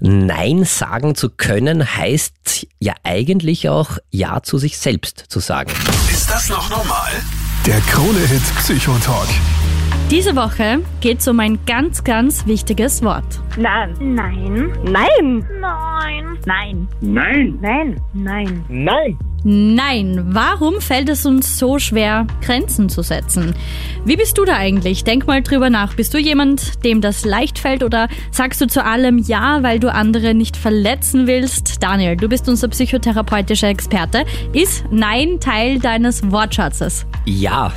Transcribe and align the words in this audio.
Nein 0.00 0.64
sagen 0.64 1.14
zu 1.14 1.28
können 1.30 1.96
heißt 1.96 2.66
ja 2.78 2.94
eigentlich 3.02 3.68
auch 3.68 3.98
Ja 4.10 4.42
zu 4.42 4.58
sich 4.58 4.78
selbst 4.78 5.24
zu 5.28 5.40
sagen. 5.40 5.72
Ist 6.10 6.30
das 6.30 6.48
noch 6.48 6.70
normal? 6.70 7.10
Der 7.66 7.80
Krone-Hit 7.80 8.42
Psychotalk. 8.58 9.28
Diese 10.10 10.34
Woche 10.36 10.80
geht 11.02 11.18
es 11.18 11.28
um 11.28 11.38
ein 11.38 11.58
ganz, 11.66 12.02
ganz 12.02 12.46
wichtiges 12.46 13.02
Wort. 13.02 13.26
Nein. 13.58 13.92
Nein. 14.00 14.72
Nein. 14.84 15.44
Nein. 15.60 16.38
Nein. 16.46 16.88
Nein. 17.02 17.58
Nein. 17.60 18.00
Nein. 18.14 18.64
Nein. 18.68 19.18
Nein, 19.44 20.24
warum 20.30 20.80
fällt 20.80 21.08
es 21.08 21.24
uns 21.24 21.58
so 21.58 21.78
schwer, 21.78 22.26
Grenzen 22.42 22.88
zu 22.88 23.02
setzen? 23.02 23.54
Wie 24.04 24.16
bist 24.16 24.36
du 24.36 24.44
da 24.44 24.56
eigentlich? 24.56 25.04
Denk 25.04 25.28
mal 25.28 25.42
drüber 25.42 25.70
nach. 25.70 25.94
Bist 25.94 26.12
du 26.12 26.18
jemand, 26.18 26.84
dem 26.84 27.00
das 27.00 27.24
leicht 27.24 27.58
fällt 27.58 27.84
oder 27.84 28.08
sagst 28.32 28.60
du 28.60 28.66
zu 28.66 28.84
allem 28.84 29.18
Ja, 29.18 29.62
weil 29.62 29.78
du 29.78 29.92
andere 29.92 30.34
nicht 30.34 30.56
verletzen 30.56 31.28
willst? 31.28 31.82
Daniel, 31.82 32.16
du 32.16 32.28
bist 32.28 32.48
unser 32.48 32.66
psychotherapeutischer 32.68 33.68
Experte. 33.68 34.24
Ist 34.52 34.84
Nein 34.90 35.38
Teil 35.38 35.78
deines 35.78 36.28
Wortschatzes? 36.32 37.06
Ja. 37.24 37.72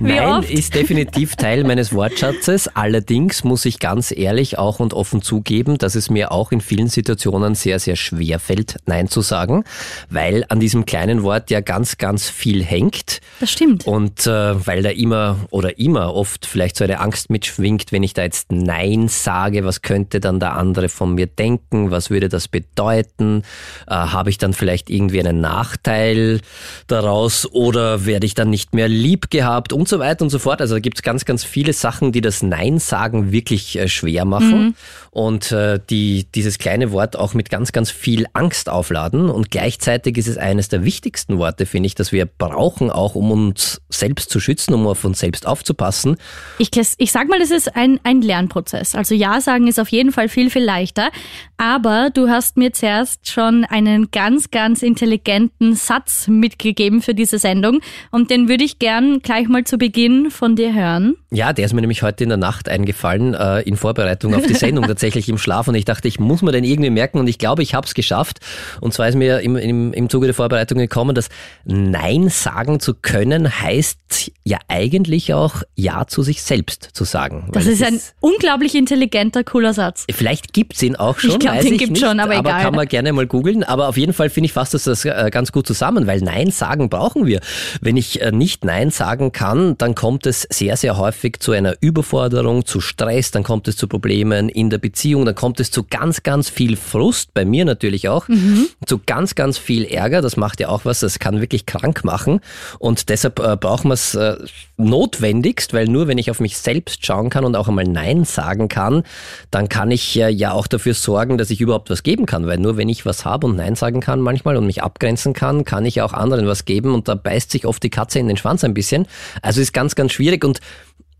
Nein 0.00 0.24
oft? 0.24 0.50
ist 0.50 0.74
definitiv 0.74 1.13
Teil 1.14 1.62
meines 1.62 1.94
Wortschatzes. 1.94 2.68
Allerdings 2.74 3.44
muss 3.44 3.64
ich 3.66 3.78
ganz 3.78 4.10
ehrlich 4.10 4.58
auch 4.58 4.80
und 4.80 4.94
offen 4.94 5.22
zugeben, 5.22 5.78
dass 5.78 5.94
es 5.94 6.10
mir 6.10 6.32
auch 6.32 6.50
in 6.50 6.60
vielen 6.60 6.88
Situationen 6.88 7.54
sehr, 7.54 7.78
sehr 7.78 7.94
schwer 7.94 8.40
fällt, 8.40 8.78
Nein 8.86 9.06
zu 9.06 9.20
sagen, 9.20 9.62
weil 10.10 10.44
an 10.48 10.58
diesem 10.58 10.86
kleinen 10.86 11.22
Wort 11.22 11.52
ja 11.52 11.60
ganz, 11.60 11.98
ganz 11.98 12.28
viel 12.28 12.64
hängt. 12.64 13.20
Das 13.38 13.52
stimmt. 13.52 13.86
Und 13.86 14.26
äh, 14.26 14.66
weil 14.66 14.82
da 14.82 14.90
immer 14.90 15.36
oder 15.50 15.78
immer 15.78 16.14
oft 16.14 16.46
vielleicht 16.46 16.76
so 16.76 16.82
eine 16.82 16.98
Angst 16.98 17.30
mitschwingt, 17.30 17.92
wenn 17.92 18.02
ich 18.02 18.14
da 18.14 18.22
jetzt 18.22 18.50
Nein 18.50 19.06
sage, 19.06 19.64
was 19.64 19.82
könnte 19.82 20.18
dann 20.18 20.40
der 20.40 20.56
andere 20.56 20.88
von 20.88 21.14
mir 21.14 21.28
denken? 21.28 21.92
Was 21.92 22.10
würde 22.10 22.28
das 22.28 22.48
bedeuten? 22.48 23.42
Äh, 23.86 23.94
Habe 23.94 24.30
ich 24.30 24.38
dann 24.38 24.52
vielleicht 24.52 24.90
irgendwie 24.90 25.20
einen 25.20 25.40
Nachteil 25.40 26.40
daraus 26.88 27.46
oder 27.52 28.04
werde 28.04 28.26
ich 28.26 28.34
dann 28.34 28.50
nicht 28.50 28.74
mehr 28.74 28.88
lieb 28.88 29.30
gehabt 29.30 29.72
und 29.72 29.88
so 29.88 30.00
weiter 30.00 30.24
und 30.24 30.30
so 30.30 30.40
fort? 30.40 30.60
Also 30.60 30.74
da 30.74 30.80
gibt 30.80 30.98
es 30.98 31.03
ganz, 31.04 31.24
ganz 31.24 31.44
viele 31.44 31.72
Sachen, 31.72 32.12
die 32.12 32.20
das 32.20 32.42
Nein 32.42 32.78
sagen 32.78 33.30
wirklich 33.30 33.78
äh, 33.78 33.88
schwer 33.88 34.24
machen 34.24 34.74
und 35.10 35.52
äh, 35.52 35.78
die 35.90 36.26
dieses 36.34 36.58
kleine 36.58 36.90
Wort 36.90 37.16
auch 37.16 37.34
mit 37.34 37.48
ganz, 37.48 37.70
ganz 37.70 37.90
viel 37.90 38.26
Angst 38.32 38.68
aufladen. 38.68 39.30
Und 39.30 39.50
gleichzeitig 39.50 40.16
ist 40.18 40.26
es 40.26 40.38
eines 40.38 40.68
der 40.68 40.84
wichtigsten 40.84 41.38
Worte, 41.38 41.66
finde 41.66 41.86
ich, 41.86 41.94
dass 41.94 42.10
wir 42.10 42.26
brauchen, 42.26 42.90
auch 42.90 43.14
um 43.14 43.30
uns 43.30 43.80
selbst 43.88 44.30
zu 44.30 44.40
schützen, 44.40 44.74
um 44.74 44.86
auf 44.86 45.04
uns 45.04 45.20
selbst 45.20 45.46
aufzupassen. 45.46 46.16
Ich, 46.58 46.70
ich 46.98 47.12
sag 47.12 47.28
mal, 47.28 47.38
das 47.38 47.52
ist 47.52 47.76
ein, 47.76 48.00
ein 48.02 48.22
Lernprozess. 48.22 48.94
Also 48.94 49.14
Ja 49.14 49.40
sagen 49.40 49.68
ist 49.68 49.78
auf 49.78 49.88
jeden 49.90 50.10
Fall 50.10 50.28
viel, 50.28 50.50
viel 50.50 50.64
leichter. 50.64 51.10
Aber 51.56 52.10
du 52.10 52.28
hast 52.28 52.56
mir 52.56 52.72
zuerst 52.72 53.30
schon 53.30 53.64
einen 53.64 54.10
ganz, 54.10 54.50
ganz 54.50 54.82
intelligenten 54.82 55.74
Satz 55.74 56.26
mitgegeben 56.26 57.02
für 57.02 57.14
diese 57.14 57.38
Sendung. 57.38 57.80
Und 58.10 58.30
den 58.30 58.48
würde 58.48 58.64
ich 58.64 58.78
gern 58.78 59.20
gleich 59.20 59.48
mal 59.48 59.64
zu 59.64 59.78
Beginn 59.78 60.30
von 60.30 60.56
dir 60.56 60.74
hören. 60.74 60.93
Ja, 61.30 61.52
der 61.52 61.64
ist 61.64 61.72
mir 61.72 61.80
nämlich 61.80 62.02
heute 62.02 62.24
in 62.24 62.30
der 62.30 62.38
Nacht 62.38 62.68
eingefallen, 62.68 63.34
äh, 63.34 63.60
in 63.60 63.76
Vorbereitung 63.76 64.34
auf 64.34 64.46
die 64.46 64.54
Sendung, 64.54 64.84
tatsächlich 64.88 65.28
im 65.28 65.38
Schlaf. 65.38 65.68
Und 65.68 65.74
ich 65.74 65.84
dachte, 65.84 66.08
ich 66.08 66.18
muss 66.20 66.42
mir 66.42 66.52
den 66.52 66.64
irgendwie 66.64 66.90
merken 66.90 67.18
und 67.18 67.26
ich 67.26 67.38
glaube, 67.38 67.62
ich 67.62 67.74
habe 67.74 67.86
es 67.86 67.94
geschafft. 67.94 68.40
Und 68.80 68.94
zwar 68.94 69.08
ist 69.08 69.14
mir 69.14 69.40
im, 69.40 69.56
im, 69.56 69.92
im 69.92 70.08
Zuge 70.08 70.26
der 70.26 70.34
Vorbereitung 70.34 70.78
gekommen, 70.78 71.14
dass 71.14 71.28
Nein 71.64 72.28
sagen 72.28 72.80
zu 72.80 72.94
können 72.94 73.60
heißt 73.60 74.32
ja 74.44 74.58
eigentlich 74.68 75.32
auch 75.32 75.62
Ja 75.74 76.06
zu 76.06 76.22
sich 76.22 76.42
selbst 76.42 76.90
zu 76.92 77.04
sagen. 77.04 77.48
Das 77.52 77.66
ist 77.66 77.80
es 77.80 77.86
ein 77.86 78.00
unglaublich 78.20 78.74
intelligenter, 78.74 79.44
cooler 79.44 79.72
Satz. 79.72 80.04
Vielleicht 80.10 80.52
gibt's 80.52 80.82
ihn 80.82 80.96
auch 80.96 81.18
schon. 81.18 81.30
Ich 81.30 81.38
glaub, 81.38 81.56
weiß 81.56 81.64
den 81.64 81.72
ich 81.74 81.78
gibt's 81.78 82.00
nicht, 82.00 82.08
schon, 82.08 82.20
aber 82.20 82.38
egal. 82.38 82.62
kann 82.62 82.74
man 82.74 82.86
gerne 82.86 83.12
mal 83.12 83.26
googeln. 83.26 83.64
Aber 83.64 83.88
auf 83.88 83.96
jeden 83.96 84.12
Fall 84.12 84.30
finde 84.30 84.46
ich 84.46 84.52
fasst 84.52 84.74
das, 84.74 84.84
das 84.84 85.04
äh, 85.04 85.30
ganz 85.30 85.52
gut 85.52 85.66
zusammen, 85.66 86.06
weil 86.06 86.20
Nein 86.20 86.50
sagen 86.50 86.88
brauchen 86.88 87.26
wir. 87.26 87.40
Wenn 87.80 87.96
ich 87.96 88.20
äh, 88.20 88.32
nicht 88.32 88.64
Nein 88.64 88.90
sagen 88.90 89.32
kann, 89.32 89.76
dann 89.78 89.94
kommt 89.94 90.26
es 90.26 90.46
sehr, 90.50 90.76
sehr 90.76 90.83
häufig 90.92 91.40
zu 91.40 91.52
einer 91.52 91.74
Überforderung, 91.80 92.64
zu 92.66 92.80
Stress, 92.80 93.30
dann 93.30 93.42
kommt 93.42 93.68
es 93.68 93.76
zu 93.76 93.88
Problemen 93.88 94.48
in 94.48 94.70
der 94.70 94.78
Beziehung, 94.78 95.24
dann 95.24 95.34
kommt 95.34 95.60
es 95.60 95.70
zu 95.70 95.84
ganz, 95.84 96.22
ganz 96.22 96.48
viel 96.48 96.76
Frust, 96.76 97.34
bei 97.34 97.44
mir 97.44 97.64
natürlich 97.64 98.08
auch, 98.08 98.28
Mhm. 98.28 98.66
zu 98.86 99.00
ganz, 99.04 99.34
ganz 99.34 99.58
viel 99.58 99.84
Ärger. 99.84 100.20
Das 100.22 100.36
macht 100.36 100.60
ja 100.60 100.68
auch 100.68 100.84
was, 100.84 101.00
das 101.00 101.18
kann 101.18 101.40
wirklich 101.40 101.66
krank 101.66 102.04
machen. 102.04 102.40
Und 102.78 103.08
deshalb 103.08 103.38
äh, 103.40 103.56
brauchen 103.56 103.88
wir 103.88 103.94
es 103.94 104.14
äh, 104.14 104.36
notwendigst, 104.76 105.72
weil 105.72 105.86
nur 105.86 106.08
wenn 106.08 106.18
ich 106.18 106.30
auf 106.30 106.40
mich 106.40 106.58
selbst 106.58 107.04
schauen 107.04 107.30
kann 107.30 107.44
und 107.44 107.56
auch 107.56 107.68
einmal 107.68 107.84
Nein 107.84 108.24
sagen 108.24 108.68
kann, 108.68 109.02
dann 109.50 109.68
kann 109.68 109.90
ich 109.90 110.18
äh, 110.18 110.28
ja 110.28 110.52
auch 110.52 110.66
dafür 110.66 110.94
sorgen, 110.94 111.38
dass 111.38 111.50
ich 111.50 111.60
überhaupt 111.60 111.90
was 111.90 112.02
geben 112.02 112.26
kann. 112.26 112.46
Weil 112.46 112.58
nur 112.58 112.76
wenn 112.76 112.88
ich 112.88 113.06
was 113.06 113.24
habe 113.24 113.46
und 113.46 113.56
Nein 113.56 113.74
sagen 113.74 114.00
kann 114.00 114.20
manchmal 114.20 114.56
und 114.56 114.66
mich 114.66 114.82
abgrenzen 114.82 115.32
kann, 115.32 115.64
kann 115.64 115.86
ich 115.86 116.02
auch 116.02 116.12
anderen 116.12 116.46
was 116.46 116.64
geben 116.64 116.94
und 116.94 117.08
da 117.08 117.14
beißt 117.14 117.50
sich 117.50 117.66
oft 117.66 117.82
die 117.82 117.90
Katze 117.90 118.18
in 118.18 118.28
den 118.28 118.36
Schwanz 118.36 118.64
ein 118.64 118.74
bisschen. 118.74 119.06
Also 119.42 119.60
ist 119.60 119.72
ganz, 119.72 119.94
ganz 119.94 120.12
schwierig 120.12 120.44
und 120.44 120.60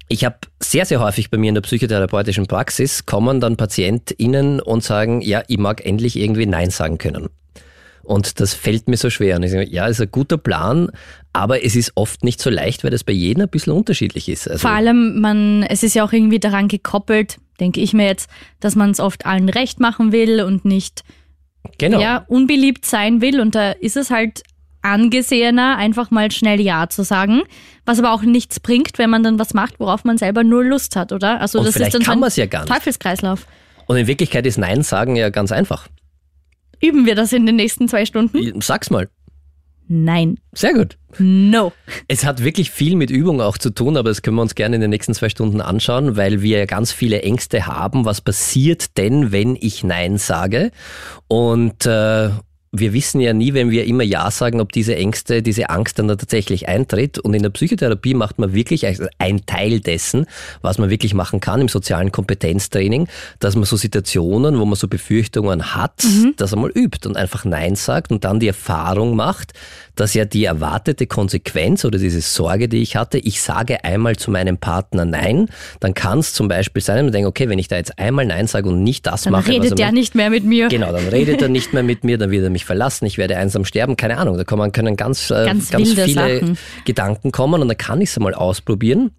ich 0.09 0.25
habe 0.25 0.37
sehr, 0.61 0.85
sehr 0.85 1.01
häufig 1.01 1.31
bei 1.31 1.39
mir 1.39 1.49
in 1.49 1.55
der 1.55 1.63
psychotherapeutischen 1.63 2.47
Praxis 2.47 3.07
kommen 3.07 3.41
dann 3.41 3.57
PatientInnen 3.57 4.61
und 4.61 4.85
sagen, 4.85 5.21
ja, 5.23 5.43
ich 5.49 5.59
mag 5.59 5.85
endlich 5.85 6.17
irgendwie 6.17 6.47
Nein 6.47 6.71
sagen 6.71 6.99
können. 6.99 7.29
Und 8.03 8.39
das 8.39 8.53
fällt 8.53 8.87
mir 8.87 8.99
so 8.99 9.09
schwer. 9.09 9.37
Und 9.37 9.45
ich 9.45 9.51
sage, 9.51 9.67
ja, 9.67 9.87
ist 9.87 10.01
ein 10.01 10.11
guter 10.11 10.37
Plan, 10.37 10.91
aber 11.33 11.65
es 11.65 11.75
ist 11.75 11.93
oft 11.95 12.23
nicht 12.23 12.41
so 12.41 12.51
leicht, 12.51 12.85
weil 12.85 12.91
das 12.91 13.03
bei 13.03 13.15
jedem 13.15 13.45
ein 13.45 13.49
bisschen 13.49 13.73
unterschiedlich 13.73 14.29
ist. 14.29 14.47
Also, 14.47 14.61
Vor 14.61 14.73
allem, 14.77 15.21
man, 15.21 15.63
es 15.63 15.83
ist 15.83 15.95
ja 15.95 16.05
auch 16.05 16.13
irgendwie 16.13 16.39
daran 16.39 16.69
gekoppelt, 16.69 17.39
denke 17.61 17.81
ich 17.81 17.95
mir 17.95 18.07
jetzt, 18.07 18.29
dass 18.61 18.77
man 18.77 18.91
es 18.91 19.01
oft 19.01 19.25
allen 19.25 19.49
recht 19.49 19.81
machen 19.81 20.13
will 20.13 20.43
und 20.43 20.67
nicht 20.67 21.03
genau. 21.79 21.99
ja, 21.99 22.25
unbeliebt 22.29 22.85
sein 22.85 23.23
will. 23.23 23.41
Und 23.41 23.55
da 23.55 23.73
ist 23.73 23.97
es 23.97 24.11
halt 24.11 24.43
angesehener, 24.85 25.77
einfach 25.77 26.11
mal 26.11 26.31
schnell 26.31 26.61
Ja 26.61 26.89
zu 26.89 27.03
sagen, 27.03 27.43
was 27.85 27.99
aber 27.99 28.13
auch 28.13 28.23
nichts 28.23 28.61
bringt, 28.61 28.99
wenn 28.99 29.11
man 29.11 29.23
dann 29.23 29.39
was 29.39 29.55
macht, 29.55 29.81
worauf 29.81 30.05
man 30.05 30.19
selber 30.19 30.45
nur 30.45 30.65
Lust 30.65 30.97
hat, 30.97 31.13
oder? 31.13 31.41
Also 31.41 31.59
Und 31.59 31.67
das 31.67 31.75
vielleicht 31.75 31.95
ist 31.95 32.01
dann 32.01 32.03
kann 32.03 32.19
so 32.19 32.21
man's 32.21 32.37
ja 32.37 32.47
gar 32.47 32.63
ein 32.63 32.65
nicht. 32.67 32.75
Teufelskreislauf. 32.75 33.47
Und 33.87 33.97
in 33.97 34.07
Wirklichkeit 34.07 34.47
ist 34.47 34.59
Nein 34.59 34.83
sagen 34.83 35.17
ja 35.17 35.31
ganz 35.31 35.53
einfach. 35.53 35.89
Üben 36.83 37.07
wir 37.07 37.15
das 37.15 37.33
in 37.33 37.47
den 37.47 37.57
nächsten 37.57 37.89
zwei 37.89 38.05
Stunden? 38.05 38.61
Sag's 38.61 38.91
mal. 38.91 39.09
Nein. 39.87 40.39
Sehr 40.55 40.73
gut. 40.73 40.97
No. 41.19 41.73
Es 42.09 42.25
hat 42.25 42.43
wirklich 42.43 42.71
viel 42.71 42.97
mit 42.97 43.11
Übung 43.11 43.41
auch 43.41 43.59
zu 43.59 43.71
tun, 43.71 43.97
aber 43.97 44.09
das 44.09 44.23
können 44.23 44.37
wir 44.37 44.43
uns 44.43 44.55
gerne 44.55 44.77
in 44.77 44.81
den 44.81 44.91
nächsten 44.91 45.15
zwei 45.15 45.29
Stunden 45.29 45.61
anschauen, 45.61 46.17
weil 46.17 46.43
wir 46.43 46.59
ja 46.59 46.65
ganz 46.65 46.91
viele 46.91 47.23
Ängste 47.23 47.67
haben. 47.67 48.05
Was 48.05 48.21
passiert 48.21 48.97
denn, 48.97 49.31
wenn 49.31 49.57
ich 49.57 49.85
Nein 49.85 50.17
sage? 50.17 50.71
Und 51.29 51.85
äh, 51.87 52.31
wir 52.77 52.93
wissen 52.93 53.21
ja 53.21 53.33
nie, 53.33 53.55
wenn 53.55 53.71
wir 53.71 53.85
immer 53.85 54.03
Ja 54.03 54.31
sagen, 54.31 54.61
ob 54.61 54.73
diese 54.73 54.97
Ängste, 54.97 55.43
diese 55.43 55.71
Angst 55.71 55.99
dann 55.99 56.09
da 56.09 56.17
tatsächlich 56.17 56.69
eintritt. 56.69 57.19
Und 57.19 57.35
in 57.35 57.43
der 57.43 57.51
Psychotherapie 57.51 58.15
macht 58.15 58.39
man 58.39 58.53
wirklich 58.53 58.87
also 58.87 59.07
ein 59.19 59.47
Teil 59.47 59.81
dessen, 59.81 60.27
was 60.61 60.79
man 60.79 60.91
wirklich 60.91 61.15
machen 61.15 61.41
kann 61.41 61.61
im 61.61 61.69
sozialen 61.69 62.11
Kompetenztraining, 62.11 63.09
dass 63.39 63.55
man 63.55 63.65
so 63.65 63.77
Situationen, 63.77 64.59
wo 64.59 64.65
man 64.65 64.75
so 64.75 64.89
Befürchtungen 64.89 65.75
hat, 65.75 66.05
das 66.37 66.53
einmal 66.53 66.71
übt 66.71 67.09
und 67.09 67.17
einfach 67.17 67.45
Nein 67.45 67.77
sagt 67.77 68.11
und 68.11 68.25
dann 68.25 68.41
die 68.41 68.49
Erfahrung 68.49 69.15
macht, 69.15 69.53
dass 69.97 70.15
ja 70.15 70.25
die 70.25 70.45
erwartete 70.45 71.07
Konsequenz 71.07 71.85
oder 71.85 71.99
diese 71.99 72.21
Sorge, 72.21 72.69
die 72.69 72.83
ich 72.83 72.97
hatte, 72.97 73.19
ich 73.19 73.41
sage 73.41 73.85
einmal 73.85 74.17
zu 74.17 74.31
meinem 74.31 74.59
Partner 74.59 75.05
Nein, 75.05 75.49
dann 75.81 75.95
kann 75.95 76.19
es 76.19 76.33
zum 76.33 76.49
Beispiel 76.49 76.83
sein, 76.83 77.05
man 77.05 77.13
denkt, 77.13 77.29
okay, 77.29 77.49
wenn 77.49 77.59
ich 77.59 77.69
da 77.69 77.77
jetzt 77.77 77.99
einmal 77.99 78.27
Nein 78.27 78.47
sage 78.47 78.69
und 78.69 78.83
nicht 78.83 79.07
das 79.07 79.23
Dann 79.23 79.33
mache, 79.33 79.53
er 79.53 79.63
redet 79.63 79.79
der 79.79 79.87
möchte, 79.87 79.95
nicht 79.95 80.15
mehr 80.15 80.31
mit 80.31 80.45
mir. 80.45 80.69
Genau, 80.69 80.93
dann 80.93 81.09
redet 81.09 81.43
er 81.43 81.49
nicht 81.49 81.73
mehr 81.73 81.83
mit 81.83 82.05
mir, 82.05 82.19
dann 82.19 82.31
wird 82.31 82.45
er 82.45 82.51
mich 82.51 82.65
verlassen, 82.65 83.07
ich 83.07 83.19
werde 83.19 83.37
einsam 83.37 83.65
sterben, 83.65 83.97
keine 83.97 84.19
Ahnung. 84.19 84.37
Da 84.37 84.45
können 84.45 84.97
ganz, 84.97 85.31
äh, 85.31 85.45
Ganz 85.47 85.71
ganz, 85.71 85.91
viele 85.91 86.09
Sachen. 86.09 86.59
Gedanken 86.85 87.33
kommen 87.33 87.63
und 87.63 87.69
dann 87.69 87.79
kann 87.79 88.01
ich 88.01 88.11
es 88.11 88.17
einmal 88.17 88.35
ausprobieren. 88.35 89.11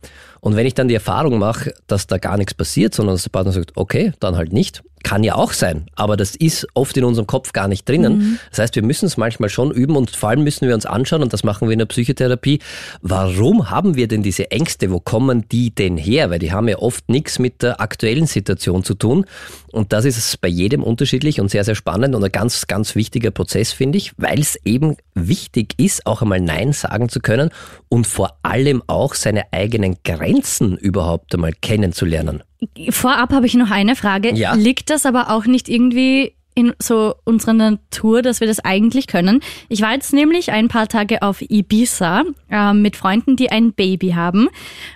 Und 0.46 0.56
wenn 0.56 0.68
ich 0.68 0.76
dann 0.76 0.88
die 0.88 0.94
Erfahrung 0.94 1.40
mache, 1.40 1.74
dass 1.88 2.06
da 2.06 2.20
gar 2.20 2.38
nichts 2.38 2.54
passiert, 2.54 2.94
sondern 2.94 3.16
dass 3.16 3.24
der 3.24 3.32
Partner 3.32 3.52
sagt, 3.52 3.72
okay, 3.74 4.14
dann 4.20 4.38
halt 4.38 4.54
nicht, 4.54 4.84
kann 5.02 5.24
ja 5.24 5.34
auch 5.34 5.54
sein, 5.54 5.88
aber 5.96 6.18
das 6.18 6.36
ist 6.36 6.68
oft 6.76 6.96
in 6.98 7.04
unserem 7.04 7.26
Kopf 7.26 7.52
gar 7.52 7.68
nicht 7.68 7.90
drinnen. 7.90 8.18
Mhm. 8.18 8.40
Das 8.52 8.60
heißt, 8.60 8.76
wir 8.76 8.84
müssen 8.84 9.08
es 9.08 9.18
manchmal 9.18 9.50
schon 9.50 9.72
üben 9.72 9.96
und 9.96 10.12
vor 10.12 10.30
allem 10.30 10.44
müssen 10.44 10.68
wir 10.68 10.76
uns 10.76 10.86
anschauen, 10.86 11.24
und 11.24 11.34
das 11.34 11.44
machen 11.44 11.68
wir 11.68 11.74
in 11.74 11.80
der 11.80 11.88
Psychotherapie, 11.88 12.60
warum 13.02 13.72
haben 13.72 13.96
wir 13.96 14.08
denn 14.08 14.22
diese 14.22 14.52
Ängste, 14.52 14.92
wo 14.92 15.00
kommen 15.00 15.50
die 15.52 15.74
denn 15.74 15.98
her? 15.98 16.30
Weil 16.30 16.38
die 16.38 16.52
haben 16.52 16.68
ja 16.68 16.78
oft 16.78 17.10
nichts 17.10 17.40
mit 17.40 17.64
der 17.64 17.82
aktuellen 17.82 18.28
Situation 18.28 18.84
zu 18.84 18.94
tun. 18.94 19.26
Und 19.72 19.94
das 19.94 20.06
ist 20.06 20.42
bei 20.42 20.48
jedem 20.48 20.84
unterschiedlich 20.84 21.42
und 21.42 21.50
sehr, 21.50 21.64
sehr 21.64 21.76
spannend 21.76 22.14
und 22.14 22.24
ein 22.24 22.32
ganz, 22.32 22.68
ganz 22.68 22.94
wichtiger 22.94 23.32
Prozess, 23.32 23.74
finde 23.74 23.98
ich, 23.98 24.12
weil 24.18 24.40
es 24.40 24.60
eben 24.64 24.96
wichtig 25.16 25.74
ist, 25.78 26.06
auch 26.06 26.22
einmal 26.22 26.42
Nein 26.42 26.74
sagen 26.74 27.10
zu 27.10 27.20
können 27.20 27.50
und 27.90 28.06
vor 28.06 28.38
allem 28.44 28.84
auch 28.88 29.16
seine 29.16 29.52
eigenen 29.52 29.96
Grenzen 30.04 30.78
überhaupt 30.78 31.34
einmal 31.34 31.54
kennenzulernen. 31.54 32.44
Vorab 32.90 33.32
habe 33.34 33.46
ich 33.46 33.56
noch 33.56 33.72
eine 33.72 33.96
Frage. 33.96 34.34
Ja. 34.34 34.54
Liegt 34.54 34.90
das 34.90 35.06
aber 35.06 35.32
auch 35.32 35.46
nicht 35.46 35.70
irgendwie 35.70 36.34
in 36.56 36.74
so 36.82 37.16
unserer 37.26 37.54
Natur, 37.54 38.22
dass 38.22 38.40
wir 38.40 38.48
das 38.48 38.62
eigentlich 38.62 39.08
können. 39.08 39.42
Ich 39.68 39.82
war 39.82 39.94
jetzt 39.94 40.14
nämlich 40.14 40.52
ein 40.52 40.70
paar 40.70 40.88
Tage 40.88 41.22
auf 41.22 41.42
Ibiza 41.42 42.24
äh, 42.50 42.74
mit 42.74 42.96
Freunden, 42.96 43.36
die 43.36 43.52
ein 43.52 43.74
Baby 43.74 44.12
haben. 44.12 44.48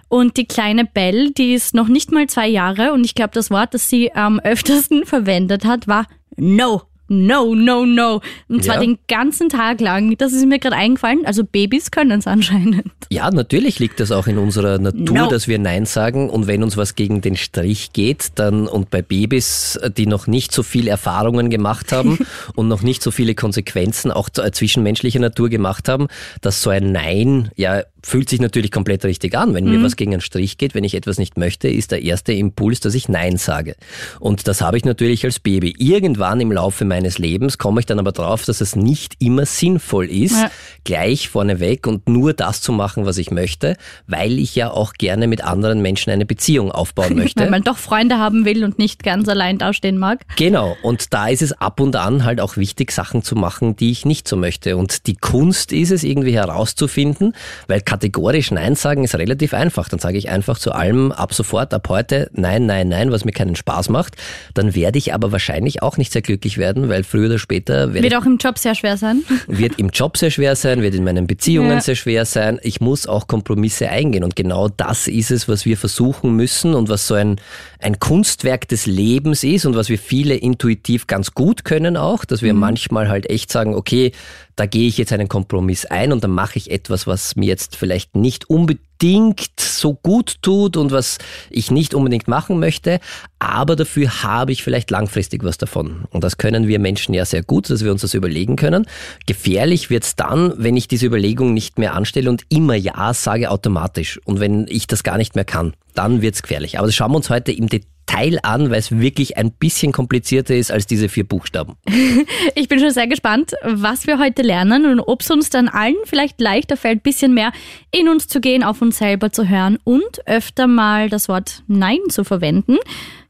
Und 0.07 0.38
die 0.38 0.45
kleine 0.45 0.86
Belle, 0.86 1.31
die 1.31 1.54
ist 1.54 1.75
noch 1.75 1.89
nicht 1.89 2.12
mal 2.12 2.27
zwei 2.27 2.48
Jahre 2.48 2.94
und 2.94 3.04
ich 3.04 3.13
glaube, 3.13 3.31
das 3.33 3.51
Wort, 3.51 3.74
das 3.74 3.89
sie 3.89 4.13
am 4.13 4.39
öftersten 4.39 5.06
verwendet 5.06 5.66
hat, 5.66 5.88
war 5.88 6.07
No 6.38 6.83
no, 7.09 7.56
no, 7.56 7.85
no. 7.85 8.21
Und 8.47 8.63
zwar 8.63 8.75
ja. 8.75 8.81
den 8.81 9.00
ganzen 9.07 9.50
Tag 9.50 9.81
lang. 9.81 10.15
Das 10.17 10.33
ist 10.33 10.45
mir 10.45 10.59
gerade 10.59 10.75
eingefallen. 10.75 11.25
Also 11.25 11.44
Babys 11.44 11.91
können 11.91 12.19
es 12.19 12.27
anscheinend. 12.27 12.85
Ja, 13.09 13.29
natürlich 13.31 13.79
liegt 13.79 14.00
das 14.00 14.11
auch 14.11 14.27
in 14.27 14.38
unserer 14.38 14.77
Natur, 14.77 15.17
no. 15.17 15.29
dass 15.29 15.47
wir 15.47 15.59
Nein 15.59 15.85
sagen. 15.85 16.29
Und 16.29 16.47
wenn 16.47 16.63
uns 16.63 16.77
was 16.77 16.95
gegen 16.95 17.21
den 17.21 17.35
Strich 17.35 17.94
geht, 17.94 18.27
dann 18.35 18.67
und 18.67 18.89
bei 18.89 19.01
Babys, 19.01 19.79
die 19.97 20.06
noch 20.06 20.27
nicht 20.27 20.51
so 20.51 20.63
viel 20.63 20.88
Erfahrungen 20.88 21.50
gemacht 21.50 21.91
haben 21.91 22.19
und 22.56 22.67
noch 22.67 22.81
nicht 22.81 23.01
so 23.01 23.11
viele 23.11 23.35
Konsequenzen 23.35 24.11
auch 24.11 24.29
zwischenmenschlicher 24.29 25.19
Natur 25.19 25.50
gemacht 25.50 25.89
haben, 25.89 26.07
dass 26.41 26.61
so 26.61 26.69
ein 26.69 26.91
Nein 26.91 27.51
ja 27.56 27.83
fühlt 28.04 28.30
sich 28.30 28.40
natürlich 28.40 28.72
komplett 28.72 29.04
richtig 29.06 29.36
an. 29.38 29.54
Wenn 29.54 29.66
mhm. 29.66 29.72
mir 29.72 29.84
was 29.84 29.96
gegen 29.96 30.13
einen 30.13 30.22
Strich 30.22 30.57
geht, 30.57 30.75
wenn 30.75 30.84
ich 30.84 30.96
etwas 30.96 31.18
nicht 31.18 31.38
möchte, 31.38 31.68
ist 31.68 31.92
der 31.92 32.01
erste 32.01 32.34
Impuls, 32.34 32.80
dass 32.80 32.94
ich 32.94 33.10
Nein 33.10 33.38
sage. 33.38 33.75
Und 34.19 34.48
das 34.48 34.62
habe 34.62 34.78
ich 34.78 34.86
natürlich 34.86 35.25
als 35.25 35.40
Baby. 35.40 35.75
Irgendwann 35.78 36.40
im 36.42 36.51
Laufe 36.51 36.86
meines 36.86 37.18
Lebens 37.18 37.57
komme 37.57 37.80
ich 37.80 37.86
dann 37.86 38.00
aber 38.00 38.12
drauf, 38.12 38.46
dass 38.46 38.62
es 38.62 38.75
nicht 38.75 39.16
immer 39.19 39.46
sinnvoll 39.46 40.06
ist, 40.06 40.38
ja. 40.38 40.51
gleich 40.84 41.30
vorneweg 41.30 41.88
und 41.88 42.07
nur 42.07 42.34
das 42.34 42.62
zu 42.62 42.72
machen, 42.72 43.06
was 43.06 43.18
ich 43.18 43.31
möchte, 43.31 43.75
weil 44.07 44.40
ich 44.40 44.56
ja 44.56 44.72
auch 44.72 44.94
gerne 44.94 45.28
mit 45.28 45.44
anderen 45.44 45.81
Menschen 45.81 46.12
eine 46.12 46.25
Beziehung 46.25 46.72
aufbauen 46.72 47.16
möchte. 47.16 47.42
weil 47.42 47.50
man 47.50 47.63
doch 47.63 47.78
Freunde 47.78 48.18
haben 48.18 48.45
will 48.45 48.63
und 48.63 48.80
nicht 48.80 49.04
ganz 49.04 49.28
allein 49.28 49.57
dastehen 49.57 49.98
mag. 49.98 50.25
Genau. 50.38 50.78
Und 50.81 51.13
da 51.13 51.28
ist 51.28 51.42
es 51.42 51.54
ab 51.54 51.80
und 51.80 51.95
an 51.95 52.24
halt 52.24 52.40
auch 52.40 52.57
wichtig, 52.57 52.92
Sachen 52.92 53.24
zu 53.24 53.36
machen, 53.36 53.75
die 53.75 53.92
ich 53.92 54.06
nicht 54.06 54.28
so 54.28 54.36
möchte. 54.36 54.78
Und 54.78 55.07
die 55.07 55.16
Kunst 55.16 55.72
ist 55.72 55.92
es 55.92 56.04
irgendwie 56.04 56.34
herauszufinden, 56.34 57.34
weil 57.68 57.81
kategorisch 57.89 58.51
Nein 58.51 58.75
sagen 58.75 59.03
ist 59.03 59.15
relativ 59.15 59.56
einfach. 59.56 59.89
Dann 59.89 60.00
sage 60.00 60.19
ich 60.19 60.30
einfach 60.30 60.59
zu 60.59 60.74
allem 60.74 61.12
ab 61.12 61.33
sofort, 61.33 61.74
ab 61.74 61.89
heute 61.89 62.30
Nein, 62.33 62.68
Nein, 62.68 62.88
Nein, 62.88 63.12
was 63.12 63.25
mir 63.25 63.31
keinen 63.31 63.56
Spaß 63.56 63.89
macht. 63.89 64.15
Dann 64.53 64.75
werde 64.75 65.00
ich 65.00 65.12
aber 65.12 65.31
wahrscheinlich 65.31 65.81
auch 65.81 65.97
nicht 65.97 66.12
sehr 66.12 66.21
glücklich 66.21 66.59
werden, 66.59 66.88
weil 66.88 67.03
früher 67.03 67.25
oder 67.25 67.39
später 67.39 67.91
wird 67.95 68.15
auch 68.15 68.25
im 68.25 68.38
Job 68.38 68.59
sehr 68.59 68.75
schwer 68.75 68.95
sein. 68.95 69.24
Wird 69.47 69.80
im 69.80 69.89
Job 69.89 70.18
sehr 70.18 70.30
schwer 70.30 70.56
sein, 70.56 70.81
wird 70.81 70.94
in 70.94 71.03
meinen 71.03 71.25
Beziehungen 71.25 71.71
ja. 71.71 71.81
sehr 71.81 71.95
schwer 71.95 72.25
sein. 72.25 72.59
Ich 72.62 72.81
muss 72.81 73.07
auch 73.07 73.27
Kompromisse 73.27 73.89
eingehen 73.89 74.24
und 74.24 74.35
genau 74.35 74.69
das 74.69 75.07
ist 75.07 75.31
es, 75.31 75.47
was 75.47 75.65
wir 75.65 75.77
versuchen 75.77 76.35
müssen 76.35 76.75
und 76.75 76.89
was 76.89 77.07
so 77.07 77.15
ein, 77.15 77.42
ein 77.80 78.00
Kunstwerk 78.00 78.68
des 78.68 78.85
Lebens 78.85 79.44
ist 79.44 79.65
und 79.65 79.75
was 79.75 79.89
wir 79.89 79.97
viele 79.97 80.35
intuitiv 80.35 81.07
ganz 81.07 81.33
gut 81.33 81.65
können 81.65 81.97
auch, 81.97 82.25
dass 82.25 82.42
wir 82.42 82.53
mhm. 82.53 82.59
manchmal 82.59 83.09
halt 83.09 83.30
echt 83.30 83.51
sagen, 83.51 83.74
okay, 83.74 84.12
da 84.59 84.65
gehe 84.65 84.88
ich 84.88 84.97
jetzt 84.97 85.13
einen 85.13 85.30
Kompromiss 85.30 85.85
ein 85.85 86.12
und 86.12 86.24
dann 86.24 86.31
mache 86.31 86.57
ich 86.57 86.69
etwas, 86.69 87.07
was 87.07 87.38
mir 87.38 87.45
jetzt 87.45 87.77
vielleicht 87.80 88.16
nicht 88.16 88.50
unbedingt 88.50 89.60
so 89.60 89.94
gut 89.96 90.36
tut 90.42 90.78
und 90.78 90.92
was 90.92 91.18
ich 91.50 91.72
nicht 91.72 91.94
unbedingt 91.94 92.28
machen 92.28 92.60
möchte, 92.60 93.00
aber 93.40 93.76
dafür 93.76 94.24
habe 94.24 94.52
ich 94.52 94.62
vielleicht 94.62 94.92
langfristig 94.92 95.44
was 95.44 95.58
davon. 95.58 96.04
Und 96.12 96.24
das 96.24 96.38
können 96.38 96.68
wir 96.68 96.80
Menschen 96.80 97.14
ja 97.14 97.26
sehr 97.26 97.42
gut, 97.42 97.70
dass 97.70 97.84
wir 97.84 97.92
uns 97.92 98.02
das 98.02 98.14
überlegen 98.14 98.58
können. 98.58 98.86
Gefährlich 99.26 99.90
wird 99.90 100.04
es 100.04 100.16
dann, 100.16 100.54
wenn 100.58 100.78
ich 100.78 100.88
diese 100.88 101.08
Überlegung 101.08 101.54
nicht 101.54 101.80
mehr 101.80 101.96
anstelle 101.96 102.30
und 102.30 102.44
immer 102.50 102.76
Ja 102.76 103.14
sage 103.14 103.50
automatisch. 103.50 104.20
Und 104.26 104.40
wenn 104.40 104.68
ich 104.68 104.86
das 104.86 105.04
gar 105.04 105.18
nicht 105.18 105.36
mehr 105.36 105.46
kann, 105.46 105.74
dann 105.96 106.22
wird 106.22 106.36
es 106.36 106.42
gefährlich. 106.42 106.78
Aber 106.78 106.88
das 106.88 106.96
schauen 106.96 107.12
wir 107.12 107.18
uns 107.18 107.30
heute 107.30 107.52
im 107.52 107.68
Detail 107.68 107.99
Teil 108.09 108.39
an, 108.41 108.71
weil 108.71 108.79
es 108.79 108.91
wirklich 108.91 109.38
ein 109.38 109.51
bisschen 109.51 109.91
komplizierter 109.91 110.56
ist 110.56 110.71
als 110.71 110.88
diese 110.88 111.09
vier 111.09 111.27
Buchstaben. 111.27 111.75
Ich 112.56 112.67
bin 112.67 112.79
schon 112.79 112.91
sehr 112.91 113.07
gespannt, 113.07 113.53
was 113.63 114.07
wir 114.07 114.19
heute 114.19 114.41
lernen 114.41 114.85
und 114.85 115.00
ob 115.00 115.21
es 115.21 115.29
uns 115.31 115.50
dann 115.50 115.69
allen 115.69 115.95
vielleicht 116.06 116.41
leichter 116.41 116.77
fällt, 116.77 117.00
ein 117.00 117.01
bisschen 117.01 117.33
mehr 117.33 117.51
in 117.91 118.09
uns 118.09 118.27
zu 118.27 118.41
gehen, 118.41 118.63
auf 118.63 118.81
uns 118.81 118.97
selber 118.97 119.31
zu 119.31 119.47
hören 119.47 119.77
und 119.83 120.27
öfter 120.27 120.67
mal 120.67 121.09
das 121.09 121.29
Wort 121.29 121.63
Nein 121.67 122.00
zu 122.09 122.23
verwenden. 122.23 122.77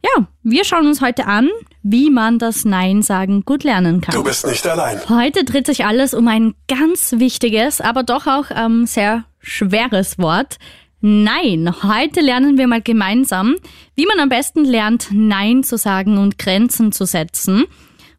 Ja, 0.03 0.27
wir 0.43 0.63
schauen 0.63 0.87
uns 0.87 1.01
heute 1.01 1.25
an, 1.25 1.49
wie 1.83 2.09
man 2.09 2.39
das 2.39 2.65
Nein 2.65 3.01
sagen 3.01 3.43
gut 3.43 3.63
lernen 3.63 4.01
kann. 4.01 4.15
Du 4.15 4.23
bist 4.23 4.47
nicht 4.47 4.65
allein. 4.65 4.99
Heute 5.09 5.43
dreht 5.43 5.65
sich 5.65 5.85
alles 5.85 6.13
um 6.13 6.27
ein 6.27 6.55
ganz 6.67 7.15
wichtiges, 7.17 7.81
aber 7.81 8.03
doch 8.03 8.27
auch 8.27 8.45
ähm, 8.55 8.85
sehr 8.85 9.25
schweres 9.39 10.17
Wort, 10.17 10.57
Nein, 11.01 11.73
heute 11.83 12.19
lernen 12.19 12.57
wir 12.57 12.67
mal 12.67 12.81
gemeinsam, 12.81 13.55
wie 13.95 14.05
man 14.05 14.19
am 14.19 14.27
besten 14.27 14.65
lernt, 14.65 15.07
Nein 15.11 15.63
zu 15.63 15.77
sagen 15.77 16.17
und 16.17 16.37
Grenzen 16.37 16.91
zu 16.91 17.05
setzen. 17.05 17.63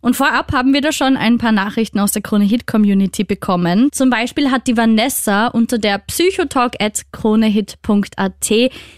Und 0.03 0.17
vorab 0.17 0.55
haben 0.55 0.73
wir 0.73 0.81
da 0.81 0.93
schon 0.93 1.19
ein 1.19 1.37
paar 1.37 1.53
Nachrichten 1.53 1.99
aus 1.99 2.13
der 2.13 2.23
Krone 2.23 2.47
Hit 2.47 2.67
Community 2.67 3.23
bekommen. 3.23 3.91
Zum 3.93 4.09
Beispiel 4.09 4.51
hat 4.51 4.67
die 4.67 4.79
Vanessa 4.79 5.49
unter 5.49 5.77
der 5.77 5.99
psychotalk.kronehit.at 5.99 8.51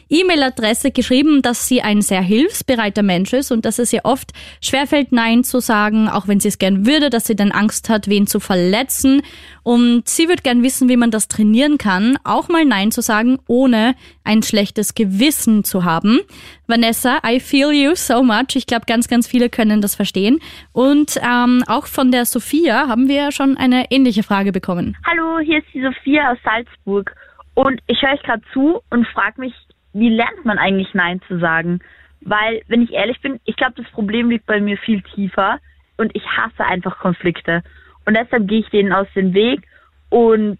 E-Mail-Adresse 0.08 0.92
geschrieben, 0.92 1.42
dass 1.42 1.66
sie 1.66 1.82
ein 1.82 2.02
sehr 2.02 2.22
hilfsbereiter 2.22 3.02
Mensch 3.02 3.32
ist 3.32 3.50
und 3.50 3.64
dass 3.64 3.80
es 3.80 3.92
ihr 3.92 4.04
oft 4.04 4.30
schwerfällt, 4.60 5.10
Nein 5.10 5.42
zu 5.42 5.58
sagen, 5.58 6.08
auch 6.08 6.28
wenn 6.28 6.38
sie 6.38 6.46
es 6.48 6.58
gern 6.58 6.86
würde, 6.86 7.10
dass 7.10 7.26
sie 7.26 7.34
dann 7.34 7.50
Angst 7.50 7.88
hat, 7.88 8.06
wen 8.06 8.28
zu 8.28 8.38
verletzen. 8.38 9.22
Und 9.64 10.08
sie 10.08 10.28
würde 10.28 10.42
gern 10.42 10.62
wissen, 10.62 10.88
wie 10.88 10.96
man 10.96 11.10
das 11.10 11.28
trainieren 11.28 11.78
kann, 11.78 12.18
auch 12.24 12.48
mal 12.48 12.64
Nein 12.64 12.90
zu 12.90 13.00
sagen, 13.00 13.38
ohne 13.46 13.94
ein 14.24 14.42
schlechtes 14.42 14.94
Gewissen 14.94 15.64
zu 15.64 15.84
haben. 15.84 16.20
Vanessa, 16.66 17.18
I 17.24 17.38
feel 17.38 17.70
you 17.70 17.94
so 17.94 18.22
much. 18.22 18.56
Ich 18.56 18.66
glaube, 18.66 18.86
ganz, 18.86 19.08
ganz 19.08 19.28
viele 19.28 19.48
können 19.48 19.80
das 19.80 19.94
verstehen. 19.94 20.40
Und 20.72 21.16
ähm, 21.22 21.62
auch 21.68 21.86
von 21.86 22.10
der 22.10 22.24
Sophia 22.24 22.88
haben 22.88 23.08
wir 23.08 23.30
schon 23.30 23.56
eine 23.56 23.90
ähnliche 23.90 24.22
Frage 24.22 24.52
bekommen. 24.52 24.96
Hallo, 25.06 25.38
hier 25.38 25.58
ist 25.58 25.68
die 25.72 25.82
Sophia 25.82 26.32
aus 26.32 26.38
Salzburg. 26.44 27.14
Und 27.54 27.80
ich 27.86 28.00
höre 28.02 28.14
euch 28.14 28.22
gerade 28.22 28.42
zu 28.52 28.80
und 28.90 29.06
frage 29.08 29.40
mich, 29.40 29.54
wie 29.92 30.08
lernt 30.08 30.44
man 30.44 30.58
eigentlich 30.58 30.92
Nein 30.94 31.20
zu 31.28 31.38
sagen? 31.38 31.80
Weil, 32.22 32.62
wenn 32.68 32.82
ich 32.82 32.92
ehrlich 32.92 33.20
bin, 33.20 33.40
ich 33.44 33.56
glaube, 33.56 33.74
das 33.76 33.90
Problem 33.92 34.30
liegt 34.30 34.46
bei 34.46 34.60
mir 34.60 34.78
viel 34.78 35.02
tiefer 35.14 35.58
und 35.98 36.14
ich 36.14 36.24
hasse 36.24 36.64
einfach 36.64 36.98
Konflikte. 36.98 37.62
Und 38.04 38.16
deshalb 38.16 38.48
gehe 38.48 38.60
ich 38.60 38.70
denen 38.70 38.92
aus 38.92 39.06
dem 39.14 39.34
Weg 39.34 39.66
und 40.10 40.58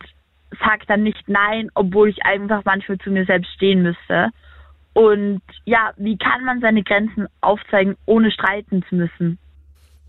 sage 0.61 0.87
dann 0.87 1.03
nicht 1.03 1.29
Nein, 1.29 1.71
obwohl 1.75 2.09
ich 2.09 2.25
einfach 2.25 2.65
manchmal 2.65 2.99
zu 2.99 3.11
mir 3.11 3.25
selbst 3.25 3.53
stehen 3.55 3.83
müsste. 3.83 4.31
Und 4.95 5.43
ja, 5.65 5.93
wie 5.97 6.19
kann 6.19 6.45
man 6.45 6.61
seine 6.61 6.83
Grenzen 6.83 7.27
aufzeigen, 7.41 7.97
ohne 8.07 8.31
streiten 8.31 8.85
zu 8.89 8.97
müssen? 8.97 9.39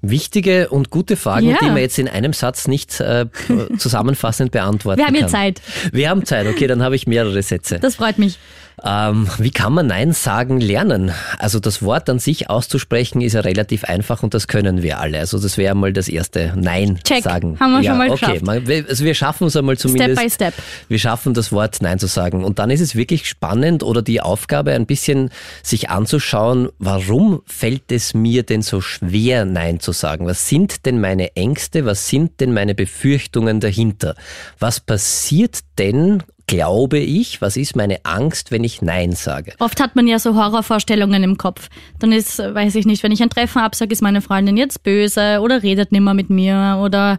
Wichtige 0.05 0.67
und 0.69 0.89
gute 0.89 1.15
Fragen, 1.15 1.49
ja. 1.49 1.57
die 1.61 1.67
man 1.67 1.77
jetzt 1.77 1.97
in 1.97 2.09
einem 2.09 2.33
Satz 2.33 2.67
nicht 2.67 2.99
äh, 2.99 3.25
zusammenfassend 3.77 4.51
beantworten 4.51 5.01
kann. 5.01 5.13
Wir 5.13 5.21
haben 5.21 5.25
ja 5.25 5.31
Zeit. 5.31 5.61
Wir 5.91 6.09
haben 6.09 6.25
Zeit, 6.25 6.45
okay, 6.45 6.67
dann 6.67 6.83
habe 6.83 6.95
ich 6.95 7.07
mehrere 7.07 7.41
Sätze. 7.41 7.79
Das 7.79 7.95
freut 7.95 8.19
mich. 8.19 8.37
Ähm, 8.83 9.29
wie 9.37 9.51
kann 9.51 9.73
man 9.73 9.87
Nein 9.87 10.13
sagen 10.13 10.59
lernen? 10.59 11.11
Also 11.37 11.59
das 11.59 11.83
Wort 11.83 12.09
an 12.09 12.19
sich 12.19 12.49
auszusprechen 12.49 13.21
ist 13.21 13.33
ja 13.33 13.41
relativ 13.41 13.85
einfach 13.85 14.23
und 14.23 14.33
das 14.33 14.47
können 14.47 14.81
wir 14.81 14.99
alle. 14.99 15.19
Also 15.19 15.39
das 15.39 15.57
wäre 15.57 15.73
mal 15.73 15.93
das 15.93 16.09
erste 16.09 16.53
Nein 16.55 16.99
Check. 17.03 17.23
sagen. 17.23 17.57
Haben 17.59 17.73
wir 17.73 17.81
ja, 17.81 17.91
schon 17.91 17.97
mal 17.97 18.09
okay. 18.09 18.39
geschafft. 18.39 18.89
Also 18.89 19.05
wir 19.05 19.13
schaffen 19.13 19.47
es 19.47 19.55
einmal 19.55 19.77
zumindest. 19.77 20.19
Step 20.19 20.23
by 20.23 20.29
step. 20.29 20.53
Wir 20.89 20.99
schaffen 20.99 21.33
das 21.33 21.51
Wort 21.51 21.81
Nein 21.81 21.99
zu 21.99 22.07
sagen. 22.07 22.43
Und 22.43 22.59
dann 22.59 22.69
ist 22.71 22.81
es 22.81 22.95
wirklich 22.95 23.27
spannend 23.27 23.83
oder 23.83 24.01
die 24.01 24.19
Aufgabe 24.19 24.73
ein 24.73 24.85
bisschen 24.85 25.29
sich 25.61 25.89
anzuschauen, 25.89 26.69
warum 26.79 27.41
fällt 27.45 27.91
es 27.91 28.13
mir 28.13 28.43
denn 28.43 28.63
so 28.63 28.81
schwer 28.81 29.45
Nein 29.45 29.79
zu 29.79 29.92
sagen? 29.93 30.25
Was 30.27 30.49
sind 30.49 30.85
denn 30.85 30.99
meine 30.99 31.35
Ängste? 31.35 31.85
Was 31.85 32.07
sind 32.07 32.39
denn 32.39 32.53
meine 32.53 32.75
Befürchtungen 32.75 33.59
dahinter? 33.59 34.15
Was 34.59 34.79
passiert 34.79 35.59
denn 35.77 36.23
glaube 36.47 36.97
ich, 36.99 37.41
was 37.41 37.57
ist 37.57 37.75
meine 37.75 38.03
Angst, 38.03 38.51
wenn 38.51 38.63
ich 38.63 38.81
Nein 38.81 39.13
sage? 39.13 39.53
Oft 39.59 39.79
hat 39.79 39.95
man 39.95 40.07
ja 40.07 40.19
so 40.19 40.35
Horrorvorstellungen 40.35 41.23
im 41.23 41.37
Kopf. 41.37 41.69
Dann 41.99 42.11
ist, 42.11 42.39
weiß 42.39 42.75
ich 42.75 42.85
nicht, 42.85 43.01
wenn 43.03 43.11
ich 43.11 43.23
ein 43.23 43.29
Treffen 43.29 43.59
absage, 43.59 43.93
ist 43.93 44.01
meine 44.01 44.21
Freundin 44.21 44.57
jetzt 44.57 44.83
böse 44.83 45.39
oder 45.41 45.63
redet 45.63 45.91
nimmer 45.91 46.13
mit 46.13 46.29
mir 46.29 46.79
oder 46.83 47.17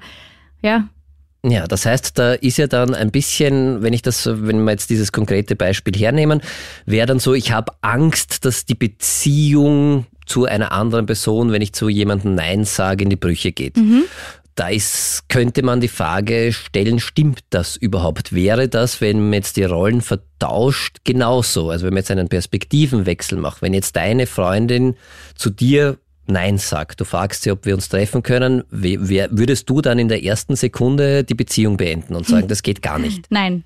ja. 0.63 0.89
Ja, 1.47 1.67
das 1.67 1.85
heißt, 1.85 2.19
da 2.19 2.33
ist 2.33 2.57
ja 2.57 2.67
dann 2.67 2.95
ein 2.95 3.11
bisschen, 3.11 3.83
wenn 3.83 3.93
ich 3.93 4.01
das, 4.01 4.27
wenn 4.27 4.65
wir 4.65 4.71
jetzt 4.71 4.89
dieses 4.89 5.13
konkrete 5.13 5.57
Beispiel 5.57 5.95
hernehmen, 5.95 6.41
wäre 6.87 7.07
dann 7.07 7.19
so, 7.19 7.35
ich 7.35 7.53
habe 7.53 7.73
Angst, 7.83 8.47
dass 8.47 8.65
die 8.65 8.75
Beziehung 8.75 10.07
zu 10.27 10.45
einer 10.47 10.73
anderen 10.73 11.07
Person, 11.07 11.53
wenn 11.53 11.63
ich 11.63 11.73
zu 11.73 11.89
jemandem 11.89 12.35
Nein 12.35 12.65
sage, 12.65 13.05
in 13.05 13.11
die 13.11 13.17
Brüche 13.17 13.53
geht. 13.53 13.77
Mhm. 13.77 14.05
Da 14.55 14.69
ist, 14.69 15.25
könnte 15.29 15.65
man 15.65 15.81
die 15.81 15.89
Frage 15.89 16.53
stellen, 16.53 17.01
stimmt 17.01 17.41
das 17.51 17.77
überhaupt? 17.77 18.33
Wäre 18.33 18.69
das, 18.69 19.01
wenn 19.01 19.21
man 19.25 19.33
jetzt 19.33 19.57
die 19.57 19.65
Rollen 19.65 20.01
vertauscht, 20.01 20.99
genauso? 21.03 21.71
Also 21.71 21.87
wenn 21.87 21.95
man 21.95 22.03
jetzt 22.03 22.13
einen 22.13 22.29
Perspektivenwechsel 22.29 23.37
macht, 23.37 23.63
wenn 23.63 23.75
jetzt 23.75 23.97
deine 23.97 24.27
Freundin 24.27 24.95
zu 25.35 25.51
dir 25.51 25.99
Nein 26.27 26.57
sagt, 26.57 27.01
du 27.01 27.05
fragst 27.05 27.43
sie, 27.43 27.51
ob 27.51 27.67
wir 27.67 27.75
uns 27.75 27.89
treffen 27.89 28.23
können, 28.23 28.65
würdest 28.71 29.69
du 29.69 29.81
dann 29.83 29.99
in 29.99 30.09
der 30.09 30.25
ersten 30.25 30.57
Sekunde 30.57 31.25
die 31.25 31.35
Beziehung 31.35 31.77
beenden 31.77 32.15
und 32.15 32.27
sagen, 32.27 32.49
das 32.49 32.63
geht 32.63 32.81
gar 32.81 32.99
nicht? 32.99 33.27
Nein. 33.31 33.65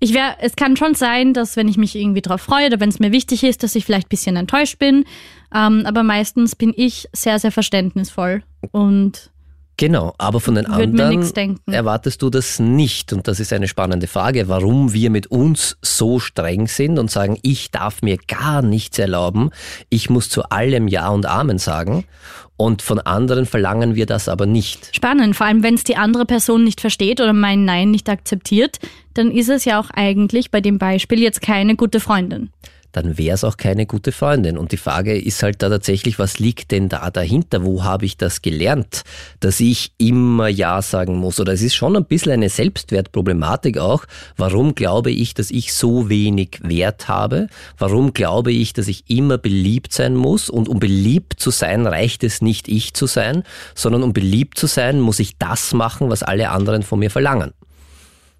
Ich 0.00 0.14
wäre, 0.14 0.36
es 0.40 0.54
kann 0.54 0.76
schon 0.76 0.94
sein, 0.94 1.34
dass 1.34 1.56
wenn 1.56 1.68
ich 1.68 1.76
mich 1.76 1.96
irgendwie 1.96 2.22
drauf 2.22 2.40
freue 2.40 2.66
oder 2.66 2.80
wenn 2.80 2.88
es 2.88 3.00
mir 3.00 3.10
wichtig 3.10 3.42
ist, 3.42 3.62
dass 3.62 3.74
ich 3.74 3.84
vielleicht 3.84 4.06
ein 4.06 4.10
bisschen 4.10 4.36
enttäuscht 4.36 4.78
bin. 4.78 5.04
Ähm, 5.52 5.84
aber 5.86 6.02
meistens 6.02 6.54
bin 6.54 6.72
ich 6.76 7.08
sehr, 7.12 7.38
sehr 7.38 7.50
verständnisvoll 7.50 8.42
und 8.70 9.30
Genau, 9.78 10.12
aber 10.18 10.40
von 10.40 10.56
den 10.56 10.66
Würd 10.66 10.92
mir 10.92 11.04
anderen 11.04 11.60
erwartest 11.66 12.20
du 12.20 12.30
das 12.30 12.58
nicht. 12.58 13.12
Und 13.12 13.28
das 13.28 13.38
ist 13.38 13.52
eine 13.52 13.68
spannende 13.68 14.08
Frage, 14.08 14.48
warum 14.48 14.92
wir 14.92 15.08
mit 15.08 15.28
uns 15.28 15.78
so 15.82 16.18
streng 16.18 16.66
sind 16.66 16.98
und 16.98 17.12
sagen, 17.12 17.38
ich 17.42 17.70
darf 17.70 18.02
mir 18.02 18.18
gar 18.26 18.60
nichts 18.60 18.98
erlauben, 18.98 19.50
ich 19.88 20.10
muss 20.10 20.28
zu 20.28 20.42
allem 20.50 20.88
Ja 20.88 21.08
und 21.10 21.26
Amen 21.26 21.58
sagen. 21.58 22.04
Und 22.56 22.82
von 22.82 22.98
anderen 22.98 23.46
verlangen 23.46 23.94
wir 23.94 24.06
das 24.06 24.28
aber 24.28 24.44
nicht. 24.44 24.90
spannend. 24.92 25.36
Vor 25.36 25.46
allem, 25.46 25.62
wenn 25.62 25.74
es 25.74 25.84
die 25.84 25.94
andere 25.94 26.26
Person 26.26 26.64
nicht 26.64 26.80
versteht 26.80 27.20
oder 27.20 27.32
mein 27.32 27.64
Nein 27.64 27.92
nicht 27.92 28.08
akzeptiert, 28.08 28.80
dann 29.14 29.30
ist 29.30 29.48
es 29.48 29.64
ja 29.64 29.78
auch 29.78 29.90
eigentlich 29.90 30.50
bei 30.50 30.60
dem 30.60 30.78
Beispiel 30.78 31.20
jetzt 31.20 31.40
keine 31.40 31.76
gute 31.76 32.00
Freundin. 32.00 32.50
Dann 33.00 33.16
wäre 33.16 33.36
es 33.36 33.44
auch 33.44 33.56
keine 33.56 33.86
gute 33.86 34.10
Freundin. 34.10 34.58
Und 34.58 34.72
die 34.72 34.76
Frage 34.76 35.16
ist 35.16 35.44
halt 35.44 35.62
da 35.62 35.68
tatsächlich, 35.68 36.18
was 36.18 36.40
liegt 36.40 36.72
denn 36.72 36.88
da 36.88 37.12
dahinter? 37.12 37.62
Wo 37.62 37.84
habe 37.84 38.06
ich 38.06 38.16
das 38.16 38.42
gelernt, 38.42 39.04
dass 39.38 39.60
ich 39.60 39.92
immer 39.98 40.48
Ja 40.48 40.82
sagen 40.82 41.16
muss? 41.16 41.38
Oder 41.38 41.52
es 41.52 41.62
ist 41.62 41.76
schon 41.76 41.96
ein 41.96 42.04
bisschen 42.06 42.32
eine 42.32 42.48
Selbstwertproblematik 42.48 43.78
auch. 43.78 44.04
Warum 44.36 44.74
glaube 44.74 45.12
ich, 45.12 45.32
dass 45.32 45.52
ich 45.52 45.74
so 45.74 46.08
wenig 46.08 46.58
Wert 46.64 47.06
habe? 47.06 47.46
Warum 47.76 48.14
glaube 48.14 48.50
ich, 48.50 48.72
dass 48.72 48.88
ich 48.88 49.08
immer 49.08 49.38
beliebt 49.38 49.92
sein 49.92 50.16
muss? 50.16 50.50
Und 50.50 50.68
um 50.68 50.80
beliebt 50.80 51.34
zu 51.38 51.52
sein, 51.52 51.86
reicht 51.86 52.24
es 52.24 52.42
nicht 52.42 52.66
ich 52.66 52.94
zu 52.94 53.06
sein, 53.06 53.44
sondern 53.76 54.02
um 54.02 54.12
beliebt 54.12 54.58
zu 54.58 54.66
sein, 54.66 54.98
muss 54.98 55.20
ich 55.20 55.38
das 55.38 55.72
machen, 55.72 56.10
was 56.10 56.24
alle 56.24 56.50
anderen 56.50 56.82
von 56.82 56.98
mir 56.98 57.12
verlangen. 57.12 57.52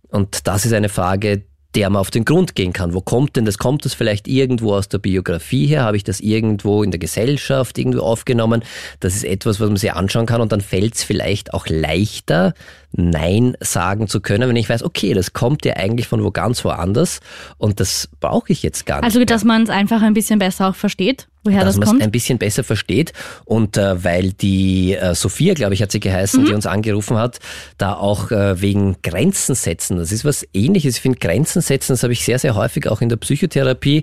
Und 0.09 0.49
das 0.49 0.67
ist 0.67 0.73
eine 0.73 0.88
Frage, 0.88 1.45
der 1.79 1.91
man 1.91 2.01
auf 2.01 2.11
den 2.11 2.25
Grund 2.25 2.57
gehen 2.57 2.73
kann. 2.73 2.93
Wo 2.93 3.01
kommt 3.01 3.37
denn 3.37 3.45
das? 3.45 3.57
Kommt 3.57 3.85
das 3.85 3.95
vielleicht 3.95 4.27
irgendwo 4.27 4.75
aus 4.75 4.89
der 4.89 4.99
Biografie 4.99 5.67
her? 5.67 5.85
Habe 5.85 5.97
ich 5.97 6.03
das 6.03 6.19
irgendwo 6.19 6.83
in 6.83 6.91
der 6.91 6.99
Gesellschaft 6.99 7.79
irgendwo 7.79 8.01
aufgenommen? 8.01 8.65
Das 8.99 9.15
ist 9.15 9.23
etwas, 9.23 9.61
was 9.61 9.69
man 9.69 9.77
sich 9.77 9.93
anschauen 9.93 10.27
kann 10.27 10.41
und 10.41 10.51
dann 10.51 10.61
fällt 10.61 10.97
es 10.97 11.05
vielleicht 11.05 11.55
auch 11.55 11.69
leichter, 11.69 12.53
Nein 12.91 13.57
sagen 13.61 14.09
zu 14.09 14.21
können, 14.21 14.49
wenn 14.49 14.57
ich 14.57 14.69
weiß, 14.69 14.83
okay, 14.83 15.15
das 15.15 15.35
kommt 15.35 15.65
ja 15.65 15.75
eigentlich 15.75 16.09
von 16.09 16.25
wo 16.25 16.33
ganz 16.33 16.65
woanders 16.65 17.21
und 17.59 17.79
das 17.79 18.09
brauche 18.19 18.51
ich 18.51 18.65
jetzt 18.65 18.85
gar 18.85 18.97
nicht. 18.97 19.05
Also, 19.05 19.25
dass 19.25 19.45
man 19.45 19.63
es 19.63 19.71
einfach 19.71 20.03
ein 20.03 20.15
bisschen 20.15 20.41
besser 20.41 20.71
auch 20.71 20.75
versteht, 20.75 21.29
woher 21.49 21.64
dass 21.64 21.75
das 21.75 21.76
man 21.76 21.83
es 21.85 21.90
kommt. 21.90 22.02
ein 22.02 22.11
bisschen 22.11 22.38
besser 22.38 22.64
versteht 22.64 23.12
und 23.45 23.76
äh, 23.76 24.02
weil 24.05 24.33
die 24.33 24.95
äh, 24.95 25.14
Sophia, 25.14 25.55
glaube 25.55 25.75
ich, 25.75 25.83
hat 25.83 25.90
sie 25.93 26.00
geheißen, 26.00 26.43
Mhm. 26.43 26.47
die 26.47 26.52
uns 26.55 26.67
angerufen 26.67 27.17
hat, 27.19 27.38
da 27.78 27.95
auch 27.95 28.31
äh, 28.31 28.61
wegen 28.61 28.97
Grenzen 29.02 29.55
setzen. 29.55 29.97
Das 29.99 30.12
ist 30.12 30.25
was 30.25 30.47
ähnliches. 30.55 30.97
Ich 30.97 31.00
finde 31.02 31.19
Grenzen 31.19 31.62
setzen, 31.62 31.93
das 31.93 32.02
habe 32.02 32.12
ich 32.12 32.25
sehr, 32.25 32.38
sehr 32.38 32.55
häufig 32.55 32.88
auch 32.88 33.00
in 33.00 33.09
der 33.09 33.17
Psychotherapie, 33.17 34.02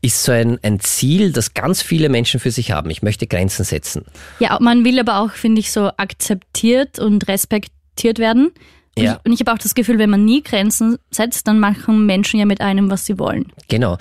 ist 0.00 0.22
so 0.22 0.32
ein, 0.32 0.58
ein 0.62 0.80
Ziel, 0.80 1.32
das 1.32 1.54
ganz 1.54 1.82
viele 1.82 2.08
Menschen 2.08 2.40
für 2.40 2.50
sich 2.50 2.70
haben. 2.70 2.90
Ich 2.90 3.02
möchte 3.02 3.26
Grenzen 3.26 3.64
setzen. 3.64 4.04
Ja, 4.38 4.58
man 4.60 4.84
will 4.84 4.98
aber 4.98 5.18
auch, 5.18 5.30
finde 5.32 5.60
ich, 5.60 5.70
so 5.72 5.90
akzeptiert 5.96 6.98
und 6.98 7.28
respektiert 7.28 8.18
werden. 8.18 8.50
Und 8.96 9.02
Ja. 9.02 9.14
ich, 9.20 9.26
und 9.26 9.32
ich 9.32 9.40
habe 9.40 9.52
auch 9.52 9.58
das 9.58 9.74
Gefühl, 9.74 9.98
wenn 9.98 10.10
man 10.10 10.24
nie 10.24 10.42
Grenzen 10.42 10.96
setzt, 11.10 11.48
dann 11.48 11.58
machen 11.60 12.06
Menschen 12.06 12.38
ja 12.38 12.46
mit 12.46 12.60
einem, 12.60 12.90
was 12.90 13.04
sie 13.06 13.18
wollen. 13.18 13.52
Genau. 13.68 13.98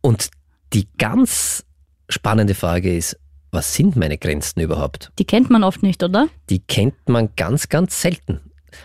Und 0.00 0.28
die 0.72 0.86
ganz 0.98 1.64
spannende 2.08 2.54
Frage 2.54 2.96
ist, 2.96 3.18
was 3.50 3.74
sind 3.74 3.96
meine 3.96 4.18
Grenzen 4.18 4.60
überhaupt? 4.60 5.12
Die 5.18 5.24
kennt 5.24 5.50
man 5.50 5.64
oft 5.64 5.82
nicht, 5.82 6.02
oder? 6.02 6.28
die 6.50 6.60
kennt 6.60 7.08
man 7.08 7.30
ganz, 7.36 7.68
ganz 7.68 8.00
selten. 8.00 8.40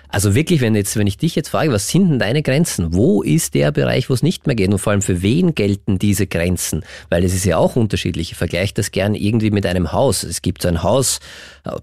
Also 0.09 0.35
wirklich, 0.35 0.61
wenn 0.61 0.75
jetzt, 0.75 0.97
wenn 0.97 1.07
ich 1.07 1.17
dich 1.17 1.35
jetzt 1.35 1.49
frage, 1.49 1.71
was 1.71 1.87
sind 1.87 2.09
denn 2.09 2.19
deine 2.19 2.43
Grenzen? 2.43 2.93
Wo 2.93 3.21
ist 3.21 3.53
der 3.53 3.71
Bereich, 3.71 4.09
wo 4.09 4.13
es 4.13 4.23
nicht 4.23 4.45
mehr 4.45 4.55
geht? 4.55 4.71
Und 4.71 4.79
vor 4.79 4.91
allem 4.91 5.01
für 5.01 5.21
wen 5.21 5.55
gelten 5.55 5.99
diese 5.99 6.27
Grenzen? 6.27 6.83
Weil 7.09 7.23
es 7.23 7.33
ist 7.33 7.45
ja 7.45 7.57
auch 7.57 7.75
unterschiedlich. 7.75 8.31
Ich 8.31 8.37
vergleiche 8.37 8.73
das 8.73 8.91
gern 8.91 9.15
irgendwie 9.15 9.51
mit 9.51 9.65
einem 9.65 9.93
Haus. 9.93 10.23
Es 10.23 10.41
gibt 10.41 10.63
so 10.63 10.67
ein 10.67 10.83
Haus, 10.83 11.19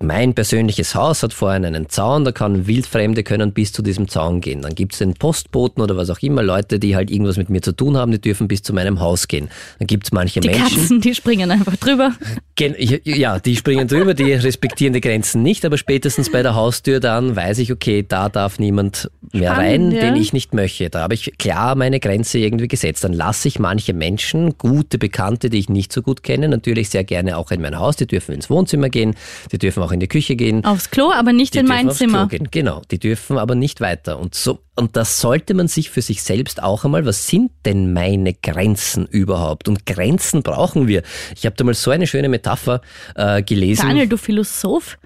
mein 0.00 0.34
persönliches 0.34 0.94
Haus 0.94 1.22
hat 1.22 1.32
vorhin 1.32 1.64
einen 1.64 1.88
Zaun, 1.88 2.24
da 2.24 2.32
kann 2.32 2.66
Wildfremde 2.66 3.22
können 3.22 3.52
bis 3.52 3.72
zu 3.72 3.82
diesem 3.82 4.08
Zaun 4.08 4.40
gehen. 4.40 4.62
Dann 4.62 4.74
gibt 4.74 4.92
es 4.92 4.98
den 4.98 5.14
Postboten 5.14 5.82
oder 5.82 5.96
was 5.96 6.10
auch 6.10 6.18
immer, 6.20 6.42
Leute, 6.42 6.78
die 6.78 6.96
halt 6.96 7.10
irgendwas 7.10 7.36
mit 7.36 7.48
mir 7.48 7.62
zu 7.62 7.72
tun 7.72 7.96
haben, 7.96 8.10
die 8.10 8.20
dürfen 8.20 8.48
bis 8.48 8.62
zu 8.62 8.72
meinem 8.72 9.00
Haus 9.00 9.28
gehen. 9.28 9.48
Dann 9.78 9.86
gibt 9.86 10.04
es 10.04 10.12
manche 10.12 10.40
Die 10.40 10.48
Menschen. 10.48 10.80
Katzen, 10.80 11.00
die 11.00 11.14
springen 11.14 11.50
einfach 11.50 11.76
drüber. 11.76 12.12
Gen 12.56 12.74
ja, 13.04 13.38
die 13.38 13.56
springen 13.56 13.86
drüber, 13.86 14.14
die 14.14 14.32
respektieren 14.32 14.92
die 14.92 15.00
Grenzen 15.00 15.42
nicht, 15.42 15.64
aber 15.64 15.78
spätestens 15.78 16.30
bei 16.30 16.42
der 16.42 16.54
Haustür 16.54 16.98
dann 16.98 17.36
weiß 17.36 17.58
ich, 17.58 17.72
okay, 17.72 17.97
da 18.02 18.28
darf 18.28 18.58
niemand 18.58 19.10
mehr 19.32 19.52
Spannend, 19.52 19.92
rein, 19.92 19.92
ja. 19.92 20.00
den 20.00 20.16
ich 20.16 20.32
nicht 20.32 20.54
möchte. 20.54 20.90
Da 20.90 21.00
habe 21.00 21.14
ich 21.14 21.32
klar 21.38 21.74
meine 21.74 22.00
Grenze 22.00 22.38
irgendwie 22.38 22.68
gesetzt. 22.68 23.04
Dann 23.04 23.12
lasse 23.12 23.48
ich 23.48 23.58
manche 23.58 23.92
Menschen, 23.92 24.56
gute 24.58 24.98
Bekannte, 24.98 25.50
die 25.50 25.58
ich 25.58 25.68
nicht 25.68 25.92
so 25.92 26.02
gut 26.02 26.22
kenne, 26.22 26.48
natürlich 26.48 26.88
sehr 26.90 27.04
gerne 27.04 27.36
auch 27.36 27.50
in 27.50 27.60
mein 27.60 27.78
Haus. 27.78 27.96
Die 27.96 28.06
dürfen 28.06 28.34
ins 28.34 28.48
Wohnzimmer 28.50 28.88
gehen, 28.88 29.14
die 29.52 29.58
dürfen 29.58 29.82
auch 29.82 29.92
in 29.92 30.00
die 30.00 30.08
Küche 30.08 30.36
gehen. 30.36 30.64
Aufs 30.64 30.90
Klo, 30.90 31.10
aber 31.12 31.32
nicht 31.32 31.54
Die 31.54 31.58
in 31.58 31.66
mein 31.66 31.88
aufs 31.88 31.98
Zimmer. 31.98 32.26
Klo 32.26 32.38
gehen. 32.38 32.48
Genau, 32.50 32.82
die 32.90 32.98
dürfen 32.98 33.38
aber 33.38 33.54
nicht 33.54 33.80
weiter. 33.80 34.18
Und 34.18 34.34
so, 34.34 34.60
und 34.76 34.96
das 34.96 35.20
sollte 35.20 35.54
man 35.54 35.68
sich 35.68 35.90
für 35.90 36.02
sich 36.02 36.22
selbst 36.22 36.62
auch 36.62 36.84
einmal, 36.84 37.04
was 37.04 37.26
sind 37.26 37.50
denn 37.66 37.92
meine 37.92 38.34
Grenzen 38.34 39.06
überhaupt? 39.06 39.68
Und 39.68 39.86
Grenzen 39.86 40.42
brauchen 40.42 40.86
wir. 40.88 41.02
Ich 41.36 41.46
habe 41.46 41.56
da 41.56 41.64
mal 41.64 41.74
so 41.74 41.90
eine 41.90 42.06
schöne 42.06 42.28
Metapher 42.28 42.80
äh, 43.14 43.42
gelesen. 43.42 43.88
Daniel, 43.88 44.08
du 44.08 44.16
Philosoph. 44.16 44.98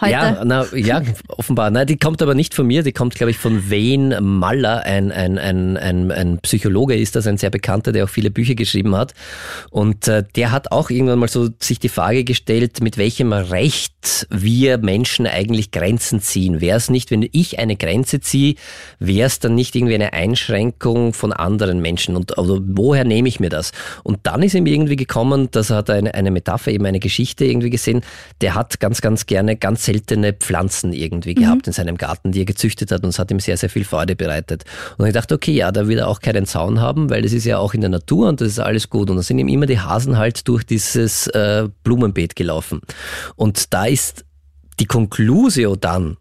Heute. 0.00 0.12
Ja, 0.12 0.42
na, 0.44 0.66
ja, 0.74 1.02
offenbar. 1.28 1.70
Nein, 1.70 1.86
die 1.86 1.98
kommt 1.98 2.22
aber 2.22 2.34
nicht 2.34 2.54
von 2.54 2.66
mir, 2.66 2.82
die 2.82 2.92
kommt, 2.92 3.14
glaube 3.14 3.32
ich, 3.32 3.38
von 3.38 3.70
Wayne 3.70 4.20
Maller, 4.20 4.84
ein, 4.84 5.10
ein, 5.10 5.38
ein, 5.38 5.76
ein, 5.76 6.12
ein 6.12 6.38
Psychologe 6.38 6.96
ist 6.96 7.16
das, 7.16 7.26
ein 7.26 7.38
sehr 7.38 7.50
bekannter, 7.50 7.92
der 7.92 8.04
auch 8.04 8.08
viele 8.08 8.30
Bücher 8.30 8.54
geschrieben 8.54 8.94
hat. 8.96 9.14
Und 9.70 10.06
äh, 10.08 10.24
der 10.36 10.52
hat 10.52 10.70
auch 10.72 10.90
irgendwann 10.90 11.18
mal 11.18 11.28
so 11.28 11.48
sich 11.58 11.78
die 11.78 11.88
Frage 11.88 12.24
gestellt, 12.24 12.80
mit 12.80 12.98
welchem 12.98 13.32
Recht 13.32 14.26
wir 14.30 14.78
Menschen 14.78 15.26
eigentlich 15.26 15.70
Grenzen 15.70 16.20
ziehen. 16.20 16.60
Wäre 16.60 16.76
es 16.76 16.88
nicht, 16.88 17.10
wenn 17.10 17.28
ich 17.32 17.58
eine 17.58 17.76
Grenze 17.76 18.20
ziehe, 18.20 18.54
wäre 18.98 19.26
es 19.26 19.40
dann 19.40 19.54
nicht 19.54 19.74
irgendwie 19.74 19.94
eine 19.94 20.12
Einschränkung 20.12 21.12
von 21.12 21.32
anderen 21.32 21.80
Menschen? 21.80 22.16
Und 22.16 22.38
also, 22.38 22.60
woher 22.62 23.04
nehme 23.04 23.28
ich 23.28 23.40
mir 23.40 23.50
das? 23.50 23.72
Und 24.04 24.20
dann 24.22 24.42
ist 24.42 24.54
ihm 24.54 24.66
irgendwie 24.66 24.96
gekommen, 24.96 25.50
dass 25.50 25.70
er 25.70 25.76
hat 25.76 25.90
eine, 25.90 26.14
eine 26.14 26.30
Metapher, 26.30 26.70
eben 26.70 26.86
eine 26.86 27.00
Geschichte 27.00 27.44
irgendwie 27.44 27.70
gesehen, 27.70 28.02
der 28.40 28.54
hat 28.54 28.80
ganz, 28.80 29.00
ganz 29.00 29.26
gerne 29.26 29.56
ganz 29.56 29.79
seltene 29.80 30.32
Pflanzen 30.32 30.92
irgendwie 30.92 31.34
gehabt 31.34 31.66
in 31.66 31.72
seinem 31.72 31.96
Garten, 31.96 32.32
die 32.32 32.40
er 32.42 32.44
gezüchtet 32.44 32.90
hat 32.92 33.02
und 33.02 33.08
es 33.10 33.18
hat 33.18 33.30
ihm 33.30 33.40
sehr, 33.40 33.56
sehr 33.56 33.70
viel 33.70 33.84
Freude 33.84 34.14
bereitet. 34.16 34.64
Und 34.98 35.06
ich 35.06 35.12
dachte, 35.12 35.34
okay, 35.34 35.52
ja, 35.52 35.72
da 35.72 35.88
will 35.88 35.98
er 35.98 36.08
auch 36.08 36.20
keinen 36.20 36.46
Zaun 36.46 36.80
haben, 36.80 37.10
weil 37.10 37.22
das 37.22 37.32
ist 37.32 37.44
ja 37.44 37.58
auch 37.58 37.74
in 37.74 37.80
der 37.80 37.90
Natur 37.90 38.28
und 38.28 38.40
das 38.40 38.48
ist 38.48 38.58
alles 38.58 38.88
gut. 38.90 39.10
Und 39.10 39.16
dann 39.16 39.22
sind 39.24 39.38
ihm 39.38 39.48
immer 39.48 39.66
die 39.66 39.78
Hasen 39.80 40.16
halt 40.18 40.46
durch 40.48 40.64
dieses 40.64 41.26
äh, 41.28 41.68
Blumenbeet 41.82 42.36
gelaufen. 42.36 42.80
Und 43.36 43.72
da 43.74 43.86
ist 43.86 44.24
die 44.78 44.86
Conclusio 44.86 45.76
dann, 45.76 46.16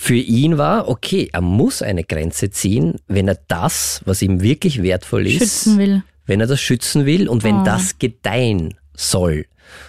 für 0.00 0.14
ihn 0.14 0.58
war, 0.58 0.88
okay, 0.88 1.28
er 1.32 1.40
muss 1.40 1.82
eine 1.82 2.04
Grenze 2.04 2.50
ziehen, 2.50 2.96
wenn 3.08 3.26
er 3.26 3.38
das, 3.48 4.00
was 4.04 4.22
ihm 4.22 4.42
wirklich 4.42 4.80
wertvoll 4.82 5.26
ist, 5.26 5.38
Schützen 5.38 5.78
will. 5.78 6.02
wenn 6.26 6.40
er 6.40 6.46
das 6.46 6.60
schützen 6.60 7.04
will 7.04 7.28
und 7.28 7.42
wenn 7.42 7.62
Oh. 7.62 7.64
das 7.64 7.98
gedeihen 7.98 8.74
soll. 8.98 9.46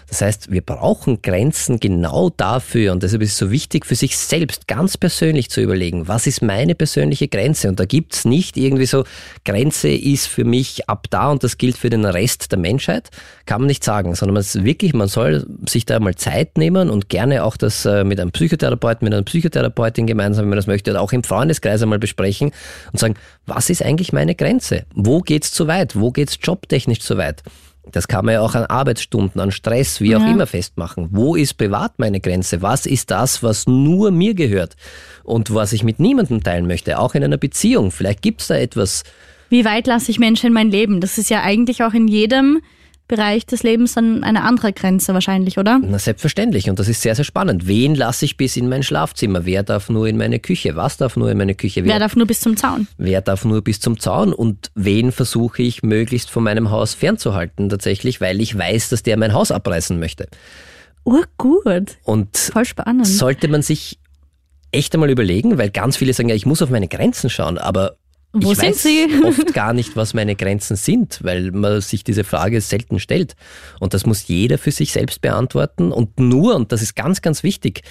Das 0.07 0.21
heißt, 0.21 0.51
wir 0.51 0.61
brauchen 0.61 1.21
Grenzen 1.21 1.79
genau 1.79 2.29
dafür 2.29 2.91
und 2.91 3.03
deshalb 3.03 3.21
ist 3.21 3.33
es 3.33 3.37
so 3.37 3.51
wichtig 3.51 3.85
für 3.85 3.95
sich 3.95 4.17
selbst 4.17 4.67
ganz 4.67 4.97
persönlich 4.97 5.49
zu 5.49 5.61
überlegen, 5.61 6.07
was 6.07 6.25
ist 6.27 6.41
meine 6.41 6.75
persönliche 6.75 7.27
Grenze? 7.27 7.69
Und 7.69 7.79
da 7.79 7.85
gibt's 7.85 8.25
nicht 8.25 8.57
irgendwie 8.57 8.85
so, 8.85 9.03
Grenze 9.45 9.89
ist 9.89 10.27
für 10.27 10.45
mich 10.45 10.89
ab 10.89 11.07
da 11.09 11.29
und 11.31 11.43
das 11.43 11.57
gilt 11.57 11.77
für 11.77 11.89
den 11.89 12.05
Rest 12.05 12.51
der 12.51 12.59
Menschheit, 12.59 13.09
kann 13.45 13.61
man 13.61 13.67
nicht 13.67 13.83
sagen, 13.83 14.15
sondern 14.15 14.33
man 14.33 14.41
ist 14.41 14.63
wirklich, 14.63 14.93
man 14.93 15.07
soll 15.07 15.45
sich 15.67 15.85
da 15.85 15.99
mal 15.99 16.15
Zeit 16.15 16.57
nehmen 16.57 16.89
und 16.89 17.09
gerne 17.09 17.43
auch 17.43 17.55
das 17.55 17.85
äh, 17.85 18.03
mit 18.03 18.19
einem 18.19 18.31
Psychotherapeuten, 18.31 19.05
mit 19.05 19.13
einer 19.13 19.23
Psychotherapeutin 19.23 20.07
gemeinsam, 20.07 20.43
wenn 20.43 20.49
man 20.49 20.57
das 20.57 20.67
möchte, 20.67 20.91
oder 20.91 21.01
auch 21.01 21.13
im 21.13 21.23
Freundeskreis 21.23 21.81
einmal 21.81 21.99
besprechen 21.99 22.51
und 22.91 22.99
sagen, 22.99 23.15
was 23.45 23.69
ist 23.69 23.83
eigentlich 23.83 24.11
meine 24.11 24.35
Grenze? 24.35 24.85
Wo 24.93 25.21
geht's 25.21 25.51
zu 25.51 25.67
weit? 25.67 25.95
Wo 25.95 26.11
geht's 26.11 26.37
jobtechnisch 26.41 26.99
zu 26.99 27.17
weit? 27.17 27.43
Das 27.91 28.07
kann 28.07 28.25
man 28.25 28.35
ja 28.35 28.41
auch 28.41 28.53
an 28.55 28.65
Arbeitsstunden, 28.65 29.41
an 29.41 29.51
Stress, 29.51 29.99
wie 29.99 30.15
auch 30.15 30.21
Ja. 30.21 30.31
immer 30.31 30.45
festmachen. 30.45 31.07
Wo 31.11 31.35
ist 31.35 31.55
privat 31.57 31.97
meine 31.97 32.19
Grenze? 32.19 32.61
Was 32.61 32.85
ist 32.85 33.09
das, 33.09 33.41
was 33.41 33.65
nur 33.67 34.11
mir 34.11 34.35
gehört 34.35 34.75
und 35.23 35.53
was 35.53 35.73
ich 35.73 35.83
mit 35.83 35.99
niemandem 35.99 36.43
teilen 36.43 36.67
möchte? 36.67 36.99
Auch 36.99 37.15
in 37.15 37.23
einer 37.23 37.37
Beziehung. 37.37 37.91
Vielleicht 37.91 38.21
gibt's 38.21 38.47
da 38.47 38.55
etwas. 38.55 39.03
Wie 39.49 39.65
weit 39.65 39.87
lasse 39.87 40.11
ich 40.11 40.19
Menschen 40.19 40.47
in 40.47 40.53
mein 40.53 40.69
Leben? 40.69 41.01
Das 41.01 41.17
ist 41.17 41.29
ja 41.31 41.41
eigentlich 41.41 41.83
auch 41.83 41.93
in 41.93 42.07
jedem 42.07 42.61
Bereich 43.09 43.45
des 43.45 43.63
Lebens 43.63 43.95
dann 43.95 44.23
eine 44.23 44.43
andere 44.43 44.71
Grenze 44.71 45.13
wahrscheinlich, 45.13 45.57
oder? 45.57 45.81
Na, 45.83 45.97
selbstverständlich. 45.99 46.69
Und 46.69 46.79
das 46.79 46.87
ist 46.87 47.01
sehr, 47.01 47.15
sehr 47.15 47.25
spannend. 47.25 47.67
Wen 47.67 47.95
lasse 47.95 48.23
ich 48.23 48.37
bis 48.37 48.55
in 48.55 48.69
mein 48.69 48.83
Schlafzimmer? 48.83 49.45
Wer 49.45 49.63
darf 49.63 49.89
nur 49.89 50.07
in 50.07 50.15
meine 50.15 50.39
Küche? 50.39 50.75
Was 50.75 50.97
darf 50.97 51.17
nur 51.17 51.29
in 51.31 51.37
meine 51.37 51.55
Küche? 51.55 51.83
Wer 51.83 51.99
darf 51.99 52.15
nur 52.15 52.27
bis 52.27 52.39
zum 52.39 52.55
Zaun? 52.55 52.87
Wer 52.97 53.21
darf 53.21 53.43
nur 53.45 53.63
bis 53.63 53.79
zum 53.79 53.99
Zaun 53.99 54.31
und 54.31 54.69
wen 54.75 55.11
versuche 55.11 55.63
ich 55.63 55.81
möglichst 55.81 56.29
von 56.29 56.43
meinem 56.43 56.69
Haus 56.69 56.93
fernzuhalten 56.93 57.67
tatsächlich, 57.67 58.21
weil 58.21 58.39
ich 58.39 58.57
weiß, 58.57 58.89
dass 58.89 59.01
der 59.03 59.17
mein 59.17 59.33
Haus 59.33 59.51
abreißen 59.51 59.99
möchte. 59.99 60.27
Urgut. 61.03 61.97
Und 62.03 62.37
Voll 62.37 62.65
spannend. 62.65 63.07
sollte 63.07 63.47
man 63.47 63.63
sich 63.63 63.97
echt 64.71 64.93
einmal 64.93 65.09
überlegen, 65.09 65.57
weil 65.57 65.71
ganz 65.71 65.97
viele 65.97 66.13
sagen, 66.13 66.29
ja, 66.29 66.35
ich 66.35 66.45
muss 66.45 66.61
auf 66.61 66.69
meine 66.69 66.87
Grenzen 66.87 67.31
schauen, 67.31 67.57
aber 67.57 67.95
Wo 68.31 68.51
ich 68.51 68.59
sind 68.59 68.69
weiß 68.69 68.83
sie? 68.83 69.07
oft 69.23 69.53
gar 69.53 69.73
nicht, 69.73 69.95
was 69.95 70.13
meine 70.13 70.35
Grenzen 70.35 70.75
sind, 70.75 71.19
weil 71.23 71.51
man 71.51 71.81
sich 71.81 72.03
diese 72.03 72.23
Frage 72.23 72.61
selten 72.61 72.99
stellt. 72.99 73.35
Und 73.79 73.93
das 73.93 74.05
muss 74.05 74.27
jeder 74.27 74.57
für 74.57 74.71
sich 74.71 74.91
selbst 74.91 75.21
beantworten. 75.21 75.91
Und 75.91 76.19
nur, 76.19 76.55
und 76.55 76.71
das 76.71 76.81
ist 76.81 76.95
ganz, 76.95 77.21
ganz 77.21 77.41
wichtig, 77.43 77.81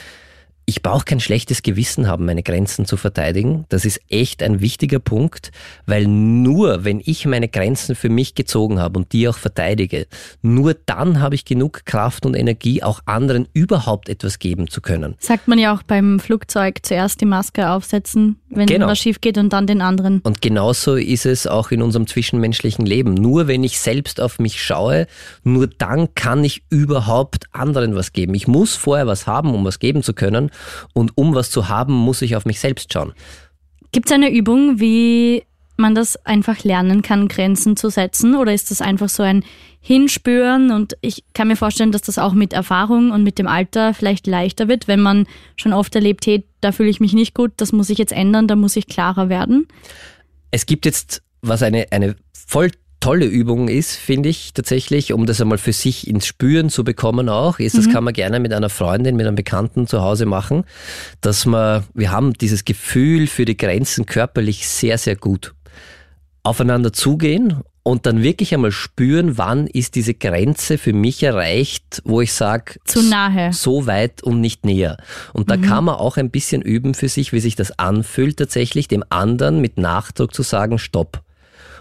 ich 0.68 0.82
brauche 0.82 1.06
kein 1.06 1.18
schlechtes 1.18 1.62
Gewissen 1.62 2.08
haben, 2.08 2.26
meine 2.26 2.42
Grenzen 2.42 2.84
zu 2.84 2.98
verteidigen. 2.98 3.64
Das 3.70 3.86
ist 3.86 4.02
echt 4.10 4.42
ein 4.42 4.60
wichtiger 4.60 4.98
Punkt, 4.98 5.50
weil 5.86 6.06
nur 6.06 6.84
wenn 6.84 7.00
ich 7.02 7.24
meine 7.24 7.48
Grenzen 7.48 7.94
für 7.94 8.10
mich 8.10 8.34
gezogen 8.34 8.78
habe 8.78 8.98
und 8.98 9.14
die 9.14 9.26
auch 9.28 9.38
verteidige, 9.38 10.06
nur 10.42 10.74
dann 10.74 11.22
habe 11.22 11.34
ich 11.36 11.46
genug 11.46 11.86
Kraft 11.86 12.26
und 12.26 12.34
Energie, 12.34 12.82
auch 12.82 13.00
anderen 13.06 13.48
überhaupt 13.54 14.10
etwas 14.10 14.38
geben 14.40 14.68
zu 14.68 14.82
können. 14.82 15.14
Sagt 15.20 15.48
man 15.48 15.58
ja 15.58 15.74
auch 15.74 15.82
beim 15.82 16.20
Flugzeug 16.20 16.80
zuerst 16.82 17.22
die 17.22 17.24
Maske 17.24 17.70
aufsetzen, 17.70 18.38
wenn 18.50 18.66
Genau. 18.66 18.88
was 18.88 18.98
schief 18.98 19.22
geht 19.22 19.38
und 19.38 19.54
dann 19.54 19.66
den 19.66 19.80
anderen. 19.80 20.20
Und 20.20 20.42
genauso 20.42 20.96
ist 20.96 21.24
es 21.24 21.46
auch 21.46 21.70
in 21.70 21.80
unserem 21.80 22.06
zwischenmenschlichen 22.06 22.84
Leben. 22.84 23.14
Nur 23.14 23.46
wenn 23.46 23.64
ich 23.64 23.80
selbst 23.80 24.20
auf 24.20 24.38
mich 24.38 24.62
schaue, 24.62 25.06
nur 25.44 25.66
dann 25.66 26.14
kann 26.14 26.44
ich 26.44 26.62
überhaupt 26.68 27.46
anderen 27.52 27.94
was 27.94 28.12
geben. 28.12 28.34
Ich 28.34 28.46
muss 28.46 28.76
vorher 28.76 29.06
was 29.06 29.26
haben, 29.26 29.54
um 29.54 29.64
was 29.64 29.78
geben 29.78 30.02
zu 30.02 30.12
können. 30.12 30.50
Und 30.94 31.16
um 31.16 31.34
was 31.34 31.50
zu 31.50 31.68
haben, 31.68 31.94
muss 31.94 32.22
ich 32.22 32.36
auf 32.36 32.44
mich 32.44 32.60
selbst 32.60 32.92
schauen. 32.92 33.12
Gibt 33.92 34.10
es 34.10 34.12
eine 34.12 34.30
Übung, 34.30 34.80
wie 34.80 35.44
man 35.78 35.94
das 35.94 36.16
einfach 36.26 36.64
lernen 36.64 37.02
kann, 37.02 37.28
Grenzen 37.28 37.76
zu 37.76 37.88
setzen? 37.88 38.34
Oder 38.34 38.52
ist 38.52 38.70
das 38.70 38.80
einfach 38.80 39.08
so 39.08 39.22
ein 39.22 39.44
Hinspüren? 39.80 40.70
Und 40.70 40.96
ich 41.00 41.24
kann 41.32 41.48
mir 41.48 41.56
vorstellen, 41.56 41.92
dass 41.92 42.02
das 42.02 42.18
auch 42.18 42.32
mit 42.32 42.52
Erfahrung 42.52 43.12
und 43.12 43.22
mit 43.22 43.38
dem 43.38 43.46
Alter 43.46 43.94
vielleicht 43.94 44.26
leichter 44.26 44.68
wird, 44.68 44.88
wenn 44.88 45.00
man 45.00 45.26
schon 45.56 45.72
oft 45.72 45.94
erlebt, 45.94 46.26
hey, 46.26 46.44
da 46.60 46.72
fühle 46.72 46.90
ich 46.90 47.00
mich 47.00 47.12
nicht 47.12 47.34
gut, 47.34 47.52
das 47.56 47.72
muss 47.72 47.90
ich 47.90 47.98
jetzt 47.98 48.12
ändern, 48.12 48.48
da 48.48 48.56
muss 48.56 48.76
ich 48.76 48.88
klarer 48.88 49.28
werden. 49.28 49.68
Es 50.50 50.66
gibt 50.66 50.84
jetzt, 50.84 51.22
was 51.40 51.62
eine, 51.62 51.86
eine 51.92 52.16
voll 52.32 52.72
tolle 53.00 53.26
Übung 53.26 53.68
ist, 53.68 53.96
finde 53.96 54.28
ich 54.28 54.52
tatsächlich, 54.54 55.12
um 55.12 55.26
das 55.26 55.40
einmal 55.40 55.58
für 55.58 55.72
sich 55.72 56.08
ins 56.08 56.26
Spüren 56.26 56.68
zu 56.70 56.84
bekommen 56.84 57.28
auch, 57.28 57.58
ist, 57.58 57.78
das 57.78 57.90
kann 57.90 58.04
man 58.04 58.14
gerne 58.14 58.40
mit 58.40 58.52
einer 58.52 58.68
Freundin, 58.68 59.16
mit 59.16 59.26
einem 59.26 59.36
Bekannten 59.36 59.86
zu 59.86 60.02
Hause 60.02 60.26
machen, 60.26 60.64
dass 61.20 61.46
man, 61.46 61.84
wir 61.94 62.10
haben 62.10 62.32
dieses 62.32 62.64
Gefühl 62.64 63.26
für 63.26 63.44
die 63.44 63.56
Grenzen 63.56 64.06
körperlich 64.06 64.68
sehr, 64.68 64.98
sehr 64.98 65.16
gut. 65.16 65.54
Aufeinander 66.42 66.92
zugehen 66.92 67.62
und 67.82 68.04
dann 68.04 68.22
wirklich 68.22 68.52
einmal 68.54 68.72
spüren, 68.72 69.38
wann 69.38 69.66
ist 69.66 69.94
diese 69.94 70.14
Grenze 70.14 70.76
für 70.76 70.92
mich 70.92 71.22
erreicht, 71.22 72.02
wo 72.04 72.20
ich 72.20 72.32
sage, 72.32 72.74
Zu 72.84 73.02
nahe. 73.02 73.52
so 73.52 73.86
weit 73.86 74.22
und 74.22 74.40
nicht 74.40 74.64
näher. 74.64 74.98
Und 75.32 75.50
da 75.50 75.56
kann 75.56 75.84
man 75.84 75.94
auch 75.94 76.16
ein 76.16 76.30
bisschen 76.30 76.62
üben 76.62 76.94
für 76.94 77.08
sich, 77.08 77.32
wie 77.32 77.40
sich 77.40 77.56
das 77.56 77.78
anfühlt, 77.78 78.36
tatsächlich 78.38 78.88
dem 78.88 79.04
anderen 79.08 79.60
mit 79.60 79.78
Nachdruck 79.78 80.34
zu 80.34 80.42
sagen, 80.42 80.78
stopp. 80.78 81.22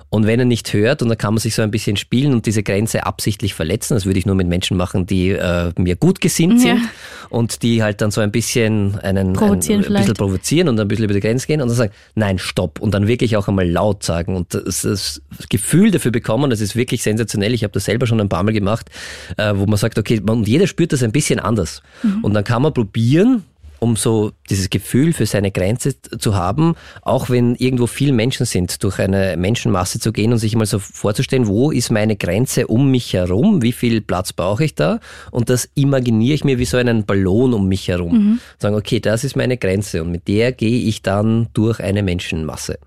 Und 0.09 0.25
wenn 0.25 0.39
er 0.39 0.45
nicht 0.45 0.71
hört, 0.71 1.01
und 1.01 1.09
dann 1.09 1.17
kann 1.17 1.33
man 1.33 1.39
sich 1.39 1.53
so 1.53 1.61
ein 1.61 1.71
bisschen 1.71 1.97
spielen 1.97 2.33
und 2.33 2.45
diese 2.45 2.63
Grenze 2.63 3.05
absichtlich 3.05 3.53
verletzen, 3.53 3.93
das 3.93 4.05
würde 4.05 4.17
ich 4.19 4.25
nur 4.25 4.35
mit 4.35 4.47
Menschen 4.47 4.77
machen, 4.77 5.05
die 5.05 5.29
äh, 5.31 5.71
mir 5.77 5.97
gut 5.97 6.21
gesinnt 6.21 6.63
Ja. 6.63 6.75
sind 6.75 6.89
und 7.29 7.61
die 7.61 7.83
halt 7.83 8.01
dann 8.01 8.11
so 8.11 8.21
ein 8.21 8.31
bisschen 8.31 8.97
einen, 8.99 9.33
Provozieren 9.33 9.83
ein, 9.83 9.87
ein 9.87 9.93
bisschen 9.93 10.13
provozieren 10.13 10.69
und 10.69 10.79
ein 10.79 10.87
bisschen 10.87 11.05
über 11.05 11.13
die 11.13 11.19
Grenze 11.19 11.45
gehen 11.45 11.61
und 11.61 11.67
dann 11.67 11.75
sagen, 11.75 11.91
nein, 12.15 12.39
stopp. 12.39 12.79
Und 12.79 12.93
dann 12.93 13.07
wirklich 13.07 13.35
auch 13.35 13.49
einmal 13.49 13.69
laut 13.69 14.03
sagen 14.03 14.35
und 14.35 14.53
das, 14.53 14.83
das 14.83 15.21
Gefühl 15.49 15.91
dafür 15.91 16.11
bekommen, 16.11 16.49
das 16.49 16.61
ist 16.61 16.75
wirklich 16.77 17.03
sensationell. 17.03 17.53
Ich 17.53 17.63
habe 17.63 17.73
das 17.73 17.85
selber 17.85 18.07
schon 18.07 18.21
ein 18.21 18.29
paar 18.29 18.43
Mal 18.43 18.53
gemacht, 18.53 18.89
äh, 19.37 19.53
wo 19.55 19.65
man 19.65 19.77
sagt, 19.77 19.99
okay, 19.99 20.21
man, 20.25 20.37
und 20.37 20.47
jeder 20.47 20.67
spürt 20.67 20.93
das 20.93 21.03
ein 21.03 21.11
bisschen 21.11 21.39
anders. 21.39 21.81
Und 22.21 22.33
dann 22.33 22.43
kann 22.43 22.61
man 22.61 22.73
probieren, 22.73 23.43
um 23.79 23.95
so 23.95 24.31
dieses 24.49 24.69
Gefühl 24.69 25.13
für 25.13 25.25
seine 25.25 25.51
Grenze 25.51 25.95
zu 26.01 26.35
haben, 26.35 26.75
auch 27.01 27.29
wenn 27.29 27.55
irgendwo 27.55 27.87
viel 27.87 28.11
Menschen 28.11 28.45
sind, 28.45 28.83
durch 28.83 28.99
eine 28.99 29.37
Menschenmasse 29.37 29.99
zu 29.99 30.11
gehen 30.11 30.31
und 30.31 30.39
sich 30.39 30.55
mal 30.55 30.65
so 30.65 30.79
vorzustellen, 30.79 31.47
wo 31.47 31.71
ist 31.71 31.91
meine 31.91 32.15
Grenze 32.15 32.67
um 32.67 32.89
mich 32.91 33.13
herum, 33.13 33.61
wie 33.61 33.71
viel 33.71 34.01
Platz 34.01 34.33
brauche 34.33 34.63
ich 34.63 34.75
da 34.75 34.99
und 35.31 35.49
das 35.49 35.69
imaginiere 35.75 36.35
ich 36.35 36.43
mir 36.43 36.59
wie 36.59 36.65
so 36.65 36.77
einen 36.77 37.05
Ballon 37.05 37.53
um 37.53 37.67
mich 37.67 37.87
herum. 37.87 38.39
Sagen, 38.59 38.75
okay, 38.75 38.99
das 38.99 39.23
ist 39.23 39.35
meine 39.35 39.57
Grenze 39.57 40.03
und 40.03 40.11
mit 40.11 40.27
der 40.27 40.51
gehe 40.51 40.87
ich 40.87 41.01
dann 41.01 41.47
durch 41.53 41.79
eine 41.79 42.03
Menschenmasse 42.03 42.79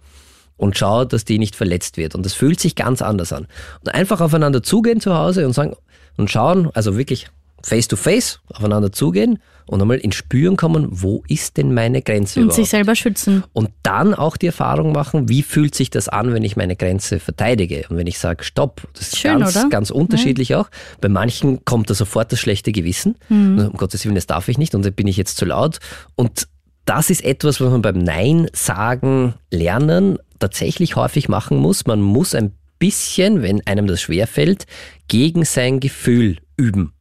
und 0.57 0.77
schaue, 0.77 1.07
dass 1.07 1.25
die 1.25 1.39
nicht 1.39 1.57
verletzt 1.57 1.97
wird. 1.97 2.15
Und 2.15 2.27
das 2.27 2.35
fühlt 2.35 2.61
sich 2.61 2.75
ganz 2.75 3.01
anders 3.01 3.33
an. 3.33 3.47
Und 3.81 3.95
einfach 3.95 4.21
aufeinander 4.21 4.63
zugehen 4.63 5.01
zu 5.01 5.15
Hause 5.15 5.47
und 5.47 5.55
sagen 5.55 5.75
und 6.19 6.31
schauen, 6.31 6.71
also 6.75 6.99
wirklich 6.99 7.29
face 7.63 7.89
to 7.89 7.97
face 7.97 8.41
aufeinander 8.53 8.93
zugehen 8.93 9.39
und 9.71 9.81
einmal 9.81 9.99
ins 9.99 10.17
Spüren 10.17 10.57
kommen, 10.57 10.89
wo 10.91 11.23
ist 11.29 11.57
denn 11.57 11.73
meine 11.73 12.03
Grenze 12.03 12.41
Und 12.41 12.47
überhaupt? 12.47 12.57
sich 12.57 12.69
selber 12.71 12.97
schützen. 12.97 13.45
Und 13.53 13.71
dann 13.85 14.15
auch 14.15 14.37
die 14.37 14.47
Erfahrung 14.47 14.91
machen, 14.93 15.29
wie 15.29 15.43
fühlt 15.45 15.77
sich 15.77 15.91
das 15.91 16.09
an, 16.09 16.35
wenn 16.35 16.43
ich 16.43 16.57
meine 16.57 16.75
Grenze 16.75 17.21
verteidige 17.21 17.85
und 17.89 17.97
wenn 17.97 18.09
ich 18.09 18.19
sage, 18.19 18.43
stopp. 18.43 18.89
Das 18.95 19.09
ist 19.09 19.19
Schön, 19.19 19.39
ganz, 19.39 19.57
oder? 19.57 19.69
ganz 19.69 19.91
unterschiedlich 19.91 20.57
auch. 20.57 20.69
Bei 21.01 21.09
manchen 21.09 21.65
kommt 21.65 21.89
da 21.89 21.95
sofort 21.95 22.33
das 22.33 22.41
schlechte 22.41 22.73
Gewissen. 22.73 23.15
Mhm. 23.29 23.69
Um 23.71 23.77
Gottes 23.77 24.05
Willen, 24.05 24.17
das 24.17 24.27
darf 24.27 24.49
ich 24.49 24.59
nicht 24.59 24.75
und 24.75 24.85
da 24.85 24.91
bin 24.91 25.07
ich 25.07 25.17
jetzt 25.17 25.37
zu 25.37 25.45
laut. 25.45 25.79
Und 26.17 26.49
das 26.85 27.09
ist 27.09 27.25
etwas, 27.25 27.61
was 27.61 27.71
man 27.71 27.83
beim 27.83 27.99
Nein 27.99 28.49
sagen 28.53 29.35
lernen 29.53 30.19
tatsächlich 30.41 30.97
häufig 30.97 31.29
machen 31.29 31.59
muss. 31.59 31.87
Man 31.87 32.01
muss 32.01 32.35
ein 32.35 32.53
bisschen, 32.81 33.43
wenn 33.43 33.65
einem 33.69 33.87
das 33.87 34.01
schwerfällt, 34.01 34.67
gegen 35.07 35.45
sein 35.45 35.79
Gefühl 35.79 36.39
üben. 36.57 36.93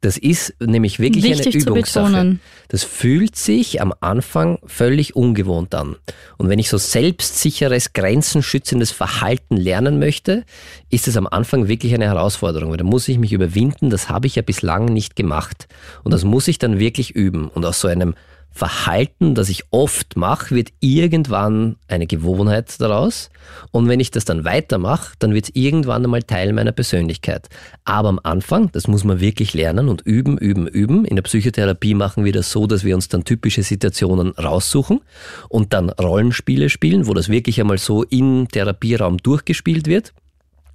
Das 0.00 0.16
ist 0.16 0.54
nämlich 0.60 0.98
wirklich 0.98 1.24
Wichtig 1.24 1.54
eine 1.54 1.64
Übungssache. 1.64 2.38
Das 2.68 2.84
fühlt 2.84 3.36
sich 3.36 3.80
am 3.80 3.92
Anfang 4.00 4.58
völlig 4.64 5.16
ungewohnt 5.16 5.74
an. 5.74 5.96
Und 6.36 6.48
wenn 6.48 6.58
ich 6.58 6.68
so 6.68 6.78
selbstsicheres, 6.78 7.92
grenzenschützendes 7.92 8.90
Verhalten 8.90 9.56
lernen 9.56 9.98
möchte, 9.98 10.44
ist 10.90 11.08
es 11.08 11.16
am 11.16 11.26
Anfang 11.26 11.68
wirklich 11.68 11.94
eine 11.94 12.06
Herausforderung, 12.06 12.70
weil 12.70 12.76
da 12.76 12.84
muss 12.84 13.08
ich 13.08 13.18
mich 13.18 13.32
überwinden, 13.32 13.90
das 13.90 14.08
habe 14.08 14.26
ich 14.26 14.36
ja 14.36 14.42
bislang 14.42 14.84
nicht 14.86 15.16
gemacht. 15.16 15.66
Und 16.04 16.12
das 16.12 16.24
muss 16.24 16.48
ich 16.48 16.58
dann 16.58 16.78
wirklich 16.78 17.10
üben. 17.16 17.48
Und 17.48 17.64
aus 17.64 17.80
so 17.80 17.88
einem 17.88 18.14
Verhalten, 18.50 19.34
das 19.34 19.48
ich 19.48 19.62
oft 19.70 20.16
mache, 20.16 20.54
wird 20.54 20.72
irgendwann 20.80 21.76
eine 21.86 22.06
Gewohnheit 22.06 22.80
daraus. 22.80 23.30
Und 23.70 23.88
wenn 23.88 24.00
ich 24.00 24.10
das 24.10 24.24
dann 24.24 24.44
weitermache, 24.44 25.14
dann 25.20 25.32
wird 25.32 25.44
es 25.44 25.50
irgendwann 25.54 26.04
einmal 26.04 26.24
Teil 26.24 26.52
meiner 26.52 26.72
Persönlichkeit. 26.72 27.48
Aber 27.84 28.08
am 28.08 28.20
Anfang, 28.22 28.72
das 28.72 28.88
muss 28.88 29.04
man 29.04 29.20
wirklich 29.20 29.54
lernen 29.54 29.88
und 29.88 30.02
üben, 30.02 30.38
üben, 30.38 30.66
üben. 30.66 31.04
In 31.04 31.16
der 31.16 31.22
Psychotherapie 31.22 31.94
machen 31.94 32.24
wir 32.24 32.32
das 32.32 32.50
so, 32.50 32.66
dass 32.66 32.84
wir 32.84 32.96
uns 32.96 33.08
dann 33.08 33.24
typische 33.24 33.62
Situationen 33.62 34.32
raussuchen 34.32 35.00
und 35.48 35.72
dann 35.72 35.90
Rollenspiele 35.90 36.68
spielen, 36.68 37.06
wo 37.06 37.14
das 37.14 37.28
wirklich 37.28 37.60
einmal 37.60 37.78
so 37.78 38.02
im 38.02 38.48
Therapieraum 38.50 39.18
durchgespielt 39.18 39.86
wird 39.86 40.12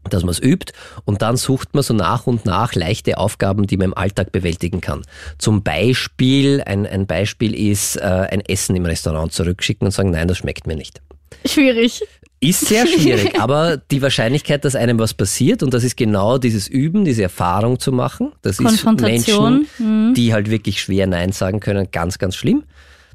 dass 0.10 0.24
man 0.24 0.32
es 0.32 0.40
übt 0.42 0.74
und 1.06 1.22
dann 1.22 1.38
sucht 1.38 1.74
man 1.74 1.84
so 1.84 1.94
nach 1.94 2.28
und 2.28 2.46
nach 2.46 2.76
leichte 2.76 3.18
Aufgaben, 3.18 3.68
die 3.68 3.78
man 3.78 3.86
im 3.86 3.98
Alltag 3.98 4.32
bewältigen 4.32 4.82
kann. 4.82 5.04
Zum 5.38 5.64
Beispiel, 5.64 6.62
ein, 6.66 6.86
ein 6.86 7.08
Beispiel 7.08 7.56
ist, 7.56 7.96
äh, 7.98 8.02
ein 8.02 8.42
Essen 8.42 8.76
im 8.76 8.86
Restaurant 8.86 9.32
zurückschicken 9.32 9.86
und 9.86 9.92
sagen, 9.92 10.12
nein, 10.12 10.28
das 10.28 10.38
schmeckt 10.38 10.68
mir 10.68 10.76
nicht. 10.76 11.02
Schwierig. 11.46 12.04
Ist 12.40 12.66
sehr 12.66 12.86
schwierig, 13.00 13.40
aber 13.40 13.78
die 13.78 14.02
Wahrscheinlichkeit, 14.02 14.66
dass 14.66 14.76
einem 14.76 15.00
was 15.00 15.14
passiert, 15.14 15.64
und 15.64 15.74
das 15.74 15.84
ist 15.84 15.96
genau 15.96 16.38
dieses 16.38 16.68
Üben, 16.68 17.06
diese 17.06 17.24
Erfahrung 17.24 17.80
zu 17.80 17.92
machen, 17.92 18.34
das 18.42 18.60
ist 18.60 18.86
Menschen, 19.00 19.68
die 20.14 20.34
halt 20.34 20.50
wirklich 20.50 20.82
schwer 20.82 21.08
Nein 21.08 21.32
sagen 21.32 21.60
können, 21.60 21.88
ganz, 21.92 22.20
ganz 22.20 22.36
schlimm. 22.36 22.64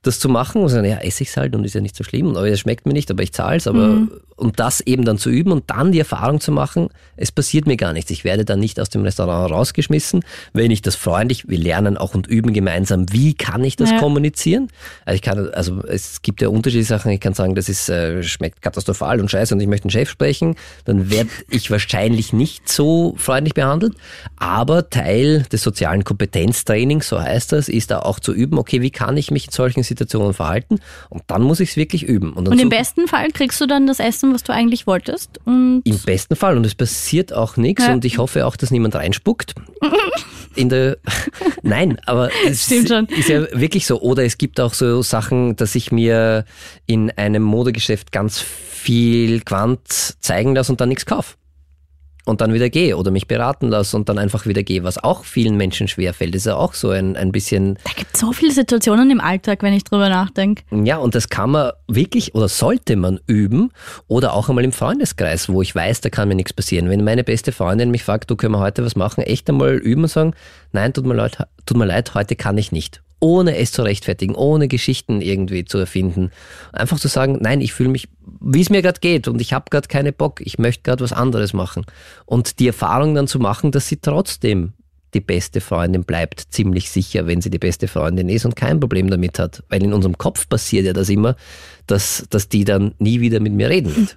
Das 0.02 0.20
zu 0.20 0.28
machen 0.28 0.62
und 0.62 0.68
sagen, 0.68 0.88
ja, 0.88 0.98
esse 0.98 1.24
ich's 1.24 1.36
halt 1.36 1.56
und 1.56 1.64
ist 1.64 1.74
ja 1.74 1.80
nicht 1.80 1.96
so 1.96 2.04
schlimm, 2.04 2.28
aber 2.36 2.48
es 2.48 2.60
schmeckt 2.60 2.86
mir 2.86 2.92
nicht, 2.92 3.10
aber 3.10 3.22
ich 3.22 3.32
zahle 3.32 3.56
es, 3.56 3.66
aber 3.66 4.06
und 4.38 4.60
das 4.60 4.80
eben 4.80 5.04
dann 5.04 5.18
zu 5.18 5.30
üben 5.30 5.52
und 5.52 5.64
dann 5.68 5.92
die 5.92 5.98
Erfahrung 5.98 6.40
zu 6.40 6.52
machen, 6.52 6.88
es 7.16 7.32
passiert 7.32 7.66
mir 7.66 7.76
gar 7.76 7.92
nichts. 7.92 8.10
Ich 8.10 8.24
werde 8.24 8.44
dann 8.44 8.60
nicht 8.60 8.78
aus 8.80 8.88
dem 8.88 9.02
Restaurant 9.02 9.52
rausgeschmissen, 9.52 10.24
wenn 10.52 10.70
ich 10.70 10.80
das 10.82 10.94
freundlich, 10.94 11.48
wir 11.48 11.58
lernen 11.58 11.96
auch 11.96 12.14
und 12.14 12.26
üben 12.26 12.52
gemeinsam, 12.52 13.06
wie 13.12 13.34
kann 13.34 13.64
ich 13.64 13.76
das 13.76 13.90
Ja. 13.90 13.98
kommunizieren? 13.98 14.68
Also 15.04 15.16
ich 15.16 15.22
kann, 15.22 15.48
also 15.50 15.82
es 15.82 16.22
gibt 16.22 16.40
ja 16.40 16.48
unterschiedliche 16.48 16.88
Sachen, 16.88 17.10
ich 17.10 17.20
kann 17.20 17.34
sagen, 17.34 17.54
das 17.54 17.68
ist, 17.68 17.88
äh, 17.88 18.22
schmeckt 18.22 18.62
katastrophal 18.62 19.20
und 19.20 19.30
scheiße 19.30 19.54
und 19.54 19.60
ich 19.60 19.66
möchte 19.66 19.86
einen 19.86 19.90
Chef 19.90 20.08
sprechen, 20.08 20.54
dann 20.84 21.10
werde 21.10 21.30
ich 21.50 21.70
wahrscheinlich 21.70 22.32
nicht 22.32 22.68
so 22.68 23.14
freundlich 23.18 23.54
behandelt, 23.54 23.94
aber 24.36 24.88
Teil 24.88 25.42
des 25.50 25.62
sozialen 25.62 26.04
Kompetenztrainings, 26.04 27.08
so 27.08 27.20
heißt 27.20 27.52
das, 27.52 27.68
ist 27.68 27.90
da 27.90 28.00
auch 28.00 28.20
zu 28.20 28.32
üben, 28.32 28.58
okay, 28.58 28.80
wie 28.82 28.90
kann 28.90 29.16
ich 29.16 29.30
mich 29.30 29.46
in 29.46 29.52
solchen 29.52 29.82
Situationen 29.82 30.34
verhalten? 30.34 30.78
Und 31.08 31.22
dann 31.26 31.42
muss 31.42 31.60
ich 31.60 31.70
es 31.70 31.76
wirklich 31.76 32.04
üben. 32.04 32.34
dann 32.36 32.46
Und 32.46 32.60
im 32.60 32.68
besten 32.68 33.08
Fall 33.08 33.28
kriegst 33.30 33.60
du 33.60 33.66
dann 33.66 33.86
das 33.86 33.98
Essen, 33.98 34.27
was 34.34 34.42
du 34.42 34.52
eigentlich 34.52 34.86
wolltest. 34.86 35.38
Und 35.44 35.82
im 35.84 35.98
besten 36.00 36.36
Fall 36.36 36.56
und 36.56 36.64
es 36.66 36.74
passiert 36.74 37.32
auch 37.32 37.56
nichts 37.56 37.86
Ja. 37.86 37.92
und 37.92 38.04
ich 38.04 38.18
hoffe 38.18 38.46
auch, 38.46 38.56
dass 38.56 38.70
niemand 38.70 38.94
reinspuckt. 38.94 39.54
In 40.54 40.68
der 40.70 40.96
Nein, 41.62 42.00
aber 42.06 42.30
es 42.46 42.64
Stimmt 42.64 42.88
schon. 42.88 43.06
ist 43.06 43.28
ja 43.28 43.42
wirklich 43.52 43.86
so. 43.86 44.00
Oder 44.00 44.24
es 44.24 44.38
gibt 44.38 44.58
auch 44.58 44.74
so 44.74 45.02
Sachen, 45.02 45.54
dass 45.54 45.74
ich 45.76 45.92
mir 45.92 46.44
in 46.86 47.10
einem 47.12 47.42
Modegeschäft 47.42 48.10
ganz 48.10 48.40
viel 48.40 49.40
Quant 49.42 49.80
zeigen 49.86 50.54
lasse 50.56 50.72
und 50.72 50.80
dann 50.80 50.88
nichts 50.88 51.06
kaufe. 51.06 51.34
Und 52.28 52.40
dann 52.40 52.52
wieder 52.52 52.70
gehe 52.70 52.96
oder 52.96 53.10
mich 53.10 53.26
beraten 53.26 53.68
lasse 53.68 53.96
und 53.96 54.08
dann 54.08 54.18
einfach 54.18 54.46
wieder 54.46 54.62
gehe, 54.62 54.84
was 54.84 55.02
auch 55.02 55.24
vielen 55.24 55.56
Menschen 55.56 55.88
schwerfällt. 55.88 56.34
Das 56.34 56.42
ist 56.42 56.46
ja 56.46 56.56
auch 56.56 56.74
so 56.74 56.90
ein, 56.90 57.16
ein 57.16 57.32
bisschen. 57.32 57.78
Da 57.84 57.92
gibt 57.96 58.14
es 58.14 58.20
so 58.20 58.32
viele 58.32 58.52
Situationen 58.52 59.10
im 59.10 59.20
Alltag, 59.20 59.62
wenn 59.62 59.72
ich 59.72 59.84
drüber 59.84 60.08
nachdenke. 60.08 60.62
Ja, 60.70 60.98
und 60.98 61.14
das 61.14 61.28
kann 61.28 61.50
man 61.50 61.72
wirklich 61.86 62.34
oder 62.34 62.48
sollte 62.48 62.96
man 62.96 63.20
üben 63.26 63.70
oder 64.06 64.34
auch 64.34 64.48
einmal 64.48 64.64
im 64.64 64.72
Freundeskreis, 64.72 65.48
wo 65.48 65.62
ich 65.62 65.74
weiß, 65.74 66.00
da 66.02 66.10
kann 66.10 66.28
mir 66.28 66.34
nichts 66.34 66.52
passieren. 66.52 66.88
Wenn 66.88 67.04
meine 67.04 67.24
beste 67.24 67.52
Freundin 67.52 67.90
mich 67.90 68.04
fragt, 68.04 68.30
du 68.30 68.36
können 68.36 68.54
wir 68.54 68.60
heute 68.60 68.84
was 68.84 68.96
machen, 68.96 69.22
echt 69.22 69.48
einmal 69.48 69.74
üben 69.76 70.02
und 70.02 70.08
sagen, 70.08 70.34
nein, 70.72 70.92
tut 70.92 71.06
mir 71.06 71.14
leid, 71.14 71.38
tut 71.66 71.76
mir 71.76 71.86
leid 71.86 72.14
heute 72.14 72.36
kann 72.36 72.58
ich 72.58 72.72
nicht 72.72 73.02
ohne 73.20 73.56
es 73.56 73.72
zu 73.72 73.82
rechtfertigen, 73.82 74.34
ohne 74.34 74.68
Geschichten 74.68 75.20
irgendwie 75.20 75.64
zu 75.64 75.78
erfinden. 75.78 76.30
Einfach 76.72 76.98
zu 76.98 77.08
sagen, 77.08 77.38
nein, 77.40 77.60
ich 77.60 77.72
fühle 77.72 77.88
mich, 77.88 78.08
wie 78.40 78.60
es 78.60 78.70
mir 78.70 78.82
gerade 78.82 79.00
geht 79.00 79.28
und 79.28 79.40
ich 79.40 79.52
habe 79.52 79.66
gerade 79.70 79.88
keine 79.88 80.12
Bock, 80.12 80.40
ich 80.40 80.58
möchte 80.58 80.82
gerade 80.82 81.02
was 81.02 81.12
anderes 81.12 81.52
machen. 81.52 81.84
Und 82.26 82.58
die 82.60 82.68
Erfahrung 82.68 83.14
dann 83.14 83.26
zu 83.26 83.38
machen, 83.38 83.72
dass 83.72 83.88
sie 83.88 83.96
trotzdem 83.96 84.72
die 85.14 85.20
beste 85.20 85.60
Freundin 85.60 86.04
bleibt, 86.04 86.40
ziemlich 86.50 86.90
sicher, 86.90 87.26
wenn 87.26 87.40
sie 87.40 87.50
die 87.50 87.58
beste 87.58 87.88
Freundin 87.88 88.28
ist 88.28 88.44
und 88.44 88.56
kein 88.56 88.78
Problem 88.78 89.08
damit 89.08 89.38
hat. 89.38 89.62
Weil 89.68 89.82
in 89.82 89.92
unserem 89.92 90.18
Kopf 90.18 90.48
passiert 90.48 90.84
ja 90.84 90.92
das 90.92 91.08
immer, 91.08 91.36
dass, 91.86 92.26
dass 92.30 92.48
die 92.48 92.64
dann 92.64 92.94
nie 92.98 93.20
wieder 93.20 93.40
mit 93.40 93.54
mir 93.54 93.70
reden 93.70 93.96
wird. 93.96 94.16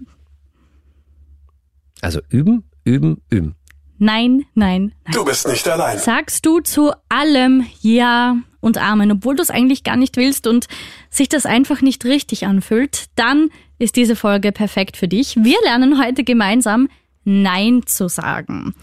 Also 2.02 2.20
üben, 2.30 2.64
üben, 2.84 3.22
üben. 3.30 3.56
Nein, 4.04 4.46
nein, 4.56 4.94
nein. 5.06 5.14
Du 5.14 5.24
bist 5.24 5.48
nicht 5.48 5.70
allein. 5.70 6.00
Sagst 6.00 6.44
du 6.48 6.60
zu 6.60 6.92
allem 7.08 7.68
Ja 7.82 8.36
und 8.60 8.80
Amen, 8.80 9.12
obwohl 9.12 9.36
du 9.36 9.44
es 9.44 9.52
eigentlich 9.52 9.84
gar 9.84 9.96
nicht 9.96 10.18
willst 10.18 10.48
und 10.48 10.66
sich 11.12 11.30
das 11.30 11.46
einfach 11.46 11.84
nicht 11.84 12.04
richtig 12.04 12.48
anfühlt, 12.48 13.06
dann 13.16 13.50
ist 13.78 13.96
diese 13.96 14.16
Folge 14.16 14.52
perfekt 14.52 14.98
für 14.98 15.08
dich. 15.08 15.36
Wir 15.36 15.58
lernen 15.64 16.04
heute 16.04 16.24
gemeinsam 16.24 16.90
Nein 17.26 17.84
zu 17.86 18.08
sagen. 18.08 18.74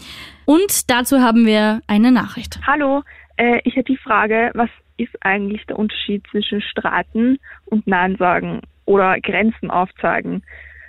Und 0.45 0.89
dazu 0.89 1.19
haben 1.19 1.45
wir 1.45 1.81
eine 1.85 2.13
Nachricht. 2.13 2.57
Hallo, 2.65 3.03
äh, 3.35 3.59
ich 3.65 3.75
hätte 3.75 3.91
die 3.91 3.97
Frage, 3.97 4.51
was 4.53 4.69
ist 4.95 5.13
eigentlich 5.19 5.65
der 5.65 5.77
Unterschied 5.77 6.25
zwischen 6.31 6.61
Straten 6.61 7.39
und 7.65 7.85
Nein 7.87 8.15
sagen 8.15 8.61
oder 8.85 9.19
Grenzen 9.19 9.69
aufzeigen? 9.69 10.43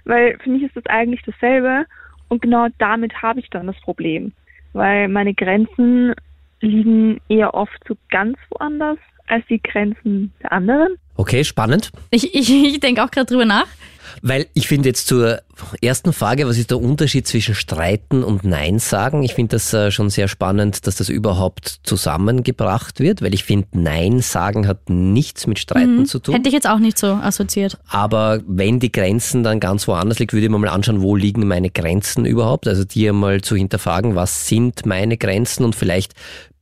Weil 0.05 0.39
für 0.39 0.51
mich 0.51 0.63
ist 0.63 0.77
das 0.77 0.87
eigentlich 0.87 1.23
dasselbe 1.27 1.87
und 2.31 2.41
genau 2.41 2.69
damit 2.79 3.21
habe 3.21 3.41
ich 3.41 3.51
dann 3.51 3.67
das 3.67 3.79
Problem, 3.81 4.33
weil 4.73 5.09
meine 5.09 5.35
Grenzen 5.35 6.15
liegen 6.61 7.21
eher 7.29 7.55
oft 7.55 7.79
so 7.87 7.97
ganz 8.11 8.39
woanders 8.51 8.99
als 9.27 9.45
die 9.49 9.61
Grenzen 9.61 10.33
der 10.43 10.53
anderen. 10.53 10.97
Okay, 11.17 11.45
spannend. 11.45 11.91
Ich, 12.11 12.35
ich, 12.35 12.51
ich 12.51 12.81
denke 12.81 13.03
auch 13.05 13.11
gerade 13.11 13.27
drüber 13.27 13.45
nach. 13.45 13.67
Weil 14.23 14.47
ich 14.55 14.69
finde 14.69 14.89
jetzt 14.89 15.07
zur 15.07 15.43
ersten 15.83 16.13
Frage, 16.13 16.47
was 16.47 16.59
ist 16.59 16.71
der 16.71 16.81
Unterschied 16.81 17.27
zwischen 17.27 17.55
Streiten 17.55 18.23
und 18.25 18.45
Nein 18.45 18.79
sagen? 18.79 19.23
Ich 19.23 19.35
finde 19.35 19.57
das 19.57 19.73
äh, 19.73 19.91
schon 19.91 20.11
sehr 20.11 20.29
spannend, 20.29 20.87
dass 20.87 20.97
das 20.97 21.09
überhaupt 21.09 21.81
zusammengebracht 21.83 23.01
wird, 23.01 23.23
weil 23.23 23.35
ich 23.35 23.45
finde, 23.45 23.69
Nein 23.73 24.21
sagen 24.21 24.67
hat 24.67 24.89
nichts 24.89 25.47
mit 25.47 25.59
Streiten 25.59 25.99
mhm. 25.99 26.07
zu 26.07 26.19
tun. 26.19 26.35
Hätte 26.35 26.49
ich 26.49 26.55
jetzt 26.55 26.69
auch 26.69 26.79
nicht 26.79 26.99
so 26.99 27.09
assoziiert. 27.09 27.79
Aber 27.89 28.41
wenn 28.47 28.81
die 28.81 28.93
Grenzen 28.93 29.43
dann 29.43 29.61
ganz 29.61 29.87
woanders 29.87 30.19
liegen, 30.19 30.33
würde 30.33 30.47
ich 30.47 30.51
mir 30.51 30.59
mal 30.59 30.69
anschauen, 30.69 31.03
wo 31.03 31.17
liegen 31.17 31.47
meine 31.47 31.71
Grenzen 31.71 32.25
überhaupt? 32.25 32.67
Also 32.67 32.85
die 32.85 33.09
einmal 33.09 33.41
zu 33.43 33.57
hinterfragen, 33.57 34.15
was 34.15 34.47
sind 34.47 34.87
meine 34.87 35.17
Grenzen 35.17 35.65
und 35.65 35.75
vielleicht 35.75 36.15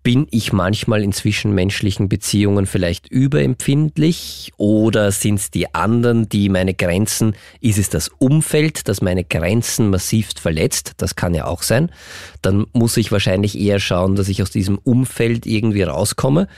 bin 0.09 0.27
ich 0.31 0.55
manchmal 0.55 1.03
in 1.03 1.13
zwischenmenschlichen 1.13 2.09
Beziehungen 2.09 2.65
vielleicht 2.65 3.09
überempfindlich 3.09 4.55
oder 4.57 5.13
sind 5.13 5.35
es 5.35 5.51
die 5.51 5.75
anderen, 5.75 6.31
die 6.31 6.49
meine 6.49 6.73
Grenzen, 6.73 7.37
ist 7.61 7.77
es 7.77 7.91
das 7.91 8.09
Umfeld, 8.09 8.89
das 8.89 9.03
meine 9.03 9.23
Grenzen 9.23 9.91
massivst 9.91 10.41
verletzt? 10.41 10.93
Das 10.97 11.15
kann 11.15 11.35
ja 11.35 11.45
auch 11.45 11.63
sein. 11.63 11.93
Dann 12.41 12.65
muss 12.73 12.97
ich 12.97 13.13
wahrscheinlich 13.13 13.59
eher 13.59 13.81
schauen, 13.81 14.17
dass 14.17 14.31
ich 14.31 14.41
aus 14.41 14.51
diesem 14.51 14.79
Umfeld 14.79 15.45
irgendwie 15.45 15.83
rauskomme. 15.83 16.49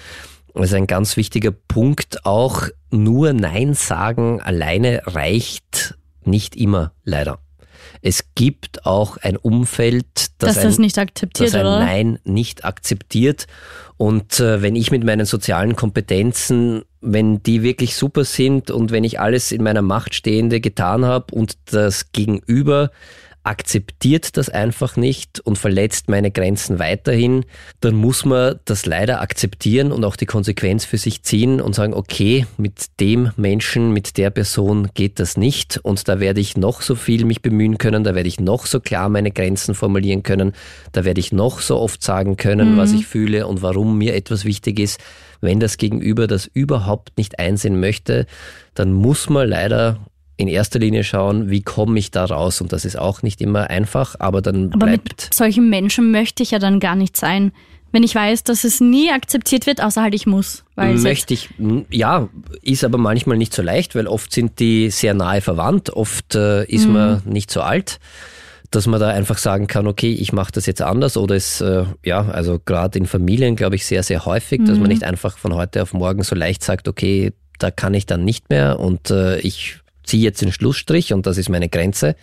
Das 0.55 0.67
ist 0.67 0.75
ein 0.75 0.87
ganz 0.87 1.17
wichtiger 1.17 1.51
Punkt 1.51 2.25
auch. 2.25 2.69
Nur 2.93 3.33
Nein 3.33 3.75
sagen 3.75 4.41
alleine 4.41 5.03
reicht 5.07 5.99
nicht 6.23 6.55
immer, 6.55 6.93
leider. 7.03 7.41
Es 8.03 8.35
gibt 8.35 8.87
auch 8.87 9.17
ein 9.19 9.37
Umfeld, 9.37 10.07
das, 10.39 10.55
das 10.55 10.79
ein, 10.79 10.81
nicht 10.81 10.99
akzeptiert, 10.99 11.55
das 11.55 11.61
ein? 11.61 11.65
Nein 11.65 12.19
nicht 12.25 12.65
akzeptiert. 12.65 13.47
Und 13.97 14.41
äh, 14.41 14.63
wenn 14.63 14.77
ich 14.77 14.91
mit 14.91 15.05
meinen 15.05 15.27
sozialen 15.27 15.77
Kompetenzen, 15.77 16.83
wenn 17.03 17.43
die 17.43 17.63
wirklich 17.63 17.95
super 17.97 18.25
sind 18.25 18.71
und 18.71 18.91
wenn 18.91 19.05
ich 19.05 19.21
alles 19.21 19.53
in 19.53 19.63
meiner 19.63 19.83
Macht 19.83 20.15
Stehende 20.15 20.61
getan 20.61 21.05
habe 21.05 21.35
und 21.35 21.59
das 21.67 22.13
Gegenüber 22.13 22.91
akzeptiert 23.43 24.37
das 24.37 24.51
einfach 24.51 24.97
nicht 24.97 25.41
und 25.41 25.57
verletzt 25.57 26.11
meine 26.11 26.31
Grenzen 26.31 26.79
weiterhin, 26.79 27.47
dann 27.81 27.95
muss 27.95 28.27
man 28.27 28.61
das 28.67 28.85
leider 28.85 29.23
akzeptieren 29.23 29.93
und 29.93 30.05
auch 30.05 30.17
die 30.17 30.27
Konsequenz 30.27 30.85
für 30.85 30.99
sich 30.99 31.23
ziehen 31.23 31.61
und 31.61 31.75
sagen, 31.75 31.95
okay, 31.95 32.47
mit 32.59 33.01
dem 33.01 33.31
Menschen, 33.37 33.93
mit 33.93 34.19
der 34.19 34.29
Person 34.31 34.91
geht 34.93 35.19
das 35.21 35.39
nicht 35.39 35.79
und 35.79 36.07
da 36.07 36.21
werde 36.21 36.41
ich 36.41 36.59
noch 36.59 36.83
so 36.83 36.95
viel 36.95 37.25
mich 37.25 37.41
bemühen 37.41 37.79
können, 37.79 38.05
da 38.05 38.15
werde 38.15 38.29
ich 38.29 38.41
noch 38.41 38.67
so 38.67 38.79
klar 38.79 39.09
meine 39.09 39.31
Grenzen 39.31 39.75
formulieren 39.75 40.23
können, 40.23 40.53
da 40.93 41.05
werde 41.07 41.21
ich 41.21 41.33
noch 41.33 41.61
so 41.61 41.79
oft 41.79 42.03
sagen 42.03 42.37
können, 42.37 42.75
mhm. 42.75 42.77
was 42.77 42.93
ich 42.93 43.07
fühle 43.07 43.47
und 43.47 43.63
warum 43.63 43.97
mir 43.97 44.15
etwas 44.15 44.45
wichtig 44.45 44.79
ist. 44.79 45.01
Wenn 45.41 45.59
das 45.59 45.79
Gegenüber 45.79 46.27
das 46.27 46.47
überhaupt 46.53 47.17
nicht 47.17 47.39
einsehen 47.39 47.81
möchte, 47.81 48.27
dann 48.75 48.93
muss 48.93 49.31
man 49.31 49.49
leider 49.49 49.99
in 50.41 50.49
erster 50.49 50.79
Linie 50.79 51.05
schauen, 51.05 51.51
wie 51.51 51.63
komme 51.63 51.99
ich 51.99 52.11
da 52.11 52.25
raus. 52.25 52.61
Und 52.61 52.73
das 52.73 52.85
ist 52.85 52.99
auch 52.99 53.23
nicht 53.23 53.41
immer 53.41 53.71
einfach, 53.71 54.17
aber 54.19 54.43
dann 54.43 54.73
aber 54.73 54.87
bleibt. 54.87 55.27
Mit 55.27 55.35
solchen 55.35 55.69
Menschen 55.69 56.11
möchte 56.11 56.43
ich 56.43 56.51
ja 56.51 56.59
dann 56.59 56.81
gar 56.81 56.97
nicht 56.97 57.17
sein. 57.17 57.53
Wenn 57.93 58.03
ich 58.05 58.15
weiß, 58.15 58.45
dass 58.45 58.63
es 58.65 58.81
nie 58.81 59.11
akzeptiert 59.11 59.67
wird, 59.67 59.83
außer 59.83 60.03
halt 60.03 60.15
ich 60.15 60.27
muss. 60.27 60.65
Möchte 60.77 61.35
ich, 61.35 61.51
ja, 61.91 62.29
ist 62.63 62.85
aber 62.85 62.99
manchmal 62.99 63.37
nicht 63.37 63.53
so 63.53 63.63
leicht, 63.63 63.95
weil 63.95 64.07
oft 64.07 64.33
sind 64.33 64.61
die 64.61 64.91
sehr 64.91 65.13
nahe 65.13 65.41
verwandt, 65.41 65.91
oft 65.91 66.37
äh, 66.37 66.65
ist 66.67 66.87
mhm. 66.87 66.93
man 66.93 67.23
nicht 67.25 67.51
so 67.51 67.61
alt 67.61 67.99
dass 68.71 68.87
man 68.87 69.01
da 69.01 69.09
einfach 69.09 69.39
sagen 69.39 69.67
kann, 69.67 69.87
okay, 69.87 70.13
ich 70.13 70.33
mache 70.33 70.53
das 70.53 70.67
jetzt 70.67 70.81
anders 70.81 71.17
oder 71.17 71.35
es, 71.35 71.61
äh, 71.61 71.85
ja, 72.05 72.29
also 72.29 72.61
gerade 72.65 72.99
in 72.99 73.07
Familien 73.07 73.57
glaube 73.57 73.75
ich 73.75 73.85
sehr, 73.85 74.03
sehr 74.03 74.25
häufig, 74.25 74.61
mhm. 74.61 74.67
dass 74.67 74.77
man 74.77 74.85
mhm. 74.85 74.91
nicht 74.91 75.05
einfach 75.05 75.39
von 75.39 75.55
heute 75.55 75.83
auf 75.83 75.93
morgen 75.93 76.23
so 76.23 76.37
leicht 76.37 76.63
sagt, 76.63 76.87
okay, 76.87 77.33
da 77.59 77.71
kann 77.71 77.95
ich 77.95 78.07
dann 78.07 78.25
nicht 78.25 78.49
mehr 78.49 78.79
und 78.79 79.11
äh, 79.11 79.39
ich 79.41 79.80
ziehe 80.11 80.23
jetzt 80.23 80.43
den 80.43 80.53
Schlussstrich 80.53 81.13
und 81.13 81.27
das 81.27 81.39
ist 81.39 81.49
meine 81.49 81.69
Grenze. 81.69 82.17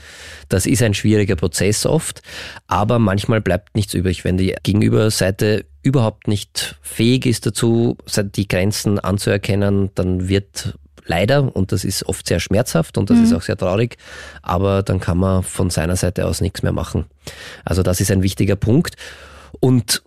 Das 0.49 0.65
ist 0.65 0.83
ein 0.83 0.93
schwieriger 0.93 1.35
Prozess 1.35 1.85
oft, 1.85 2.21
aber 2.67 2.99
manchmal 2.99 3.41
bleibt 3.41 3.75
nichts 3.75 3.93
übrig, 3.93 4.23
wenn 4.25 4.37
die 4.37 4.55
Gegenüberseite 4.61 5.65
überhaupt 5.83 6.27
nicht 6.27 6.75
fähig 6.81 7.25
ist 7.25 7.45
dazu, 7.45 7.97
die 8.35 8.47
Grenzen 8.47 8.99
anzuerkennen, 8.99 9.89
dann 9.95 10.27
wird 10.27 10.77
leider, 11.05 11.55
und 11.55 11.71
das 11.71 11.85
ist 11.85 12.05
oft 12.05 12.27
sehr 12.27 12.41
schmerzhaft 12.41 12.97
und 12.97 13.09
das 13.09 13.17
mhm. 13.17 13.23
ist 13.23 13.33
auch 13.33 13.41
sehr 13.41 13.55
traurig, 13.55 13.97
aber 14.41 14.83
dann 14.83 14.99
kann 14.99 15.17
man 15.17 15.43
von 15.43 15.69
seiner 15.69 15.95
Seite 15.95 16.25
aus 16.25 16.41
nichts 16.41 16.63
mehr 16.63 16.73
machen. 16.73 17.05
Also 17.63 17.83
das 17.83 18.01
ist 18.01 18.11
ein 18.11 18.21
wichtiger 18.21 18.57
Punkt. 18.57 18.95
Und 19.61 20.03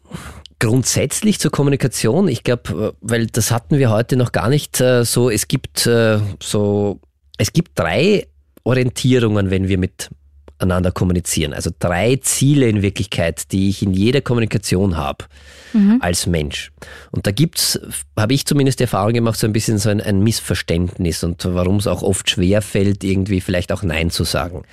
grundsätzlich 0.59 1.41
zur 1.41 1.51
Kommunikation, 1.51 2.29
ich 2.29 2.45
glaube, 2.45 2.95
weil 3.01 3.27
das 3.27 3.51
hatten 3.51 3.79
wir 3.79 3.89
heute 3.89 4.17
noch 4.17 4.33
gar 4.33 4.51
nicht 4.51 4.81
äh, 4.83 5.05
so, 5.05 5.31
es 5.31 5.49
gibt 5.49 5.87
äh, 5.87 6.21
so 6.43 7.01
es 7.41 7.55
gibt 7.55 7.79
drei 7.79 8.27
Orientierungen, 8.65 9.51
wenn 9.51 9.67
wir 9.67 9.79
miteinander 9.79 10.93
kommunizieren. 10.93 11.55
Also 11.55 11.71
drei 11.79 12.17
Ziele 12.17 12.69
in 12.69 12.83
Wirklichkeit, 12.83 13.51
die 13.53 13.71
ich 13.71 13.83
in 13.83 13.95
jeder 13.95 14.21
Kommunikation 14.21 14.99
habe 14.99 15.25
mhm. 15.73 15.97
als 16.03 16.27
Mensch. 16.27 16.71
Und 17.13 17.27
da 17.27 17.31
gibt's, 17.31 17.81
habe 18.15 18.35
ich 18.35 18.45
zumindest 18.45 18.81
die 18.81 18.85
Erfahrung 18.85 19.15
gemacht, 19.15 19.39
so 19.39 19.47
ein 19.47 19.55
bisschen 19.55 19.79
so 19.79 19.89
ein, 19.89 20.03
ein 20.03 20.23
Missverständnis 20.23 21.25
und 21.25 21.43
warum 21.47 21.77
es 21.77 21.87
auch 21.87 22.03
oft 22.03 22.29
schwer 22.29 22.61
fällt, 22.61 23.05
irgendwie 23.05 23.41
vielleicht 23.41 23.73
auch 23.73 23.83
Nein 23.83 24.11
zu 24.11 24.25
sagen. 24.25 24.65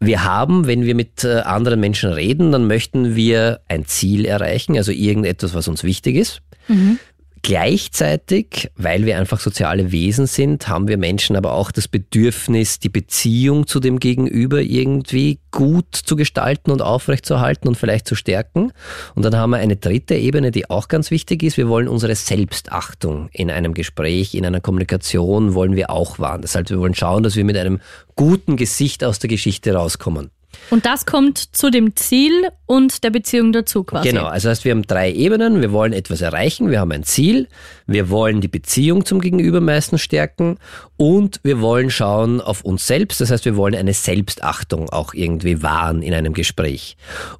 Wir 0.00 0.24
haben, 0.24 0.66
wenn 0.66 0.86
wir 0.86 0.94
mit 0.94 1.24
äh, 1.24 1.40
anderen 1.40 1.78
Menschen 1.78 2.10
reden, 2.10 2.52
dann 2.52 2.66
möchten 2.66 3.16
wir 3.16 3.60
ein 3.68 3.84
Ziel 3.84 4.24
erreichen, 4.24 4.78
also 4.78 4.92
irgendetwas, 4.92 5.52
was 5.52 5.68
uns 5.68 5.84
wichtig 5.84 6.16
ist. 6.16 6.40
Mhm. 6.68 6.98
Gleichzeitig, 7.44 8.70
weil 8.74 9.04
wir 9.04 9.18
einfach 9.18 9.38
soziale 9.38 9.92
Wesen 9.92 10.26
sind, 10.26 10.66
haben 10.66 10.88
wir 10.88 10.96
Menschen 10.96 11.36
aber 11.36 11.52
auch 11.52 11.72
das 11.72 11.88
Bedürfnis, 11.88 12.78
die 12.78 12.88
Beziehung 12.88 13.66
zu 13.66 13.80
dem 13.80 14.00
Gegenüber 14.00 14.62
irgendwie 14.62 15.40
gut 15.50 15.94
zu 15.94 16.16
gestalten 16.16 16.70
und 16.70 16.80
aufrechtzuerhalten 16.80 17.68
und 17.68 17.76
vielleicht 17.76 18.08
zu 18.08 18.14
stärken. 18.14 18.72
Und 19.14 19.26
dann 19.26 19.36
haben 19.36 19.50
wir 19.50 19.58
eine 19.58 19.76
dritte 19.76 20.14
Ebene, 20.14 20.52
die 20.52 20.70
auch 20.70 20.88
ganz 20.88 21.10
wichtig 21.10 21.42
ist. 21.42 21.58
Wir 21.58 21.68
wollen 21.68 21.86
unsere 21.86 22.14
Selbstachtung 22.14 23.28
in 23.30 23.50
einem 23.50 23.74
Gespräch, 23.74 24.34
in 24.34 24.46
einer 24.46 24.62
Kommunikation 24.62 25.52
wollen 25.52 25.76
wir 25.76 25.90
auch 25.90 26.18
wahren. 26.18 26.40
Das 26.40 26.54
heißt, 26.54 26.70
wir 26.70 26.78
wollen 26.78 26.94
schauen, 26.94 27.22
dass 27.24 27.36
wir 27.36 27.44
mit 27.44 27.58
einem 27.58 27.78
guten 28.16 28.56
Gesicht 28.56 29.04
aus 29.04 29.18
der 29.18 29.28
Geschichte 29.28 29.74
rauskommen. 29.74 30.30
Und 30.70 30.86
das 30.86 31.06
kommt 31.06 31.38
zu 31.38 31.70
dem 31.70 31.96
Ziel 31.96 32.48
und 32.66 33.04
der 33.04 33.10
Beziehung 33.10 33.52
dazu 33.52 33.84
quasi. 33.84 34.08
Genau, 34.08 34.24
also 34.24 34.48
heißt, 34.48 34.64
wir 34.64 34.72
haben 34.72 34.82
drei 34.82 35.12
Ebenen. 35.12 35.60
Wir 35.60 35.72
wollen 35.72 35.92
etwas 35.92 36.20
erreichen, 36.20 36.70
wir 36.70 36.80
haben 36.80 36.92
ein 36.92 37.04
Ziel, 37.04 37.48
wir 37.86 38.10
wollen 38.10 38.40
die 38.40 38.48
Beziehung 38.48 39.04
zum 39.04 39.20
Gegenüber 39.20 39.60
meistens 39.60 40.00
stärken 40.00 40.58
und 40.96 41.40
wir 41.42 41.60
wollen 41.60 41.90
schauen 41.90 42.40
auf 42.40 42.62
uns 42.62 42.86
selbst. 42.86 43.20
Das 43.20 43.30
heißt, 43.30 43.44
wir 43.44 43.56
wollen 43.56 43.74
eine 43.74 43.94
Selbstachtung 43.94 44.90
auch 44.90 45.14
irgendwie 45.14 45.62
wahren 45.62 46.02
in 46.02 46.14
einem 46.14 46.32
Gespräch. 46.32 46.96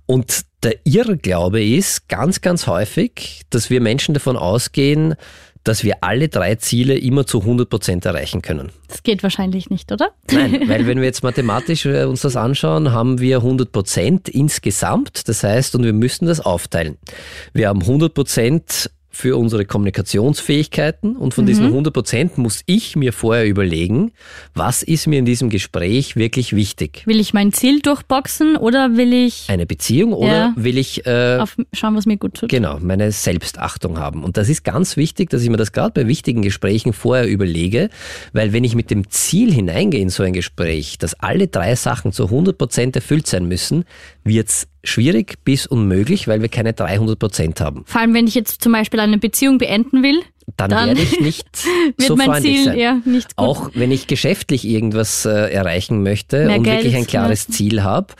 Und 0.06 0.44
der 0.62 0.76
Irrglaube 0.84 1.62
ist 1.62 2.08
ganz, 2.08 2.40
ganz 2.40 2.66
häufig, 2.66 3.42
dass 3.50 3.70
wir 3.70 3.80
Menschen 3.80 4.14
davon 4.14 4.36
ausgehen, 4.36 5.14
dass 5.64 5.82
wir 5.82 5.96
alle 6.02 6.28
drei 6.28 6.54
Ziele 6.56 6.96
immer 6.96 7.26
zu 7.26 7.40
100 7.40 7.68
Prozent 7.68 8.04
erreichen 8.04 8.42
können. 8.42 8.70
Das 8.88 9.02
geht 9.02 9.22
wahrscheinlich 9.22 9.70
nicht, 9.70 9.90
oder? 9.90 10.10
Nein, 10.30 10.62
weil 10.68 10.86
wenn 10.86 10.98
wir 10.98 11.06
jetzt 11.06 11.22
mathematisch 11.22 11.86
äh, 11.86 12.04
uns 12.04 12.20
das 12.20 12.36
anschauen, 12.36 12.92
haben 12.92 13.18
wir 13.20 13.38
100 13.38 13.72
Prozent 13.72 14.28
insgesamt. 14.28 15.28
Das 15.28 15.42
heißt, 15.42 15.74
und 15.74 15.84
wir 15.84 15.94
müssen 15.94 16.26
das 16.26 16.40
aufteilen. 16.40 16.98
Wir 17.54 17.68
haben 17.68 17.80
100 17.80 18.12
Prozent 18.12 18.90
für 19.14 19.36
unsere 19.36 19.64
Kommunikationsfähigkeiten 19.64 21.16
und 21.16 21.34
von 21.34 21.44
mhm. 21.44 21.48
diesen 21.48 21.66
100 21.66 21.94
Prozent 21.94 22.36
muss 22.36 22.62
ich 22.66 22.96
mir 22.96 23.12
vorher 23.12 23.46
überlegen, 23.46 24.12
was 24.54 24.82
ist 24.82 25.06
mir 25.06 25.18
in 25.18 25.24
diesem 25.24 25.50
Gespräch 25.50 26.16
wirklich 26.16 26.54
wichtig. 26.54 27.02
Will 27.06 27.20
ich 27.20 27.32
mein 27.32 27.52
Ziel 27.52 27.80
durchboxen 27.80 28.56
oder 28.56 28.96
will 28.96 29.12
ich 29.12 29.46
eine 29.48 29.66
Beziehung 29.66 30.12
oder 30.12 30.26
ja, 30.26 30.52
will 30.56 30.78
ich 30.78 31.06
äh, 31.06 31.38
auf 31.40 31.56
schauen, 31.72 31.94
was 31.94 32.06
mir 32.06 32.16
gut 32.16 32.34
tut? 32.34 32.48
Genau, 32.48 32.78
meine 32.80 33.12
Selbstachtung 33.12 33.98
haben. 33.98 34.24
Und 34.24 34.36
das 34.36 34.48
ist 34.48 34.64
ganz 34.64 34.96
wichtig, 34.96 35.30
dass 35.30 35.42
ich 35.42 35.48
mir 35.48 35.56
das 35.56 35.72
gerade 35.72 35.92
bei 35.92 36.08
wichtigen 36.08 36.42
Gesprächen 36.42 36.92
vorher 36.92 37.28
überlege, 37.28 37.90
weil 38.32 38.52
wenn 38.52 38.64
ich 38.64 38.74
mit 38.74 38.90
dem 38.90 39.10
Ziel 39.10 39.52
hineingehe 39.52 40.00
in 40.00 40.10
so 40.10 40.24
ein 40.24 40.32
Gespräch, 40.32 40.98
dass 40.98 41.14
alle 41.14 41.46
drei 41.46 41.76
Sachen 41.76 42.12
zu 42.12 42.24
100 42.24 42.58
Prozent 42.58 42.96
erfüllt 42.96 43.26
sein 43.28 43.46
müssen, 43.46 43.84
wird 44.24 44.48
es 44.48 44.68
schwierig 44.82 45.36
bis 45.44 45.66
unmöglich, 45.66 46.26
weil 46.28 46.42
wir 46.42 46.48
keine 46.48 46.72
300 46.72 47.18
Prozent 47.18 47.60
haben. 47.60 47.84
Vor 47.86 48.00
allem, 48.00 48.14
wenn 48.14 48.26
ich 48.26 48.34
jetzt 48.34 48.62
zum 48.62 48.72
Beispiel 48.72 49.00
eine 49.00 49.18
Beziehung 49.18 49.58
beenden 49.58 50.02
will, 50.02 50.22
dann, 50.56 50.70
dann 50.70 50.88
werde 50.88 51.02
ich 51.02 51.20
nicht 51.20 51.46
so 51.98 52.16
freundlich 52.16 52.56
Ziel, 52.56 52.64
sein. 52.64 52.78
Ja. 52.78 53.00
Auch 53.36 53.70
wenn 53.74 53.90
ich 53.90 54.06
geschäftlich 54.06 54.66
irgendwas 54.66 55.24
äh, 55.24 55.52
erreichen 55.52 56.02
möchte 56.02 56.46
Mehr 56.46 56.58
und 56.58 56.64
Geld, 56.64 56.78
wirklich 56.78 56.96
ein 56.96 57.06
klares 57.06 57.46
ja. 57.48 57.54
Ziel 57.54 57.82
habe 57.82 58.14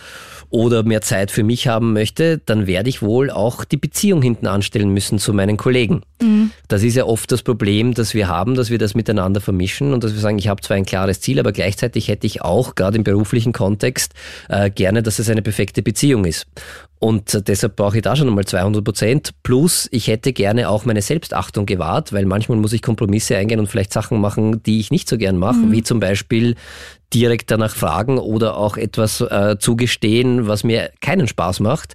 oder 0.54 0.84
mehr 0.84 1.00
Zeit 1.00 1.32
für 1.32 1.42
mich 1.42 1.66
haben 1.66 1.92
möchte, 1.92 2.38
dann 2.46 2.68
werde 2.68 2.88
ich 2.88 3.02
wohl 3.02 3.28
auch 3.28 3.64
die 3.64 3.76
Beziehung 3.76 4.22
hinten 4.22 4.46
anstellen 4.46 4.90
müssen 4.90 5.18
zu 5.18 5.34
meinen 5.34 5.56
Kollegen. 5.56 6.02
Mhm. 6.22 6.52
Das 6.68 6.84
ist 6.84 6.94
ja 6.94 7.06
oft 7.06 7.32
das 7.32 7.42
Problem, 7.42 7.92
das 7.92 8.14
wir 8.14 8.28
haben, 8.28 8.54
dass 8.54 8.70
wir 8.70 8.78
das 8.78 8.94
miteinander 8.94 9.40
vermischen 9.40 9.92
und 9.92 10.04
dass 10.04 10.14
wir 10.14 10.20
sagen, 10.20 10.38
ich 10.38 10.46
habe 10.46 10.62
zwar 10.62 10.76
ein 10.76 10.86
klares 10.86 11.20
Ziel, 11.20 11.40
aber 11.40 11.50
gleichzeitig 11.50 12.06
hätte 12.06 12.28
ich 12.28 12.42
auch 12.42 12.76
gerade 12.76 12.96
im 12.96 13.02
beruflichen 13.02 13.52
Kontext 13.52 14.12
äh, 14.48 14.70
gerne, 14.70 15.02
dass 15.02 15.18
es 15.18 15.28
eine 15.28 15.42
perfekte 15.42 15.82
Beziehung 15.82 16.24
ist. 16.24 16.46
Und 17.00 17.48
deshalb 17.48 17.74
brauche 17.74 17.96
ich 17.96 18.02
da 18.02 18.14
schon 18.14 18.28
einmal 18.28 18.46
200 18.46 18.84
Prozent. 18.84 19.30
Plus, 19.42 19.88
ich 19.90 20.06
hätte 20.06 20.32
gerne 20.32 20.68
auch 20.68 20.84
meine 20.84 21.02
Selbstachtung 21.02 21.66
gewahrt, 21.66 22.12
weil 22.12 22.26
manchmal 22.26 22.58
muss 22.58 22.72
ich 22.72 22.80
Kompromisse 22.80 23.36
eingehen 23.36 23.58
und 23.58 23.66
vielleicht 23.66 23.92
Sachen 23.92 24.20
machen, 24.20 24.62
die 24.62 24.78
ich 24.78 24.92
nicht 24.92 25.08
so 25.08 25.18
gern 25.18 25.36
mache, 25.36 25.58
mhm. 25.58 25.72
wie 25.72 25.82
zum 25.82 25.98
Beispiel 25.98 26.54
direkt 27.14 27.50
danach 27.50 27.74
fragen 27.74 28.18
oder 28.18 28.56
auch 28.56 28.76
etwas 28.76 29.20
äh, 29.20 29.56
zugestehen, 29.58 30.46
was 30.46 30.64
mir 30.64 30.90
keinen 31.00 31.28
Spaß 31.28 31.60
macht. 31.60 31.94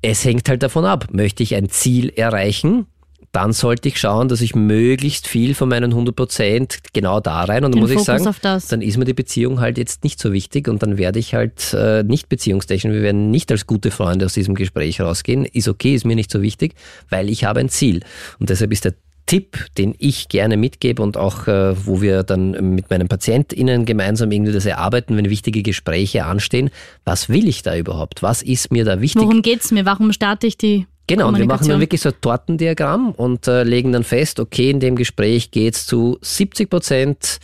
Es 0.00 0.24
hängt 0.24 0.48
halt 0.48 0.62
davon 0.62 0.84
ab, 0.84 1.08
möchte 1.12 1.42
ich 1.42 1.54
ein 1.54 1.68
Ziel 1.68 2.10
erreichen, 2.10 2.86
dann 3.32 3.52
sollte 3.52 3.88
ich 3.88 3.98
schauen, 3.98 4.28
dass 4.28 4.40
ich 4.40 4.54
möglichst 4.54 5.26
viel 5.26 5.54
von 5.54 5.68
meinen 5.68 5.90
100 5.90 6.16
Prozent 6.16 6.78
genau 6.92 7.20
da 7.20 7.44
rein 7.44 7.64
und 7.64 7.72
dann 7.72 7.80
muss 7.80 7.90
Fokus 7.90 8.02
ich 8.02 8.06
sagen, 8.06 8.24
dann 8.68 8.80
ist 8.80 8.96
mir 8.96 9.04
die 9.04 9.14
Beziehung 9.14 9.60
halt 9.60 9.76
jetzt 9.76 10.02
nicht 10.02 10.18
so 10.18 10.32
wichtig 10.32 10.66
und 10.68 10.82
dann 10.82 10.96
werde 10.96 11.18
ich 11.18 11.34
halt 11.34 11.74
äh, 11.74 12.02
nicht 12.02 12.28
beziehungstechnisch, 12.28 12.94
wir 12.94 13.02
werden 13.02 13.30
nicht 13.30 13.52
als 13.52 13.66
gute 13.66 13.90
Freunde 13.90 14.24
aus 14.24 14.32
diesem 14.32 14.54
Gespräch 14.54 15.00
rausgehen. 15.00 15.44
Ist 15.44 15.68
okay, 15.68 15.94
ist 15.94 16.06
mir 16.06 16.16
nicht 16.16 16.30
so 16.30 16.40
wichtig, 16.40 16.74
weil 17.10 17.28
ich 17.28 17.44
habe 17.44 17.60
ein 17.60 17.68
Ziel 17.68 18.00
und 18.38 18.48
deshalb 18.48 18.72
ist 18.72 18.86
der 18.86 18.94
Tipp, 19.28 19.66
den 19.76 19.94
ich 19.98 20.28
gerne 20.28 20.56
mitgebe 20.56 21.02
und 21.02 21.16
auch, 21.16 21.46
äh, 21.46 21.86
wo 21.86 22.00
wir 22.00 22.22
dann 22.24 22.74
mit 22.74 22.90
meinen 22.90 23.08
PatientInnen 23.08 23.84
gemeinsam 23.84 24.32
irgendwie 24.32 24.52
das 24.52 24.66
erarbeiten, 24.66 25.16
wenn 25.16 25.28
wichtige 25.28 25.62
Gespräche 25.62 26.24
anstehen. 26.24 26.70
Was 27.04 27.28
will 27.28 27.46
ich 27.46 27.62
da 27.62 27.76
überhaupt? 27.76 28.22
Was 28.22 28.42
ist 28.42 28.72
mir 28.72 28.84
da 28.84 29.00
wichtig? 29.00 29.22
Worum 29.22 29.42
geht's 29.42 29.70
mir? 29.70 29.84
Warum 29.84 30.12
starte 30.12 30.46
ich 30.46 30.56
die 30.56 30.86
Genau, 31.06 31.28
und 31.28 31.38
wir 31.38 31.46
machen 31.46 31.68
dann 31.68 31.80
wirklich 31.80 32.02
so 32.02 32.10
ein 32.10 32.20
Tortendiagramm 32.20 33.12
und 33.12 33.48
äh, 33.48 33.62
legen 33.62 33.92
dann 33.92 34.04
fest, 34.04 34.40
okay, 34.40 34.70
in 34.70 34.78
dem 34.78 34.94
Gespräch 34.94 35.50
geht 35.50 35.74
es 35.74 35.86
zu 35.86 36.18
70 36.20 36.68
Prozent 36.68 37.38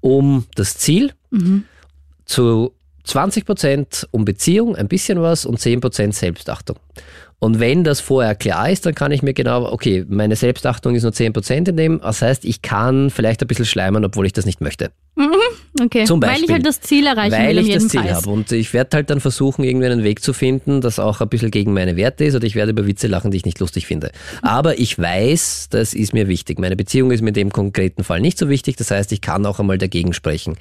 um 0.00 0.44
das 0.54 0.76
Ziel, 0.76 1.12
mhm. 1.30 1.64
zu 2.26 2.72
20 3.04 3.46
Prozent 3.46 4.06
um 4.10 4.26
Beziehung, 4.26 4.76
ein 4.76 4.88
bisschen 4.88 5.22
was 5.22 5.46
und 5.46 5.58
10 5.58 5.80
Prozent 5.80 6.14
Selbstachtung. 6.14 6.76
Und 7.38 7.60
wenn 7.60 7.84
das 7.84 8.00
vorher 8.00 8.34
klar 8.34 8.70
ist, 8.70 8.86
dann 8.86 8.94
kann 8.94 9.12
ich 9.12 9.22
mir 9.22 9.34
genau, 9.34 9.70
okay, 9.70 10.04
meine 10.08 10.36
Selbstachtung 10.36 10.94
ist 10.94 11.02
nur 11.02 11.12
10 11.12 11.32
Prozent 11.32 11.68
in 11.68 11.76
dem, 11.76 12.00
das 12.00 12.22
heißt, 12.22 12.44
ich 12.44 12.62
kann 12.62 13.10
vielleicht 13.10 13.42
ein 13.42 13.46
bisschen 13.46 13.66
schleimern, 13.66 14.04
obwohl 14.04 14.26
ich 14.26 14.32
das 14.32 14.46
nicht 14.46 14.60
möchte. 14.60 14.90
Mhm. 15.16 15.32
Okay, 15.80 16.04
Zum 16.04 16.20
Beispiel, 16.20 16.42
weil 16.42 16.44
ich 16.44 16.52
halt 16.52 16.66
das 16.66 16.80
Ziel 16.80 17.06
erreichen 17.06 17.32
weil 17.32 17.48
will. 17.48 17.56
Weil 17.56 17.68
ich 17.68 17.74
das 17.74 17.88
Ziel 17.88 18.12
habe. 18.12 18.28
Und 18.30 18.52
ich 18.52 18.72
werde 18.72 18.96
halt 18.96 19.10
dann 19.10 19.20
versuchen, 19.20 19.64
irgendwie 19.64 19.86
einen 19.86 20.04
Weg 20.04 20.22
zu 20.22 20.32
finden, 20.32 20.80
das 20.82 20.98
auch 20.98 21.20
ein 21.22 21.28
bisschen 21.28 21.50
gegen 21.50 21.72
meine 21.72 21.96
Werte 21.96 22.24
ist. 22.24 22.34
Oder 22.34 22.44
ich 22.44 22.54
werde 22.54 22.72
über 22.72 22.86
Witze 22.86 23.06
lachen, 23.06 23.30
die 23.30 23.38
ich 23.38 23.44
nicht 23.44 23.58
lustig 23.58 23.86
finde. 23.86 24.10
Aber 24.42 24.78
ich 24.78 24.98
weiß, 24.98 25.68
das 25.70 25.94
ist 25.94 26.12
mir 26.12 26.28
wichtig. 26.28 26.58
Meine 26.58 26.76
Beziehung 26.76 27.10
ist 27.10 27.22
mir 27.22 27.28
in 27.28 27.34
dem 27.34 27.50
konkreten 27.50 28.04
Fall 28.04 28.20
nicht 28.20 28.38
so 28.38 28.48
wichtig. 28.48 28.76
Das 28.76 28.90
heißt, 28.90 29.10
ich 29.12 29.22
kann 29.22 29.44
auch 29.46 29.58
einmal 29.58 29.78
dagegen 29.78 30.12
sprechen. 30.12 30.56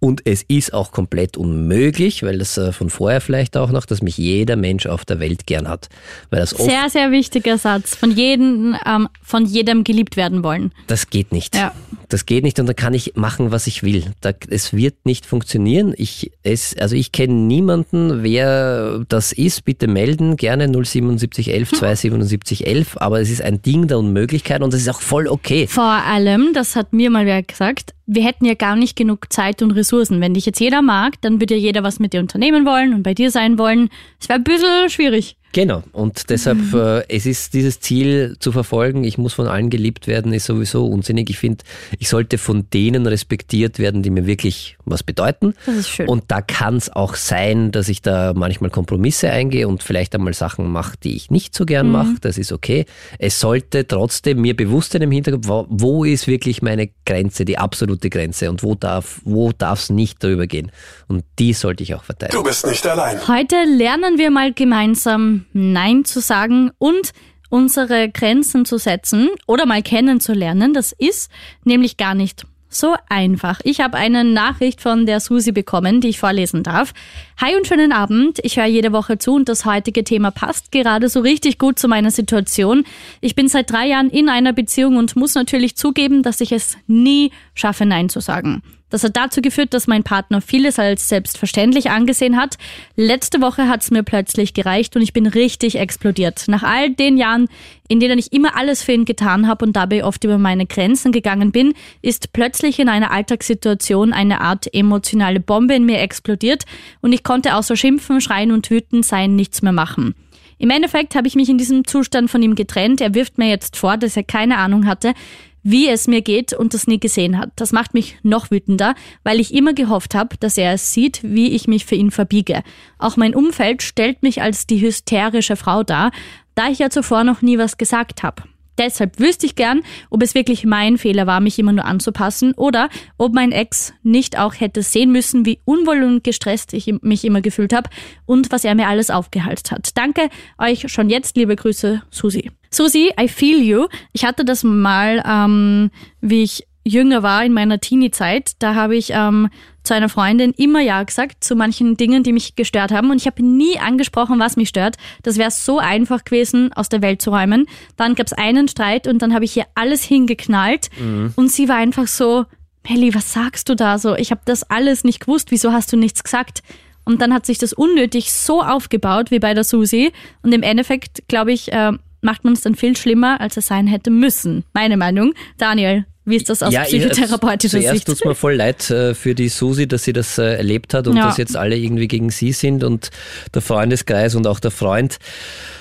Und 0.00 0.22
es 0.24 0.42
ist 0.42 0.72
auch 0.72 0.90
komplett 0.90 1.36
unmöglich, 1.36 2.22
weil 2.22 2.38
das 2.38 2.56
äh, 2.56 2.72
von 2.72 2.88
vorher 2.88 3.20
vielleicht 3.20 3.56
auch 3.56 3.70
noch, 3.70 3.84
dass 3.84 4.00
mich 4.00 4.16
jeder 4.16 4.56
Mensch 4.56 4.86
auf 4.86 5.04
der 5.04 5.20
Welt 5.20 5.46
gern 5.46 5.68
hat. 5.68 5.88
Weil 6.30 6.40
das 6.40 6.50
sehr, 6.50 6.88
sehr 6.88 7.10
wichtiger 7.10 7.58
Satz. 7.58 7.94
Von 7.94 8.10
jedem, 8.10 8.74
ähm, 8.86 9.08
von 9.22 9.44
jedem 9.44 9.84
geliebt 9.84 10.16
werden 10.16 10.42
wollen. 10.42 10.72
Das 10.86 11.10
geht 11.10 11.32
nicht. 11.32 11.54
Ja. 11.56 11.72
Das 12.08 12.24
geht 12.24 12.42
nicht 12.42 12.58
und 12.58 12.66
da 12.66 12.72
kann 12.72 12.94
ich 12.94 13.16
machen, 13.16 13.50
was 13.50 13.66
ich 13.66 13.82
will. 13.82 13.97
Da, 14.20 14.32
es 14.48 14.72
wird 14.72 15.04
nicht 15.04 15.26
funktionieren. 15.26 15.94
Ich, 15.96 16.30
es, 16.42 16.76
also 16.78 16.96
ich 16.96 17.12
kenne 17.12 17.34
niemanden, 17.34 18.22
wer 18.22 19.04
das 19.08 19.32
ist. 19.32 19.64
Bitte 19.64 19.86
melden, 19.86 20.36
gerne 20.36 20.66
07711 20.68 21.70
27711. 21.70 23.00
Aber 23.00 23.20
es 23.20 23.30
ist 23.30 23.42
ein 23.42 23.62
Ding 23.62 23.88
der 23.88 23.98
Unmöglichkeit 23.98 24.62
und 24.62 24.74
es 24.74 24.82
ist 24.82 24.88
auch 24.88 25.00
voll 25.00 25.26
okay. 25.28 25.66
Vor 25.66 25.84
allem, 25.84 26.52
das 26.54 26.76
hat 26.76 26.92
mir 26.92 27.10
mal 27.10 27.26
wer 27.26 27.42
gesagt, 27.42 27.94
wir 28.06 28.24
hätten 28.24 28.46
ja 28.46 28.54
gar 28.54 28.74
nicht 28.74 28.96
genug 28.96 29.32
Zeit 29.32 29.62
und 29.62 29.72
Ressourcen. 29.72 30.20
Wenn 30.20 30.34
dich 30.34 30.46
jetzt 30.46 30.60
jeder 30.60 30.80
mag, 30.82 31.20
dann 31.20 31.40
würde 31.40 31.54
ja 31.54 31.60
jeder 31.60 31.82
was 31.82 31.98
mit 31.98 32.14
dir 32.14 32.20
unternehmen 32.20 32.64
wollen 32.64 32.94
und 32.94 33.02
bei 33.02 33.14
dir 33.14 33.30
sein 33.30 33.58
wollen. 33.58 33.90
Es 34.20 34.28
wäre 34.28 34.38
ein 34.38 34.44
bisschen 34.44 34.88
schwierig. 34.88 35.36
Genau, 35.52 35.82
und 35.92 36.28
deshalb, 36.28 36.58
mhm. 36.58 36.78
äh, 36.78 37.02
es 37.08 37.24
ist 37.24 37.54
dieses 37.54 37.80
Ziel 37.80 38.36
zu 38.38 38.52
verfolgen, 38.52 39.04
ich 39.04 39.16
muss 39.16 39.32
von 39.32 39.46
allen 39.46 39.70
geliebt 39.70 40.06
werden, 40.06 40.32
ist 40.34 40.44
sowieso 40.44 40.86
unsinnig. 40.86 41.30
Ich 41.30 41.38
finde, 41.38 41.64
ich 41.98 42.08
sollte 42.10 42.36
von 42.36 42.68
denen 42.72 43.06
respektiert 43.06 43.78
werden, 43.78 44.02
die 44.02 44.10
mir 44.10 44.26
wirklich 44.26 44.76
was 44.84 45.02
bedeuten. 45.02 45.54
Das 45.64 45.76
ist 45.76 45.88
schön. 45.88 46.08
Und 46.08 46.24
da 46.28 46.42
kann 46.42 46.76
es 46.76 46.90
auch 46.90 47.14
sein, 47.14 47.72
dass 47.72 47.88
ich 47.88 48.02
da 48.02 48.34
manchmal 48.34 48.70
Kompromisse 48.70 49.30
eingehe 49.30 49.66
und 49.66 49.82
vielleicht 49.82 50.14
einmal 50.14 50.34
Sachen 50.34 50.70
mache, 50.70 50.96
die 51.02 51.16
ich 51.16 51.30
nicht 51.30 51.54
so 51.54 51.64
gern 51.64 51.86
mhm. 51.86 51.92
mache. 51.92 52.14
Das 52.20 52.36
ist 52.36 52.52
okay. 52.52 52.84
Es 53.18 53.40
sollte 53.40 53.86
trotzdem 53.86 54.42
mir 54.42 54.54
bewusst 54.54 54.92
sein 54.92 55.02
im 55.02 55.10
Hintergrund, 55.10 55.48
wo, 55.48 55.66
wo 55.70 56.04
ist 56.04 56.26
wirklich 56.26 56.60
meine 56.60 56.90
Grenze, 57.06 57.46
die 57.46 57.56
absolute 57.56 58.10
Grenze 58.10 58.50
und 58.50 58.62
wo 58.62 58.74
darf 58.74 59.20
wo 59.24 59.50
es 59.58 59.90
nicht 59.90 60.22
darüber 60.22 60.46
gehen. 60.46 60.72
Und 61.06 61.24
die 61.38 61.54
sollte 61.54 61.82
ich 61.82 61.94
auch 61.94 62.04
verteidigen. 62.04 62.38
Du 62.38 62.44
bist 62.46 62.66
nicht 62.66 62.86
allein. 62.86 63.26
Heute 63.26 63.56
lernen 63.64 64.18
wir 64.18 64.30
mal 64.30 64.52
gemeinsam 64.52 65.37
Nein 65.52 66.04
zu 66.04 66.20
sagen 66.20 66.70
und 66.78 67.12
unsere 67.50 68.10
Grenzen 68.10 68.64
zu 68.64 68.78
setzen 68.78 69.28
oder 69.46 69.66
mal 69.66 69.82
kennenzulernen. 69.82 70.74
Das 70.74 70.92
ist 70.92 71.30
nämlich 71.64 71.96
gar 71.96 72.14
nicht 72.14 72.44
so 72.68 72.94
einfach. 73.08 73.60
Ich 73.64 73.80
habe 73.80 73.96
eine 73.96 74.24
Nachricht 74.24 74.80
von 74.80 75.06
der 75.06 75.20
Susi 75.20 75.52
bekommen, 75.52 76.00
die 76.00 76.08
ich 76.08 76.18
vorlesen 76.18 76.62
darf. 76.62 76.92
Hi 77.40 77.56
und 77.56 77.66
schönen 77.66 77.92
Abend. 77.92 78.38
Ich 78.42 78.58
höre 78.58 78.66
jede 78.66 78.92
Woche 78.92 79.18
zu 79.18 79.34
und 79.34 79.48
das 79.48 79.64
heutige 79.64 80.04
Thema 80.04 80.30
passt 80.30 80.70
gerade 80.70 81.08
so 81.08 81.20
richtig 81.20 81.58
gut 81.58 81.78
zu 81.78 81.88
meiner 81.88 82.10
Situation. 82.10 82.84
Ich 83.20 83.34
bin 83.34 83.48
seit 83.48 83.70
drei 83.70 83.86
Jahren 83.86 84.10
in 84.10 84.28
einer 84.28 84.52
Beziehung 84.52 84.96
und 84.96 85.16
muss 85.16 85.34
natürlich 85.34 85.76
zugeben, 85.76 86.22
dass 86.22 86.40
ich 86.40 86.52
es 86.52 86.76
nie 86.86 87.30
schaffe, 87.54 87.86
Nein 87.86 88.10
zu 88.10 88.20
sagen. 88.20 88.62
Das 88.90 89.04
hat 89.04 89.16
dazu 89.16 89.42
geführt, 89.42 89.74
dass 89.74 89.86
mein 89.86 90.02
Partner 90.02 90.40
vieles 90.40 90.78
als 90.78 91.08
selbstverständlich 91.08 91.90
angesehen 91.90 92.36
hat. 92.36 92.56
Letzte 92.96 93.40
Woche 93.40 93.68
hat 93.68 93.82
es 93.82 93.90
mir 93.90 94.02
plötzlich 94.02 94.54
gereicht 94.54 94.96
und 94.96 95.02
ich 95.02 95.12
bin 95.12 95.26
richtig 95.26 95.76
explodiert. 95.76 96.44
Nach 96.48 96.62
all 96.62 96.90
den 96.90 97.18
Jahren, 97.18 97.48
in 97.88 98.00
denen 98.00 98.18
ich 98.18 98.32
immer 98.32 98.56
alles 98.56 98.82
für 98.82 98.92
ihn 98.92 99.04
getan 99.04 99.46
habe 99.46 99.64
und 99.66 99.76
dabei 99.76 100.04
oft 100.04 100.24
über 100.24 100.38
meine 100.38 100.66
Grenzen 100.66 101.12
gegangen 101.12 101.52
bin, 101.52 101.74
ist 102.00 102.32
plötzlich 102.32 102.78
in 102.78 102.88
einer 102.88 103.10
Alltagssituation 103.10 104.12
eine 104.12 104.40
Art 104.40 104.72
emotionale 104.72 105.40
Bombe 105.40 105.74
in 105.74 105.84
mir 105.84 106.00
explodiert 106.00 106.64
und 107.00 107.12
ich 107.12 107.22
konnte 107.22 107.54
außer 107.54 107.76
schimpfen, 107.76 108.20
schreien 108.20 108.52
und 108.52 108.70
wütend 108.70 109.04
sein 109.04 109.36
nichts 109.36 109.62
mehr 109.62 109.72
machen. 109.72 110.14
Im 110.58 110.70
Endeffekt 110.70 111.14
habe 111.14 111.28
ich 111.28 111.36
mich 111.36 111.48
in 111.48 111.56
diesem 111.56 111.86
Zustand 111.86 112.30
von 112.30 112.42
ihm 112.42 112.56
getrennt. 112.56 113.00
Er 113.00 113.14
wirft 113.14 113.38
mir 113.38 113.48
jetzt 113.48 113.76
vor, 113.76 113.96
dass 113.96 114.16
er 114.16 114.24
keine 114.24 114.58
Ahnung 114.58 114.86
hatte, 114.86 115.14
wie 115.62 115.88
es 115.88 116.06
mir 116.06 116.22
geht 116.22 116.52
und 116.52 116.74
das 116.74 116.86
nie 116.86 117.00
gesehen 117.00 117.38
hat. 117.38 117.50
Das 117.56 117.72
macht 117.72 117.94
mich 117.94 118.18
noch 118.22 118.50
wütender, 118.50 118.94
weil 119.24 119.40
ich 119.40 119.54
immer 119.54 119.74
gehofft 119.74 120.14
habe, 120.14 120.36
dass 120.38 120.58
er 120.58 120.72
es 120.72 120.92
sieht, 120.92 121.20
wie 121.22 121.50
ich 121.50 121.68
mich 121.68 121.84
für 121.84 121.94
ihn 121.94 122.10
verbiege. 122.10 122.62
Auch 122.98 123.16
mein 123.16 123.34
Umfeld 123.34 123.82
stellt 123.82 124.22
mich 124.22 124.42
als 124.42 124.66
die 124.66 124.80
hysterische 124.80 125.56
Frau 125.56 125.82
dar, 125.82 126.10
da 126.54 126.68
ich 126.68 126.78
ja 126.78 126.90
zuvor 126.90 127.24
noch 127.24 127.42
nie 127.42 127.58
was 127.58 127.78
gesagt 127.78 128.22
habe. 128.22 128.42
Deshalb 128.78 129.18
wüsste 129.18 129.46
ich 129.46 129.56
gern, 129.56 129.82
ob 130.10 130.22
es 130.22 130.34
wirklich 130.34 130.64
mein 130.64 130.98
Fehler 130.98 131.26
war, 131.26 131.40
mich 131.40 131.58
immer 131.58 131.72
nur 131.72 131.84
anzupassen 131.84 132.54
oder 132.54 132.88
ob 133.16 133.34
mein 133.34 133.52
Ex 133.52 133.92
nicht 134.02 134.38
auch 134.38 134.54
hätte 134.54 134.82
sehen 134.82 135.10
müssen, 135.10 135.44
wie 135.44 135.60
unwohl 135.64 136.02
und 136.02 136.24
gestresst 136.24 136.72
ich 136.72 136.94
mich 137.02 137.24
immer 137.24 137.40
gefühlt 137.40 137.72
habe 137.72 137.90
und 138.24 138.52
was 138.52 138.64
er 138.64 138.74
mir 138.74 138.88
alles 138.88 139.10
aufgehalst 139.10 139.70
hat. 139.70 139.90
Danke 139.96 140.28
euch 140.58 140.90
schon 140.90 141.10
jetzt, 141.10 141.36
liebe 141.36 141.56
Grüße, 141.56 142.02
Susi. 142.10 142.50
Susi, 142.70 143.10
I 143.18 143.28
feel 143.28 143.62
you. 143.62 143.86
Ich 144.12 144.24
hatte 144.24 144.44
das 144.44 144.62
mal, 144.62 145.22
ähm, 145.26 145.90
wie 146.20 146.42
ich 146.42 146.67
jünger 146.88 147.22
war, 147.22 147.44
in 147.44 147.52
meiner 147.52 147.80
Teenie-Zeit, 147.80 148.52
da 148.58 148.74
habe 148.74 148.96
ich 148.96 149.10
ähm, 149.12 149.48
zu 149.82 149.94
einer 149.94 150.08
Freundin 150.08 150.52
immer 150.52 150.80
Ja 150.80 151.02
gesagt 151.02 151.42
zu 151.42 151.56
manchen 151.56 151.96
Dingen, 151.96 152.22
die 152.22 152.32
mich 152.32 152.56
gestört 152.56 152.92
haben. 152.92 153.10
Und 153.10 153.16
ich 153.16 153.26
habe 153.26 153.42
nie 153.42 153.78
angesprochen, 153.78 154.38
was 154.38 154.56
mich 154.56 154.68
stört. 154.68 154.96
Das 155.22 155.38
wäre 155.38 155.50
so 155.50 155.78
einfach 155.78 156.24
gewesen, 156.24 156.72
aus 156.74 156.88
der 156.88 157.02
Welt 157.02 157.22
zu 157.22 157.30
räumen. 157.30 157.66
Dann 157.96 158.14
gab 158.14 158.26
es 158.26 158.32
einen 158.32 158.68
Streit 158.68 159.06
und 159.06 159.22
dann 159.22 159.34
habe 159.34 159.44
ich 159.44 159.56
ihr 159.56 159.66
alles 159.74 160.02
hingeknallt. 160.02 160.90
Mhm. 160.98 161.32
Und 161.36 161.50
sie 161.50 161.68
war 161.68 161.76
einfach 161.76 162.06
so, 162.06 162.44
Melly, 162.88 163.14
was 163.14 163.32
sagst 163.32 163.68
du 163.68 163.74
da 163.74 163.98
so? 163.98 164.14
Ich 164.16 164.30
habe 164.30 164.40
das 164.44 164.62
alles 164.64 165.04
nicht 165.04 165.20
gewusst. 165.20 165.50
Wieso 165.50 165.72
hast 165.72 165.92
du 165.92 165.96
nichts 165.96 166.22
gesagt? 166.22 166.62
Und 167.04 167.22
dann 167.22 167.32
hat 167.32 167.46
sich 167.46 167.58
das 167.58 167.72
unnötig 167.72 168.32
so 168.32 168.62
aufgebaut 168.62 169.30
wie 169.30 169.38
bei 169.38 169.54
der 169.54 169.64
Susi. 169.64 170.12
Und 170.42 170.52
im 170.52 170.62
Endeffekt, 170.62 171.26
glaube 171.28 171.52
ich, 171.52 171.72
äh, 171.72 171.92
macht 172.20 172.44
man 172.44 172.52
es 172.52 172.60
dann 172.60 172.74
viel 172.74 172.96
schlimmer, 172.96 173.40
als 173.40 173.56
es 173.56 173.66
sein 173.66 173.86
hätte 173.86 174.10
müssen. 174.10 174.64
Meine 174.74 174.96
Meinung. 174.96 175.32
Daniel, 175.56 176.04
wie 176.28 176.36
ist 176.36 176.48
das 176.48 176.62
aus 176.62 176.72
ja, 176.72 176.82
psychotherapeutischer 176.82 177.80
zuerst 177.80 177.94
Sicht? 177.94 178.06
Zuerst 178.06 178.22
tut 178.22 178.28
mir 178.28 178.34
voll 178.34 178.54
leid 178.54 178.90
äh, 178.90 179.14
für 179.14 179.34
die 179.34 179.48
Susi, 179.48 179.88
dass 179.88 180.04
sie 180.04 180.12
das 180.12 180.38
äh, 180.38 180.56
erlebt 180.56 180.94
hat 180.94 181.08
und 181.08 181.16
ja. 181.16 181.26
dass 181.26 181.36
jetzt 181.36 181.56
alle 181.56 181.76
irgendwie 181.76 182.08
gegen 182.08 182.30
sie 182.30 182.52
sind 182.52 182.84
und 182.84 183.10
der 183.54 183.62
Freundeskreis 183.62 184.34
und 184.34 184.46
auch 184.46 184.60
der 184.60 184.70
Freund. 184.70 185.18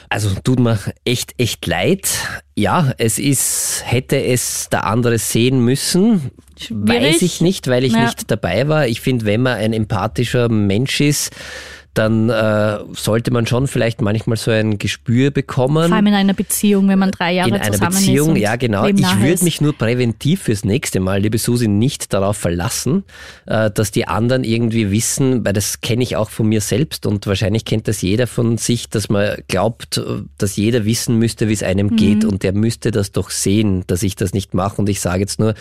Also 0.09 0.29
tut 0.43 0.59
mir 0.59 0.79
echt, 1.03 1.33
echt 1.37 1.65
leid. 1.67 2.07
Ja, 2.55 2.93
es 2.97 3.19
ist, 3.19 3.83
hätte 3.85 4.23
es 4.23 4.69
der 4.69 4.85
andere 4.85 5.17
sehen 5.17 5.59
müssen. 5.59 6.31
Schwierig. 6.57 7.13
Weiß 7.15 7.21
ich 7.21 7.41
nicht, 7.41 7.67
weil 7.67 7.83
ich 7.83 7.93
ja. 7.93 8.05
nicht 8.05 8.31
dabei 8.31 8.67
war. 8.67 8.87
Ich 8.87 9.01
finde, 9.01 9.25
wenn 9.25 9.41
man 9.41 9.57
ein 9.57 9.73
empathischer 9.73 10.49
Mensch 10.49 11.01
ist, 11.01 11.31
dann 11.97 12.29
äh, 12.29 12.77
sollte 12.93 13.31
man 13.31 13.47
schon 13.47 13.67
vielleicht 13.67 14.01
manchmal 14.01 14.37
so 14.37 14.51
ein 14.51 14.77
Gespür 14.77 15.31
bekommen. 15.31 15.87
Vor 15.87 15.95
allem 15.95 16.07
in 16.07 16.13
einer 16.13 16.33
Beziehung, 16.33 16.87
wenn 16.89 16.99
man 16.99 17.11
drei 17.11 17.33
Jahre 17.33 17.49
zusammen 17.49 17.69
ist. 17.69 17.77
In 17.77 17.83
einer 17.83 17.91
Beziehung, 17.91 18.35
ja 18.35 18.55
genau. 18.55 18.85
Ich 18.85 19.19
würde 19.19 19.43
mich 19.43 19.61
nur 19.61 19.73
präventiv 19.73 20.43
fürs 20.43 20.63
nächste 20.63 20.99
Mal, 20.99 21.21
liebe 21.21 21.37
Susi, 21.37 21.67
nicht 21.67 22.13
darauf 22.13 22.37
verlassen, 22.37 23.03
äh, 23.45 23.71
dass 23.71 23.91
die 23.91 24.07
anderen 24.07 24.43
irgendwie 24.43 24.91
wissen, 24.91 25.43
weil 25.45 25.53
das 25.53 25.81
kenne 25.81 26.03
ich 26.03 26.15
auch 26.15 26.29
von 26.29 26.47
mir 26.47 26.61
selbst 26.61 27.05
und 27.05 27.25
wahrscheinlich 27.25 27.65
kennt 27.65 27.87
das 27.87 28.01
jeder 28.01 28.27
von 28.27 28.57
sich, 28.57 28.89
dass 28.89 29.09
man 29.09 29.37
glaubt, 29.47 30.01
dass 30.37 30.55
jeder 30.55 30.85
wissen 30.85 31.17
müsste, 31.17 31.47
wie 31.47 31.53
es 31.53 31.63
einem 31.63 31.87
mhm. 31.87 31.95
geht 31.95 32.25
und 32.25 32.43
der 32.43 32.53
müsste 32.53 32.91
das 32.91 33.11
doch 33.11 33.29
sehen, 33.31 33.83
dass 33.87 34.03
ich 34.03 34.15
das 34.15 34.33
nicht 34.33 34.53
mache 34.53 34.77
und 34.77 34.89
ich 34.89 35.01
sage 35.01 35.21
jetzt 35.21 35.39
nur, 35.39 35.55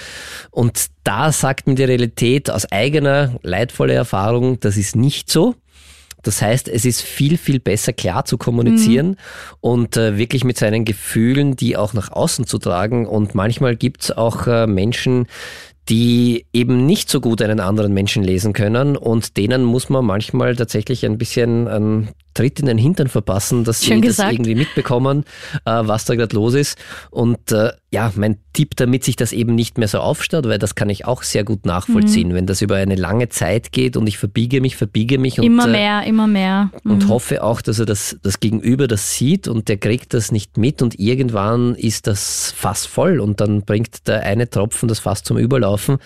und 0.51 0.87
da 1.05 1.33
sagt 1.33 1.67
mir 1.67 1.77
die 1.77 1.85
Realität 1.85 2.51
aus 2.51 2.71
eigener 2.71 3.37
leidvoller 3.43 3.95
Erfahrung, 3.95 4.61
das 4.61 4.77
ist 4.77 4.97
nicht 4.97 5.31
so. 5.31 5.55
Das 6.27 6.43
heißt, 6.43 6.69
es 6.69 6.85
ist 6.85 7.03
viel, 7.03 7.39
viel 7.39 7.61
besser 7.61 7.93
klar 7.93 8.25
zu 8.25 8.37
kommunizieren 8.37 9.09
mhm. 9.09 9.17
und 9.61 9.97
äh, 9.97 10.19
wirklich 10.19 10.45
mit 10.45 10.59
seinen 10.59 10.85
Gefühlen, 10.85 11.57
die 11.57 11.77
auch 11.77 11.93
nach 11.95 12.11
außen 12.11 12.47
zu 12.47 12.59
tragen. 12.59 13.07
Und 13.07 13.35
manchmal 13.35 13.77
gibt 13.77 14.03
es 14.03 14.11
auch 14.17 14.47
äh, 14.47 14.67
Menschen, 14.67 15.27
die 15.89 16.47
eben 16.53 16.85
nicht 16.87 17.09
so 17.09 17.21
gut 17.21 17.41
einen 17.43 17.61
anderen 17.61 17.95
Menschen 17.95 18.25
lesen 18.25 18.53
können 18.53 18.97
und 18.97 19.37
denen 19.37 19.63
muss 19.63 19.89
man 19.89 20.05
manchmal 20.05 20.57
tatsächlich 20.57 21.07
ein 21.07 21.17
bisschen 21.17 21.69
einen 21.69 22.09
Tritt 22.37 22.61
in 22.61 22.67
den 22.67 22.77
Hintern 22.77 23.09
verpassen, 23.09 23.65
dass 23.65 23.81
sie 23.81 23.99
das 24.01 24.19
irgendwie 24.19 24.55
mitbekommen, 24.55 25.25
äh, 25.65 25.71
was 25.83 26.05
da 26.05 26.15
gerade 26.15 26.37
los 26.37 26.55
ist. 26.55 26.79
Und 27.11 27.51
äh, 27.51 27.71
ja, 27.91 28.13
mein 28.15 28.37
Tipp, 28.53 28.77
damit 28.77 29.05
sich 29.05 29.17
das 29.17 29.33
eben 29.33 29.55
nicht 29.55 29.79
mehr 29.79 29.89
so 29.89 30.01
aufstaut, 30.01 30.47
weil 30.47 30.59
das 30.59 30.75
kann 30.75 30.91
ich 30.91 31.07
auch 31.07 31.23
sehr 31.23 31.45
gut 31.45 31.65
nachvollziehen, 31.65 32.29
mhm. 32.29 32.35
wenn 32.35 32.47
das 32.47 32.61
über 32.61 32.77
eine 32.77 32.95
lange 32.95 33.31
Zeit 33.31 33.73
geht 33.73 33.97
und 33.97 34.07
ich 34.07 34.19
verbiege 34.19 34.61
mich, 34.61 34.77
verbiege 34.77 35.19
mich 35.19 35.39
und, 35.39 35.47
immer 35.47 35.67
äh, 35.67 35.71
mehr, 35.71 36.03
immer 36.05 36.27
mehr 36.27 36.71
mhm. 36.85 36.91
und 36.91 37.09
hoffe 37.09 37.43
auch, 37.43 37.63
dass 37.63 37.79
er 37.79 37.87
das, 37.87 38.19
das 38.23 38.39
Gegenüber 38.39 38.87
das 38.87 39.15
sieht 39.15 39.49
und 39.49 39.69
der 39.69 39.79
kriegt 39.79 40.13
das 40.13 40.31
nicht 40.31 40.59
mit 40.59 40.83
und 40.83 40.99
irgendwann 40.99 41.75
ist 41.75 42.07
das 42.07 42.53
Fass 42.55 42.85
voll 42.85 43.19
und 43.19 43.41
dann 43.41 43.63
bringt 43.63 44.07
der 44.09 44.23
eine 44.23 44.51
Tropfen 44.51 44.89
das 44.89 44.99
Fass 44.99 45.23
zum 45.23 45.39
Überlaufen. 45.39 45.97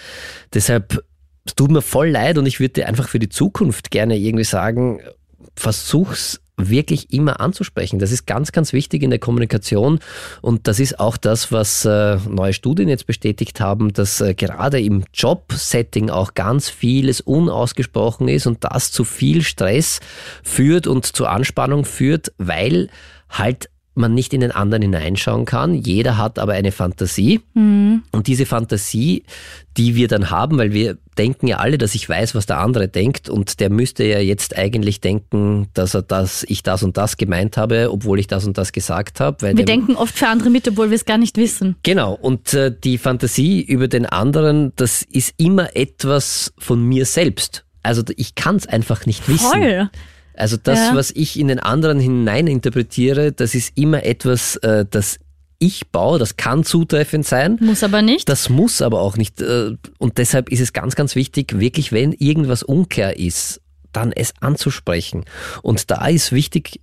Deshalb 0.54 1.02
es 1.44 1.54
tut 1.54 1.70
mir 1.70 1.82
voll 1.82 2.10
leid 2.10 2.38
und 2.38 2.46
ich 2.46 2.60
würde 2.60 2.74
dir 2.74 2.86
einfach 2.86 3.08
für 3.08 3.18
die 3.18 3.28
Zukunft 3.28 3.90
gerne 3.90 4.16
irgendwie 4.16 4.44
sagen, 4.44 5.00
versuch's 5.60 6.40
wirklich 6.56 7.12
immer 7.12 7.40
anzusprechen. 7.40 7.98
Das 7.98 8.12
ist 8.12 8.26
ganz, 8.26 8.52
ganz 8.52 8.72
wichtig 8.72 9.02
in 9.02 9.10
der 9.10 9.18
Kommunikation 9.18 10.00
und 10.42 10.66
das 10.66 10.80
ist 10.80 11.00
auch 11.00 11.16
das, 11.16 11.52
was 11.52 11.84
äh, 11.84 12.16
neue 12.28 12.52
Studien 12.52 12.88
jetzt 12.88 13.06
bestätigt 13.06 13.60
haben, 13.60 13.92
dass 13.92 14.20
äh, 14.20 14.34
gerade 14.34 14.80
im 14.80 15.04
Jobsetting 15.14 16.10
auch 16.10 16.34
ganz 16.34 16.68
vieles 16.68 17.20
unausgesprochen 17.20 18.28
ist 18.28 18.46
und 18.46 18.64
das 18.64 18.92
zu 18.92 19.04
viel 19.04 19.42
Stress 19.42 20.00
führt 20.42 20.86
und 20.86 21.06
zu 21.06 21.26
Anspannung 21.26 21.84
führt, 21.84 22.32
weil 22.38 22.88
halt 23.30 23.70
man 23.94 24.14
nicht 24.14 24.32
in 24.32 24.40
den 24.40 24.52
anderen 24.52 24.82
hineinschauen 24.82 25.44
kann. 25.44 25.74
Jeder 25.74 26.16
hat 26.16 26.38
aber 26.38 26.52
eine 26.52 26.72
Fantasie. 26.72 27.40
Mhm. 27.54 28.02
Und 28.12 28.26
diese 28.26 28.46
Fantasie, 28.46 29.24
die 29.76 29.94
wir 29.94 30.08
dann 30.08 30.30
haben, 30.30 30.58
weil 30.58 30.72
wir 30.72 30.96
denken 31.18 31.46
ja 31.48 31.58
alle, 31.58 31.76
dass 31.76 31.94
ich 31.94 32.08
weiß, 32.08 32.34
was 32.34 32.46
der 32.46 32.58
andere 32.58 32.88
denkt 32.88 33.28
und 33.28 33.60
der 33.60 33.70
müsste 33.70 34.04
ja 34.04 34.20
jetzt 34.20 34.56
eigentlich 34.56 35.00
denken, 35.00 35.68
dass 35.74 35.94
er 35.94 36.02
das, 36.02 36.44
ich 36.48 36.62
das 36.62 36.82
und 36.82 36.96
das 36.96 37.16
gemeint 37.16 37.56
habe, 37.56 37.90
obwohl 37.92 38.18
ich 38.18 38.26
das 38.26 38.46
und 38.46 38.56
das 38.56 38.72
gesagt 38.72 39.20
habe. 39.20 39.56
wir 39.56 39.64
denken 39.64 39.96
oft 39.96 40.16
für 40.16 40.28
andere 40.28 40.50
mit, 40.50 40.66
obwohl 40.68 40.90
wir 40.90 40.96
es 40.96 41.04
gar 41.04 41.18
nicht 41.18 41.36
wissen. 41.36 41.76
Genau. 41.82 42.14
Und 42.14 42.54
äh, 42.54 42.72
die 42.72 42.96
Fantasie 42.96 43.60
über 43.60 43.88
den 43.88 44.06
anderen, 44.06 44.72
das 44.76 45.02
ist 45.02 45.34
immer 45.36 45.76
etwas 45.76 46.52
von 46.58 46.82
mir 46.82 47.04
selbst. 47.04 47.64
Also 47.82 48.02
ich 48.16 48.34
kann 48.34 48.56
es 48.56 48.66
einfach 48.66 49.06
nicht 49.06 49.28
wissen. 49.28 49.50
Voll. 49.50 49.90
Also 50.34 50.56
das, 50.56 50.78
ja. 50.78 50.94
was 50.94 51.10
ich 51.10 51.38
in 51.38 51.48
den 51.48 51.60
anderen 51.60 52.00
hineininterpretiere, 52.00 53.32
das 53.32 53.54
ist 53.54 53.76
immer 53.76 54.04
etwas, 54.04 54.56
äh, 54.56 54.84
das 54.88 55.18
ich 55.58 55.88
baue, 55.88 56.18
das 56.18 56.36
kann 56.36 56.64
zutreffend 56.64 57.26
sein. 57.26 57.58
Muss 57.60 57.84
aber 57.84 58.00
nicht. 58.00 58.28
Das 58.28 58.48
muss 58.48 58.80
aber 58.80 59.00
auch 59.00 59.16
nicht. 59.16 59.42
Äh, 59.42 59.76
und 59.98 60.18
deshalb 60.18 60.48
ist 60.50 60.60
es 60.60 60.72
ganz, 60.72 60.96
ganz 60.96 61.14
wichtig, 61.14 61.60
wirklich, 61.60 61.92
wenn 61.92 62.12
irgendwas 62.12 62.62
unklar 62.62 63.16
ist, 63.16 63.60
dann 63.92 64.10
es 64.10 64.32
anzusprechen. 64.40 65.24
Und 65.62 65.90
da 65.90 66.06
ist 66.06 66.32
wichtig, 66.32 66.80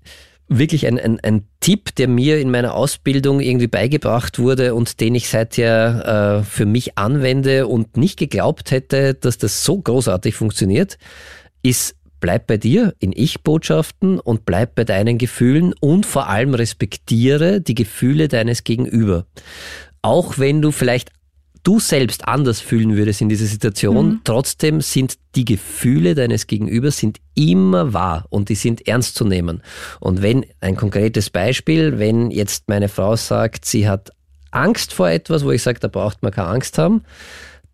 wirklich 0.47 0.85
ein, 0.87 0.99
ein, 0.99 1.19
ein 1.21 1.47
Tipp, 1.59 1.95
der 1.95 2.07
mir 2.07 2.39
in 2.39 2.51
meiner 2.51 2.75
Ausbildung 2.75 3.39
irgendwie 3.39 3.67
beigebracht 3.67 4.39
wurde 4.39 4.75
und 4.75 4.99
den 4.99 5.15
ich 5.15 5.27
seither 5.27 6.41
äh, 6.41 6.43
für 6.43 6.65
mich 6.65 6.97
anwende 6.97 7.67
und 7.67 7.97
nicht 7.97 8.17
geglaubt 8.17 8.71
hätte, 8.71 9.15
dass 9.15 9.37
das 9.37 9.63
so 9.63 9.79
großartig 9.81 10.35
funktioniert, 10.35 10.97
ist 11.63 11.95
bleib 12.19 12.47
bei 12.47 12.57
dir 12.57 12.93
in 12.99 13.11
Ich-Botschaften 13.15 14.19
und 14.19 14.45
bleib 14.45 14.75
bei 14.75 14.83
deinen 14.83 15.17
Gefühlen 15.17 15.73
und 15.79 16.05
vor 16.05 16.27
allem 16.27 16.53
respektiere 16.53 17.61
die 17.61 17.75
Gefühle 17.75 18.27
deines 18.27 18.63
Gegenüber. 18.63 19.25
Auch 20.01 20.37
wenn 20.37 20.61
du 20.61 20.71
vielleicht 20.71 21.11
du 21.63 21.79
selbst 21.81 22.27
anders 22.27 22.61
fühlen 22.61 22.95
würdest 22.95 23.19
in 23.19 23.27
dieser 23.27 23.45
Situation, 23.45 24.07
mhm. 24.07 24.21
trotzdem 24.23 24.79
sind 24.79 25.15
die 25.35 25.43
Gefühle 25.43 26.15
deines 26.15 26.47
Gegenübers 26.47 26.97
sind 26.97 27.19
immer 27.35 27.91
wahr 27.91 28.25
und 28.29 28.47
die 28.47 28.55
sind 28.55 28.87
ernst 28.87 29.15
zu 29.15 29.25
nehmen. 29.25 29.61
Und 29.99 30.21
wenn 30.21 30.45
ein 30.61 30.77
konkretes 30.77 31.29
Beispiel, 31.29 31.99
wenn 31.99 32.31
jetzt 32.31 32.69
meine 32.69 32.87
Frau 32.87 33.17
sagt, 33.17 33.65
sie 33.65 33.87
hat 33.89 34.11
Angst 34.51 34.93
vor 34.93 35.09
etwas, 35.09 35.43
wo 35.43 35.51
ich 35.51 35.61
sage, 35.61 35.79
da 35.79 35.89
braucht 35.89 36.23
man 36.23 36.31
keine 36.31 36.47
Angst 36.47 36.77
haben, 36.77 37.03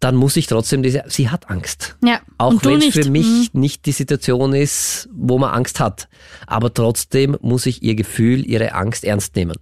dann 0.04 0.16
muss 0.16 0.36
ich 0.36 0.48
trotzdem 0.48 0.84
diese, 0.84 1.04
sie 1.08 1.30
hat 1.30 1.50
Angst. 1.50 1.96
Ja. 2.04 2.20
Auch 2.38 2.66
wenn 2.66 2.82
es 2.82 2.94
für 2.94 3.10
mich 3.10 3.54
mhm. 3.54 3.62
nicht 3.62 3.86
die 3.86 3.94
Situation 3.94 4.54
ist, 4.54 5.08
wo 5.13 5.38
man 5.38 5.54
Angst 5.54 5.80
hat. 5.80 6.10
Aber 6.46 6.74
trotzdem 6.74 7.38
muss 7.39 7.66
ich 7.66 7.84
ihr 7.84 7.96
Gefühl, 7.96 8.46
ihre 8.46 8.74
Angst 8.74 9.06
ernst 9.06 9.38
nehmen. 9.38 9.56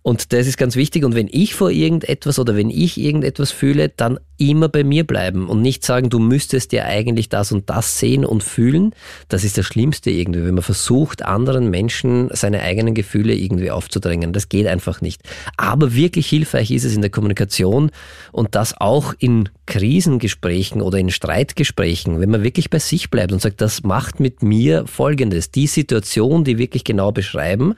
Und 0.00 0.32
das 0.32 0.46
ist 0.46 0.56
ganz 0.56 0.76
wichtig. 0.76 1.04
Und 1.04 1.14
wenn 1.14 1.28
ich 1.30 1.54
vor 1.54 1.70
irgendetwas 1.70 2.38
oder 2.38 2.56
wenn 2.56 2.70
ich 2.70 2.96
irgendetwas 2.96 3.50
fühle, 3.50 3.90
dann 3.90 4.18
immer 4.50 4.68
bei 4.68 4.84
mir 4.84 5.06
bleiben 5.06 5.48
und 5.48 5.62
nicht 5.62 5.84
sagen, 5.84 6.10
du 6.10 6.18
müsstest 6.18 6.72
ja 6.72 6.84
eigentlich 6.84 7.28
das 7.28 7.52
und 7.52 7.70
das 7.70 7.98
sehen 7.98 8.24
und 8.24 8.42
fühlen. 8.42 8.94
Das 9.28 9.44
ist 9.44 9.58
das 9.58 9.66
Schlimmste 9.66 10.10
irgendwie, 10.10 10.44
wenn 10.44 10.54
man 10.54 10.62
versucht, 10.62 11.22
anderen 11.22 11.70
Menschen 11.70 12.28
seine 12.32 12.62
eigenen 12.62 12.94
Gefühle 12.94 13.34
irgendwie 13.34 13.70
aufzudrängen. 13.70 14.32
Das 14.32 14.48
geht 14.48 14.66
einfach 14.66 15.00
nicht. 15.00 15.22
Aber 15.56 15.94
wirklich 15.94 16.28
hilfreich 16.28 16.70
ist 16.70 16.84
es 16.84 16.94
in 16.94 17.02
der 17.02 17.10
Kommunikation 17.10 17.90
und 18.32 18.54
das 18.54 18.74
auch 18.78 19.14
in 19.18 19.48
Krisengesprächen 19.66 20.82
oder 20.82 20.98
in 20.98 21.10
Streitgesprächen, 21.10 22.20
wenn 22.20 22.30
man 22.30 22.42
wirklich 22.42 22.70
bei 22.70 22.78
sich 22.78 23.10
bleibt 23.10 23.32
und 23.32 23.40
sagt, 23.40 23.60
das 23.60 23.82
macht 23.82 24.20
mit 24.20 24.42
mir 24.42 24.86
Folgendes. 24.86 25.50
Die 25.50 25.66
Situation, 25.66 26.44
die 26.44 26.58
wirklich 26.58 26.84
genau 26.84 27.12
beschreiben 27.12 27.74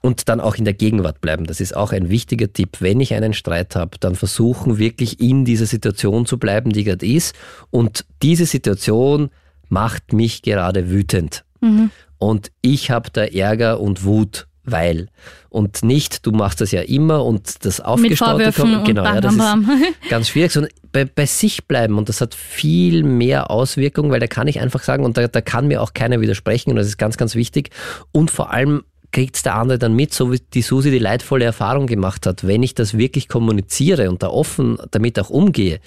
und 0.00 0.28
dann 0.28 0.40
auch 0.40 0.54
in 0.56 0.64
der 0.64 0.74
Gegenwart 0.74 1.20
bleiben. 1.20 1.46
Das 1.46 1.60
ist 1.60 1.74
auch 1.74 1.92
ein 1.92 2.08
wichtiger 2.08 2.52
Tipp. 2.52 2.76
Wenn 2.80 3.00
ich 3.00 3.14
einen 3.14 3.34
Streit 3.34 3.74
habe, 3.74 3.98
dann 3.98 4.14
versuchen 4.14 4.78
wirklich 4.78 5.20
in 5.20 5.44
dieser 5.44 5.66
Situation 5.66 6.24
zu 6.24 6.38
bleiben, 6.38 6.70
die 6.72 6.84
gerade 6.84 7.06
ist. 7.06 7.34
Und 7.70 8.04
diese 8.22 8.46
Situation 8.46 9.30
macht 9.68 10.12
mich 10.12 10.42
gerade 10.42 10.90
wütend. 10.90 11.44
Mhm. 11.60 11.90
Und 12.18 12.50
ich 12.62 12.90
habe 12.90 13.10
da 13.12 13.24
Ärger 13.24 13.80
und 13.80 14.04
Wut, 14.04 14.46
weil. 14.64 15.08
Und 15.48 15.82
nicht, 15.82 16.26
du 16.26 16.32
machst 16.32 16.60
das 16.60 16.70
ja 16.70 16.82
immer 16.82 17.24
und 17.24 17.64
das 17.64 17.80
aufgestaute 17.80 18.52
kommt. 18.52 18.84
Genau, 18.84 19.04
ja, 19.04 19.20
das 19.20 19.34
ist 19.34 19.42
ganz 20.10 20.28
schwierig, 20.28 20.52
sondern 20.52 20.72
bei, 20.92 21.06
bei 21.06 21.26
sich 21.26 21.66
bleiben. 21.66 21.98
Und 21.98 22.08
das 22.08 22.20
hat 22.20 22.34
viel 22.34 23.02
mehr 23.02 23.50
Auswirkungen, 23.50 24.10
weil 24.12 24.20
da 24.20 24.26
kann 24.28 24.46
ich 24.46 24.60
einfach 24.60 24.82
sagen, 24.82 25.04
und 25.04 25.16
da, 25.16 25.26
da 25.26 25.40
kann 25.40 25.66
mir 25.66 25.82
auch 25.82 25.92
keiner 25.92 26.20
widersprechen, 26.20 26.70
und 26.70 26.76
das 26.76 26.86
ist 26.86 26.98
ganz, 26.98 27.16
ganz 27.16 27.34
wichtig. 27.34 27.70
Und 28.12 28.30
vor 28.30 28.52
allem 28.52 28.84
kriegt 29.10 29.44
der 29.44 29.54
andere 29.54 29.78
dann 29.78 29.94
mit, 29.94 30.12
so 30.12 30.32
wie 30.32 30.40
die 30.52 30.62
Susi 30.62 30.90
die 30.90 30.98
leidvolle 30.98 31.44
Erfahrung 31.44 31.86
gemacht 31.86 32.26
hat. 32.26 32.46
Wenn 32.46 32.62
ich 32.62 32.74
das 32.74 32.96
wirklich 32.96 33.28
kommuniziere 33.28 34.10
und 34.10 34.22
da 34.22 34.28
offen 34.28 34.78
damit 34.90 35.18
auch 35.18 35.30
umgehe, 35.30 35.80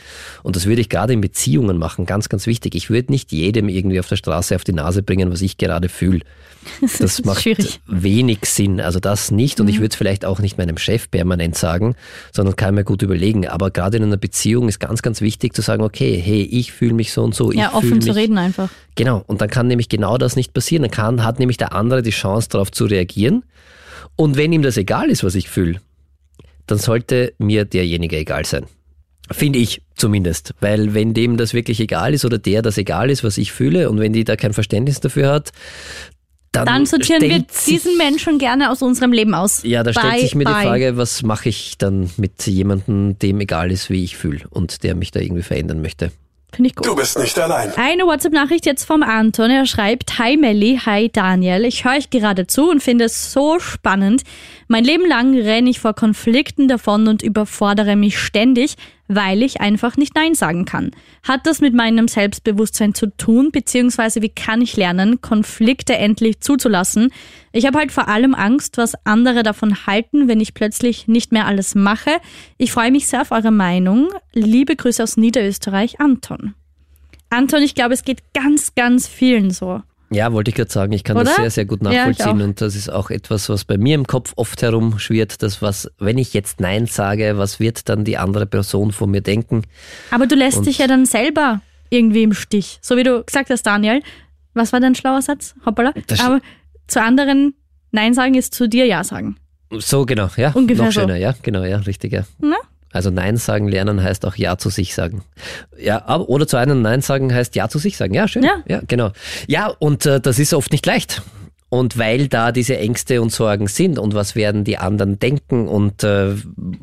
und 0.43 0.55
das 0.55 0.65
würde 0.65 0.81
ich 0.81 0.89
gerade 0.89 1.13
in 1.13 1.21
Beziehungen 1.21 1.77
machen, 1.77 2.05
ganz, 2.05 2.29
ganz 2.29 2.47
wichtig. 2.47 2.75
Ich 2.75 2.89
würde 2.89 3.11
nicht 3.11 3.31
jedem 3.31 3.69
irgendwie 3.69 3.99
auf 3.99 4.07
der 4.07 4.15
Straße 4.15 4.55
auf 4.55 4.63
die 4.63 4.73
Nase 4.73 5.03
bringen, 5.03 5.31
was 5.31 5.41
ich 5.41 5.57
gerade 5.57 5.89
fühle. 5.89 6.21
Das 6.99 7.23
macht 7.25 7.41
schwierig. 7.41 7.79
wenig 7.87 8.45
Sinn. 8.45 8.81
Also 8.81 8.99
das 8.99 9.31
nicht. 9.31 9.59
Und 9.59 9.65
mhm. 9.65 9.71
ich 9.71 9.77
würde 9.79 9.89
es 9.89 9.95
vielleicht 9.95 10.25
auch 10.25 10.39
nicht 10.39 10.57
meinem 10.57 10.77
Chef 10.77 11.09
permanent 11.09 11.57
sagen, 11.57 11.95
sondern 12.31 12.55
kann 12.55 12.75
mir 12.75 12.83
gut 12.83 13.01
überlegen. 13.01 13.47
Aber 13.47 13.71
gerade 13.71 13.97
in 13.97 14.03
einer 14.03 14.17
Beziehung 14.17 14.69
ist 14.69 14.79
ganz, 14.79 15.01
ganz 15.01 15.21
wichtig 15.21 15.55
zu 15.55 15.61
sagen, 15.61 15.83
okay, 15.83 16.21
hey, 16.23 16.43
ich 16.43 16.71
fühle 16.71 16.93
mich 16.93 17.13
so 17.13 17.23
und 17.23 17.33
so. 17.33 17.51
Ja, 17.51 17.73
offen 17.73 17.97
mich, 17.97 18.05
zu 18.05 18.15
reden 18.15 18.37
einfach. 18.37 18.69
Genau. 18.95 19.23
Und 19.27 19.41
dann 19.41 19.49
kann 19.49 19.67
nämlich 19.67 19.89
genau 19.89 20.17
das 20.17 20.35
nicht 20.35 20.53
passieren. 20.53 20.83
Dann 20.83 20.91
kann, 20.91 21.23
hat 21.23 21.39
nämlich 21.39 21.57
der 21.57 21.73
andere 21.73 22.01
die 22.01 22.11
Chance 22.11 22.49
darauf 22.49 22.71
zu 22.71 22.85
reagieren. 22.85 23.10
Und 24.15 24.37
wenn 24.37 24.53
ihm 24.53 24.61
das 24.61 24.77
egal 24.77 25.09
ist, 25.09 25.23
was 25.23 25.35
ich 25.35 25.49
fühle, 25.49 25.79
dann 26.67 26.77
sollte 26.77 27.33
mir 27.37 27.65
derjenige 27.65 28.17
egal 28.17 28.45
sein. 28.45 28.65
Finde 29.29 29.59
ich 29.59 29.81
zumindest. 29.95 30.53
Weil 30.59 30.93
wenn 30.93 31.13
dem 31.13 31.37
das 31.37 31.53
wirklich 31.53 31.79
egal 31.79 32.13
ist 32.13 32.25
oder 32.25 32.37
der 32.37 32.61
das 32.61 32.77
egal 32.77 33.09
ist, 33.09 33.23
was 33.23 33.37
ich 33.37 33.51
fühle 33.51 33.89
und 33.89 33.99
wenn 33.99 34.13
die 34.13 34.23
da 34.23 34.35
kein 34.35 34.53
Verständnis 34.53 34.99
dafür 34.99 35.31
hat, 35.31 35.51
dann, 36.51 36.65
dann 36.65 36.85
sortieren 36.85 37.21
wir 37.21 37.45
diesen 37.65 37.97
Menschen 37.97 38.37
gerne 38.37 38.71
aus 38.71 38.81
unserem 38.81 39.13
Leben 39.13 39.33
aus. 39.33 39.63
Ja, 39.63 39.83
da 39.83 39.91
bye, 39.91 40.01
stellt 40.01 40.21
sich 40.21 40.35
mir 40.35 40.43
bye. 40.43 40.55
die 40.55 40.67
Frage, 40.67 40.97
was 40.97 41.23
mache 41.23 41.47
ich 41.47 41.77
dann 41.77 42.09
mit 42.17 42.45
jemandem, 42.45 43.17
dem 43.19 43.39
egal 43.39 43.71
ist, 43.71 43.89
wie 43.89 44.03
ich 44.03 44.17
fühle 44.17 44.41
und 44.49 44.83
der 44.83 44.95
mich 44.95 45.11
da 45.11 45.21
irgendwie 45.21 45.43
verändern 45.43 45.81
möchte. 45.81 46.11
Finde 46.53 46.69
ich 46.69 46.75
gut. 46.75 46.85
Du 46.85 46.95
bist 46.95 47.17
nicht 47.17 47.39
allein. 47.39 47.71
Eine 47.77 48.03
WhatsApp-Nachricht 48.03 48.65
jetzt 48.65 48.83
vom 48.83 49.03
Anton. 49.03 49.49
Er 49.49 49.65
schreibt, 49.65 50.19
Hi 50.19 50.35
Melli, 50.35 50.79
hi 50.85 51.09
Daniel. 51.09 51.63
Ich 51.63 51.85
höre 51.85 51.93
euch 51.93 52.09
gerade 52.09 52.45
zu 52.45 52.69
und 52.69 52.83
finde 52.83 53.05
es 53.05 53.31
so 53.31 53.59
spannend. 53.59 54.23
Mein 54.71 54.85
Leben 54.85 55.05
lang 55.05 55.37
renne 55.37 55.69
ich 55.69 55.81
vor 55.81 55.93
Konflikten 55.93 56.69
davon 56.69 57.09
und 57.09 57.23
überfordere 57.23 57.97
mich 57.97 58.17
ständig, 58.17 58.75
weil 59.09 59.43
ich 59.43 59.59
einfach 59.59 59.97
nicht 59.97 60.15
Nein 60.15 60.33
sagen 60.33 60.63
kann. 60.63 60.91
Hat 61.23 61.45
das 61.45 61.59
mit 61.59 61.73
meinem 61.73 62.07
Selbstbewusstsein 62.07 62.93
zu 62.93 63.07
tun, 63.17 63.51
beziehungsweise 63.51 64.21
wie 64.21 64.29
kann 64.29 64.61
ich 64.61 64.77
lernen, 64.77 65.19
Konflikte 65.19 65.97
endlich 65.97 66.39
zuzulassen? 66.39 67.11
Ich 67.51 67.65
habe 67.65 67.79
halt 67.79 67.91
vor 67.91 68.07
allem 68.07 68.33
Angst, 68.33 68.77
was 68.77 68.93
andere 69.03 69.43
davon 69.43 69.87
halten, 69.87 70.29
wenn 70.29 70.39
ich 70.39 70.53
plötzlich 70.53 71.05
nicht 71.05 71.33
mehr 71.33 71.47
alles 71.47 71.75
mache. 71.75 72.11
Ich 72.57 72.71
freue 72.71 72.91
mich 72.91 73.09
sehr 73.09 73.23
auf 73.23 73.31
eure 73.31 73.51
Meinung. 73.51 74.07
Liebe 74.31 74.77
Grüße 74.77 75.03
aus 75.03 75.17
Niederösterreich, 75.17 75.99
Anton. 75.99 76.53
Anton, 77.29 77.61
ich 77.61 77.75
glaube, 77.75 77.93
es 77.93 78.05
geht 78.05 78.33
ganz, 78.33 78.73
ganz 78.73 79.05
vielen 79.05 79.51
so. 79.51 79.81
Ja, 80.13 80.33
wollte 80.33 80.49
ich 80.49 80.55
gerade 80.55 80.71
sagen, 80.71 80.91
ich 80.91 81.05
kann 81.05 81.15
Oder? 81.15 81.25
das 81.25 81.35
sehr, 81.37 81.49
sehr 81.51 81.65
gut 81.65 81.81
nachvollziehen 81.81 82.39
ja, 82.39 82.45
und 82.45 82.59
das 82.59 82.75
ist 82.75 82.89
auch 82.89 83.09
etwas, 83.09 83.47
was 83.47 83.63
bei 83.63 83.77
mir 83.77 83.95
im 83.95 84.05
Kopf 84.05 84.33
oft 84.35 84.61
herumschwirrt, 84.61 85.41
dass 85.41 85.61
was, 85.61 85.89
wenn 85.99 86.17
ich 86.17 86.33
jetzt 86.33 86.59
Nein 86.59 86.85
sage, 86.85 87.37
was 87.37 87.61
wird 87.61 87.87
dann 87.87 88.03
die 88.03 88.17
andere 88.17 88.45
Person 88.45 88.91
von 88.91 89.09
mir 89.09 89.21
denken? 89.21 89.61
Aber 90.11 90.27
du 90.27 90.35
lässt 90.35 90.57
und 90.57 90.67
dich 90.67 90.79
ja 90.79 90.87
dann 90.87 91.05
selber 91.05 91.61
irgendwie 91.89 92.23
im 92.23 92.33
Stich, 92.33 92.79
so 92.81 92.97
wie 92.97 93.03
du 93.03 93.23
gesagt 93.23 93.49
hast, 93.49 93.63
Daniel. 93.63 94.01
Was 94.53 94.73
war 94.73 94.81
dein 94.81 94.95
schlauer 94.95 95.21
Satz? 95.21 95.55
Hoppala. 95.65 95.93
Aber 96.19 96.41
zu 96.87 97.01
anderen 97.01 97.53
Nein 97.91 98.13
sagen 98.13 98.35
ist 98.35 98.53
zu 98.53 98.67
dir 98.67 98.85
Ja 98.85 99.05
sagen. 99.05 99.37
So, 99.71 100.05
genau, 100.05 100.27
ja. 100.35 100.51
Ungefähr 100.51 100.85
Noch 100.85 100.91
schöner, 100.91 101.15
so. 101.15 101.21
ja, 101.21 101.33
genau, 101.41 101.63
ja, 101.63 101.77
richtig, 101.77 102.11
ja. 102.11 102.23
Na? 102.39 102.57
Also 102.91 103.09
Nein 103.09 103.37
sagen 103.37 103.67
lernen 103.67 104.03
heißt 104.03 104.25
auch 104.25 104.35
Ja 104.35 104.57
zu 104.57 104.69
sich 104.69 104.93
sagen. 104.93 105.23
Ja, 105.79 106.05
aber, 106.05 106.29
oder 106.29 106.47
zu 106.47 106.57
einem 106.57 106.81
Nein 106.81 107.01
sagen 107.01 107.33
heißt 107.33 107.55
Ja 107.55 107.69
zu 107.69 107.79
sich 107.79 107.97
sagen. 107.97 108.13
Ja, 108.13 108.27
schön. 108.27 108.43
Ja, 108.43 108.63
ja 108.67 108.81
genau. 108.87 109.11
Ja, 109.47 109.67
und 109.67 110.05
äh, 110.05 110.19
das 110.19 110.39
ist 110.39 110.53
oft 110.53 110.71
nicht 110.71 110.85
leicht. 110.85 111.21
Und 111.69 111.97
weil 111.97 112.27
da 112.27 112.51
diese 112.51 112.77
Ängste 112.77 113.21
und 113.21 113.31
Sorgen 113.31 113.67
sind 113.67 113.97
und 113.97 114.13
was 114.13 114.35
werden 114.35 114.65
die 114.65 114.77
anderen 114.77 115.19
denken 115.19 115.69
und 115.69 116.03
äh, 116.03 116.35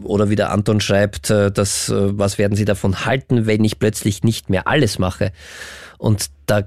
oder 0.02 0.30
wie 0.30 0.36
der 0.36 0.50
Anton 0.50 0.80
schreibt, 0.80 1.28
äh, 1.28 1.52
dass, 1.52 1.90
äh, 1.90 2.18
was 2.18 2.38
werden 2.38 2.56
sie 2.56 2.64
davon 2.64 3.04
halten, 3.04 3.46
wenn 3.46 3.62
ich 3.64 3.78
plötzlich 3.78 4.24
nicht 4.24 4.48
mehr 4.48 4.66
alles 4.66 4.98
mache. 4.98 5.32
Und 5.98 6.28
da 6.46 6.62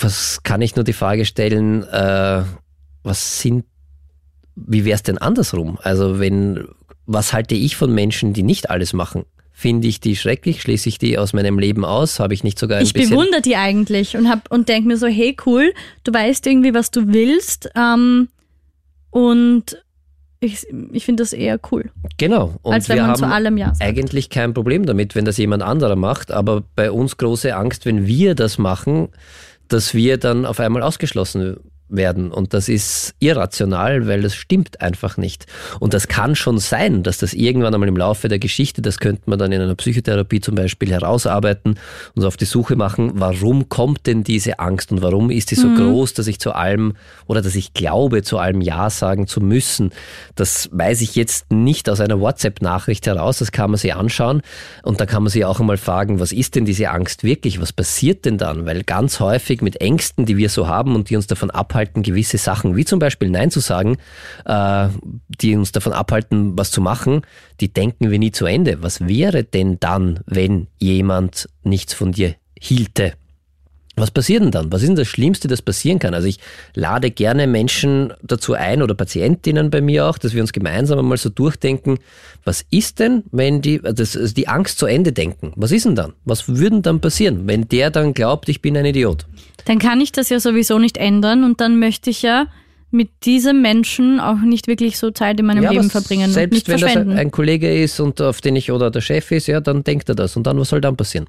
was 0.00 0.42
kann 0.42 0.62
ich 0.62 0.76
nur 0.76 0.84
die 0.84 0.92
Frage 0.92 1.24
stellen, 1.24 1.84
äh, 1.84 2.42
was 3.02 3.40
sind, 3.40 3.66
wie 4.54 4.84
wäre 4.84 4.94
es 4.94 5.02
denn 5.02 5.18
andersrum? 5.18 5.78
Also 5.82 6.18
wenn 6.18 6.68
was 7.12 7.32
halte 7.32 7.54
ich 7.54 7.76
von 7.76 7.92
Menschen, 7.94 8.32
die 8.32 8.42
nicht 8.42 8.70
alles 8.70 8.92
machen? 8.92 9.24
Finde 9.52 9.86
ich 9.86 10.00
die 10.00 10.16
schrecklich? 10.16 10.62
Schließe 10.62 10.88
ich 10.88 10.98
die 10.98 11.18
aus 11.18 11.32
meinem 11.32 11.58
Leben 11.58 11.84
aus? 11.84 12.18
Habe 12.18 12.34
ich 12.34 12.42
nicht 12.42 12.58
sogar 12.58 12.78
ein 12.78 12.84
ich 12.84 12.92
bisschen... 12.92 13.10
Ich 13.10 13.16
bewundere 13.16 13.42
die 13.42 13.56
eigentlich 13.56 14.16
und, 14.16 14.28
und 14.50 14.68
denke 14.68 14.88
mir 14.88 14.96
so, 14.96 15.06
hey 15.06 15.36
cool, 15.46 15.72
du 16.04 16.12
weißt 16.12 16.46
irgendwie, 16.46 16.74
was 16.74 16.90
du 16.90 17.12
willst 17.12 17.70
ähm, 17.76 18.28
und 19.10 19.76
ich, 20.40 20.66
ich 20.90 21.04
finde 21.04 21.22
das 21.22 21.32
eher 21.32 21.60
cool. 21.70 21.90
Genau. 22.18 22.56
Und 22.62 22.74
als 22.74 22.88
wenn 22.88 22.96
wir 22.96 23.06
man 23.06 23.16
zu 23.16 23.26
allem 23.26 23.56
Ja 23.56 23.68
sagt. 23.74 23.82
eigentlich 23.82 24.28
kein 24.28 24.52
Problem 24.52 24.84
damit, 24.86 25.14
wenn 25.14 25.24
das 25.24 25.36
jemand 25.36 25.62
anderer 25.62 25.94
macht, 25.94 26.32
aber 26.32 26.64
bei 26.74 26.90
uns 26.90 27.16
große 27.16 27.54
Angst, 27.54 27.86
wenn 27.86 28.06
wir 28.06 28.34
das 28.34 28.58
machen, 28.58 29.10
dass 29.68 29.94
wir 29.94 30.18
dann 30.18 30.44
auf 30.44 30.58
einmal 30.58 30.82
ausgeschlossen 30.82 31.58
werden. 31.92 32.32
Und 32.32 32.54
das 32.54 32.68
ist 32.68 33.14
irrational, 33.18 34.06
weil 34.06 34.22
das 34.22 34.34
stimmt 34.34 34.80
einfach 34.80 35.16
nicht. 35.16 35.46
Und 35.80 35.94
das 35.94 36.08
kann 36.08 36.34
schon 36.34 36.58
sein, 36.58 37.02
dass 37.02 37.18
das 37.18 37.34
irgendwann 37.34 37.74
einmal 37.74 37.88
im 37.88 37.96
Laufe 37.96 38.28
der 38.28 38.38
Geschichte, 38.38 38.82
das 38.82 38.98
könnte 38.98 39.22
man 39.26 39.38
dann 39.38 39.52
in 39.52 39.60
einer 39.60 39.74
Psychotherapie 39.74 40.40
zum 40.40 40.54
Beispiel 40.54 40.90
herausarbeiten 40.90 41.78
und 42.14 42.24
auf 42.24 42.36
die 42.36 42.44
Suche 42.44 42.76
machen, 42.76 43.12
warum 43.14 43.68
kommt 43.68 44.06
denn 44.06 44.24
diese 44.24 44.58
Angst 44.58 44.92
und 44.92 45.02
warum 45.02 45.30
ist 45.30 45.50
die 45.50 45.54
so 45.54 45.68
mhm. 45.68 45.76
groß, 45.76 46.14
dass 46.14 46.26
ich 46.26 46.40
zu 46.40 46.52
allem 46.52 46.94
oder 47.26 47.42
dass 47.42 47.54
ich 47.54 47.74
glaube, 47.74 48.22
zu 48.22 48.38
allem 48.38 48.60
Ja 48.60 48.90
sagen 48.90 49.26
zu 49.26 49.40
müssen. 49.40 49.90
Das 50.34 50.68
weiß 50.72 51.00
ich 51.02 51.14
jetzt 51.14 51.52
nicht 51.52 51.88
aus 51.88 52.00
einer 52.00 52.20
WhatsApp-Nachricht 52.20 53.06
heraus, 53.06 53.38
das 53.38 53.52
kann 53.52 53.70
man 53.70 53.78
sich 53.78 53.94
anschauen 53.94 54.42
und 54.82 55.00
da 55.00 55.06
kann 55.06 55.22
man 55.22 55.30
sich 55.30 55.44
auch 55.44 55.60
einmal 55.60 55.76
fragen, 55.76 56.20
was 56.20 56.32
ist 56.32 56.54
denn 56.54 56.64
diese 56.64 56.90
Angst 56.90 57.24
wirklich? 57.24 57.60
Was 57.60 57.72
passiert 57.72 58.24
denn 58.24 58.38
dann? 58.38 58.66
Weil 58.66 58.82
ganz 58.82 59.20
häufig 59.20 59.60
mit 59.60 59.80
Ängsten, 59.80 60.26
die 60.26 60.36
wir 60.36 60.48
so 60.48 60.68
haben 60.68 60.94
und 60.94 61.10
die 61.10 61.16
uns 61.16 61.26
davon 61.26 61.50
abhalten, 61.50 61.81
abhalten, 61.82 62.02
gewisse 62.02 62.38
Sachen, 62.38 62.76
wie 62.76 62.84
zum 62.84 62.98
Beispiel 62.98 63.30
Nein 63.30 63.50
zu 63.50 63.60
sagen, 63.60 63.96
äh, 64.44 64.88
die 65.28 65.56
uns 65.56 65.72
davon 65.72 65.92
abhalten, 65.92 66.56
was 66.56 66.70
zu 66.70 66.80
machen, 66.80 67.22
die 67.60 67.72
denken 67.72 68.10
wir 68.10 68.18
nie 68.18 68.32
zu 68.32 68.46
Ende. 68.46 68.82
Was 68.82 69.06
wäre 69.06 69.44
denn 69.44 69.78
dann, 69.80 70.20
wenn 70.26 70.68
jemand 70.78 71.48
nichts 71.64 71.94
von 71.94 72.12
dir 72.12 72.34
hielte? 72.58 73.14
Was 74.02 74.10
passiert 74.10 74.42
denn 74.42 74.50
dann? 74.50 74.72
Was 74.72 74.82
ist 74.82 74.88
denn 74.88 74.96
das 74.96 75.06
Schlimmste, 75.06 75.46
das 75.46 75.62
passieren 75.62 76.00
kann? 76.00 76.12
Also 76.12 76.26
ich 76.26 76.40
lade 76.74 77.12
gerne 77.12 77.46
Menschen 77.46 78.12
dazu 78.20 78.54
ein 78.54 78.82
oder 78.82 78.96
Patientinnen 78.96 79.70
bei 79.70 79.80
mir 79.80 80.06
auch, 80.06 80.18
dass 80.18 80.34
wir 80.34 80.40
uns 80.40 80.52
gemeinsam 80.52 80.98
einmal 80.98 81.18
so 81.18 81.28
durchdenken, 81.28 82.00
was 82.42 82.64
ist 82.72 82.98
denn, 82.98 83.22
wenn 83.30 83.62
die, 83.62 83.78
das, 83.78 84.16
also 84.16 84.34
die 84.34 84.48
Angst 84.48 84.80
zu 84.80 84.86
Ende 84.86 85.12
denken? 85.12 85.52
Was 85.54 85.70
ist 85.70 85.86
denn 85.86 85.94
dann? 85.94 86.14
Was 86.24 86.48
würden 86.48 86.82
dann 86.82 87.00
passieren, 87.00 87.46
wenn 87.46 87.68
der 87.68 87.92
dann 87.92 88.12
glaubt, 88.12 88.48
ich 88.48 88.60
bin 88.60 88.76
ein 88.76 88.86
Idiot? 88.86 89.24
Dann 89.66 89.78
kann 89.78 90.00
ich 90.00 90.10
das 90.10 90.30
ja 90.30 90.40
sowieso 90.40 90.80
nicht 90.80 90.96
ändern 90.96 91.44
und 91.44 91.60
dann 91.60 91.78
möchte 91.78 92.10
ich 92.10 92.22
ja 92.22 92.48
mit 92.90 93.08
diesem 93.24 93.62
Menschen 93.62 94.18
auch 94.18 94.40
nicht 94.40 94.66
wirklich 94.66 94.98
so 94.98 95.12
Zeit 95.12 95.38
in 95.38 95.46
meinem 95.46 95.62
ja, 95.62 95.70
Leben 95.70 95.90
verbringen 95.90 96.32
selbst 96.32 96.50
und 96.50 96.54
nicht 96.56 96.68
wenn 96.68 96.78
verschwenden. 96.80 97.10
das 97.10 97.18
ein 97.20 97.30
Kollege 97.30 97.80
ist 97.80 98.00
und 98.00 98.20
auf 98.20 98.40
den 98.40 98.56
ich 98.56 98.72
oder 98.72 98.90
der 98.90 99.00
Chef 99.00 99.30
ist, 99.30 99.46
ja, 99.46 99.60
dann 99.60 99.84
denkt 99.84 100.08
er 100.08 100.16
das 100.16 100.36
und 100.36 100.44
dann 100.48 100.58
was 100.58 100.70
soll 100.70 100.80
dann 100.80 100.96
passieren? 100.96 101.28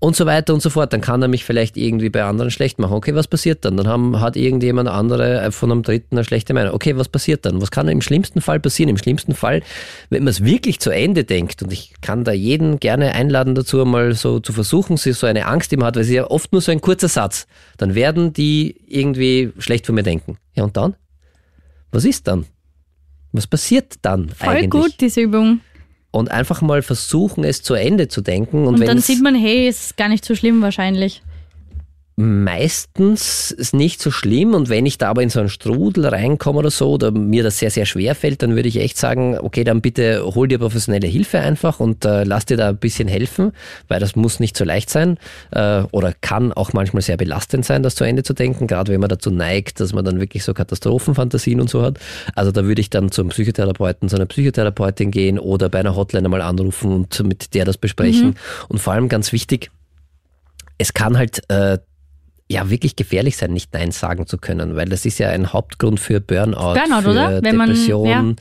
Und 0.00 0.14
so 0.14 0.26
weiter 0.26 0.54
und 0.54 0.60
so 0.60 0.70
fort. 0.70 0.92
Dann 0.92 1.00
kann 1.00 1.22
er 1.22 1.28
mich 1.28 1.44
vielleicht 1.44 1.76
irgendwie 1.76 2.08
bei 2.08 2.22
anderen 2.24 2.50
schlecht 2.50 2.78
machen. 2.78 2.92
Okay, 2.92 3.14
was 3.14 3.26
passiert 3.26 3.64
dann? 3.64 3.76
Dann 3.76 3.88
haben, 3.88 4.20
hat 4.20 4.36
irgendjemand 4.36 4.88
andere 4.88 5.40
äh, 5.40 5.50
von 5.50 5.72
einem 5.72 5.82
Dritten 5.82 6.16
eine 6.16 6.24
schlechte 6.24 6.54
Meinung. 6.54 6.74
Okay, 6.74 6.96
was 6.96 7.08
passiert 7.08 7.44
dann? 7.44 7.60
Was 7.60 7.70
kann 7.70 7.88
im 7.88 8.00
schlimmsten 8.00 8.40
Fall 8.40 8.60
passieren? 8.60 8.88
Im 8.88 8.98
schlimmsten 8.98 9.34
Fall, 9.34 9.62
wenn 10.10 10.22
man 10.22 10.30
es 10.30 10.44
wirklich 10.44 10.80
zu 10.80 10.90
Ende 10.90 11.24
denkt, 11.24 11.62
und 11.62 11.72
ich 11.72 11.94
kann 12.00 12.24
da 12.24 12.32
jeden 12.32 12.78
gerne 12.78 13.14
einladen 13.14 13.54
dazu, 13.54 13.84
mal 13.84 14.14
so 14.14 14.40
zu 14.40 14.52
versuchen, 14.52 14.96
sie 14.96 15.12
so 15.12 15.26
eine 15.26 15.46
Angst 15.46 15.72
immer 15.72 15.86
hat, 15.86 15.96
weil 15.96 16.04
sie 16.04 16.14
ja 16.14 16.30
oft 16.30 16.52
nur 16.52 16.60
so 16.60 16.70
ein 16.70 16.80
kurzer 16.80 17.08
Satz, 17.08 17.46
dann 17.76 17.94
werden 17.94 18.32
die 18.32 18.76
irgendwie 18.86 19.52
schlecht 19.58 19.86
von 19.86 19.94
mir 19.94 20.04
denken. 20.04 20.38
Ja, 20.54 20.64
und 20.64 20.76
dann? 20.76 20.94
Was 21.90 22.04
ist 22.04 22.28
dann? 22.28 22.46
Was 23.32 23.46
passiert 23.46 23.96
dann 24.02 24.28
Voll 24.28 24.48
eigentlich? 24.48 24.70
Voll 24.70 24.82
gut, 24.82 25.00
diese 25.00 25.20
Übung 25.20 25.60
und 26.10 26.30
einfach 26.30 26.62
mal 26.62 26.82
versuchen, 26.82 27.44
es 27.44 27.62
zu 27.62 27.74
Ende 27.74 28.08
zu 28.08 28.20
denken. 28.20 28.66
Und, 28.66 28.80
und 28.80 28.86
dann 28.86 28.98
sieht 28.98 29.22
man, 29.22 29.34
hey, 29.34 29.68
ist 29.68 29.96
gar 29.96 30.08
nicht 30.08 30.24
so 30.24 30.34
schlimm 30.34 30.62
wahrscheinlich. 30.62 31.22
Meistens 32.20 33.52
ist 33.52 33.74
nicht 33.74 34.02
so 34.02 34.10
schlimm 34.10 34.52
und 34.52 34.68
wenn 34.68 34.86
ich 34.86 34.98
da 34.98 35.08
aber 35.10 35.22
in 35.22 35.30
so 35.30 35.38
einen 35.38 35.48
Strudel 35.48 36.04
reinkomme 36.04 36.58
oder 36.58 36.70
so 36.72 36.90
oder 36.90 37.12
mir 37.12 37.44
das 37.44 37.60
sehr, 37.60 37.70
sehr 37.70 37.86
schwer 37.86 38.16
fällt, 38.16 38.42
dann 38.42 38.56
würde 38.56 38.68
ich 38.68 38.80
echt 38.80 38.98
sagen, 38.98 39.38
okay, 39.38 39.62
dann 39.62 39.80
bitte 39.80 40.24
hol 40.34 40.48
dir 40.48 40.58
professionelle 40.58 41.06
Hilfe 41.06 41.38
einfach 41.38 41.78
und 41.78 42.04
äh, 42.04 42.24
lass 42.24 42.44
dir 42.44 42.56
da 42.56 42.70
ein 42.70 42.76
bisschen 42.76 43.06
helfen, 43.06 43.52
weil 43.86 44.00
das 44.00 44.16
muss 44.16 44.40
nicht 44.40 44.56
so 44.56 44.64
leicht 44.64 44.90
sein 44.90 45.16
äh, 45.52 45.82
oder 45.92 46.12
kann 46.12 46.52
auch 46.52 46.72
manchmal 46.72 47.02
sehr 47.02 47.16
belastend 47.16 47.64
sein, 47.64 47.84
das 47.84 47.94
zu 47.94 48.02
Ende 48.02 48.24
zu 48.24 48.32
denken, 48.32 48.66
gerade 48.66 48.92
wenn 48.92 49.00
man 49.00 49.10
dazu 49.10 49.30
neigt, 49.30 49.78
dass 49.78 49.92
man 49.92 50.04
dann 50.04 50.18
wirklich 50.18 50.42
so 50.42 50.54
Katastrophenfantasien 50.54 51.60
und 51.60 51.70
so 51.70 51.82
hat. 51.82 52.00
Also 52.34 52.50
da 52.50 52.64
würde 52.64 52.80
ich 52.80 52.90
dann 52.90 53.12
zum 53.12 53.28
Psychotherapeuten, 53.28 54.08
zu 54.08 54.16
einer 54.16 54.26
Psychotherapeutin 54.26 55.12
gehen 55.12 55.38
oder 55.38 55.68
bei 55.68 55.78
einer 55.78 55.94
Hotline 55.94 56.26
einmal 56.26 56.42
anrufen 56.42 56.90
und 56.90 57.22
mit 57.22 57.54
der 57.54 57.64
das 57.64 57.78
besprechen. 57.78 58.30
Mhm. 58.30 58.34
Und 58.66 58.78
vor 58.80 58.94
allem 58.94 59.08
ganz 59.08 59.30
wichtig, 59.30 59.70
es 60.78 60.94
kann 60.94 61.16
halt 61.16 61.42
äh, 61.48 61.78
ja 62.50 62.70
wirklich 62.70 62.96
gefährlich 62.96 63.36
sein, 63.36 63.52
nicht 63.52 63.72
Nein 63.74 63.90
sagen 63.92 64.26
zu 64.26 64.38
können, 64.38 64.74
weil 64.74 64.88
das 64.88 65.04
ist 65.04 65.18
ja 65.18 65.28
ein 65.28 65.52
Hauptgrund 65.52 66.00
für 66.00 66.20
Burnout, 66.20 66.74
Burnout 66.74 67.02
für 67.02 67.10
oder? 67.10 67.42
Wenn 67.42 67.58
Depression. 67.58 68.08
Man, 68.08 68.28
ja. 68.30 68.36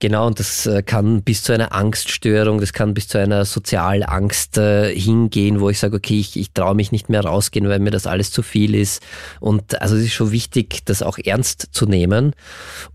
Genau, 0.00 0.26
und 0.26 0.40
das 0.40 0.66
äh, 0.66 0.82
kann 0.82 1.22
bis 1.22 1.44
zu 1.44 1.52
einer 1.52 1.72
Angststörung, 1.72 2.60
das 2.60 2.72
kann 2.72 2.94
bis 2.94 3.06
zu 3.06 3.18
einer 3.18 3.44
Sozialangst 3.44 4.58
äh, 4.58 4.94
hingehen, 4.94 5.60
wo 5.60 5.70
ich 5.70 5.78
sage, 5.78 5.96
okay, 5.96 6.18
ich, 6.18 6.36
ich 6.36 6.52
traue 6.52 6.74
mich 6.74 6.90
nicht 6.90 7.08
mehr 7.08 7.24
rausgehen, 7.24 7.68
weil 7.68 7.78
mir 7.78 7.92
das 7.92 8.06
alles 8.06 8.32
zu 8.32 8.42
viel 8.42 8.74
ist. 8.74 9.02
Und 9.40 9.80
also 9.80 9.96
es 9.96 10.02
ist 10.02 10.12
schon 10.12 10.32
wichtig, 10.32 10.84
das 10.84 11.02
auch 11.02 11.16
ernst 11.18 11.68
zu 11.70 11.86
nehmen. 11.86 12.32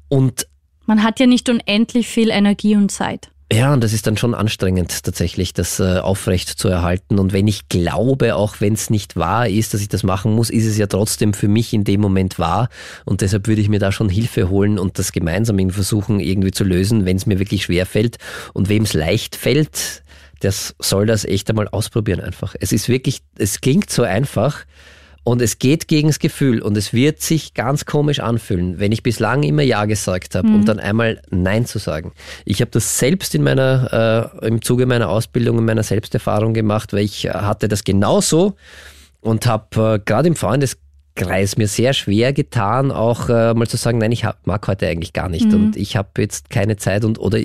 Und 0.10 0.46
man 0.86 1.04
hat 1.04 1.20
ja 1.20 1.26
nicht 1.26 1.48
unendlich 1.50 2.08
viel 2.08 2.30
Energie 2.30 2.76
und 2.76 2.92
Zeit. 2.92 3.32
Ja, 3.52 3.74
und 3.74 3.84
das 3.84 3.94
ist 3.94 4.06
dann 4.06 4.16
schon 4.16 4.36
anstrengend 4.36 5.04
tatsächlich, 5.04 5.54
das 5.54 5.80
äh, 5.80 5.98
aufrecht 5.98 6.50
zu 6.50 6.68
erhalten. 6.68 7.18
Und 7.18 7.34
wenn 7.34 7.48
ich 7.48 7.68
glaube, 7.68 8.36
auch 8.36 8.62
wenn 8.62 8.74
es 8.74 8.92
nicht 8.92 9.16
wahr 9.16 9.50
ist, 9.50 9.74
dass 9.74 9.82
ich 9.82 9.88
das 9.88 10.04
machen 10.04 10.34
muss, 10.34 10.52
ist 10.52 10.68
es 10.68 10.78
ja 10.78 10.86
trotzdem 10.86 11.34
für 11.34 11.48
mich 11.48 11.74
in 11.74 11.84
dem 11.84 12.00
Moment 12.00 12.38
wahr. 12.38 12.70
Und 13.06 13.22
deshalb 13.22 13.48
würde 13.48 13.62
ich 13.62 13.68
mir 13.68 13.80
da 13.80 13.92
schon 13.92 14.08
Hilfe 14.08 14.50
holen 14.50 14.78
und 14.78 15.00
das 15.00 15.12
gemeinsam 15.12 15.58
versuchen, 15.72 16.20
irgendwie 16.20 16.52
zu 16.52 16.64
lösen, 16.64 17.06
wenn 17.06 17.18
es 17.18 17.26
mir 17.26 17.40
wirklich 17.40 17.64
schwer 17.64 17.88
fällt. 17.88 18.18
Und 18.54 18.70
wem 18.70 18.84
es 18.84 18.94
leicht 18.94 19.36
fällt, 19.36 20.04
das 20.42 20.76
soll 20.78 21.08
das 21.08 21.26
echt 21.26 21.50
einmal 21.50 21.68
ausprobieren 21.70 22.20
einfach. 22.20 22.56
Es 22.60 22.72
ist 22.72 22.88
wirklich, 22.88 23.22
es 23.36 23.62
klingt 23.62 23.90
so 23.90 24.04
einfach, 24.04 24.64
und 25.24 25.42
es 25.42 25.60
geht 25.60 25.88
gegen 25.88 26.08
das 26.08 26.20
Gefühl 26.20 26.62
und 26.62 26.78
es 26.78 26.94
wird 26.94 27.22
sich 27.22 27.54
ganz 27.54 27.86
komisch 27.86 28.20
anfühlen, 28.20 28.80
wenn 28.80 28.92
ich 28.92 29.04
bislang 29.04 29.44
immer 29.44 29.62
Ja 29.62 29.86
gesagt 29.86 30.36
habe 30.36 30.48
mhm. 30.48 30.56
und 30.56 30.66
dann 30.66 30.80
einmal 30.80 31.22
Nein 31.30 31.66
zu 31.66 31.80
sagen. 31.80 32.14
Ich 32.46 32.62
habe 32.62 32.72
das 32.72 32.98
selbst 32.98 33.36
in 33.36 33.44
meiner, 33.44 34.34
äh, 34.42 34.48
im 34.48 34.62
Zuge 34.62 34.86
meiner 34.86 35.10
Ausbildung, 35.10 35.58
in 35.60 35.66
meiner 35.66 35.84
Selbsterfahrung 35.84 36.54
gemacht, 36.54 36.94
weil 36.94 37.04
ich 37.04 37.26
hatte 37.30 37.68
das 37.68 37.84
genauso 37.84 38.56
und 39.22 39.46
habe 39.46 39.96
äh, 39.96 40.00
gerade 40.04 40.28
im 40.28 40.36
Freundes 40.36 40.78
Kreis 41.20 41.58
mir 41.58 41.68
sehr 41.68 41.94
schwer 41.94 42.34
getan, 42.34 42.92
auch 42.92 43.30
äh, 43.30 43.54
mal 43.54 43.68
zu 43.68 43.78
sagen, 43.78 43.98
nein, 43.98 44.12
ich 44.12 44.26
hab, 44.26 44.48
mag 44.48 44.68
heute 44.68 44.88
eigentlich 44.88 45.14
gar 45.14 45.30
nicht 45.30 45.48
mhm. 45.48 45.54
und 45.54 45.78
ich 45.78 45.96
habe 45.96 46.10
jetzt 46.18 46.50
keine 46.50 46.78
Zeit 46.78 47.04
und 47.04 47.20
oder 47.20 47.38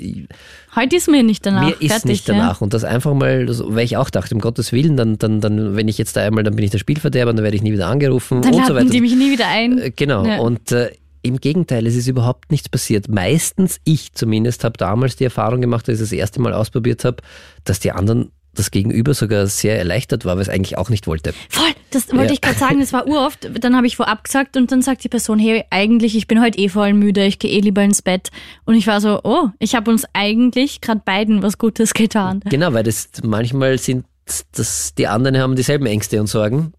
heute 0.75 0.95
ist 0.95 1.09
mir 1.09 1.23
nicht 1.23 1.45
danach. 1.45 1.65
Mir 1.65 1.81
ist 1.81 1.91
Fertig, 1.91 2.05
nicht 2.05 2.29
danach 2.29 2.59
ja? 2.59 2.63
und 2.63 2.73
das 2.73 2.83
einfach 2.83 3.13
mal, 3.13 3.47
weil 3.47 3.83
ich 3.85 3.97
auch 3.97 4.09
dachte, 4.09 4.33
um 4.33 4.41
Gottes 4.41 4.71
Willen, 4.71 4.95
dann, 4.95 5.17
dann, 5.17 5.41
dann, 5.41 5.75
wenn 5.75 5.87
ich 5.87 5.97
jetzt 5.97 6.15
da 6.15 6.21
einmal, 6.21 6.43
dann 6.43 6.55
bin 6.55 6.63
ich 6.63 6.71
der 6.71 6.77
Spielverderber, 6.77 7.33
dann 7.33 7.43
werde 7.43 7.57
ich 7.57 7.63
nie 7.63 7.73
wieder 7.73 7.87
angerufen 7.87 8.41
dann 8.41 8.53
und 8.53 8.65
so 8.65 8.75
weiter. 8.75 8.89
die 8.89 9.01
mich 9.01 9.15
nie 9.15 9.31
wieder 9.31 9.47
ein. 9.47 9.77
Äh, 9.77 9.91
genau 9.91 10.25
ja. 10.25 10.39
und 10.39 10.71
äh, 10.71 10.91
im 11.21 11.37
Gegenteil, 11.37 11.87
es 11.87 11.95
ist 11.95 12.07
überhaupt 12.07 12.51
nichts 12.51 12.69
passiert. 12.69 13.09
Meistens, 13.09 13.79
ich 13.83 14.13
zumindest, 14.13 14.63
habe 14.63 14.77
damals 14.77 15.15
die 15.15 15.23
Erfahrung 15.23 15.59
gemacht, 15.59 15.89
als 15.89 15.99
ich 15.99 16.09
das 16.09 16.11
erste 16.11 16.39
Mal 16.39 16.53
ausprobiert 16.53 17.03
habe, 17.03 17.17
dass 17.63 17.79
die 17.79 17.91
anderen 17.91 18.31
das 18.55 18.71
Gegenüber 18.71 19.13
sogar 19.13 19.47
sehr 19.47 19.77
erleichtert 19.77 20.25
war, 20.25 20.35
weil 20.35 20.41
es 20.41 20.49
eigentlich 20.49 20.77
auch 20.77 20.89
nicht 20.89 21.07
wollte. 21.07 21.33
Voll, 21.49 21.69
das 21.91 22.11
wollte 22.11 22.25
ja. 22.25 22.31
ich 22.33 22.41
gerade 22.41 22.57
sagen, 22.57 22.79
das 22.79 22.93
war 22.93 23.07
uroft. 23.07 23.49
Dann 23.59 23.75
habe 23.75 23.87
ich 23.87 23.95
vorab 23.95 24.23
gesagt 24.23 24.57
und 24.57 24.71
dann 24.71 24.81
sagt 24.81 25.03
die 25.03 25.09
Person, 25.09 25.39
hey, 25.39 25.63
eigentlich, 25.69 26.15
ich 26.15 26.27
bin 26.27 26.41
heute 26.41 26.57
eh 26.57 26.69
voll 26.69 26.93
müde, 26.93 27.25
ich 27.25 27.39
gehe 27.39 27.51
eh 27.51 27.59
lieber 27.59 27.83
ins 27.83 28.01
Bett. 28.01 28.29
Und 28.65 28.75
ich 28.75 28.87
war 28.87 29.01
so, 29.01 29.21
oh, 29.23 29.49
ich 29.59 29.75
habe 29.75 29.91
uns 29.91 30.05
eigentlich 30.13 30.81
gerade 30.81 31.01
beiden 31.05 31.41
was 31.41 31.57
Gutes 31.57 31.93
getan. 31.93 32.41
Genau, 32.45 32.73
weil 32.73 32.83
das 32.83 33.09
manchmal 33.23 33.77
sind 33.77 34.05
das, 34.53 34.95
die 34.95 35.07
anderen 35.07 35.37
haben 35.37 35.55
dieselben 35.55 35.85
Ängste 35.85 36.19
und 36.19 36.27
Sorgen. 36.27 36.73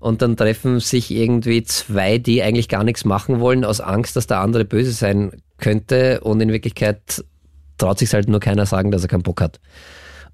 Und 0.00 0.22
dann 0.22 0.36
treffen 0.36 0.78
sich 0.78 1.10
irgendwie 1.10 1.64
zwei, 1.64 2.18
die 2.18 2.42
eigentlich 2.42 2.68
gar 2.68 2.84
nichts 2.84 3.04
machen 3.04 3.40
wollen, 3.40 3.64
aus 3.64 3.80
Angst, 3.80 4.14
dass 4.14 4.28
der 4.28 4.40
andere 4.40 4.64
böse 4.64 4.92
sein 4.92 5.42
könnte. 5.58 6.20
Und 6.20 6.40
in 6.40 6.52
Wirklichkeit 6.52 7.24
traut 7.78 7.98
sich 7.98 8.12
halt 8.12 8.28
nur 8.28 8.40
keiner 8.40 8.66
sagen, 8.66 8.90
dass 8.90 9.02
er 9.02 9.08
keinen 9.08 9.22
Bock 9.22 9.40
hat. 9.40 9.60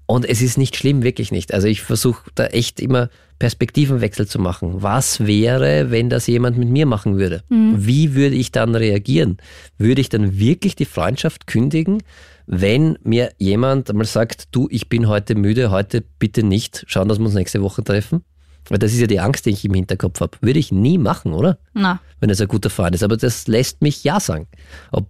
Und 0.07 0.25
es 0.25 0.41
ist 0.41 0.57
nicht 0.57 0.75
schlimm, 0.75 1.03
wirklich 1.03 1.31
nicht. 1.31 1.53
Also 1.53 1.67
ich 1.67 1.81
versuche 1.81 2.29
da 2.35 2.45
echt 2.47 2.79
immer 2.79 3.09
Perspektivenwechsel 3.39 4.27
zu 4.27 4.39
machen. 4.39 4.81
Was 4.83 5.25
wäre, 5.25 5.89
wenn 5.89 6.09
das 6.09 6.27
jemand 6.27 6.57
mit 6.57 6.69
mir 6.69 6.85
machen 6.85 7.17
würde? 7.17 7.43
Mhm. 7.49 7.73
Wie 7.77 8.13
würde 8.13 8.35
ich 8.35 8.51
dann 8.51 8.75
reagieren? 8.75 9.37
Würde 9.77 10.01
ich 10.01 10.09
dann 10.09 10.37
wirklich 10.37 10.75
die 10.75 10.85
Freundschaft 10.85 11.47
kündigen, 11.47 12.03
wenn 12.45 12.97
mir 13.03 13.31
jemand 13.39 13.89
einmal 13.89 14.05
sagt, 14.05 14.49
du, 14.51 14.67
ich 14.69 14.89
bin 14.89 15.07
heute 15.07 15.33
müde, 15.33 15.71
heute 15.71 16.03
bitte 16.19 16.43
nicht, 16.43 16.85
schauen, 16.87 17.07
dass 17.07 17.17
wir 17.17 17.25
uns 17.25 17.33
nächste 17.33 17.61
Woche 17.63 17.83
treffen? 17.83 18.23
Weil 18.69 18.79
das 18.79 18.93
ist 18.93 18.99
ja 18.99 19.07
die 19.07 19.19
Angst, 19.19 19.45
die 19.45 19.51
ich 19.51 19.65
im 19.65 19.73
Hinterkopf 19.73 20.19
habe. 20.21 20.37
Würde 20.41 20.59
ich 20.59 20.71
nie 20.71 20.97
machen, 20.97 21.33
oder? 21.33 21.59
Na. 21.73 21.99
Wenn 22.19 22.29
es 22.29 22.41
ein 22.41 22.47
guter 22.47 22.69
Freund 22.69 22.95
ist. 22.95 23.03
Aber 23.03 23.17
das 23.17 23.47
lässt 23.47 23.81
mich 23.81 24.03
ja 24.03 24.19
sagen. 24.19 24.47
Ob 24.91 25.07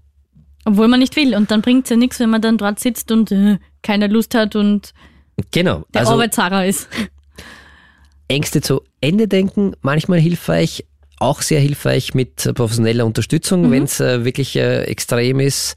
obwohl 0.66 0.88
man 0.88 0.99
nicht 0.99 1.16
will. 1.16 1.36
Und 1.36 1.51
dann 1.51 1.61
bringt 1.61 1.86
es 1.86 1.91
ja 1.91 1.95
nichts, 1.95 2.20
wenn 2.20 2.30
man 2.30 2.41
dann 2.41 2.57
dort 2.57 2.80
sitzt 2.80 3.11
und 3.11 3.32
äh, 3.32 3.59
keine 3.82 4.07
Lust 4.07 4.36
hat 4.36 4.55
und 4.55 4.93
genau. 5.51 5.86
der 5.93 6.01
also, 6.01 6.13
Arbeitsager 6.13 6.66
ist. 6.66 6.89
Ängste 8.28 8.61
zu 8.61 8.82
Ende 9.01 9.28
denken, 9.28 9.74
manchmal 9.82 10.20
hilfreich, 10.20 10.86
auch 11.20 11.41
sehr 11.41 11.59
hilfreich 11.59 12.13
mit 12.13 12.51
professioneller 12.55 13.05
Unterstützung, 13.05 13.68
mhm. 13.68 13.72
wenn 13.72 13.84
es 13.84 13.99
äh, 13.99 14.26
wirklich 14.26 14.55
äh, 14.55 14.84
extrem 14.84 15.39
ist. 15.39 15.76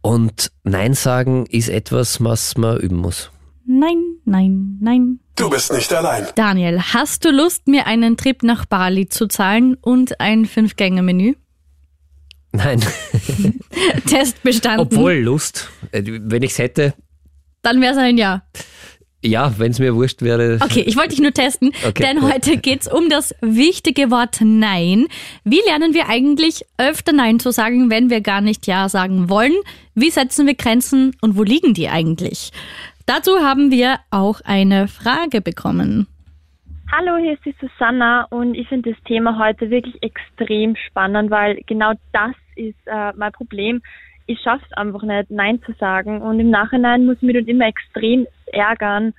Und 0.00 0.52
Nein 0.62 0.94
sagen 0.94 1.46
ist 1.46 1.68
etwas, 1.68 2.22
was 2.24 2.56
man 2.56 2.78
üben 2.78 2.96
muss. 2.96 3.30
Nein, 3.66 4.02
nein, 4.24 4.78
nein. 4.80 5.20
Du 5.36 5.50
bist 5.50 5.72
nicht 5.72 5.92
allein. 5.92 6.26
Daniel, 6.34 6.80
hast 6.80 7.24
du 7.24 7.30
Lust, 7.30 7.66
mir 7.66 7.86
einen 7.86 8.16
Trip 8.16 8.42
nach 8.42 8.66
Bali 8.66 9.08
zu 9.08 9.26
zahlen 9.26 9.76
und 9.80 10.20
ein 10.20 10.46
Fünf-Gänge-Menü? 10.46 11.34
Nein. 12.52 12.80
Test 14.06 14.42
bestanden. 14.42 14.80
Obwohl 14.80 15.14
Lust, 15.14 15.70
äh, 15.92 16.02
wenn 16.04 16.42
ich 16.42 16.52
es 16.52 16.58
hätte. 16.58 16.94
Dann 17.62 17.80
wäre 17.80 17.92
es 17.92 17.98
ein 17.98 18.18
Ja. 18.18 18.42
Ja, 19.22 19.52
wenn 19.58 19.70
es 19.70 19.78
mir 19.78 19.94
wurscht 19.94 20.22
wäre. 20.22 20.58
Okay, 20.62 20.80
ich 20.80 20.96
wollte 20.96 21.10
dich 21.10 21.20
nur 21.20 21.34
testen, 21.34 21.72
okay. 21.86 22.02
denn 22.02 22.22
heute 22.22 22.56
geht 22.56 22.82
es 22.82 22.88
um 22.88 23.10
das 23.10 23.34
wichtige 23.42 24.10
Wort 24.10 24.38
Nein. 24.40 25.08
Wie 25.44 25.60
lernen 25.66 25.92
wir 25.92 26.08
eigentlich 26.08 26.64
öfter 26.78 27.12
Nein 27.12 27.38
zu 27.38 27.50
sagen, 27.50 27.90
wenn 27.90 28.08
wir 28.08 28.22
gar 28.22 28.40
nicht 28.40 28.66
Ja 28.66 28.88
sagen 28.88 29.28
wollen? 29.28 29.52
Wie 29.94 30.10
setzen 30.10 30.46
wir 30.46 30.54
Grenzen 30.54 31.14
und 31.20 31.36
wo 31.36 31.42
liegen 31.42 31.74
die 31.74 31.90
eigentlich? 31.90 32.50
Dazu 33.04 33.40
haben 33.40 33.70
wir 33.70 33.98
auch 34.10 34.40
eine 34.40 34.88
Frage 34.88 35.42
bekommen. 35.42 36.06
Hallo, 36.92 37.18
hier 37.18 37.34
ist 37.34 37.44
die 37.44 37.54
Susanna 37.60 38.26
und 38.30 38.56
ich 38.56 38.66
finde 38.68 38.90
das 38.90 39.00
Thema 39.04 39.38
heute 39.38 39.70
wirklich 39.70 40.02
extrem 40.02 40.74
spannend, 40.74 41.30
weil 41.30 41.60
genau 41.66 41.92
das 42.12 42.34
ist 42.56 42.74
äh, 42.86 43.12
mein 43.14 43.30
Problem. 43.30 43.80
Ich 44.26 44.40
schaffe 44.40 44.64
es 44.68 44.76
einfach 44.76 45.04
nicht, 45.04 45.30
Nein 45.30 45.62
zu 45.62 45.72
sagen 45.74 46.20
und 46.20 46.40
im 46.40 46.50
Nachhinein 46.50 47.06
muss 47.06 47.16
ich 47.18 47.22
mich 47.22 47.36
dann 47.36 47.46
immer 47.46 47.68
extrem 47.68 48.26
ärgern. 48.46 49.14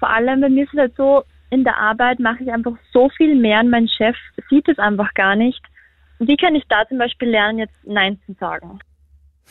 Vor 0.00 0.10
allem 0.10 0.40
bei 0.40 0.48
mir 0.48 0.64
ist 0.64 0.72
es 0.72 0.80
halt 0.80 0.96
so, 0.96 1.22
in 1.50 1.62
der 1.62 1.76
Arbeit 1.76 2.18
mache 2.18 2.42
ich 2.42 2.52
einfach 2.52 2.74
so 2.92 3.08
viel 3.10 3.36
mehr 3.36 3.60
und 3.60 3.70
mein 3.70 3.86
Chef 3.86 4.16
sieht 4.50 4.68
es 4.68 4.80
einfach 4.80 5.14
gar 5.14 5.36
nicht. 5.36 5.62
wie 6.18 6.36
kann 6.36 6.56
ich 6.56 6.64
da 6.68 6.88
zum 6.88 6.98
Beispiel 6.98 7.28
lernen, 7.28 7.60
jetzt 7.60 7.74
Nein 7.84 8.18
zu 8.26 8.32
sagen? 8.40 8.80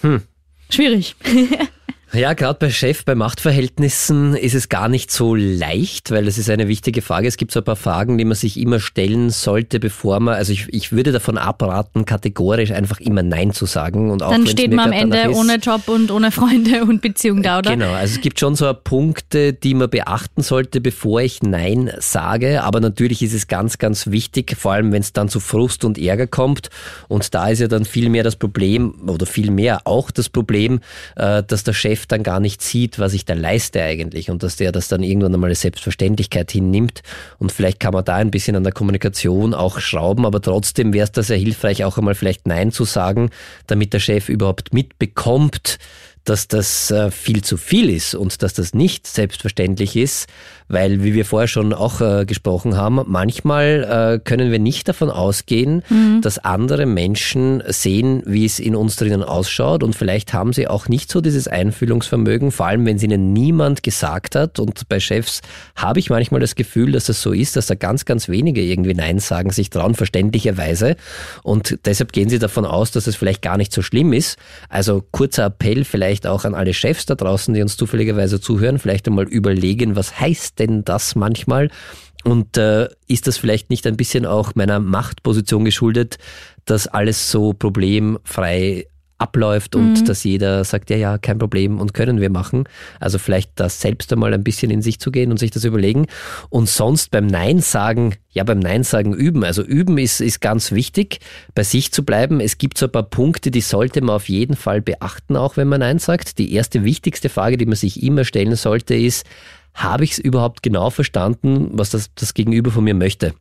Hm. 0.01 0.21
Schwierig. 0.69 1.15
Ja, 2.13 2.33
gerade 2.33 2.59
bei 2.59 2.69
Chef, 2.69 3.05
bei 3.05 3.15
Machtverhältnissen 3.15 4.35
ist 4.35 4.53
es 4.53 4.67
gar 4.67 4.89
nicht 4.89 5.11
so 5.11 5.33
leicht, 5.33 6.11
weil 6.11 6.25
das 6.25 6.37
ist 6.37 6.49
eine 6.49 6.67
wichtige 6.67 7.01
Frage. 7.01 7.25
Es 7.25 7.37
gibt 7.37 7.53
so 7.53 7.61
ein 7.61 7.63
paar 7.63 7.77
Fragen, 7.77 8.17
die 8.17 8.25
man 8.25 8.35
sich 8.35 8.59
immer 8.59 8.81
stellen 8.81 9.29
sollte, 9.29 9.79
bevor 9.79 10.19
man, 10.19 10.33
also 10.33 10.51
ich, 10.51 10.67
ich 10.73 10.91
würde 10.91 11.13
davon 11.13 11.37
abraten, 11.37 12.03
kategorisch 12.03 12.71
einfach 12.71 12.99
immer 12.99 13.23
Nein 13.23 13.53
zu 13.53 13.65
sagen. 13.65 14.11
Und 14.11 14.23
auch 14.23 14.31
Dann 14.31 14.45
steht 14.45 14.73
man 14.73 14.87
am 14.87 14.91
Ende 14.91 15.31
ohne 15.33 15.55
Job 15.55 15.87
und 15.87 16.11
ohne 16.11 16.31
Freunde 16.31 16.83
und 16.83 17.01
Beziehung 17.01 17.43
da, 17.43 17.59
oder? 17.59 17.71
Genau, 17.71 17.93
also 17.93 18.15
es 18.15 18.19
gibt 18.19 18.41
schon 18.41 18.55
so 18.55 18.71
Punkte, 18.73 19.53
die 19.53 19.73
man 19.73 19.89
beachten 19.89 20.41
sollte, 20.41 20.81
bevor 20.81 21.21
ich 21.21 21.41
Nein 21.41 21.91
sage. 21.99 22.63
Aber 22.63 22.81
natürlich 22.81 23.21
ist 23.21 23.33
es 23.33 23.47
ganz, 23.47 23.77
ganz 23.77 24.07
wichtig, 24.07 24.57
vor 24.57 24.73
allem 24.73 24.91
wenn 24.91 25.01
es 25.01 25.13
dann 25.13 25.29
zu 25.29 25.39
Frust 25.39 25.85
und 25.85 25.97
Ärger 25.97 26.27
kommt. 26.27 26.71
Und 27.07 27.33
da 27.33 27.47
ist 27.47 27.59
ja 27.59 27.69
dann 27.69 27.85
viel 27.85 28.09
mehr 28.09 28.23
das 28.23 28.35
Problem, 28.35 28.95
oder 29.07 29.25
viel 29.25 29.49
mehr 29.49 29.81
auch 29.85 30.11
das 30.11 30.27
Problem, 30.27 30.81
äh, 31.15 31.41
dass 31.43 31.63
der 31.63 31.71
Chef 31.71 32.00
Chef 32.01 32.07
dann 32.07 32.23
gar 32.23 32.39
nicht 32.39 32.61
sieht, 32.61 32.99
was 32.99 33.13
ich 33.13 33.25
da 33.25 33.33
leiste 33.33 33.81
eigentlich 33.81 34.29
und 34.29 34.43
dass 34.43 34.55
der 34.55 34.71
das 34.71 34.87
dann 34.87 35.03
irgendwann 35.03 35.33
einmal 35.33 35.49
als 35.49 35.61
Selbstverständlichkeit 35.61 36.51
hinnimmt 36.51 37.01
und 37.37 37.51
vielleicht 37.51 37.79
kann 37.79 37.93
man 37.93 38.03
da 38.03 38.15
ein 38.15 38.31
bisschen 38.31 38.55
an 38.55 38.63
der 38.63 38.73
Kommunikation 38.73 39.53
auch 39.53 39.79
schrauben, 39.79 40.25
aber 40.25 40.41
trotzdem 40.41 40.93
wäre 40.93 41.05
es 41.05 41.11
da 41.11 41.23
sehr 41.23 41.37
hilfreich, 41.37 41.83
auch 41.83 41.97
einmal 41.97 42.15
vielleicht 42.15 42.47
Nein 42.47 42.71
zu 42.71 42.85
sagen, 42.85 43.29
damit 43.67 43.93
der 43.93 43.99
Chef 43.99 44.29
überhaupt 44.29 44.73
mitbekommt, 44.73 45.77
dass 46.23 46.47
das 46.47 46.91
äh, 46.91 47.09
viel 47.11 47.43
zu 47.43 47.57
viel 47.57 47.89
ist 47.89 48.15
und 48.15 48.43
dass 48.43 48.53
das 48.53 48.73
nicht 48.73 49.07
selbstverständlich 49.07 49.95
ist, 49.95 50.27
weil, 50.67 51.03
wie 51.03 51.13
wir 51.13 51.25
vorher 51.25 51.47
schon 51.47 51.73
auch 51.73 51.99
äh, 51.99 52.25
gesprochen 52.25 52.77
haben, 52.77 53.01
manchmal 53.07 54.19
äh, 54.19 54.19
können 54.23 54.51
wir 54.51 54.59
nicht 54.59 54.87
davon 54.87 55.09
ausgehen, 55.09 55.83
mhm. 55.89 56.21
dass 56.21 56.37
andere 56.37 56.85
Menschen 56.85 57.61
sehen, 57.67 58.23
wie 58.25 58.45
es 58.45 58.59
in 58.59 58.75
uns 58.75 58.95
drinnen 58.95 59.23
ausschaut 59.23 59.83
und 59.83 59.95
vielleicht 59.95 60.33
haben 60.33 60.53
sie 60.53 60.67
auch 60.67 60.87
nicht 60.87 61.11
so 61.11 61.21
dieses 61.21 61.47
Einfühlungsvermögen, 61.47 62.51
vor 62.51 62.67
allem 62.67 62.85
wenn 62.85 62.97
es 62.97 63.03
ihnen 63.03 63.33
niemand 63.33 63.83
gesagt 63.83 64.35
hat 64.35 64.59
und 64.59 64.87
bei 64.87 64.99
Chefs 64.99 65.41
habe 65.75 65.99
ich 65.99 66.09
manchmal 66.09 66.39
das 66.39 66.55
Gefühl, 66.55 66.91
dass 66.91 67.09
es 67.09 67.21
so 67.21 67.33
ist, 67.33 67.55
dass 67.55 67.67
da 67.67 67.75
ganz, 67.75 68.05
ganz 68.05 68.29
wenige 68.29 68.61
irgendwie 68.61 68.93
Nein 68.93 69.19
sagen, 69.19 69.49
sich 69.49 69.69
trauen, 69.71 69.95
verständlicherweise 69.95 70.95
und 71.43 71.79
deshalb 71.85 72.13
gehen 72.13 72.29
sie 72.29 72.39
davon 72.39 72.65
aus, 72.65 72.91
dass 72.91 73.07
es 73.07 73.15
vielleicht 73.15 73.41
gar 73.41 73.57
nicht 73.57 73.73
so 73.73 73.81
schlimm 73.81 74.13
ist. 74.13 74.37
Also 74.69 75.03
kurzer 75.11 75.45
Appell 75.45 75.83
vielleicht 75.83 76.10
auch 76.27 76.45
an 76.45 76.53
alle 76.53 76.73
Chefs 76.73 77.05
da 77.05 77.15
draußen, 77.15 77.53
die 77.53 77.61
uns 77.61 77.77
zufälligerweise 77.77 78.39
zuhören, 78.39 78.79
vielleicht 78.79 79.07
einmal 79.07 79.27
überlegen, 79.27 79.95
was 79.95 80.19
heißt 80.19 80.59
denn 80.59 80.83
das 80.83 81.15
manchmal? 81.15 81.69
Und 82.23 82.57
äh, 82.57 82.87
ist 83.07 83.27
das 83.27 83.37
vielleicht 83.37 83.69
nicht 83.69 83.87
ein 83.87 83.97
bisschen 83.97 84.25
auch 84.25 84.53
meiner 84.55 84.79
Machtposition 84.79 85.65
geschuldet, 85.65 86.17
dass 86.65 86.87
alles 86.87 87.31
so 87.31 87.53
problemfrei 87.53 88.85
abläuft 89.21 89.75
und 89.75 90.01
mhm. 90.01 90.05
dass 90.05 90.23
jeder 90.23 90.63
sagt, 90.63 90.89
ja, 90.89 90.97
ja, 90.97 91.17
kein 91.17 91.37
Problem 91.37 91.79
und 91.79 91.93
können 91.93 92.19
wir 92.19 92.29
machen. 92.29 92.63
Also 92.99 93.19
vielleicht 93.19 93.51
das 93.55 93.79
selbst 93.79 94.11
einmal 94.11 94.33
ein 94.33 94.43
bisschen 94.43 94.71
in 94.71 94.81
sich 94.81 94.99
zu 94.99 95.11
gehen 95.11 95.31
und 95.31 95.37
sich 95.37 95.51
das 95.51 95.63
überlegen. 95.63 96.07
Und 96.49 96.67
sonst 96.67 97.11
beim 97.11 97.27
Nein 97.27 97.59
sagen, 97.59 98.15
ja, 98.31 98.43
beim 98.43 98.59
Nein 98.59 98.83
sagen 98.83 99.13
üben. 99.13 99.43
Also 99.43 99.61
üben 99.61 99.97
ist, 99.97 100.21
ist 100.21 100.41
ganz 100.41 100.71
wichtig, 100.71 101.19
bei 101.53 101.63
sich 101.63 101.91
zu 101.91 102.03
bleiben. 102.03 102.39
Es 102.39 102.57
gibt 102.57 102.77
so 102.77 102.87
ein 102.87 102.91
paar 102.91 103.03
Punkte, 103.03 103.51
die 103.51 103.61
sollte 103.61 104.01
man 104.01 104.15
auf 104.15 104.27
jeden 104.27 104.55
Fall 104.55 104.81
beachten, 104.81 105.35
auch 105.35 105.55
wenn 105.55 105.67
man 105.67 105.81
Nein 105.81 105.99
sagt. 105.99 106.39
Die 106.39 106.53
erste 106.53 106.83
wichtigste 106.83 107.29
Frage, 107.29 107.57
die 107.57 107.65
man 107.67 107.75
sich 107.75 108.01
immer 108.01 108.25
stellen 108.25 108.55
sollte, 108.55 108.95
ist, 108.95 109.25
habe 109.73 110.03
ich 110.03 110.13
es 110.13 110.19
überhaupt 110.19 110.63
genau 110.63 110.89
verstanden, 110.89 111.69
was 111.73 111.91
das, 111.91 112.09
das 112.15 112.33
Gegenüber 112.33 112.71
von 112.71 112.83
mir 112.83 112.95
möchte? 112.95 113.33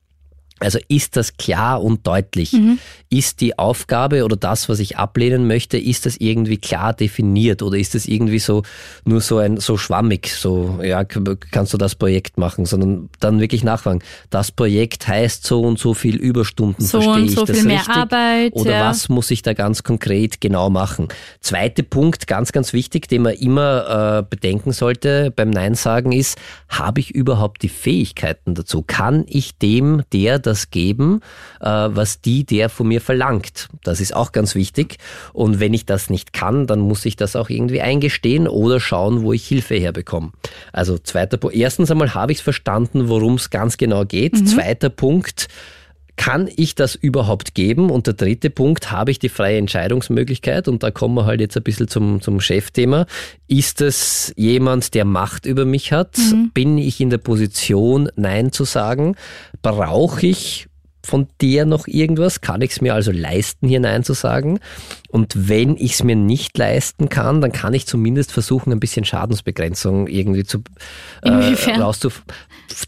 Also 0.60 0.78
ist 0.88 1.16
das 1.16 1.36
klar 1.36 1.82
und 1.82 2.06
deutlich? 2.06 2.52
Mhm. 2.52 2.78
Ist 3.08 3.40
die 3.40 3.58
Aufgabe 3.58 4.24
oder 4.24 4.36
das, 4.36 4.68
was 4.68 4.78
ich 4.78 4.98
ablehnen 4.98 5.46
möchte, 5.46 5.78
ist 5.78 6.06
das 6.06 6.16
irgendwie 6.18 6.58
klar 6.58 6.92
definiert 6.92 7.62
oder 7.62 7.78
ist 7.78 7.94
das 7.94 8.06
irgendwie 8.06 8.38
so 8.38 8.62
nur 9.04 9.20
so 9.20 9.38
ein 9.38 9.56
so 9.56 9.76
schwammig, 9.78 10.28
so 10.28 10.78
ja, 10.82 11.02
kannst 11.04 11.72
du 11.72 11.78
das 11.78 11.94
Projekt 11.94 12.38
machen, 12.38 12.66
sondern 12.66 13.08
dann 13.18 13.40
wirklich 13.40 13.64
nachfragen. 13.64 14.00
Das 14.28 14.52
Projekt 14.52 15.08
heißt 15.08 15.46
so 15.46 15.62
und 15.62 15.78
so 15.78 15.94
viel 15.94 16.16
Überstunden, 16.16 16.84
so 16.84 17.00
verstehe 17.00 17.24
ich 17.24 17.34
so 17.34 17.44
das 17.44 17.56
richtig? 17.56 17.88
Arbeit, 17.88 18.52
oder 18.52 18.72
ja. 18.72 18.88
was 18.88 19.08
muss 19.08 19.30
ich 19.30 19.42
da 19.42 19.54
ganz 19.54 19.82
konkret 19.82 20.40
genau 20.40 20.68
machen? 20.68 21.08
Zweiter 21.40 21.82
Punkt, 21.82 22.26
ganz 22.26 22.52
ganz 22.52 22.72
wichtig, 22.74 23.08
den 23.08 23.22
man 23.22 23.34
immer 23.34 24.18
äh, 24.18 24.22
bedenken 24.28 24.72
sollte 24.72 25.32
beim 25.34 25.50
Nein 25.50 25.74
sagen 25.74 26.12
ist, 26.12 26.38
habe 26.68 27.00
ich 27.00 27.10
überhaupt 27.10 27.62
die 27.62 27.68
Fähigkeiten 27.68 28.54
dazu? 28.54 28.84
Kann 28.86 29.24
ich 29.26 29.56
dem 29.56 30.02
der 30.12 30.38
das 30.50 30.70
geben, 30.70 31.20
äh, 31.60 31.66
was 31.66 32.20
die, 32.20 32.44
der 32.44 32.68
von 32.68 32.88
mir 32.88 33.00
verlangt. 33.00 33.68
Das 33.84 34.00
ist 34.00 34.14
auch 34.14 34.32
ganz 34.32 34.54
wichtig. 34.54 34.98
Und 35.32 35.60
wenn 35.60 35.72
ich 35.72 35.86
das 35.86 36.10
nicht 36.10 36.32
kann, 36.32 36.66
dann 36.66 36.80
muss 36.80 37.04
ich 37.06 37.16
das 37.16 37.36
auch 37.36 37.48
irgendwie 37.48 37.80
eingestehen 37.80 38.48
oder 38.48 38.80
schauen, 38.80 39.22
wo 39.22 39.32
ich 39.32 39.46
Hilfe 39.46 39.76
herbekomme. 39.76 40.32
Also 40.72 40.98
zweiter 40.98 41.36
Punkt. 41.36 41.56
Erstens 41.56 41.90
einmal 41.90 42.14
habe 42.14 42.32
ich 42.32 42.38
es 42.38 42.42
verstanden, 42.44 43.08
worum 43.08 43.34
es 43.34 43.50
ganz 43.50 43.76
genau 43.76 44.04
geht. 44.04 44.34
Mhm. 44.34 44.46
Zweiter 44.46 44.90
Punkt. 44.90 45.48
Kann 46.16 46.48
ich 46.56 46.74
das 46.74 46.94
überhaupt 46.94 47.54
geben? 47.54 47.90
Und 47.90 48.06
der 48.06 48.14
dritte 48.14 48.50
Punkt, 48.50 48.90
habe 48.90 49.10
ich 49.10 49.18
die 49.18 49.28
freie 49.28 49.58
Entscheidungsmöglichkeit? 49.58 50.68
Und 50.68 50.82
da 50.82 50.90
kommen 50.90 51.14
wir 51.14 51.26
halt 51.26 51.40
jetzt 51.40 51.56
ein 51.56 51.62
bisschen 51.62 51.88
zum, 51.88 52.20
zum 52.20 52.40
Chefthema. 52.40 53.06
Ist 53.46 53.80
es 53.80 54.32
jemand, 54.36 54.94
der 54.94 55.04
Macht 55.04 55.46
über 55.46 55.64
mich 55.64 55.92
hat? 55.92 56.16
Mhm. 56.18 56.50
Bin 56.52 56.78
ich 56.78 57.00
in 57.00 57.10
der 57.10 57.18
Position, 57.18 58.08
Nein 58.16 58.52
zu 58.52 58.64
sagen? 58.64 59.16
Brauche 59.62 60.26
ich 60.26 60.66
von 61.02 61.26
der 61.40 61.64
noch 61.64 61.86
irgendwas? 61.86 62.40
Kann 62.40 62.62
ich 62.62 62.72
es 62.72 62.80
mir 62.80 62.94
also 62.94 63.10
leisten, 63.10 63.68
hier 63.68 63.80
Nein 63.80 64.04
zu 64.04 64.12
sagen? 64.12 64.60
Und 65.10 65.48
wenn 65.48 65.76
ich 65.76 65.94
es 65.94 66.02
mir 66.02 66.16
nicht 66.16 66.56
leisten 66.56 67.08
kann, 67.08 67.40
dann 67.40 67.52
kann 67.52 67.74
ich 67.74 67.86
zumindest 67.86 68.32
versuchen, 68.32 68.72
ein 68.72 68.80
bisschen 68.80 69.04
Schadensbegrenzung 69.04 70.06
irgendwie 70.06 70.44
zu 70.44 70.62
äh, 71.22 71.54
rauszuf 71.80 72.22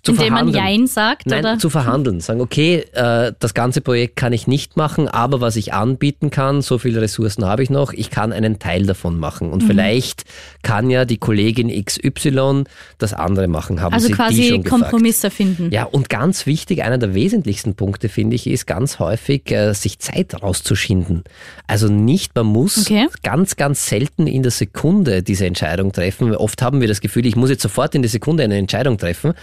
zu 0.02 0.12
Indem 0.12 0.28
verhandeln. 0.28 0.56
man 0.56 0.64
Jein 0.64 0.86
sagt? 0.86 1.26
Nein, 1.26 1.40
oder? 1.40 1.58
zu 1.58 1.70
verhandeln. 1.70 2.20
Sagen, 2.20 2.40
okay, 2.40 2.84
äh, 2.92 3.32
das 3.38 3.54
ganze 3.54 3.80
Projekt 3.80 4.16
kann 4.16 4.32
ich 4.32 4.46
nicht 4.46 4.76
machen, 4.76 5.08
aber 5.08 5.40
was 5.40 5.56
ich 5.56 5.72
anbieten 5.72 6.30
kann, 6.30 6.62
so 6.62 6.78
viele 6.78 7.00
Ressourcen 7.00 7.44
habe 7.44 7.62
ich 7.62 7.70
noch, 7.70 7.92
ich 7.92 8.10
kann 8.10 8.32
einen 8.32 8.58
Teil 8.58 8.86
davon 8.86 9.18
machen. 9.18 9.50
Und 9.50 9.62
mhm. 9.62 9.66
vielleicht 9.66 10.24
kann 10.62 10.90
ja 10.90 11.04
die 11.04 11.18
Kollegin 11.18 11.68
XY 11.84 12.64
das 12.98 13.12
andere 13.12 13.48
machen, 13.48 13.80
haben 13.80 13.94
also 13.94 14.06
Sie 14.06 14.12
quasi 14.12 14.42
die 14.42 14.48
schon 14.48 14.64
Kompromisse 14.64 15.28
gefragt. 15.28 15.36
finden. 15.56 15.72
Ja, 15.72 15.84
und 15.84 16.08
ganz 16.08 16.46
wichtig, 16.46 16.82
einer 16.82 16.98
der 16.98 17.14
wesentlichsten 17.14 17.74
Punkte, 17.74 18.08
finde 18.08 18.36
ich, 18.36 18.46
ist 18.46 18.66
ganz 18.66 18.98
häufig, 18.98 19.50
äh, 19.50 19.72
sich 19.72 19.98
Zeit 19.98 20.42
rauszuschinden. 20.42 21.24
Also 21.66 21.88
nicht, 21.88 22.11
man 22.34 22.46
muss 22.46 22.78
okay. 22.78 23.06
ganz, 23.22 23.56
ganz 23.56 23.86
selten 23.86 24.26
in 24.26 24.42
der 24.42 24.52
Sekunde 24.52 25.22
diese 25.22 25.46
Entscheidung 25.46 25.92
treffen. 25.92 26.34
Oft 26.34 26.62
haben 26.62 26.80
wir 26.80 26.88
das 26.88 27.00
Gefühl, 27.00 27.26
ich 27.26 27.36
muss 27.36 27.50
jetzt 27.50 27.62
sofort 27.62 27.94
in 27.94 28.02
der 28.02 28.10
Sekunde 28.10 28.44
eine 28.44 28.56
Entscheidung 28.56 28.98
treffen. 28.98 29.34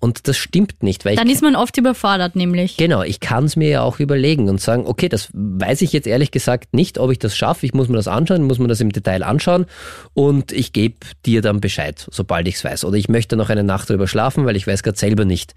Und 0.00 0.28
das 0.28 0.36
stimmt 0.36 0.82
nicht. 0.82 1.04
Weil 1.04 1.16
Dann 1.16 1.28
ist 1.28 1.42
man 1.42 1.56
oft 1.56 1.76
überfordert, 1.76 2.36
nämlich. 2.36 2.76
Genau, 2.76 3.02
ich 3.02 3.20
kann 3.20 3.44
es 3.44 3.56
mir 3.56 3.68
ja 3.68 3.82
auch 3.82 4.00
überlegen 4.00 4.48
und 4.48 4.60
sagen, 4.60 4.84
okay, 4.86 5.08
das 5.08 5.28
weiß 5.32 5.82
ich 5.82 5.92
jetzt 5.92 6.06
ehrlich 6.06 6.30
gesagt 6.30 6.74
nicht, 6.74 6.98
ob 6.98 7.10
ich 7.10 7.18
das 7.18 7.36
schaffe. 7.36 7.66
Ich 7.66 7.74
muss 7.74 7.88
mir 7.88 7.96
das 7.96 8.08
anschauen, 8.08 8.44
muss 8.44 8.58
mir 8.58 8.68
das 8.68 8.80
im 8.80 8.92
Detail 8.92 9.22
anschauen 9.22 9.66
und 10.14 10.52
ich 10.52 10.72
gebe 10.72 10.96
dir 11.24 11.42
dann 11.42 11.60
Bescheid, 11.60 12.06
sobald 12.10 12.48
ich 12.48 12.56
es 12.56 12.64
weiß. 12.64 12.84
Oder 12.84 12.96
ich 12.96 13.08
möchte 13.08 13.36
noch 13.36 13.50
eine 13.50 13.64
Nacht 13.64 13.90
drüber 13.90 14.08
schlafen, 14.08 14.46
weil 14.46 14.56
ich 14.56 14.66
weiß 14.66 14.82
gerade 14.82 14.98
selber 14.98 15.24
nicht. 15.24 15.54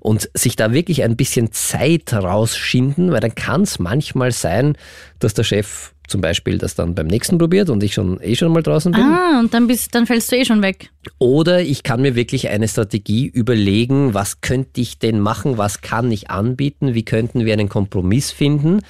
Und 0.00 0.28
sich 0.34 0.56
da 0.56 0.72
wirklich 0.72 1.02
ein 1.02 1.16
bisschen 1.16 1.52
Zeit 1.52 2.12
rausschinden, 2.12 3.12
weil 3.12 3.20
dann 3.20 3.34
kann 3.34 3.62
es 3.62 3.78
manchmal 3.78 4.32
sein, 4.32 4.76
dass 5.18 5.34
der 5.34 5.44
Chef 5.44 5.93
zum 6.06 6.20
Beispiel 6.20 6.58
das 6.58 6.74
dann 6.74 6.94
beim 6.94 7.06
nächsten 7.06 7.38
probiert 7.38 7.70
und 7.70 7.82
ich 7.82 7.94
schon 7.94 8.20
eh 8.20 8.34
schon 8.36 8.52
mal 8.52 8.62
draußen 8.62 8.92
bin. 8.92 9.02
Ah, 9.02 9.40
und 9.40 9.54
dann, 9.54 9.66
bist, 9.66 9.94
dann 9.94 10.06
fällst 10.06 10.30
du 10.30 10.36
eh 10.36 10.44
schon 10.44 10.62
weg. 10.62 10.90
Oder 11.18 11.62
ich 11.62 11.82
kann 11.82 12.02
mir 12.02 12.14
wirklich 12.14 12.48
eine 12.48 12.68
Strategie 12.68 13.26
überlegen, 13.26 14.14
was 14.14 14.40
könnte 14.40 14.80
ich 14.80 14.98
denn 14.98 15.20
machen, 15.20 15.58
was 15.58 15.80
kann 15.80 16.10
ich 16.12 16.30
anbieten, 16.30 16.94
wie 16.94 17.04
könnten 17.04 17.44
wir 17.44 17.52
einen 17.54 17.68
Kompromiss 17.68 18.30
finden 18.30 18.80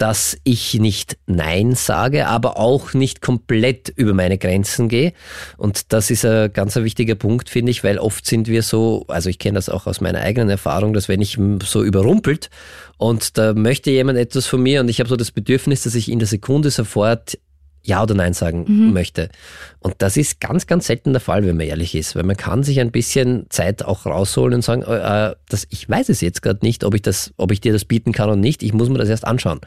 dass 0.00 0.38
ich 0.44 0.80
nicht 0.80 1.18
Nein 1.26 1.74
sage, 1.74 2.26
aber 2.26 2.56
auch 2.56 2.94
nicht 2.94 3.20
komplett 3.20 3.90
über 3.90 4.14
meine 4.14 4.38
Grenzen 4.38 4.88
gehe. 4.88 5.12
Und 5.58 5.92
das 5.92 6.10
ist 6.10 6.24
ein 6.24 6.50
ganz 6.54 6.74
wichtiger 6.76 7.16
Punkt, 7.16 7.50
finde 7.50 7.70
ich, 7.70 7.84
weil 7.84 7.98
oft 7.98 8.24
sind 8.24 8.48
wir 8.48 8.62
so, 8.62 9.04
also 9.08 9.28
ich 9.28 9.38
kenne 9.38 9.56
das 9.56 9.68
auch 9.68 9.86
aus 9.86 10.00
meiner 10.00 10.20
eigenen 10.20 10.48
Erfahrung, 10.48 10.94
dass 10.94 11.08
wenn 11.08 11.20
ich 11.20 11.38
so 11.64 11.84
überrumpelt 11.84 12.48
und 12.96 13.36
da 13.36 13.52
möchte 13.52 13.90
jemand 13.90 14.18
etwas 14.18 14.46
von 14.46 14.62
mir 14.62 14.80
und 14.80 14.88
ich 14.88 15.00
habe 15.00 15.08
so 15.10 15.16
das 15.16 15.32
Bedürfnis, 15.32 15.82
dass 15.82 15.94
ich 15.94 16.10
in 16.10 16.18
der 16.18 16.28
Sekunde 16.28 16.70
sofort 16.70 17.38
ja 17.82 18.02
oder 18.02 18.14
Nein 18.14 18.32
sagen 18.32 18.64
mhm. 18.66 18.92
möchte. 18.94 19.28
Und 19.80 19.96
das 19.98 20.16
ist 20.16 20.40
ganz, 20.40 20.66
ganz 20.66 20.86
selten 20.86 21.12
der 21.12 21.20
Fall, 21.20 21.44
wenn 21.46 21.56
man 21.56 21.66
ehrlich 21.66 21.94
ist, 21.94 22.14
weil 22.14 22.22
man 22.22 22.36
kann 22.36 22.62
sich 22.62 22.80
ein 22.80 22.90
bisschen 22.90 23.46
Zeit 23.50 23.84
auch 23.84 24.06
rausholen 24.06 24.54
und 24.56 24.62
sagen, 24.62 24.82
äh, 24.82 25.34
das, 25.48 25.66
ich 25.70 25.88
weiß 25.88 26.08
es 26.10 26.20
jetzt 26.20 26.42
gerade 26.42 26.60
nicht, 26.62 26.84
ob 26.84 26.94
ich 26.94 27.02
das, 27.02 27.32
ob 27.36 27.50
ich 27.52 27.60
dir 27.60 27.72
das 27.72 27.84
bieten 27.84 28.12
kann 28.12 28.28
oder 28.28 28.36
nicht. 28.36 28.62
Ich 28.62 28.72
muss 28.72 28.88
mir 28.88 28.98
das 28.98 29.08
erst 29.08 29.26
anschauen. 29.26 29.60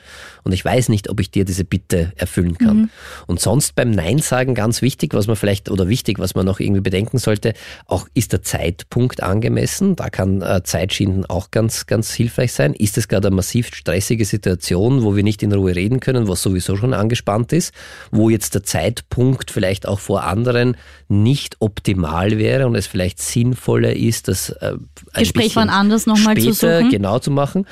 Und 0.43 0.51
ich 0.51 0.63
weiß 0.63 0.89
nicht, 0.89 1.09
ob 1.09 1.19
ich 1.19 1.31
dir 1.31 1.45
diese 1.45 1.65
Bitte 1.65 2.13
erfüllen 2.15 2.57
kann. 2.57 2.77
Mhm. 2.77 2.89
Und 3.27 3.39
sonst 3.39 3.75
beim 3.75 3.91
Nein 3.91 4.19
sagen 4.19 4.55
ganz 4.55 4.81
wichtig, 4.81 5.13
was 5.13 5.27
man 5.27 5.35
vielleicht, 5.35 5.69
oder 5.69 5.87
wichtig, 5.87 6.19
was 6.19 6.35
man 6.35 6.45
noch 6.45 6.59
irgendwie 6.59 6.81
bedenken 6.81 7.17
sollte, 7.17 7.53
auch 7.85 8.07
ist 8.13 8.33
der 8.33 8.43
Zeitpunkt 8.43 9.23
angemessen. 9.23 9.95
Da 9.95 10.09
kann 10.09 10.41
äh, 10.41 10.63
Zeitschinden 10.63 11.25
auch 11.25 11.51
ganz, 11.51 11.85
ganz 11.85 12.13
hilfreich 12.13 12.53
sein. 12.53 12.73
Ist 12.73 12.97
es 12.97 13.07
gerade 13.07 13.27
eine 13.27 13.35
massiv 13.35 13.73
stressige 13.73 14.25
Situation, 14.25 15.03
wo 15.03 15.15
wir 15.15 15.23
nicht 15.23 15.43
in 15.43 15.51
Ruhe 15.51 15.75
reden 15.75 15.99
können, 15.99 16.27
was 16.27 16.41
sowieso 16.41 16.75
schon 16.75 16.93
angespannt 16.93 17.51
ist? 17.51 17.73
wo 18.11 18.29
jetzt 18.29 18.53
der 18.53 18.63
Zeitpunkt 18.63 19.51
vielleicht 19.51 19.87
auch 19.87 19.99
vor 20.03 20.23
anderen 20.23 20.77
nicht 21.07 21.57
optimal 21.59 22.37
wäre 22.37 22.67
und 22.67 22.75
es 22.75 22.85
vielleicht 22.87 23.21
sinnvoller 23.21 23.95
ist, 23.95 24.27
das 24.27 24.49
äh, 24.49 24.75
Gespräch 25.15 25.55
wann 25.55 25.69
anders 25.69 26.05
nochmal 26.05 26.37
zu 26.37 26.53
suchen. 26.53 26.89
genau 26.89 27.19
zu 27.19 27.31
machen. 27.31 27.65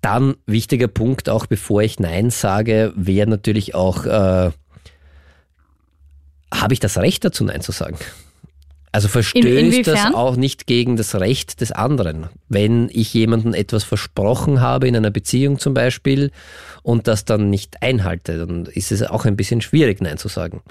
Dann 0.00 0.34
wichtiger 0.46 0.88
Punkt, 0.88 1.28
auch 1.28 1.46
bevor 1.46 1.82
ich 1.82 2.00
Nein 2.00 2.30
sage, 2.30 2.92
wäre 2.96 3.28
natürlich 3.28 3.74
auch, 3.74 4.04
äh, 4.06 4.50
habe 6.52 6.72
ich 6.72 6.80
das 6.80 6.98
Recht 6.98 7.24
dazu, 7.24 7.44
Nein 7.44 7.60
zu 7.60 7.72
sagen? 7.72 7.96
Also 8.92 9.08
verstößt 9.08 9.86
das 9.86 10.14
auch 10.14 10.36
nicht 10.36 10.66
gegen 10.66 10.96
das 10.96 11.14
Recht 11.16 11.60
des 11.60 11.70
anderen. 11.70 12.28
Wenn 12.48 12.88
ich 12.90 13.12
jemandem 13.12 13.52
etwas 13.52 13.84
versprochen 13.84 14.62
habe, 14.62 14.88
in 14.88 14.96
einer 14.96 15.10
Beziehung 15.10 15.58
zum 15.58 15.74
Beispiel, 15.74 16.30
und 16.86 17.08
das 17.08 17.24
dann 17.24 17.50
nicht 17.50 17.82
einhalte, 17.82 18.38
dann 18.38 18.66
ist 18.66 18.92
es 18.92 19.02
auch 19.02 19.24
ein 19.24 19.34
bisschen 19.34 19.60
schwierig, 19.60 20.00
Nein 20.00 20.18
zu 20.18 20.28
sagen. 20.28 20.62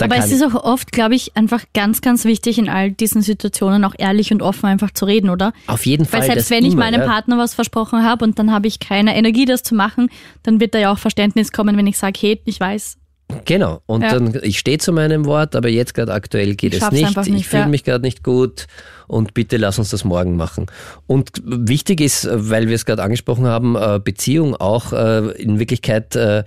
Aber 0.00 0.16
es 0.16 0.32
ist 0.32 0.42
auch 0.42 0.54
oft, 0.54 0.92
glaube 0.92 1.14
ich, 1.14 1.36
einfach 1.36 1.62
ganz, 1.72 2.00
ganz 2.00 2.24
wichtig, 2.24 2.58
in 2.58 2.68
all 2.68 2.90
diesen 2.90 3.22
Situationen 3.22 3.84
auch 3.84 3.94
ehrlich 3.96 4.32
und 4.32 4.42
offen 4.42 4.66
einfach 4.66 4.90
zu 4.92 5.04
reden, 5.04 5.30
oder? 5.30 5.52
Auf 5.66 5.86
jeden 5.86 6.04
Fall. 6.04 6.20
Weil 6.20 6.26
selbst 6.26 6.50
wenn 6.50 6.64
ich 6.64 6.74
meinem 6.74 7.00
ja. 7.00 7.06
Partner 7.06 7.38
was 7.38 7.54
versprochen 7.54 8.02
habe 8.02 8.24
und 8.24 8.38
dann 8.38 8.52
habe 8.52 8.66
ich 8.66 8.80
keine 8.80 9.16
Energie, 9.16 9.44
das 9.44 9.62
zu 9.62 9.74
machen, 9.74 10.08
dann 10.42 10.60
wird 10.60 10.74
da 10.74 10.78
ja 10.78 10.92
auch 10.92 10.98
Verständnis 10.98 11.52
kommen, 11.52 11.76
wenn 11.76 11.86
ich 11.86 11.96
sage, 11.98 12.18
hey, 12.20 12.40
ich 12.44 12.58
weiß, 12.58 12.98
Genau. 13.46 13.80
Und 13.86 14.02
Ja. 14.02 14.10
dann, 14.10 14.38
ich 14.42 14.58
stehe 14.58 14.78
zu 14.78 14.92
meinem 14.92 15.24
Wort, 15.24 15.56
aber 15.56 15.68
jetzt 15.68 15.94
gerade 15.94 16.12
aktuell 16.12 16.54
geht 16.54 16.74
Ich 16.74 16.82
es 16.82 16.90
nicht. 16.90 17.16
nicht, 17.16 17.28
Ich 17.40 17.48
fühle 17.48 17.62
ja. 17.62 17.68
mich 17.68 17.82
gerade 17.82 18.02
nicht 18.04 18.22
gut 18.22 18.66
und 19.06 19.34
bitte 19.34 19.56
lass 19.56 19.78
uns 19.78 19.90
das 19.90 20.04
morgen 20.04 20.36
machen. 20.36 20.66
Und 21.06 21.30
wichtig 21.44 22.00
ist, 22.00 22.28
weil 22.30 22.68
wir 22.68 22.74
es 22.74 22.84
gerade 22.84 23.02
angesprochen 23.02 23.46
haben, 23.46 23.76
äh, 23.76 23.98
Beziehung 24.02 24.54
auch 24.54 24.92
äh, 24.92 25.30
in 25.40 25.58
Wirklichkeit 25.58 26.14
äh, 26.16 26.44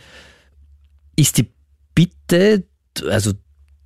ist 1.15 1.37
die 1.39 1.47
Bitte, 1.95 2.63
also 3.03 3.33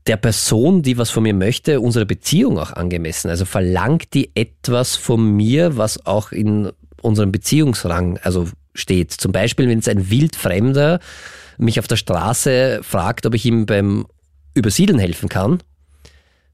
der 0.08 0.18
Person, 0.18 0.82
die 0.82 0.98
was 0.98 1.10
von 1.10 1.24
mir 1.24 1.34
möchte, 1.34 1.80
unsere 1.80 2.06
Beziehung 2.06 2.58
auch 2.58 2.74
angemessen. 2.74 3.30
Also 3.30 3.46
verlangt 3.46 4.14
die 4.14 4.32
etwas 4.36 4.96
von 4.96 5.36
mir, 5.36 5.78
was 5.78 6.06
auch 6.06 6.32
in 6.32 6.72
unserem 7.02 7.32
Beziehungsrang 7.32 8.18
also 8.24 8.48
steht. 8.74 9.12
Zum 9.12 9.32
Beispiel, 9.32 9.68
wenn 9.68 9.80
es 9.80 9.88
ein 9.88 10.10
Wildfremder 10.10 11.00
mich 11.58 11.80
auf 11.80 11.88
der 11.88 11.98
Straße 11.98 12.80
fragt, 12.84 13.26
ob 13.26 13.36
ich 13.36 13.46
ihm 13.46 13.66
beim 13.66 14.08
Übersiedeln 14.54 15.00
helfen 15.00 15.30
kann, 15.30 15.62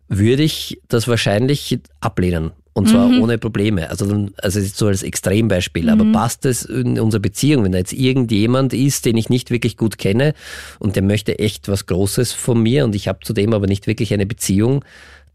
würde 0.08 0.44
ich 0.44 0.82
das 0.88 1.08
wahrscheinlich 1.08 1.80
ablehnen. 2.00 2.52
Und 2.78 2.90
zwar 2.90 3.10
ohne 3.20 3.40
Probleme. 3.40 3.90
Also, 3.90 4.06
dann, 4.06 4.36
also 4.38 4.60
jetzt 4.60 4.78
so 4.78 4.86
als 4.86 5.02
Extrembeispiel. 5.02 5.90
Aber 5.90 6.12
passt 6.12 6.46
es 6.46 6.64
in 6.64 7.00
unserer 7.00 7.22
Beziehung, 7.22 7.64
wenn 7.64 7.72
da 7.72 7.80
jetzt 7.80 7.92
irgendjemand 7.92 8.72
ist, 8.72 9.06
den 9.06 9.18
ich 9.18 9.30
nicht 9.30 9.50
wirklich 9.50 9.78
gut 9.78 9.98
kenne 9.98 10.36
und 10.78 10.96
der 10.96 11.02
möchte 11.02 11.40
echt 11.40 11.68
was 11.70 11.88
Großes 11.88 12.34
von 12.34 12.62
mir 12.62 12.86
und 12.86 12.94
ich 12.94 13.08
habe 13.08 13.22
zu 13.24 13.34
dem 13.34 13.54
aber 13.54 13.66
nicht 13.66 13.88
wirklich 13.88 14.14
eine 14.14 14.28
Beziehung, 14.28 14.86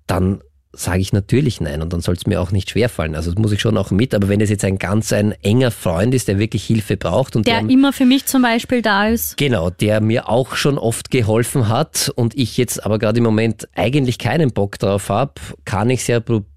dann 0.07 0.41
sage 0.73 1.01
ich 1.01 1.13
natürlich 1.13 1.61
nein 1.61 1.83
und 1.83 1.93
dann 1.93 2.01
soll 2.01 2.15
es 2.15 2.27
mir 2.29 2.41
auch 2.41 2.53
nicht 2.53 2.71
schwerfallen. 2.71 3.17
Also 3.17 3.33
das 3.33 3.43
muss 3.43 3.51
ich 3.51 3.61
schon 3.61 3.77
auch 3.77 3.91
mit. 3.91 4.15
Aber 4.15 4.29
wenn 4.29 4.41
es 4.41 4.49
jetzt 4.49 4.65
ein 4.65 4.79
ganz 4.79 5.13
ein 5.13 5.33
enger 5.43 5.73
Freund 5.73 6.15
ist, 6.15 6.29
der 6.29 6.39
wirklich 6.39 6.65
Hilfe 6.65 6.97
braucht 6.97 7.35
und 7.35 7.49
Der 7.49 7.61
der, 7.61 7.71
immer 7.71 7.93
für 7.93 8.07
mich 8.07 8.27
zum 8.27 8.43
Beispiel 8.43 8.83
da 8.83 9.09
ist. 9.09 9.37
Genau, 9.37 9.69
der 9.69 10.01
mir 10.01 10.29
auch 10.29 10.55
schon 10.55 10.79
oft 10.79 11.11
geholfen 11.11 11.69
hat 11.69 12.13
und 12.15 12.39
ich 12.39 12.57
jetzt 12.57 12.87
aber 12.87 13.01
gerade 13.01 13.19
im 13.19 13.25
Moment 13.25 13.69
eigentlich 13.75 14.19
keinen 14.19 14.53
Bock 14.53 14.79
drauf 14.79 15.09
habe, 15.09 15.33
kann 15.65 15.91
ich 15.91 16.03
es 16.03 16.07
ja 16.07 16.21
probieren, 16.21 16.52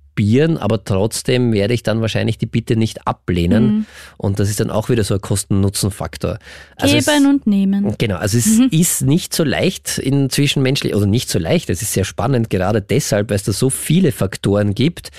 aber 0.57 0.83
trotzdem 0.83 1.51
werde 1.53 1.73
ich 1.73 1.83
dann 1.83 2.01
wahrscheinlich 2.01 2.37
die 2.37 2.45
Bitte 2.45 2.75
nicht 2.75 3.05
ablehnen. 3.07 3.85
Und 4.17 4.39
das 4.39 4.49
ist 4.49 4.59
dann 4.59 4.69
auch 4.71 4.89
wieder 4.89 5.03
so 5.03 5.13
ein 5.15 5.21
Kosten-Nutzen-Faktor. 5.21 6.39
Also 6.77 6.95
es- 6.95 7.05
Geben 7.05 7.25
und 7.27 7.47
nehmen. 7.47 7.95
Genau, 7.97 8.15
also 8.17 8.37
es 8.37 8.47
ist 8.71 9.01
nicht 9.01 9.33
so 9.33 9.43
leicht 9.43 9.97
in 9.97 10.29
zwischenmenschlich, 10.29 10.95
oder 10.95 11.05
nicht 11.05 11.29
so 11.29 11.37
leicht, 11.39 11.69
es 11.69 11.81
ist 11.81 11.93
sehr 11.93 12.05
spannend, 12.05 12.49
gerade 12.49 12.81
deshalb, 12.81 13.29
weil 13.29 13.35
es 13.35 13.43
da 13.43 13.51
so 13.53 13.69
viele 13.69 14.11
Faktoren 14.11 14.73
gibt. 14.73 15.09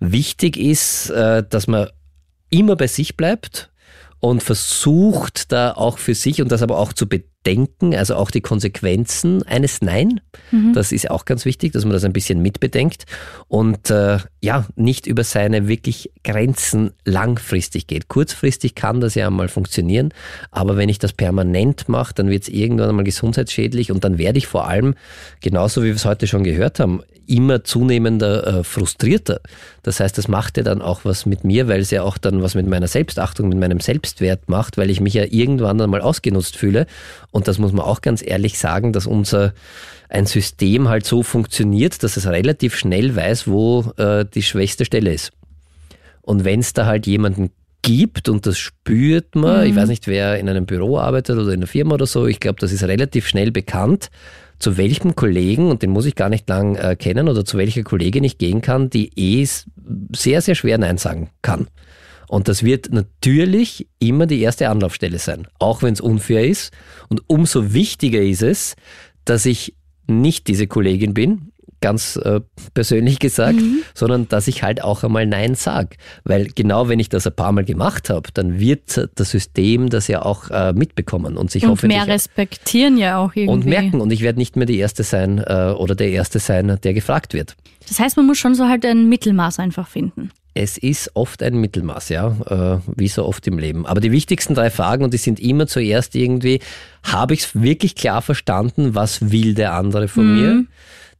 Wichtig 0.00 0.56
ist, 0.56 1.10
äh, 1.10 1.42
dass 1.48 1.66
man 1.66 1.88
immer 2.50 2.76
bei 2.76 2.86
sich 2.86 3.16
bleibt 3.16 3.70
und 4.20 4.42
versucht 4.42 5.50
da 5.52 5.72
auch 5.72 5.98
für 5.98 6.14
sich 6.14 6.40
und 6.40 6.50
das 6.52 6.62
aber 6.62 6.78
auch 6.78 6.92
zu 6.92 7.08
bedenken, 7.08 7.33
also 7.94 8.16
auch 8.16 8.30
die 8.30 8.40
Konsequenzen 8.40 9.42
eines 9.42 9.82
Nein. 9.82 10.20
Das 10.72 10.92
ist 10.92 11.10
auch 11.10 11.24
ganz 11.24 11.44
wichtig, 11.44 11.72
dass 11.72 11.84
man 11.84 11.92
das 11.92 12.04
ein 12.04 12.12
bisschen 12.12 12.40
mitbedenkt 12.40 13.04
und 13.48 13.90
äh, 13.90 14.18
ja, 14.40 14.66
nicht 14.76 15.06
über 15.06 15.24
seine 15.24 15.68
wirklich 15.68 16.10
Grenzen 16.22 16.92
langfristig 17.04 17.86
geht. 17.86 18.08
Kurzfristig 18.08 18.74
kann 18.74 19.00
das 19.00 19.14
ja 19.14 19.28
mal 19.30 19.48
funktionieren, 19.48 20.12
aber 20.50 20.76
wenn 20.76 20.88
ich 20.88 20.98
das 20.98 21.12
permanent 21.12 21.88
mache, 21.88 22.14
dann 22.14 22.30
wird 22.30 22.44
es 22.44 22.48
irgendwann 22.48 22.88
einmal 22.88 23.04
gesundheitsschädlich 23.04 23.92
und 23.92 24.04
dann 24.04 24.18
werde 24.18 24.38
ich 24.38 24.46
vor 24.46 24.68
allem, 24.68 24.94
genauso 25.40 25.82
wie 25.82 25.88
wir 25.88 25.94
es 25.94 26.04
heute 26.04 26.26
schon 26.26 26.44
gehört 26.44 26.80
haben, 26.80 27.02
immer 27.26 27.64
zunehmender 27.64 28.46
äh, 28.46 28.64
frustrierter. 28.64 29.40
Das 29.82 30.00
heißt, 30.00 30.16
das 30.18 30.28
macht 30.28 30.56
ja 30.56 30.62
dann 30.62 30.82
auch 30.82 31.04
was 31.04 31.26
mit 31.26 31.44
mir, 31.44 31.68
weil 31.68 31.80
es 31.80 31.90
ja 31.90 32.02
auch 32.02 32.18
dann 32.18 32.42
was 32.42 32.54
mit 32.54 32.66
meiner 32.66 32.88
Selbstachtung, 32.88 33.48
mit 33.48 33.58
meinem 33.58 33.80
Selbstwert 33.80 34.48
macht, 34.48 34.76
weil 34.76 34.90
ich 34.90 35.00
mich 35.00 35.14
ja 35.14 35.24
irgendwann 35.28 35.78
dann 35.78 35.90
mal 35.90 36.00
ausgenutzt 36.00 36.56
fühle. 36.56 36.86
Und 37.34 37.48
das 37.48 37.58
muss 37.58 37.72
man 37.72 37.84
auch 37.84 38.00
ganz 38.00 38.22
ehrlich 38.24 38.60
sagen, 38.60 38.92
dass 38.92 39.08
unser 39.08 39.54
ein 40.08 40.24
System 40.24 40.88
halt 40.88 41.04
so 41.04 41.24
funktioniert, 41.24 42.04
dass 42.04 42.16
es 42.16 42.28
relativ 42.28 42.76
schnell 42.76 43.16
weiß, 43.16 43.48
wo 43.48 43.92
äh, 43.96 44.24
die 44.24 44.44
schwächste 44.44 44.84
Stelle 44.84 45.12
ist. 45.12 45.32
Und 46.22 46.44
wenn 46.44 46.60
es 46.60 46.74
da 46.74 46.86
halt 46.86 47.08
jemanden 47.08 47.50
gibt 47.82 48.28
und 48.28 48.46
das 48.46 48.56
spürt 48.56 49.34
man, 49.34 49.66
ich 49.66 49.74
weiß 49.74 49.88
nicht, 49.88 50.06
wer 50.06 50.38
in 50.38 50.48
einem 50.48 50.64
Büro 50.64 50.96
arbeitet 50.96 51.36
oder 51.36 51.48
in 51.48 51.58
einer 51.58 51.66
Firma 51.66 51.94
oder 51.94 52.06
so, 52.06 52.28
ich 52.28 52.38
glaube, 52.38 52.60
das 52.60 52.70
ist 52.70 52.84
relativ 52.84 53.26
schnell 53.26 53.50
bekannt, 53.50 54.10
zu 54.60 54.76
welchem 54.76 55.16
Kollegen, 55.16 55.72
und 55.72 55.82
den 55.82 55.90
muss 55.90 56.06
ich 56.06 56.14
gar 56.14 56.28
nicht 56.28 56.48
lang 56.48 56.76
äh, 56.76 56.94
kennen, 56.94 57.28
oder 57.28 57.44
zu 57.44 57.58
welcher 57.58 57.82
Kollegin 57.82 58.22
ich 58.22 58.38
gehen 58.38 58.60
kann, 58.60 58.90
die 58.90 59.10
eh 59.16 59.44
sehr, 60.14 60.40
sehr 60.40 60.54
schwer 60.54 60.78
Nein 60.78 60.98
sagen 60.98 61.30
kann. 61.42 61.66
Und 62.28 62.48
das 62.48 62.62
wird 62.62 62.92
natürlich 62.92 63.88
immer 63.98 64.26
die 64.26 64.40
erste 64.40 64.68
Anlaufstelle 64.68 65.18
sein, 65.18 65.46
auch 65.58 65.82
wenn 65.82 65.94
es 65.94 66.00
unfair 66.00 66.46
ist. 66.46 66.72
Und 67.08 67.22
umso 67.28 67.72
wichtiger 67.72 68.20
ist 68.20 68.42
es, 68.42 68.76
dass 69.24 69.46
ich 69.46 69.74
nicht 70.06 70.48
diese 70.48 70.66
Kollegin 70.66 71.14
bin, 71.14 71.52
ganz 71.84 72.16
äh, 72.16 72.40
persönlich 72.72 73.18
gesagt, 73.18 73.58
sondern 73.94 74.26
dass 74.28 74.48
ich 74.48 74.62
halt 74.62 74.82
auch 74.82 75.04
einmal 75.04 75.26
Nein 75.26 75.54
sag. 75.54 75.96
Weil 76.24 76.46
genau 76.46 76.88
wenn 76.88 76.98
ich 76.98 77.10
das 77.10 77.26
ein 77.26 77.36
paar 77.36 77.52
Mal 77.52 77.64
gemacht 77.64 78.08
habe, 78.08 78.30
dann 78.32 78.58
wird 78.58 79.10
das 79.16 79.30
System 79.30 79.90
das 79.90 80.08
ja 80.08 80.22
auch 80.22 80.48
äh, 80.48 80.72
mitbekommen 80.72 81.36
und 81.36 81.50
sich 81.50 81.64
Und 81.64 81.72
hoffentlich 81.72 82.00
mehr 82.00 82.12
respektieren 82.12 82.96
ja 82.96 83.18
auch 83.18 83.34
irgendwie. 83.34 83.52
und 83.52 83.66
merken. 83.66 84.00
Und 84.00 84.12
ich 84.12 84.22
werde 84.22 84.38
nicht 84.38 84.56
mehr 84.56 84.64
die 84.64 84.78
Erste 84.78 85.02
sein 85.02 85.44
äh, 85.46 85.74
oder 85.76 85.94
der 85.94 86.08
Erste 86.08 86.38
sein, 86.38 86.78
der 86.82 86.94
gefragt 86.94 87.34
wird. 87.34 87.54
Das 87.86 88.00
heißt, 88.00 88.16
man 88.16 88.26
muss 88.26 88.38
schon 88.38 88.54
so 88.54 88.66
halt 88.66 88.86
ein 88.86 89.10
Mittelmaß 89.10 89.58
einfach 89.58 89.86
finden. 89.86 90.30
Es 90.54 90.78
ist 90.78 91.10
oft 91.14 91.42
ein 91.42 91.56
Mittelmaß, 91.56 92.10
ja, 92.10 92.28
äh, 92.78 92.80
wie 92.96 93.08
so 93.08 93.26
oft 93.26 93.46
im 93.48 93.58
Leben. 93.58 93.86
Aber 93.86 94.00
die 94.00 94.12
wichtigsten 94.12 94.54
drei 94.54 94.70
Fragen, 94.70 95.02
und 95.02 95.12
die 95.12 95.18
sind 95.18 95.40
immer 95.40 95.66
zuerst 95.66 96.14
irgendwie, 96.14 96.60
habe 97.02 97.34
ich 97.34 97.40
es 97.40 97.60
wirklich 97.60 97.96
klar 97.96 98.22
verstanden, 98.22 98.94
was 98.94 99.32
will 99.32 99.54
der 99.54 99.72
andere 99.74 100.06
von 100.06 100.34
mir? 100.34 100.64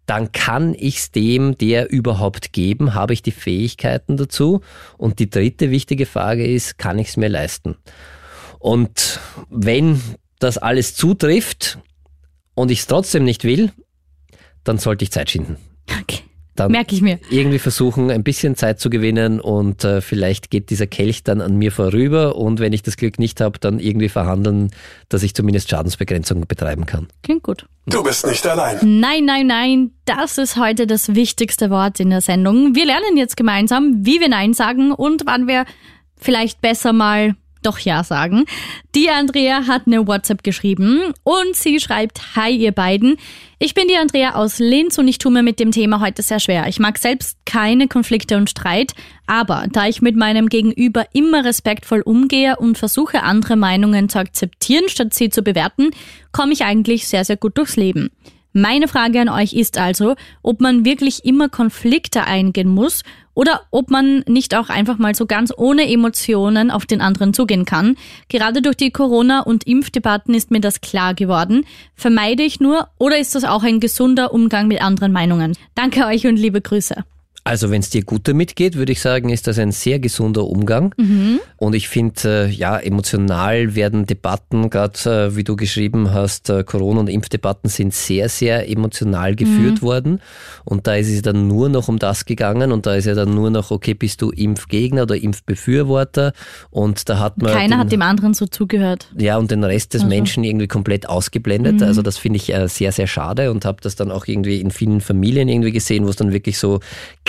Dann 0.07 0.33
kann 0.33 0.75
ich 0.79 0.99
es 0.99 1.11
dem, 1.11 1.59
der 1.59 1.91
überhaupt 1.91 2.53
geben, 2.53 2.95
habe 2.95 3.13
ich 3.13 3.23
die 3.23 3.33
Fähigkeiten 3.33 4.17
dazu? 4.17 4.61
Und 4.99 5.19
die 5.19 5.31
dritte 5.31 5.71
wichtige 5.71 6.07
Frage 6.07 6.47
ist, 6.47 6.79
kann 6.79 6.99
ich 6.99 7.09
es 7.09 7.17
mir 7.17 7.29
leisten? 7.29 7.77
Und 8.59 9.21
wenn 9.51 10.01
das 10.39 10.59
alles 10.59 10.95
zutrifft 10.95 11.79
und 12.55 12.71
ich 12.71 12.81
es 12.81 12.87
trotzdem 12.87 13.25
nicht 13.25 13.45
will, 13.45 13.73
dann 14.63 14.79
sollte 14.79 15.05
ich 15.05 15.11
Zeit 15.11 15.31
schinden. 15.31 15.57
Okay. 16.01 16.24
Dann 16.57 16.71
Merke 16.73 16.95
ich 16.95 17.03
mir. 17.03 17.19
irgendwie 17.31 17.59
versuchen, 17.59 18.11
ein 18.11 18.23
bisschen 18.23 18.55
Zeit 18.57 18.79
zu 18.79 18.91
gewinnen 18.91 19.41
und 19.41 19.83
äh, 19.85 20.01
vielleicht 20.01 20.51
geht 20.51 20.71
dieser 20.71 20.87
Kelch 20.87 21.25
dann 21.25 21.41
an 21.41 21.57
mir 21.57 21.73
vorüber 21.73 22.37
und 22.37 22.61
wenn 22.61 22.73
ich 22.73 22.83
das 22.83 22.97
Glück 22.97 23.19
nicht 23.19 23.41
habe, 23.41 23.59
dann 23.59 23.81
irgendwie 23.81 24.09
verhandeln, 24.09 24.71
dass 25.09 25.23
ich 25.23 25.35
zumindest 25.35 25.69
Schadensbegrenzung 25.71 26.47
betreiben 26.47 26.87
kann. 26.87 27.09
Klingt 27.23 27.43
gut. 27.43 27.67
Du 27.87 28.03
bist 28.03 28.27
nicht 28.27 28.47
allein. 28.47 28.79
Nein, 29.01 29.25
nein, 29.25 29.47
nein, 29.47 29.91
das 30.05 30.39
ist 30.39 30.57
heute 30.57 30.87
das 30.87 31.15
wichtigste 31.15 31.71
Wort 31.71 32.01
in 32.01 32.11
der 32.11 32.21
Sendung. 32.21 32.75
Wir 32.75 32.87
lernen 32.87 33.17
jetzt 33.17 33.37
gemeinsam, 33.37 34.07
wie 34.07 34.21
wir 34.21 34.29
Nein 34.29 34.55
sagen 34.55 34.93
und 34.93 35.23
wann 35.27 35.47
wir 35.49 35.65
vielleicht 36.17 36.61
besser 36.63 36.93
mal 36.93 37.35
doch 37.65 37.79
Ja 37.79 38.05
sagen. 38.05 38.45
Die 38.95 39.11
Andrea 39.11 39.67
hat 39.67 39.83
eine 39.87 40.07
WhatsApp 40.07 40.43
geschrieben 40.43 41.13
und 41.23 41.55
sie 41.55 41.81
schreibt, 41.81 42.37
Hi 42.37 42.55
ihr 42.55 42.73
beiden. 42.73 43.17
Ich 43.59 43.75
bin 43.75 43.89
die 43.89 43.97
Andrea 43.97 44.35
aus 44.35 44.59
Linz 44.59 44.99
und 44.99 45.09
ich 45.09 45.19
tue 45.19 45.33
mir 45.33 45.43
mit 45.43 45.59
dem 45.61 45.71
Thema 45.71 46.01
heute 46.01 46.23
sehr 46.23 46.41
schwer. 46.41 46.67
Ich 46.69 46.79
mag 46.79 46.99
selbst 46.99 47.39
keine 47.47 47.89
Konflikte 47.89 48.37
und 48.37 48.51
Streit, 48.51 48.93
aber 49.27 49.67
da 49.73 49.87
ich 49.87 50.03
mit 50.03 50.17
meinem 50.17 50.49
Gegenüber 50.49 51.07
immer 51.13 51.45
respektvoll 51.45 52.03
umgehe 52.03 52.57
und 52.57 52.77
versuche, 52.77 53.23
andere 53.23 53.57
Meinungen 53.57 54.09
zu 54.09 54.19
akzeptieren, 54.19 54.85
statt 54.89 55.15
sie 55.15 55.31
zu 55.31 55.43
bewerten, 55.43 55.91
komme 56.33 56.53
ich 56.53 56.65
eigentlich 56.65 57.07
sehr, 57.07 57.25
sehr 57.25 57.37
gut 57.37 57.57
durchs 57.57 57.77
Leben. 57.77 58.11
Meine 58.57 58.87
Frage 58.87 59.21
an 59.21 59.29
euch 59.29 59.53
ist 59.53 59.79
also, 59.79 60.15
ob 60.41 60.61
man 60.61 60.85
wirklich 60.85 61.25
immer 61.25 61.49
Konflikte 61.49 62.23
eingehen 62.23 62.69
muss 62.69 63.03
oder 63.35 63.63
ob 63.71 63.91
man 63.91 64.25
nicht 64.27 64.55
auch 64.55 64.69
einfach 64.69 64.99
mal 64.99 65.15
so 65.15 65.27
ganz 65.27 65.53
ohne 65.57 65.91
Emotionen 65.91 66.71
auf 66.71 66.87
den 66.87 67.01
anderen 67.01 67.35
zugehen 67.35 67.65
kann. 67.65 67.97
Gerade 68.29 68.63
durch 68.63 68.77
die 68.77 68.91
Corona- 68.91 69.41
und 69.41 69.67
Impfdebatten 69.67 70.35
ist 70.35 70.51
mir 70.51 70.61
das 70.61 70.81
klar 70.81 71.15
geworden. 71.15 71.67
Vermeide 71.95 72.43
ich 72.43 72.61
nur 72.61 72.89
oder 72.99 73.19
ist 73.19 73.35
das 73.35 73.45
auch 73.45 73.63
ein 73.63 73.81
gesunder 73.81 74.33
Umgang 74.33 74.69
mit 74.69 74.81
anderen 74.81 75.13
Meinungen? 75.13 75.57
Danke 75.75 76.07
euch 76.07 76.27
und 76.27 76.37
liebe 76.37 76.61
Grüße. 76.61 77.05
Also 77.47 77.71
wenn 77.71 77.81
es 77.81 77.91
dir 77.91 78.03
gut 78.05 78.27
damit 78.27 78.57
geht, 78.57 78.75
würde 78.77 78.93
ich 78.93 79.03
sagen, 79.03 79.29
ist 79.29 79.47
das 79.47 79.59
ein 79.59 79.71
sehr 79.71 79.99
gesunder 79.99 80.45
Umgang. 80.47 80.95
Und 81.59 81.75
ich 81.75 81.89
finde, 81.89 82.47
äh, 82.47 82.51
ja, 82.51 82.79
emotional 82.79 83.75
werden 83.75 84.07
Debatten, 84.07 84.71
gerade 84.71 84.99
äh, 85.29 85.37
wie 85.37 85.45
du 85.45 85.55
geschrieben 85.55 86.13
hast, 86.15 86.49
äh, 86.49 86.65
Corona- 86.65 87.01
und 87.01 87.09
Impfdebatten 87.09 87.69
sind 87.69 87.93
sehr, 87.93 88.31
sehr 88.31 88.69
emotional 88.71 89.35
geführt 89.37 89.83
worden. 89.83 90.21
Und 90.65 90.87
da 90.87 90.95
ist 90.95 91.11
es 91.11 91.21
dann 91.21 91.47
nur 91.47 91.69
noch 91.69 91.89
um 91.89 91.99
das 91.99 92.25
gegangen 92.25 92.73
und 92.73 92.87
da 92.87 92.95
ist 92.95 93.05
ja 93.05 93.15
dann 93.15 93.35
nur 93.35 93.51
noch, 93.51 93.71
okay, 93.71 93.93
bist 93.93 94.23
du 94.23 94.31
Impfgegner 94.31 95.03
oder 95.03 95.17
Impfbefürworter? 95.17 96.33
Und 96.71 97.09
da 97.09 97.19
hat 97.19 97.41
man... 97.43 97.53
Keiner 97.53 97.77
den- 97.77 97.79
hat 97.79 97.93
dem 97.93 98.03
anderen 98.03 98.35
so 98.35 98.47
zugehört. 98.47 99.09
ja, 99.19 99.37
und 99.37 99.51
den 99.51 99.65
Rest 99.65 99.93
des 99.95 100.05
Menschen 100.05 100.45
irgendwie 100.45 100.67
komplett 100.69 101.09
ausgeblendet. 101.09 101.83
Also 101.83 102.03
das 102.03 102.17
finde 102.19 102.39
ich 102.39 102.53
äh, 102.53 102.69
sehr, 102.69 102.93
sehr 102.93 103.07
schade 103.07 103.51
und 103.51 103.65
habe 103.65 103.79
das 103.83 103.97
dann 103.97 104.11
auch 104.11 104.27
irgendwie 104.27 104.61
in 104.61 104.71
vielen 104.71 105.01
Familien 105.01 105.49
irgendwie 105.49 105.73
gesehen, 105.73 106.05
wo 106.07 106.09
es 106.09 106.17
dann 106.17 106.33
wirklich 106.33 106.59
so 106.59 106.81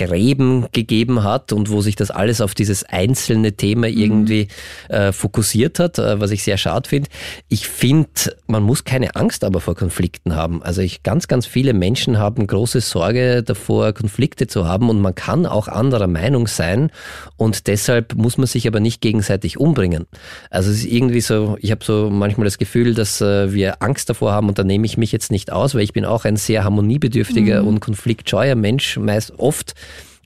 Gräben 0.06 0.66
gegeben 0.72 1.24
hat 1.24 1.54
und 1.54 1.70
wo 1.70 1.82
sich 1.82 1.96
das 1.96 2.12
alles 2.12 2.42
auf 2.42 2.54
dieses 2.54 2.84
einzelne 2.84 3.54
Thema 3.54 3.88
irgendwie 3.88 4.16
irgendwie 4.26 4.48
äh, 4.90 5.12
fokussiert 5.12 5.80
hat, 5.80 6.00
äh, 6.00 6.20
was 6.20 6.32
ich 6.32 6.44
sehr 6.44 6.58
schade 6.58 6.90
finde. 6.90 7.10
Ich 7.50 7.68
finde, 7.68 8.10
man 8.48 8.64
muss 8.64 8.84
keine 8.84 9.16
Angst 9.16 9.44
aber 9.44 9.60
vor 9.60 9.76
Konflikten 9.76 10.36
haben. 10.36 10.64
Also 10.64 10.82
ich 10.82 11.04
ganz, 11.04 11.28
ganz 11.28 11.46
viele 11.46 11.74
Menschen 11.74 12.18
haben 12.18 12.48
große 12.48 12.82
Sorge 12.82 13.44
davor, 13.44 13.94
Konflikte 13.94 14.48
zu 14.48 14.68
haben 14.68 14.90
und 14.90 15.02
man 15.02 15.16
kann 15.16 15.46
auch 15.46 15.68
anderer 15.68 16.08
Meinung 16.08 16.48
sein 16.48 16.92
und 17.38 17.68
deshalb 17.68 18.16
muss 18.16 18.38
man 18.38 18.48
sich 18.48 18.68
aber 18.68 18.80
nicht 18.80 19.02
gegenseitig 19.02 19.60
umbringen. 19.60 20.06
Also 20.50 20.72
es 20.72 20.78
ist 20.80 20.86
irgendwie 20.86 21.22
so, 21.22 21.58
ich 21.60 21.72
habe 21.72 21.84
so 21.84 22.10
manchmal 22.10 22.46
das 22.46 22.58
Gefühl, 22.58 22.94
dass 22.94 23.22
äh, 23.22 23.54
wir 23.54 23.82
Angst 23.82 24.10
davor 24.10 24.32
haben 24.32 24.48
und 24.48 24.60
da 24.60 24.64
nehme 24.64 24.86
ich 24.86 24.98
mich 24.98 25.12
jetzt 25.12 25.32
nicht 25.32 25.52
aus, 25.52 25.76
weil 25.76 25.82
ich 25.82 25.94
bin 25.94 26.06
auch 26.06 26.26
ein 26.26 26.38
sehr 26.38 26.64
harmoniebedürftiger 26.64 27.62
mhm. 27.62 27.68
und 27.68 27.80
konfliktscheuer 27.80 28.56
Mensch, 28.56 28.98
meist 28.98 29.34
oft. 29.38 29.74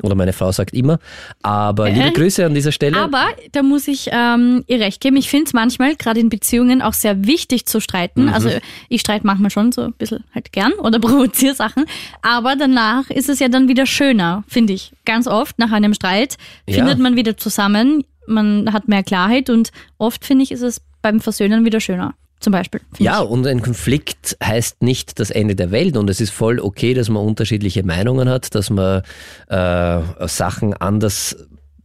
Oder 0.01 0.15
meine 0.15 0.33
Frau 0.33 0.51
sagt 0.51 0.73
immer. 0.73 0.99
Aber 1.41 1.89
äh, 1.89 1.93
liebe 1.93 2.11
Grüße 2.11 2.45
an 2.45 2.53
dieser 2.53 2.71
Stelle. 2.71 2.97
Aber 2.97 3.25
da 3.51 3.63
muss 3.63 3.87
ich 3.87 4.09
ähm, 4.11 4.63
ihr 4.67 4.79
recht 4.79 5.01
geben. 5.01 5.17
Ich 5.17 5.29
finde 5.29 5.45
es 5.45 5.53
manchmal, 5.53 5.95
gerade 5.95 6.19
in 6.19 6.29
Beziehungen, 6.29 6.81
auch 6.81 6.93
sehr 6.93 7.25
wichtig 7.25 7.65
zu 7.65 7.79
streiten. 7.81 8.23
Mhm. 8.23 8.33
Also 8.33 8.49
ich 8.87 9.01
streite 9.01 9.25
manchmal 9.25 9.51
schon 9.51 9.71
so 9.71 9.81
ein 9.81 9.93
bisschen 9.93 10.23
halt 10.33 10.51
gern 10.51 10.73
oder 10.73 10.99
provoziere 10.99 11.55
Sachen. 11.55 11.85
Aber 12.21 12.55
danach 12.55 13.09
ist 13.09 13.29
es 13.29 13.39
ja 13.39 13.49
dann 13.49 13.67
wieder 13.67 13.85
schöner, 13.85 14.43
finde 14.47 14.73
ich. 14.73 14.93
Ganz 15.05 15.27
oft 15.27 15.59
nach 15.59 15.71
einem 15.71 15.93
Streit 15.93 16.37
findet 16.67 16.97
ja. 16.97 17.03
man 17.03 17.15
wieder 17.15 17.37
zusammen. 17.37 18.05
Man 18.27 18.71
hat 18.71 18.87
mehr 18.87 19.03
Klarheit 19.03 19.49
und 19.49 19.71
oft, 19.97 20.23
finde 20.23 20.43
ich, 20.43 20.51
ist 20.51 20.61
es 20.61 20.81
beim 21.01 21.19
Versöhnen 21.19 21.65
wieder 21.65 21.79
schöner 21.79 22.13
zum 22.39 22.51
Beispiel. 22.51 22.81
Ja, 22.97 23.21
ich. 23.21 23.29
und 23.29 23.45
ein 23.45 23.61
Konflikt 23.61 24.37
heißt 24.43 24.81
nicht 24.81 25.19
das 25.19 25.29
Ende 25.29 25.55
der 25.55 25.71
Welt 25.71 25.97
und 25.97 26.09
es 26.09 26.21
ist 26.21 26.31
voll 26.31 26.59
okay, 26.59 26.93
dass 26.93 27.09
man 27.09 27.25
unterschiedliche 27.25 27.83
Meinungen 27.83 28.29
hat, 28.29 28.55
dass 28.55 28.69
man 28.69 29.03
äh, 29.47 30.01
Sachen 30.27 30.73
anders 30.73 31.35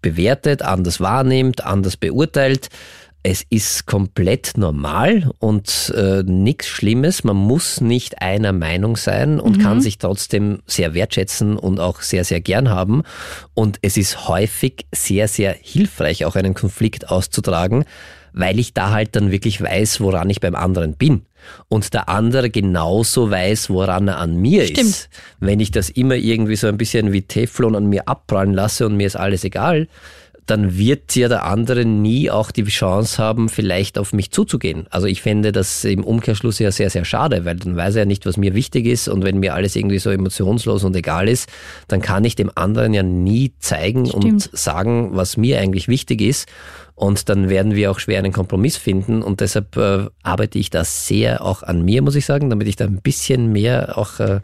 bewertet, 0.00 0.62
anders 0.62 1.00
wahrnimmt, 1.00 1.64
anders 1.64 1.96
beurteilt. 1.96 2.68
Es 3.26 3.42
ist 3.48 3.86
komplett 3.86 4.52
normal 4.58 5.30
und 5.38 5.90
äh, 5.96 6.22
nichts 6.24 6.68
Schlimmes. 6.68 7.24
Man 7.24 7.36
muss 7.36 7.80
nicht 7.80 8.20
einer 8.20 8.52
Meinung 8.52 8.98
sein 8.98 9.40
und 9.40 9.56
mhm. 9.56 9.62
kann 9.62 9.80
sich 9.80 9.96
trotzdem 9.96 10.58
sehr 10.66 10.92
wertschätzen 10.92 11.56
und 11.56 11.80
auch 11.80 12.02
sehr, 12.02 12.24
sehr 12.24 12.42
gern 12.42 12.68
haben. 12.68 13.02
Und 13.54 13.78
es 13.80 13.96
ist 13.96 14.28
häufig 14.28 14.84
sehr, 14.94 15.26
sehr 15.26 15.56
hilfreich, 15.58 16.26
auch 16.26 16.36
einen 16.36 16.52
Konflikt 16.52 17.08
auszutragen, 17.08 17.86
weil 18.34 18.58
ich 18.58 18.74
da 18.74 18.90
halt 18.90 19.16
dann 19.16 19.30
wirklich 19.30 19.62
weiß, 19.62 20.00
woran 20.00 20.28
ich 20.28 20.40
beim 20.40 20.54
anderen 20.54 20.94
bin. 20.94 21.22
Und 21.68 21.94
der 21.94 22.08
andere 22.08 22.50
genauso 22.50 23.30
weiß, 23.30 23.70
woran 23.70 24.08
er 24.08 24.18
an 24.18 24.36
mir 24.36 24.66
Stimmt. 24.66 24.88
ist. 24.88 25.08
Wenn 25.40 25.60
ich 25.60 25.70
das 25.70 25.88
immer 25.88 26.16
irgendwie 26.16 26.56
so 26.56 26.66
ein 26.66 26.76
bisschen 26.76 27.12
wie 27.12 27.22
Teflon 27.22 27.76
an 27.76 27.86
mir 27.86 28.08
abprallen 28.08 28.52
lasse 28.52 28.86
und 28.86 28.96
mir 28.96 29.06
ist 29.06 29.16
alles 29.16 29.44
egal, 29.44 29.88
dann 30.46 30.76
wird 30.76 31.16
ja 31.16 31.28
der 31.28 31.46
andere 31.46 31.84
nie 31.84 32.30
auch 32.30 32.50
die 32.50 32.64
Chance 32.64 33.22
haben, 33.22 33.48
vielleicht 33.48 33.98
auf 33.98 34.12
mich 34.12 34.30
zuzugehen. 34.30 34.86
Also 34.90 35.06
ich 35.06 35.22
fände 35.22 35.52
das 35.52 35.84
im 35.84 36.04
Umkehrschluss 36.04 36.58
ja 36.58 36.70
sehr, 36.70 36.90
sehr 36.90 37.04
schade, 37.04 37.44
weil 37.44 37.56
dann 37.56 37.76
weiß 37.76 37.94
er 37.94 38.02
ja 38.02 38.06
nicht, 38.06 38.26
was 38.26 38.36
mir 38.36 38.54
wichtig 38.54 38.86
ist 38.86 39.08
und 39.08 39.24
wenn 39.24 39.38
mir 39.38 39.54
alles 39.54 39.74
irgendwie 39.74 39.98
so 39.98 40.10
emotionslos 40.10 40.84
und 40.84 40.94
egal 40.96 41.28
ist, 41.28 41.48
dann 41.88 42.02
kann 42.02 42.24
ich 42.24 42.36
dem 42.36 42.50
anderen 42.54 42.92
ja 42.92 43.02
nie 43.02 43.52
zeigen 43.58 44.06
Stimmt. 44.06 44.24
und 44.24 44.50
sagen, 44.52 45.10
was 45.12 45.36
mir 45.36 45.60
eigentlich 45.60 45.88
wichtig 45.88 46.20
ist. 46.20 46.46
Und 46.96 47.28
dann 47.28 47.48
werden 47.48 47.74
wir 47.74 47.90
auch 47.90 47.98
schwer 47.98 48.20
einen 48.20 48.32
Kompromiss 48.32 48.76
finden. 48.76 49.22
Und 49.22 49.40
deshalb 49.40 49.76
äh, 49.76 50.06
arbeite 50.22 50.60
ich 50.60 50.70
da 50.70 50.84
sehr 50.84 51.44
auch 51.44 51.64
an 51.64 51.82
mir, 51.82 52.02
muss 52.02 52.14
ich 52.14 52.24
sagen, 52.24 52.50
damit 52.50 52.68
ich 52.68 52.76
da 52.76 52.84
ein 52.84 53.00
bisschen 53.02 53.50
mehr 53.50 53.98
auch 53.98 54.20
äh, 54.20 54.40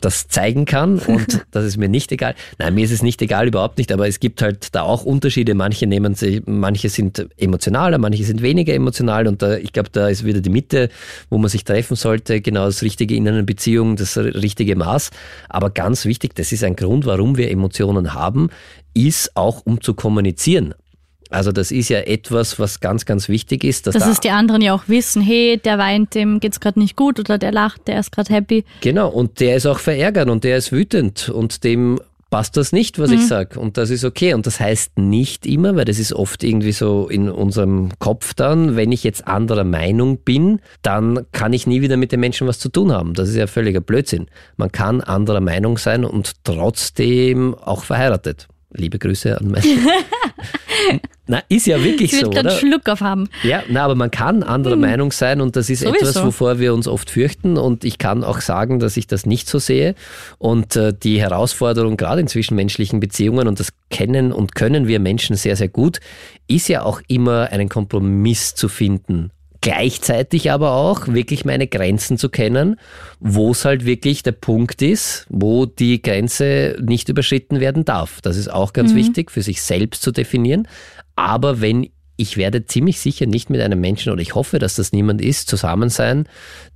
das 0.00 0.28
zeigen 0.28 0.66
kann. 0.66 0.98
Und 1.08 1.44
das 1.50 1.64
ist 1.64 1.78
mir 1.78 1.88
nicht 1.88 2.12
egal. 2.12 2.36
Nein, 2.58 2.74
mir 2.74 2.84
ist 2.84 2.92
es 2.92 3.02
nicht 3.02 3.20
egal, 3.22 3.48
überhaupt 3.48 3.78
nicht. 3.78 3.90
Aber 3.90 4.06
es 4.06 4.20
gibt 4.20 4.40
halt 4.40 4.72
da 4.76 4.82
auch 4.82 5.04
Unterschiede. 5.04 5.54
Manche 5.54 5.88
nehmen 5.88 6.14
sich, 6.14 6.42
manche 6.46 6.88
sind 6.90 7.26
emotionaler, 7.36 7.98
manche 7.98 8.22
sind 8.22 8.40
weniger 8.40 8.72
emotional. 8.72 9.26
Und 9.26 9.42
da, 9.42 9.56
ich 9.56 9.72
glaube, 9.72 9.88
da 9.90 10.08
ist 10.08 10.24
wieder 10.24 10.40
die 10.40 10.50
Mitte, 10.50 10.90
wo 11.28 11.38
man 11.38 11.50
sich 11.50 11.64
treffen 11.64 11.96
sollte. 11.96 12.40
Genau 12.40 12.66
das 12.66 12.82
Richtige 12.82 13.16
in 13.16 13.26
einer 13.26 13.42
Beziehung, 13.42 13.96
das 13.96 14.16
richtige 14.16 14.76
Maß. 14.76 15.10
Aber 15.48 15.70
ganz 15.70 16.04
wichtig, 16.04 16.36
das 16.36 16.52
ist 16.52 16.62
ein 16.62 16.76
Grund, 16.76 17.04
warum 17.04 17.36
wir 17.36 17.50
Emotionen 17.50 18.14
haben, 18.14 18.50
ist 18.94 19.36
auch 19.36 19.62
um 19.66 19.80
zu 19.80 19.94
kommunizieren. 19.94 20.74
Also 21.30 21.52
das 21.52 21.70
ist 21.70 21.88
ja 21.88 22.00
etwas, 22.00 22.58
was 22.58 22.80
ganz, 22.80 23.06
ganz 23.06 23.28
wichtig 23.28 23.64
ist. 23.64 23.86
Dass, 23.86 23.94
dass 23.94 24.04
da 24.04 24.10
es 24.10 24.20
die 24.20 24.30
anderen 24.30 24.62
ja 24.62 24.74
auch 24.74 24.84
wissen, 24.88 25.22
hey, 25.22 25.58
der 25.64 25.78
weint, 25.78 26.14
dem 26.14 26.40
geht's 26.40 26.60
gerade 26.60 26.78
nicht 26.78 26.96
gut 26.96 27.18
oder 27.20 27.38
der 27.38 27.52
lacht, 27.52 27.86
der 27.86 28.00
ist 28.00 28.12
gerade 28.12 28.32
happy. 28.34 28.64
Genau, 28.80 29.08
und 29.08 29.40
der 29.40 29.56
ist 29.56 29.66
auch 29.66 29.78
verärgert 29.78 30.28
und 30.28 30.44
der 30.44 30.56
ist 30.56 30.72
wütend 30.72 31.28
und 31.28 31.64
dem 31.64 32.00
passt 32.30 32.56
das 32.56 32.72
nicht, 32.72 32.98
was 32.98 33.10
mhm. 33.10 33.16
ich 33.16 33.26
sage. 33.26 33.60
Und 33.60 33.76
das 33.76 33.90
ist 33.90 34.04
okay. 34.04 34.34
Und 34.34 34.46
das 34.46 34.60
heißt 34.60 34.98
nicht 34.98 35.44
immer, 35.46 35.76
weil 35.76 35.84
das 35.84 35.98
ist 35.98 36.12
oft 36.12 36.42
irgendwie 36.42 36.72
so 36.72 37.08
in 37.08 37.28
unserem 37.28 37.90
Kopf 37.98 38.34
dann, 38.34 38.76
wenn 38.76 38.92
ich 38.92 39.04
jetzt 39.04 39.26
anderer 39.26 39.64
Meinung 39.64 40.18
bin, 40.18 40.60
dann 40.82 41.26
kann 41.32 41.52
ich 41.52 41.66
nie 41.66 41.82
wieder 41.82 41.96
mit 41.96 42.12
den 42.12 42.20
Menschen 42.20 42.46
was 42.46 42.58
zu 42.58 42.68
tun 42.68 42.92
haben. 42.92 43.14
Das 43.14 43.28
ist 43.28 43.36
ja 43.36 43.46
völliger 43.46 43.80
Blödsinn. 43.80 44.26
Man 44.56 44.72
kann 44.72 45.00
anderer 45.00 45.40
Meinung 45.40 45.76
sein 45.76 46.04
und 46.04 46.44
trotzdem 46.44 47.54
auch 47.54 47.84
verheiratet. 47.84 48.48
Liebe 48.72 48.98
Grüße 48.98 49.38
an 49.38 49.48
meine. 49.48 49.64
na, 51.26 51.42
ist 51.48 51.66
ja 51.66 51.82
wirklich 51.82 52.12
ich 52.12 52.20
so. 52.20 52.30
Ich 52.30 52.36
würde 52.36 52.50
Schluck 52.52 52.88
auf 52.88 53.00
haben. 53.00 53.28
Ja, 53.42 53.62
na, 53.68 53.84
aber 53.84 53.96
man 53.96 54.10
kann 54.10 54.42
anderer 54.42 54.74
hm. 54.74 54.80
Meinung 54.80 55.12
sein 55.12 55.40
und 55.40 55.56
das 55.56 55.70
ist 55.70 55.80
Sowieso. 55.80 56.06
etwas, 56.06 56.24
wovor 56.24 56.60
wir 56.60 56.72
uns 56.72 56.86
oft 56.86 57.10
fürchten. 57.10 57.56
Und 57.56 57.84
ich 57.84 57.98
kann 57.98 58.22
auch 58.22 58.40
sagen, 58.40 58.78
dass 58.78 58.96
ich 58.96 59.06
das 59.06 59.26
nicht 59.26 59.48
so 59.48 59.58
sehe. 59.58 59.94
Und 60.38 60.76
äh, 60.76 60.92
die 60.92 61.20
Herausforderung 61.20 61.96
gerade 61.96 62.20
in 62.20 62.28
zwischenmenschlichen 62.28 63.00
Beziehungen, 63.00 63.48
und 63.48 63.58
das 63.58 63.72
kennen 63.90 64.32
und 64.32 64.54
können 64.54 64.86
wir 64.86 65.00
Menschen 65.00 65.34
sehr, 65.34 65.56
sehr 65.56 65.68
gut, 65.68 65.98
ist 66.46 66.68
ja 66.68 66.82
auch 66.82 67.02
immer 67.08 67.50
einen 67.50 67.68
Kompromiss 67.68 68.54
zu 68.54 68.68
finden 68.68 69.32
Gleichzeitig 69.62 70.50
aber 70.50 70.72
auch 70.72 71.06
wirklich 71.08 71.44
meine 71.44 71.66
Grenzen 71.66 72.16
zu 72.16 72.30
kennen, 72.30 72.76
wo 73.18 73.50
es 73.50 73.66
halt 73.66 73.84
wirklich 73.84 74.22
der 74.22 74.32
Punkt 74.32 74.80
ist, 74.80 75.26
wo 75.28 75.66
die 75.66 76.00
Grenze 76.00 76.78
nicht 76.80 77.10
überschritten 77.10 77.60
werden 77.60 77.84
darf. 77.84 78.22
Das 78.22 78.38
ist 78.38 78.50
auch 78.50 78.72
ganz 78.72 78.92
mhm. 78.92 78.96
wichtig, 78.96 79.30
für 79.30 79.42
sich 79.42 79.60
selbst 79.60 80.02
zu 80.02 80.12
definieren. 80.12 80.66
Aber 81.14 81.60
wenn 81.60 81.90
ich 82.16 82.36
werde 82.36 82.66
ziemlich 82.66 83.00
sicher 83.00 83.24
nicht 83.24 83.48
mit 83.48 83.62
einem 83.62 83.80
Menschen, 83.80 84.12
oder 84.12 84.20
ich 84.20 84.34
hoffe, 84.34 84.58
dass 84.58 84.76
das 84.76 84.92
niemand 84.92 85.22
ist, 85.22 85.48
zusammen 85.48 85.88
sein, 85.88 86.28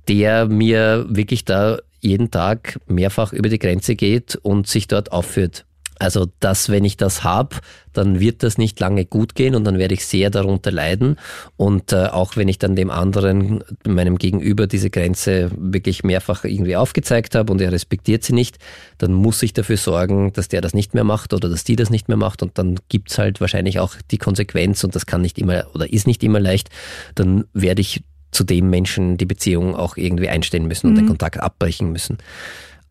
der 0.07 0.47
mir 0.47 1.05
wirklich 1.07 1.45
da 1.45 1.77
jeden 2.01 2.31
Tag 2.31 2.79
mehrfach 2.87 3.31
über 3.31 3.49
die 3.49 3.59
Grenze 3.59 3.95
geht 3.95 4.35
und 4.35 4.67
sich 4.67 4.87
dort 4.87 5.11
aufführt. 5.11 5.65
Also, 5.99 6.27
dass 6.39 6.69
wenn 6.69 6.85
ich 6.85 6.97
das 6.97 7.23
habe, 7.23 7.57
dann 7.93 8.19
wird 8.19 8.43
das 8.43 8.57
nicht 8.57 8.79
lange 8.79 9.05
gut 9.05 9.35
gehen 9.35 9.55
und 9.55 9.63
dann 9.63 9.77
werde 9.77 9.93
ich 9.93 10.05
sehr 10.05 10.29
darunter 10.29 10.71
leiden. 10.71 11.17
Und 11.57 11.93
äh, 11.93 12.07
auch 12.07 12.35
wenn 12.35 12.47
ich 12.47 12.59
dann 12.59 12.75
dem 12.75 12.89
anderen, 12.89 13.63
meinem 13.85 14.17
Gegenüber, 14.17 14.67
diese 14.67 14.89
Grenze 14.89 15.51
wirklich 15.55 16.03
mehrfach 16.03 16.43
irgendwie 16.43 16.75
aufgezeigt 16.75 17.35
habe 17.35 17.51
und 17.51 17.61
er 17.61 17.71
respektiert 17.71 18.23
sie 18.23 18.33
nicht, 18.33 18.57
dann 18.97 19.13
muss 19.13 19.41
ich 19.43 19.53
dafür 19.53 19.77
sorgen, 19.77 20.33
dass 20.33 20.47
der 20.47 20.61
das 20.61 20.73
nicht 20.73 20.93
mehr 20.93 21.03
macht 21.03 21.33
oder 21.33 21.49
dass 21.49 21.63
die 21.63 21.75
das 21.75 21.89
nicht 21.89 22.07
mehr 22.07 22.17
macht. 22.17 22.43
Und 22.43 22.57
dann 22.57 22.79
gibt's 22.89 23.17
halt 23.17 23.39
wahrscheinlich 23.41 23.79
auch 23.79 23.95
die 24.11 24.17
Konsequenz 24.17 24.83
und 24.83 24.95
das 24.95 25.05
kann 25.05 25.21
nicht 25.21 25.37
immer 25.37 25.65
oder 25.73 25.91
ist 25.91 26.07
nicht 26.07 26.23
immer 26.23 26.39
leicht. 26.39 26.69
Dann 27.15 27.45
werde 27.53 27.81
ich 27.81 28.03
zu 28.35 28.43
dem 28.43 28.69
Menschen 28.69 29.17
die 29.17 29.25
Beziehung 29.25 29.75
auch 29.75 29.95
irgendwie 29.95 30.27
einstellen 30.27 30.67
müssen 30.67 30.87
und 30.87 30.93
mhm. 30.93 30.97
den 30.97 31.07
Kontakt 31.07 31.39
abbrechen 31.39 31.91
müssen. 31.91 32.17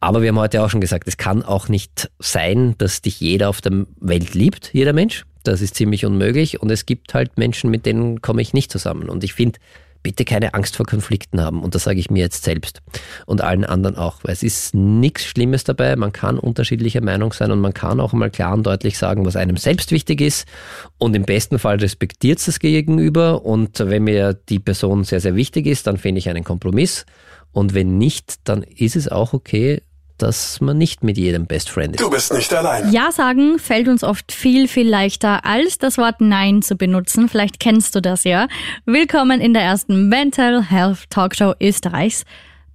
Aber 0.05 0.21
wir 0.21 0.29
haben 0.29 0.39
heute 0.39 0.63
auch 0.63 0.69
schon 0.69 0.83
gesagt, 0.83 1.09
es 1.09 1.17
kann 1.17 1.43
auch 1.43 1.71
nicht 1.71 2.11
sein, 2.19 2.75
dass 2.77 3.01
dich 3.01 3.21
jeder 3.21 3.49
auf 3.49 3.63
der 3.63 3.87
Welt 4.01 4.35
liebt, 4.35 4.69
jeder 4.75 4.93
Mensch. 4.93 5.25
Das 5.45 5.63
ist 5.63 5.77
ziemlich 5.77 6.05
unmöglich. 6.05 6.61
Und 6.61 6.71
es 6.71 6.85
gibt 6.85 7.15
halt 7.15 7.39
Menschen, 7.39 7.71
mit 7.71 7.87
denen 7.87 8.21
komme 8.21 8.43
ich 8.43 8.53
nicht 8.53 8.71
zusammen. 8.71 9.09
Und 9.09 9.25
ich 9.25 9.33
finde, 9.33 9.59
bitte 10.03 10.27
keine 10.27 10.53
Angst 10.53 10.77
vor 10.77 10.85
Konflikten 10.85 11.41
haben. 11.41 11.63
Und 11.63 11.75
das 11.75 11.85
sage 11.85 12.01
ich 12.01 12.11
mir 12.11 12.19
jetzt 12.19 12.45
selbst 12.45 12.83
und 13.25 13.41
allen 13.41 13.65
anderen 13.65 13.97
auch. 13.97 14.19
Weil 14.25 14.35
es 14.35 14.43
ist 14.43 14.75
nichts 14.75 15.25
Schlimmes 15.25 15.65
dabei. 15.65 15.97
Man 15.97 16.13
kann 16.13 16.39
unterschiedlicher 16.39 17.01
Meinung 17.01 17.33
sein 17.33 17.51
und 17.51 17.61
man 17.61 17.73
kann 17.73 17.99
auch 17.99 18.13
mal 18.13 18.29
klar 18.29 18.53
und 18.53 18.67
deutlich 18.67 18.99
sagen, 18.99 19.25
was 19.25 19.37
einem 19.37 19.57
selbst 19.57 19.91
wichtig 19.91 20.21
ist. 20.21 20.47
Und 20.99 21.17
im 21.17 21.23
besten 21.23 21.59
Fall 21.59 21.77
respektiert 21.77 22.41
es 22.41 22.45
das 22.45 22.59
Gegenüber. 22.59 23.47
Und 23.47 23.79
wenn 23.79 24.05
mir 24.05 24.35
die 24.35 24.59
Person 24.59 25.03
sehr, 25.05 25.21
sehr 25.21 25.35
wichtig 25.35 25.65
ist, 25.65 25.87
dann 25.87 25.97
finde 25.97 26.19
ich 26.19 26.29
einen 26.29 26.45
Kompromiss. 26.45 27.07
Und 27.53 27.73
wenn 27.73 27.97
nicht, 27.97 28.47
dann 28.47 28.65
ist 28.65 28.97
es 28.97 29.09
auch 29.09 29.33
okay, 29.33 29.81
dass 30.25 30.59
man 30.63 30.79
nicht 30.79 31.05
mit 31.05 31.19
jedem 31.19 31.45
Best 31.45 31.69
Friend 31.69 31.95
ist. 31.95 32.01
Du 32.03 32.09
bist 32.09 32.33
nicht 32.33 32.53
allein. 32.55 32.91
Ja 32.91 33.13
sagen 33.13 33.59
fällt 33.59 33.89
uns 33.89 34.03
oft 34.03 34.33
viel, 34.33 34.69
viel 34.69 34.89
leichter, 34.89 35.45
als 35.45 35.77
das 35.77 35.99
Wort 35.99 36.23
Nein 36.23 36.63
zu 36.63 36.77
benutzen. 36.77 37.29
Vielleicht 37.29 37.61
kennst 37.61 37.95
du 37.95 38.01
das 38.01 38.25
ja. 38.25 38.49
Willkommen 38.87 39.43
in 39.43 39.53
der 39.53 39.63
ersten 39.63 40.09
Mental 40.09 40.63
Health 40.63 41.11
Talkshow 41.11 41.53
Österreichs. 41.61 42.25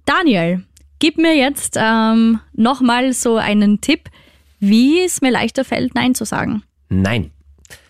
Daniel, 0.04 0.62
gib 1.00 1.18
mir 1.18 1.36
jetzt 1.36 1.76
ähm, 1.76 2.38
nochmal 2.52 3.12
so 3.12 3.36
einen 3.36 3.80
Tipp, 3.80 4.10
wie 4.60 5.00
es 5.00 5.20
mir 5.20 5.32
leichter 5.32 5.64
fällt, 5.64 5.96
Nein 5.96 6.14
zu 6.14 6.24
sagen. 6.24 6.62
Nein. 6.88 7.32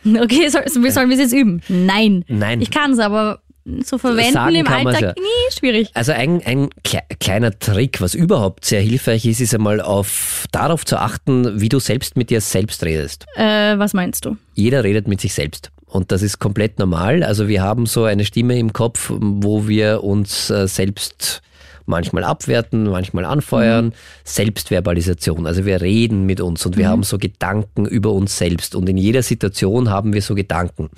Okay, 0.05 0.49
soll, 0.49 0.67
sollen 0.69 1.11
wir 1.11 1.17
es 1.17 1.21
jetzt 1.21 1.35
üben? 1.35 1.61
Nein. 1.69 2.25
Nein. 2.29 2.63
Ich 2.63 2.71
kann 2.71 2.93
es, 2.93 2.99
aber 2.99 3.43
zu 3.85 3.99
verwenden 3.99 4.33
Sagen 4.33 4.55
im 4.55 4.67
Alltag, 4.67 5.01
ja. 5.01 5.15
nie 5.17 5.59
schwierig. 5.59 5.91
Also 5.95 6.13
ein, 6.13 6.43
ein 6.45 6.71
kleiner 7.19 7.59
Trick, 7.59 8.01
was 8.01 8.15
überhaupt 8.15 8.65
sehr 8.65 8.81
hilfreich 8.81 9.27
ist, 9.27 9.41
ist 9.41 9.55
einmal 9.55 9.81
auf, 9.81 10.47
darauf 10.53 10.85
zu 10.85 10.99
achten, 10.99 11.61
wie 11.61 11.69
du 11.69 11.79
selbst 11.79 12.17
mit 12.17 12.31
dir 12.31 12.41
selbst 12.41 12.85
redest. 12.85 13.27
Äh, 13.37 13.79
was 13.79 13.93
meinst 13.93 14.25
du? 14.25 14.37
Jeder 14.55 14.85
redet 14.85 15.09
mit 15.09 15.21
sich 15.21 15.35
selbst. 15.35 15.71
Und 15.87 16.13
das 16.13 16.23
ist 16.23 16.39
komplett 16.39 16.79
normal. 16.79 17.23
Also 17.23 17.49
wir 17.49 17.63
haben 17.63 17.87
so 17.87 18.05
eine 18.05 18.25
Stimme 18.25 18.59
im 18.59 18.73
Kopf, 18.73 19.11
wo 19.11 19.67
wir 19.67 20.05
uns 20.05 20.49
äh, 20.51 20.69
selbst 20.69 21.43
manchmal 21.91 22.24
abwerten, 22.24 22.84
manchmal 22.84 23.26
anfeuern. 23.26 23.86
Mhm. 23.86 23.93
Selbstverbalisation. 24.24 25.47
Also 25.47 25.66
wir 25.66 25.80
reden 25.80 26.24
mit 26.24 26.41
uns 26.41 26.64
und 26.64 26.76
wir 26.76 26.86
mhm. 26.86 26.91
haben 26.91 27.03
so 27.03 27.18
Gedanken 27.18 27.84
über 27.84 28.12
uns 28.12 28.38
selbst. 28.38 28.74
Und 28.74 28.88
in 28.88 28.97
jeder 28.97 29.22
Situation 29.22 29.91
haben 29.91 30.14
wir 30.14 30.22
so 30.22 30.34
Gedanken. 30.34 30.88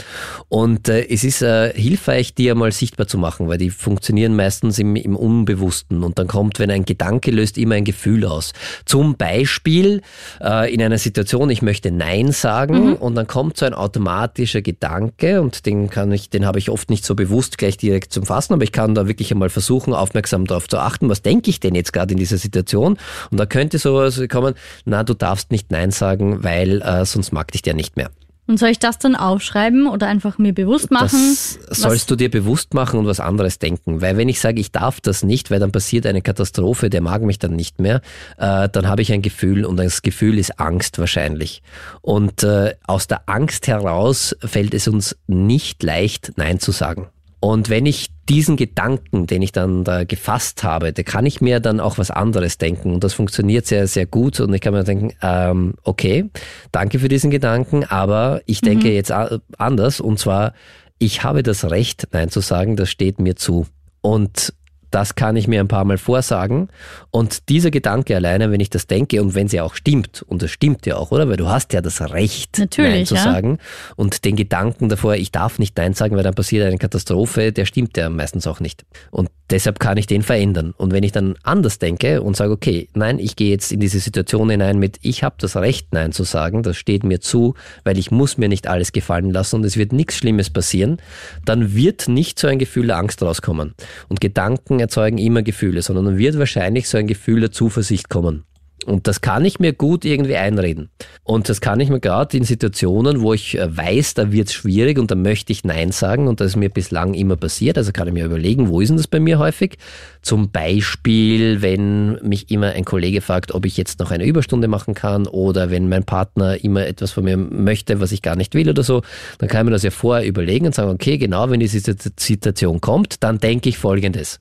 Und 0.49 0.88
äh, 0.88 1.05
es 1.09 1.24
ist 1.24 1.43
äh, 1.43 1.72
hilfreich, 1.74 2.34
die 2.34 2.51
einmal 2.51 2.70
sichtbar 2.70 3.09
zu 3.09 3.18
machen, 3.18 3.49
weil 3.49 3.59
die 3.59 3.70
funktionieren 3.70 4.36
meistens 4.36 4.78
im, 4.78 4.95
im 4.95 5.16
Unbewussten. 5.16 6.05
Und 6.05 6.18
dann 6.18 6.28
kommt, 6.28 6.59
wenn 6.59 6.70
ein 6.70 6.84
Gedanke 6.84 7.30
löst, 7.30 7.59
immer 7.59 7.74
ein 7.74 7.84
Gefühl 7.84 8.24
aus. 8.24 8.53
Zum 8.84 9.16
Beispiel 9.16 10.03
äh, 10.40 10.72
in 10.72 10.82
einer 10.82 10.99
Situation, 10.99 11.51
ich 11.51 11.62
möchte 11.62 11.90
Nein 11.90 12.32
sagen 12.32 12.90
mhm. 12.90 12.95
und 12.95 13.14
dann 13.14 13.26
kommt 13.26 13.57
so 13.57 13.66
ein 13.66 13.74
automatischer 13.74 14.62
Gedanke 14.62 15.40
und 15.40 15.66
den 15.66 15.90
kann 15.90 16.12
ich, 16.12 16.30
den 16.30 16.47
habe 16.47 16.59
ich 16.59 16.70
oft 16.70 16.90
nicht 16.90 17.05
so 17.05 17.14
bewusst 17.14 17.59
gleich 17.59 17.76
direkt 17.76 18.12
zum 18.12 18.24
Fassen, 18.24 18.53
aber 18.55 18.64
ich 18.64 18.72
kann 18.72 18.95
da 18.95 19.09
wirklich 19.09 19.32
einmal 19.32 19.51
versuchen, 19.51 19.95
aufmerksam 19.95 20.47
darauf 20.47 20.68
zu 20.68 20.82
achten, 20.83 21.09
was 21.09 21.22
denke 21.22 21.51
ich 21.51 21.61
denn 21.61 21.74
jetzt 21.74 21.93
gerade 21.93 22.12
in 22.12 22.18
dieser 22.18 22.39
Situation? 22.39 22.99
Und 23.30 23.39
da 23.39 23.47
könnte 23.47 23.78
sowas 23.78 24.20
kommen, 24.30 24.55
na, 24.85 25.05
du 25.05 25.14
darfst 25.14 25.51
nicht 25.51 25.70
Nein 25.70 25.91
sagen, 25.91 26.43
weil 26.45 26.83
äh, 26.83 27.05
sonst 27.05 27.33
mag 27.33 27.51
dich 27.53 27.62
der 27.62 27.74
nicht 27.74 27.97
mehr. 27.97 28.11
Und 28.49 28.59
soll 28.59 28.70
ich 28.70 28.80
das 28.80 28.99
dann 28.99 29.14
aufschreiben 29.14 29.87
oder 29.87 30.09
einfach 30.09 30.37
mir 30.37 30.53
bewusst 30.53 30.91
machen? 30.91 31.37
Das 31.68 31.78
sollst 31.78 32.11
du 32.11 32.16
dir 32.16 32.28
bewusst 32.28 32.74
machen 32.74 32.99
und 32.99 33.07
was 33.07 33.20
anderes 33.20 33.61
denken. 33.61 34.01
Weil 34.01 34.16
wenn 34.16 34.28
ich 34.28 34.41
sage, 34.41 34.61
ich 34.61 34.72
darf 34.72 35.01
das 35.01 35.22
nicht, 35.22 35.51
weil 35.53 35.61
dann 35.61 35.70
passiert 35.70 36.07
eine 36.07 36.22
Katastrophe, 36.22 36.91
der 36.91 37.03
mag 37.03 37.22
mich 37.22 37.39
dann 37.39 37.55
nicht 37.55 37.78
mehr, 37.78 38.03
äh, 38.39 38.68
dann 38.68 38.89
habe 38.89 39.01
ich 39.01 39.12
ein 39.12 39.22
Gefühl 39.22 39.64
und 39.64 39.76
das 39.76 40.03
Gefühl 40.03 40.39
ist 40.39 40.59
Angst 40.59 40.99
wahrscheinlich. 40.99 41.62
Und 42.01 42.43
äh, 42.43 42.74
aus 42.85 43.07
der 43.07 43.28
Angst 43.28 43.68
heraus 43.68 44.37
fällt 44.41 44.74
es 44.74 44.89
uns 44.89 45.16
nicht 45.28 45.83
leicht, 45.85 46.33
Nein 46.37 46.59
zu 46.59 46.72
sagen. 46.72 47.09
Und 47.45 47.70
wenn 47.70 47.86
ich 47.86 48.07
diesen 48.28 48.57
Gedanken, 48.57 49.26
den 49.26 49.43
ich 49.43 49.51
dann 49.51 49.82
da 49.82 50.05
gefasst 50.05 50.62
habe, 50.62 50.93
da 50.93 51.03
kann 51.03 51.26
ich 51.26 51.40
mir 51.40 51.59
dann 51.59 51.80
auch 51.80 51.99
was 51.99 52.12
anderes 52.12 52.57
denken. 52.57 52.95
Und 52.95 53.03
das 53.03 53.14
funktioniert 53.14 53.66
sehr, 53.66 53.88
sehr 53.88 54.07
gut. 54.07 54.38
Und 54.38 54.55
ich 54.55 54.61
kann 54.61 54.72
mir 54.72 54.84
denken, 54.84 55.12
ähm, 55.22 55.74
okay, 55.82 56.30
danke 56.70 57.01
für 57.01 57.09
diesen 57.09 57.32
Gedanken, 57.32 57.82
aber 57.82 58.43
ich 58.47 58.61
denke 58.61 58.86
mhm. 58.86 58.95
jetzt 58.95 59.11
anders. 59.11 60.01
Und 60.01 60.20
zwar, 60.20 60.55
ich 61.01 61.24
habe 61.24 61.43
das 61.43 61.68
Recht, 61.68 62.07
Nein 62.12 62.28
zu 62.28 62.38
sagen, 62.38 62.76
das 62.76 62.90
steht 62.90 63.18
mir 63.18 63.34
zu. 63.34 63.66
Und 64.03 64.55
das 64.95 65.14
kann 65.14 65.36
ich 65.36 65.49
mir 65.49 65.61
ein 65.61 65.68
paar 65.68 65.84
Mal 65.84 65.99
vorsagen. 65.99 66.68
Und 67.11 67.49
dieser 67.49 67.70
Gedanke 67.70 68.14
alleine, 68.14 68.51
wenn 68.51 68.61
ich 68.61 68.70
das 68.70 68.86
denke 68.86 69.22
und 69.22 69.34
wenn 69.34 69.49
sie 69.49 69.61
auch 69.61 69.74
stimmt, 69.74 70.22
und 70.22 70.43
das 70.43 70.51
stimmt 70.51 70.86
ja 70.86 70.97
auch, 70.97 71.11
oder? 71.11 71.28
Weil 71.28 71.36
du 71.36 71.49
hast 71.49 71.72
ja 71.72 71.80
das 71.80 72.01
Recht, 72.01 72.59
Natürlich, 72.59 72.93
Nein 72.93 73.07
zu 73.07 73.14
ja. 73.14 73.22
sagen. 73.22 73.59
Und 73.97 74.24
den 74.24 74.36
Gedanken 74.36 74.88
davor, 74.88 75.14
ich 75.14 75.32
darf 75.32 75.59
nicht 75.59 75.76
Nein 75.76 75.95
sagen, 75.95 76.16
weil 76.16 76.22
dann 76.22 76.34
passiert 76.34 76.66
eine 76.66 76.78
Katastrophe, 76.78 77.53
der 77.53 77.64
stimmt 77.64 77.97
ja 77.97 78.09
meistens 78.09 78.47
auch 78.47 78.61
nicht. 78.61 78.84
Und 79.11 79.30
deshalb 79.53 79.78
kann 79.78 79.98
ich 79.98 80.07
den 80.07 80.22
verändern. 80.22 80.74
Und 80.76 80.92
wenn 80.92 81.05
ich 81.05 81.12
dann 81.12 81.36
anders 81.42 81.78
denke 81.78 82.22
und 82.22 82.36
sage, 82.36 82.53
okay, 82.53 82.88
nein, 82.94 83.18
ich 83.18 83.36
gehe 83.36 83.50
jetzt 83.50 83.70
in 83.70 83.80
diese 83.80 84.00
Situation 84.00 84.50
hinein 84.50 84.78
mit, 84.78 84.98
ich 85.03 85.22
habe 85.22 85.36
das 85.38 85.57
Recht, 85.57 85.92
Nein 85.92 86.12
zu 86.12 86.24
sagen, 86.24 86.62
das 86.62 86.76
steht 86.76 87.05
mir 87.05 87.20
zu, 87.20 87.55
weil 87.84 87.98
ich 87.98 88.11
muss 88.11 88.38
mir 88.38 88.48
nicht 88.48 88.66
alles 88.66 88.92
gefallen 88.92 89.30
lassen 89.30 89.57
und 89.57 89.64
es 89.64 89.76
wird 89.76 89.92
nichts 89.92 90.16
Schlimmes 90.16 90.50
passieren, 90.50 90.96
dann 91.44 91.74
wird 91.74 92.09
nicht 92.09 92.38
so 92.38 92.48
ein 92.48 92.59
Gefühl 92.59 92.86
der 92.88 92.96
Angst 92.96 93.22
rauskommen. 93.22 93.74
Und 94.09 94.20
Gedanken 94.20 94.80
erzeugen 94.80 95.18
immer 95.18 95.42
Gefühle, 95.42 95.82
sondern 95.82 96.07
dann 96.07 96.18
wird 96.18 96.38
wahrscheinlich 96.38 96.88
so 96.88 96.96
ein 96.96 97.07
Gefühl 97.07 97.40
der 97.40 97.53
Zuversicht 97.53 98.09
kommen. 98.09 98.44
Und 98.85 99.07
das 99.07 99.20
kann 99.20 99.45
ich 99.45 99.61
mir 99.61 99.72
gut 99.72 100.05
irgendwie 100.05 100.37
einreden. 100.37 100.91
Und 101.24 101.49
das 101.49 101.61
kann 101.61 101.80
ich 101.80 101.89
mir 101.89 102.01
gerade 102.01 102.37
in 102.37 102.45
Situationen, 102.45 103.20
wo 103.20 103.33
ich 103.33 103.59
äh, 103.59 103.76
weiß, 103.76 104.14
da 104.14 104.33
wird 104.33 104.49
es 104.49 104.55
schwierig 104.55 104.99
und 104.99 105.11
da 105.11 105.14
möchte 105.14 105.53
ich 105.53 105.64
Nein 105.64 105.93
sagen 105.93 106.28
und 106.28 106.41
das 106.41 106.49
ist 106.49 106.57
mir 106.57 106.68
bislang 106.68 107.14
immer 107.14 107.37
passiert. 107.37 107.78
Also 107.78 107.93
kann 107.93 108.09
ich 108.09 108.14
mir 108.14 108.24
überlegen, 108.24 108.68
wo 108.68 108.80
ist 108.80 108.89
denn 108.89 108.97
das 108.97 109.07
bei 109.07 109.20
mir 109.20 109.39
häufig? 109.39 109.78
Zum 110.22 110.51
Beispiel, 110.51 111.62
wenn 111.62 112.14
mich 112.22 112.51
immer 112.51 112.70
ein 112.70 112.85
Kollege 112.85 113.20
fragt, 113.20 113.55
ob 113.55 113.66
ich 113.66 113.76
jetzt 113.76 113.99
noch 113.99 114.11
eine 114.11 114.24
Überstunde 114.24 114.68
machen 114.68 114.95
kann 114.95 115.26
oder 115.26 115.70
wenn 115.70 115.89
mein 115.89 116.05
Partner 116.05 116.62
immer 116.62 116.87
etwas 116.87 117.12
von 117.12 117.24
mir 117.24 117.37
möchte, 117.37 118.01
was 118.01 118.12
ich 118.12 118.22
gar 118.22 118.37
nicht 118.37 118.55
will 118.55 118.68
oder 118.68 118.83
so, 118.83 119.03
dann 119.39 119.49
kann 119.49 119.61
ich 119.61 119.64
mir 119.66 119.72
das 119.72 119.83
ja 119.83 119.91
vorher 119.91 120.26
überlegen 120.26 120.66
und 120.66 120.74
sagen, 120.74 120.91
okay, 120.91 121.18
genau, 121.18 121.51
wenn 121.51 121.61
diese 121.61 121.80
Situation 121.80 122.80
kommt, 122.80 123.22
dann 123.22 123.39
denke 123.39 123.68
ich 123.68 123.78
Folgendes 123.78 124.39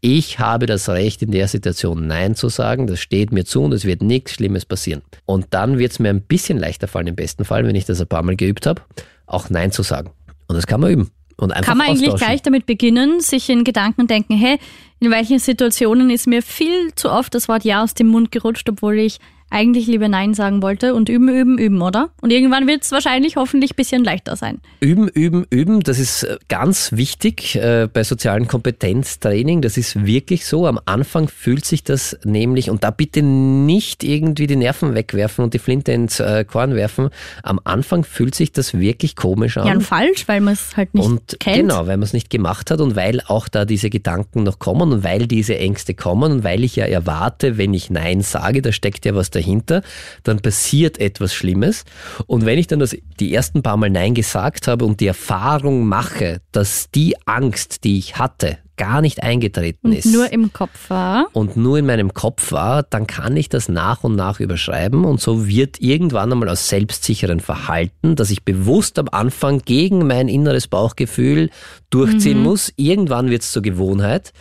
ich 0.00 0.38
habe 0.38 0.66
das 0.66 0.88
Recht, 0.88 1.22
in 1.22 1.30
der 1.30 1.48
Situation 1.48 2.06
Nein 2.06 2.34
zu 2.34 2.48
sagen, 2.48 2.86
das 2.86 3.00
steht 3.00 3.32
mir 3.32 3.44
zu 3.44 3.62
und 3.62 3.72
es 3.72 3.84
wird 3.84 4.02
nichts 4.02 4.32
Schlimmes 4.32 4.64
passieren. 4.64 5.02
Und 5.26 5.48
dann 5.50 5.78
wird 5.78 5.92
es 5.92 5.98
mir 5.98 6.08
ein 6.08 6.22
bisschen 6.22 6.58
leichter 6.58 6.88
fallen, 6.88 7.08
im 7.08 7.16
besten 7.16 7.44
Fall, 7.44 7.66
wenn 7.66 7.74
ich 7.74 7.84
das 7.84 8.00
ein 8.00 8.06
paar 8.06 8.22
Mal 8.22 8.36
geübt 8.36 8.66
habe, 8.66 8.82
auch 9.26 9.50
Nein 9.50 9.72
zu 9.72 9.82
sagen. 9.82 10.10
Und 10.48 10.56
das 10.56 10.66
kann 10.66 10.80
man 10.80 10.92
üben. 10.92 11.10
Und 11.36 11.52
einfach 11.52 11.70
kann 11.70 11.78
man 11.78 11.88
eigentlich 11.88 12.14
gleich 12.16 12.42
damit 12.42 12.66
beginnen, 12.66 13.20
sich 13.20 13.48
in 13.48 13.64
Gedanken 13.64 14.06
denken, 14.06 14.36
hey, 14.36 14.58
in 15.00 15.10
welchen 15.10 15.38
Situationen 15.38 16.10
ist 16.10 16.26
mir 16.26 16.42
viel 16.42 16.94
zu 16.94 17.10
oft 17.10 17.34
das 17.34 17.48
Wort 17.48 17.64
Ja 17.64 17.82
aus 17.82 17.94
dem 17.94 18.08
Mund 18.08 18.30
gerutscht, 18.30 18.68
obwohl 18.68 18.98
ich 18.98 19.18
eigentlich 19.50 19.88
lieber 19.88 20.08
Nein 20.08 20.32
sagen 20.32 20.62
wollte 20.62 20.94
und 20.94 21.08
üben, 21.08 21.28
üben, 21.28 21.58
üben, 21.58 21.82
oder? 21.82 22.10
Und 22.22 22.30
irgendwann 22.30 22.68
wird 22.68 22.84
es 22.84 22.92
wahrscheinlich 22.92 23.34
hoffentlich 23.34 23.72
ein 23.72 23.76
bisschen 23.76 24.04
leichter 24.04 24.36
sein. 24.36 24.60
Üben, 24.78 25.08
üben, 25.08 25.44
üben, 25.50 25.80
das 25.80 25.98
ist 25.98 26.22
äh, 26.22 26.38
ganz 26.48 26.92
wichtig 26.92 27.56
äh, 27.56 27.88
bei 27.92 28.04
sozialen 28.04 28.46
Kompetenztraining. 28.46 29.60
Das 29.60 29.76
ist 29.76 30.06
wirklich 30.06 30.46
so. 30.46 30.66
Am 30.66 30.78
Anfang 30.84 31.28
fühlt 31.28 31.64
sich 31.64 31.82
das 31.82 32.16
nämlich, 32.24 32.70
und 32.70 32.84
da 32.84 32.92
bitte 32.92 33.22
nicht 33.22 34.04
irgendwie 34.04 34.46
die 34.46 34.54
Nerven 34.54 34.94
wegwerfen 34.94 35.44
und 35.44 35.52
die 35.52 35.58
Flinte 35.58 35.92
ins 35.92 36.20
äh, 36.20 36.44
Korn 36.44 36.76
werfen. 36.76 37.10
Am 37.42 37.58
Anfang 37.64 38.04
fühlt 38.04 38.36
sich 38.36 38.52
das 38.52 38.78
wirklich 38.78 39.16
komisch 39.16 39.58
an. 39.58 39.66
Ja, 39.66 39.72
und 39.72 39.82
falsch, 39.82 40.28
weil 40.28 40.40
man 40.40 40.54
es 40.54 40.76
halt 40.76 40.94
nicht 40.94 41.04
und 41.04 41.40
kennt. 41.40 41.56
Genau, 41.56 41.88
weil 41.88 41.96
man 41.96 42.04
es 42.04 42.12
nicht 42.12 42.30
gemacht 42.30 42.70
hat 42.70 42.80
und 42.80 42.94
weil 42.94 43.20
auch 43.26 43.48
da 43.48 43.64
diese 43.64 43.90
Gedanken 43.90 44.44
noch 44.44 44.60
kommen 44.60 44.92
und 44.92 45.02
weil 45.02 45.26
diese 45.26 45.58
Ängste 45.58 45.94
kommen 45.94 46.30
und 46.30 46.44
weil 46.44 46.62
ich 46.62 46.76
ja 46.76 46.84
erwarte, 46.84 47.58
wenn 47.58 47.74
ich 47.74 47.90
Nein 47.90 48.20
sage, 48.20 48.62
da 48.62 48.70
steckt 48.70 49.04
ja 49.04 49.14
was 49.16 49.30
dahinter 49.30 49.39
dahinter, 49.40 49.82
dann 50.22 50.40
passiert 50.40 50.98
etwas 50.98 51.34
Schlimmes. 51.34 51.84
Und 52.26 52.46
wenn 52.46 52.58
ich 52.58 52.66
dann 52.66 52.78
das, 52.78 52.96
die 53.18 53.34
ersten 53.34 53.62
paar 53.62 53.76
Mal 53.76 53.90
Nein 53.90 54.14
gesagt 54.14 54.68
habe 54.68 54.84
und 54.84 55.00
die 55.00 55.06
Erfahrung 55.06 55.86
mache, 55.86 56.40
dass 56.52 56.90
die 56.90 57.16
Angst, 57.26 57.84
die 57.84 57.98
ich 57.98 58.16
hatte, 58.18 58.58
gar 58.80 59.02
nicht 59.02 59.22
eingetreten 59.22 59.88
und 59.88 59.92
ist. 59.92 60.06
Nur 60.06 60.32
im 60.32 60.54
Kopf 60.54 60.88
war. 60.88 61.26
Und 61.34 61.54
nur 61.54 61.76
in 61.76 61.84
meinem 61.84 62.14
Kopf 62.14 62.50
war, 62.50 62.82
dann 62.82 63.06
kann 63.06 63.36
ich 63.36 63.50
das 63.50 63.68
nach 63.68 64.04
und 64.04 64.16
nach 64.16 64.40
überschreiben 64.40 65.04
und 65.04 65.20
so 65.20 65.46
wird 65.46 65.82
irgendwann 65.82 66.32
einmal 66.32 66.48
aus 66.48 66.70
selbstsicheren 66.70 67.40
Verhalten, 67.40 68.16
dass 68.16 68.30
ich 68.30 68.42
bewusst 68.42 68.98
am 68.98 69.08
Anfang 69.12 69.58
gegen 69.58 70.06
mein 70.06 70.28
inneres 70.28 70.66
Bauchgefühl 70.66 71.50
durchziehen 71.90 72.38
mhm. 72.38 72.44
muss. 72.44 72.72
Irgendwann 72.76 73.28
wird 73.28 73.42
es 73.42 73.52
zur 73.52 73.60
Gewohnheit 73.60 74.32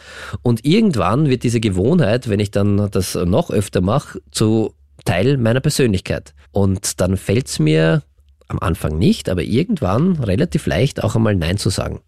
und 0.42 0.64
irgendwann 0.64 1.28
wird 1.28 1.44
diese 1.44 1.60
Gewohnheit, 1.60 2.30
wenn 2.30 2.40
ich 2.40 2.52
dann 2.52 2.90
das 2.92 3.16
noch 3.16 3.52
öfter 3.52 3.82
mache, 3.82 4.22
zu 4.32 4.74
Teil 5.10 5.38
meiner 5.38 5.60
Persönlichkeit. 5.60 6.36
Und 6.52 7.02
dann 7.02 7.18
fällt 7.18 7.48
es 7.48 7.58
mir 7.58 8.04
am 8.48 8.60
Anfang 8.60 9.00
nicht, 9.00 9.28
aber 9.28 9.42
irgendwann 9.42 10.18
relativ 10.18 10.68
leicht 10.68 11.04
auch 11.04 11.16
einmal 11.16 11.36
Nein 11.36 11.58
zu 11.58 11.72
sagen. 11.72 12.02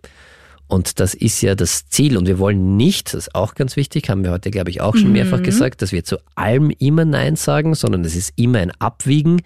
Und 0.67 0.99
das 0.99 1.15
ist 1.15 1.41
ja 1.41 1.55
das 1.55 1.87
Ziel. 1.87 2.15
Und 2.15 2.27
wir 2.27 2.37
wollen 2.37 2.77
nicht, 2.77 3.07
das 3.07 3.27
ist 3.27 3.35
auch 3.35 3.55
ganz 3.55 3.75
wichtig, 3.75 4.07
haben 4.07 4.23
wir 4.23 4.29
heute, 4.29 4.51
glaube 4.51 4.69
ich, 4.69 4.81
auch 4.81 4.95
schon 4.95 5.07
mhm. 5.07 5.13
mehrfach 5.13 5.41
gesagt, 5.41 5.81
dass 5.81 5.91
wir 5.91 6.03
zu 6.03 6.17
allem 6.35 6.69
immer 6.77 7.03
Nein 7.03 7.37
sagen, 7.37 7.73
sondern 7.73 8.05
es 8.05 8.15
ist 8.15 8.33
immer 8.35 8.59
ein 8.59 8.71
Abwiegen. 8.77 9.41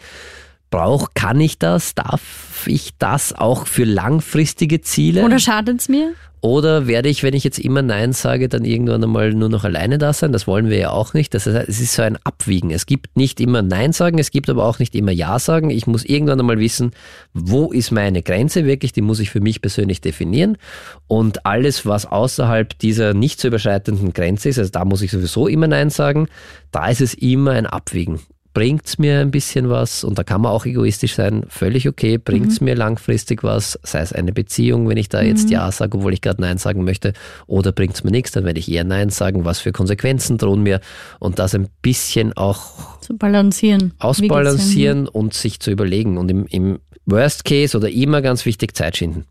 Brauch, 0.70 1.10
kann 1.14 1.40
ich 1.40 1.58
das? 1.58 1.96
Darf 1.96 2.66
ich 2.68 2.98
das 2.98 3.34
auch 3.34 3.68
für 3.68 3.84
langfristige 3.86 4.82
Ziele? 4.82 5.24
Oder 5.24 5.40
schadet 5.40 5.82
es 5.82 5.90
mir? 5.90 6.14
Oder 6.46 6.86
werde 6.86 7.10
ich, 7.10 7.24
wenn 7.24 7.34
ich 7.34 7.44
jetzt 7.44 7.58
immer 7.58 7.82
Nein 7.82 8.14
sage, 8.14 8.48
dann 8.50 8.66
irgendwann 8.66 9.04
einmal 9.04 9.34
nur 9.34 9.50
noch 9.50 9.64
alleine 9.64 9.98
da 9.98 10.14
sein? 10.14 10.32
Das 10.32 10.46
wollen 10.46 10.70
wir 10.70 10.78
ja 10.78 10.92
auch 10.92 11.16
nicht. 11.16 11.34
Das 11.34 11.48
heißt, 11.48 11.68
es 11.68 11.82
ist 11.82 11.94
so 11.94 12.04
ein 12.04 12.20
Abwiegen. 12.24 12.70
Es 12.70 12.86
gibt 12.86 13.18
nicht 13.18 13.40
immer 13.40 13.64
Nein 13.64 13.94
sagen, 13.94 14.20
es 14.20 14.30
gibt 14.30 14.48
aber 14.48 14.64
auch 14.64 14.78
nicht 14.78 14.94
immer 14.94 15.12
Ja 15.12 15.40
sagen. 15.40 15.72
Ich 15.72 15.88
muss 15.88 16.06
irgendwann 16.06 16.40
einmal 16.40 16.60
wissen, 16.60 16.92
wo 17.34 17.72
ist 17.72 17.90
meine 17.90 18.22
Grenze 18.22 18.66
wirklich? 18.66 18.94
Die 18.94 19.02
muss 19.02 19.20
ich 19.20 19.32
für 19.32 19.42
mich 19.42 19.60
persönlich 19.60 20.02
definieren. 20.02 20.60
Und 21.08 21.48
alles, 21.48 21.88
was 21.88 22.06
außerhalb 22.06 22.78
dieser 22.78 23.16
nicht 23.16 23.40
zu 23.40 23.48
überschreitenden 23.48 24.14
Grenze 24.14 24.50
ist, 24.50 24.60
also 24.60 24.70
da 24.70 24.86
muss 24.86 25.02
ich 25.02 25.10
sowieso 25.10 25.48
immer 25.48 25.66
Nein 25.68 25.90
sagen, 25.90 26.28
da 26.70 26.90
ist 26.90 27.02
es 27.02 27.16
immer 27.16 27.54
ein 27.54 27.66
Abwiegen 27.66 28.20
bringt 28.56 28.88
es 28.88 28.98
mir 28.98 29.20
ein 29.20 29.32
bisschen 29.32 29.70
was 29.70 30.06
und 30.06 30.18
da 30.18 30.24
kann 30.24 30.42
man 30.42 30.52
auch 30.54 30.66
egoistisch 30.66 31.14
sein, 31.14 31.44
völlig 31.50 31.90
okay, 31.90 32.18
bringt 32.18 32.54
es 32.54 32.62
mhm. 32.62 32.66
mir 32.66 32.76
langfristig 32.76 33.44
was, 33.44 33.78
sei 33.84 34.00
es 34.00 34.14
eine 34.14 34.32
Beziehung, 34.32 34.88
wenn 34.88 34.96
ich 34.96 35.10
da 35.10 35.22
jetzt 35.22 35.48
mhm. 35.48 35.52
Ja 35.52 35.72
sage, 35.72 35.98
obwohl 35.98 36.14
ich 36.14 36.22
gerade 36.22 36.42
Nein 36.42 36.58
sagen 36.58 36.86
möchte, 36.86 37.12
oder 37.48 37.74
bringt 37.74 37.96
es 37.96 38.06
mir 38.06 38.12
nichts, 38.12 38.32
dann 38.32 38.46
werde 38.46 38.60
ich 38.60 38.72
eher 38.72 38.86
Nein 38.86 39.10
sagen, 39.10 39.44
was 39.44 39.60
für 39.60 39.74
Konsequenzen 39.74 40.38
drohen 40.38 40.64
mir 40.64 40.80
und 41.20 41.38
das 41.38 41.54
ein 41.54 41.68
bisschen 41.82 42.32
auch 42.34 43.00
zu 43.02 43.18
balancieren. 43.18 43.94
Ausbalancieren 44.00 45.10
und 45.10 45.34
sich 45.34 45.60
zu 45.60 45.70
überlegen 45.70 46.18
und 46.18 46.32
im, 46.32 46.46
im 46.48 46.80
Worst 47.06 47.44
Case 47.44 47.78
oder 47.78 47.90
immer 47.90 48.22
ganz 48.22 48.46
wichtig 48.46 48.74
Zeit 48.74 48.96
schinden. 48.96 49.26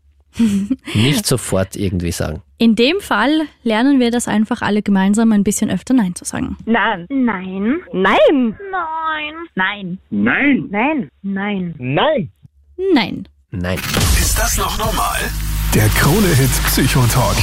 Nicht 0.93 1.25
sofort 1.25 1.75
irgendwie 1.75 2.11
sagen. 2.11 2.41
In 2.57 2.75
dem 2.75 2.99
Fall 2.99 3.41
lernen 3.63 3.99
wir 3.99 4.11
das 4.11 4.27
einfach 4.27 4.61
alle 4.61 4.81
gemeinsam 4.81 5.31
ein 5.31 5.43
bisschen 5.43 5.69
öfter 5.69 5.93
Nein 5.93 6.15
zu 6.15 6.25
sagen. 6.25 6.57
Nein. 6.65 7.05
Nein. 7.09 7.81
Nein. 7.93 8.55
Nein. 8.71 9.35
Nein. 9.55 9.99
Nein. 10.09 10.69
Nein. 10.69 11.09
Nein. 11.21 11.75
Nein. 11.77 12.31
Nein. 12.93 13.27
Nein. 13.51 13.77
Ist 14.19 14.37
das 14.37 14.57
noch 14.57 14.77
normal? 14.77 15.19
Der 15.73 15.87
Krone-Hit 15.89 16.51
Psychotalk. 16.65 17.35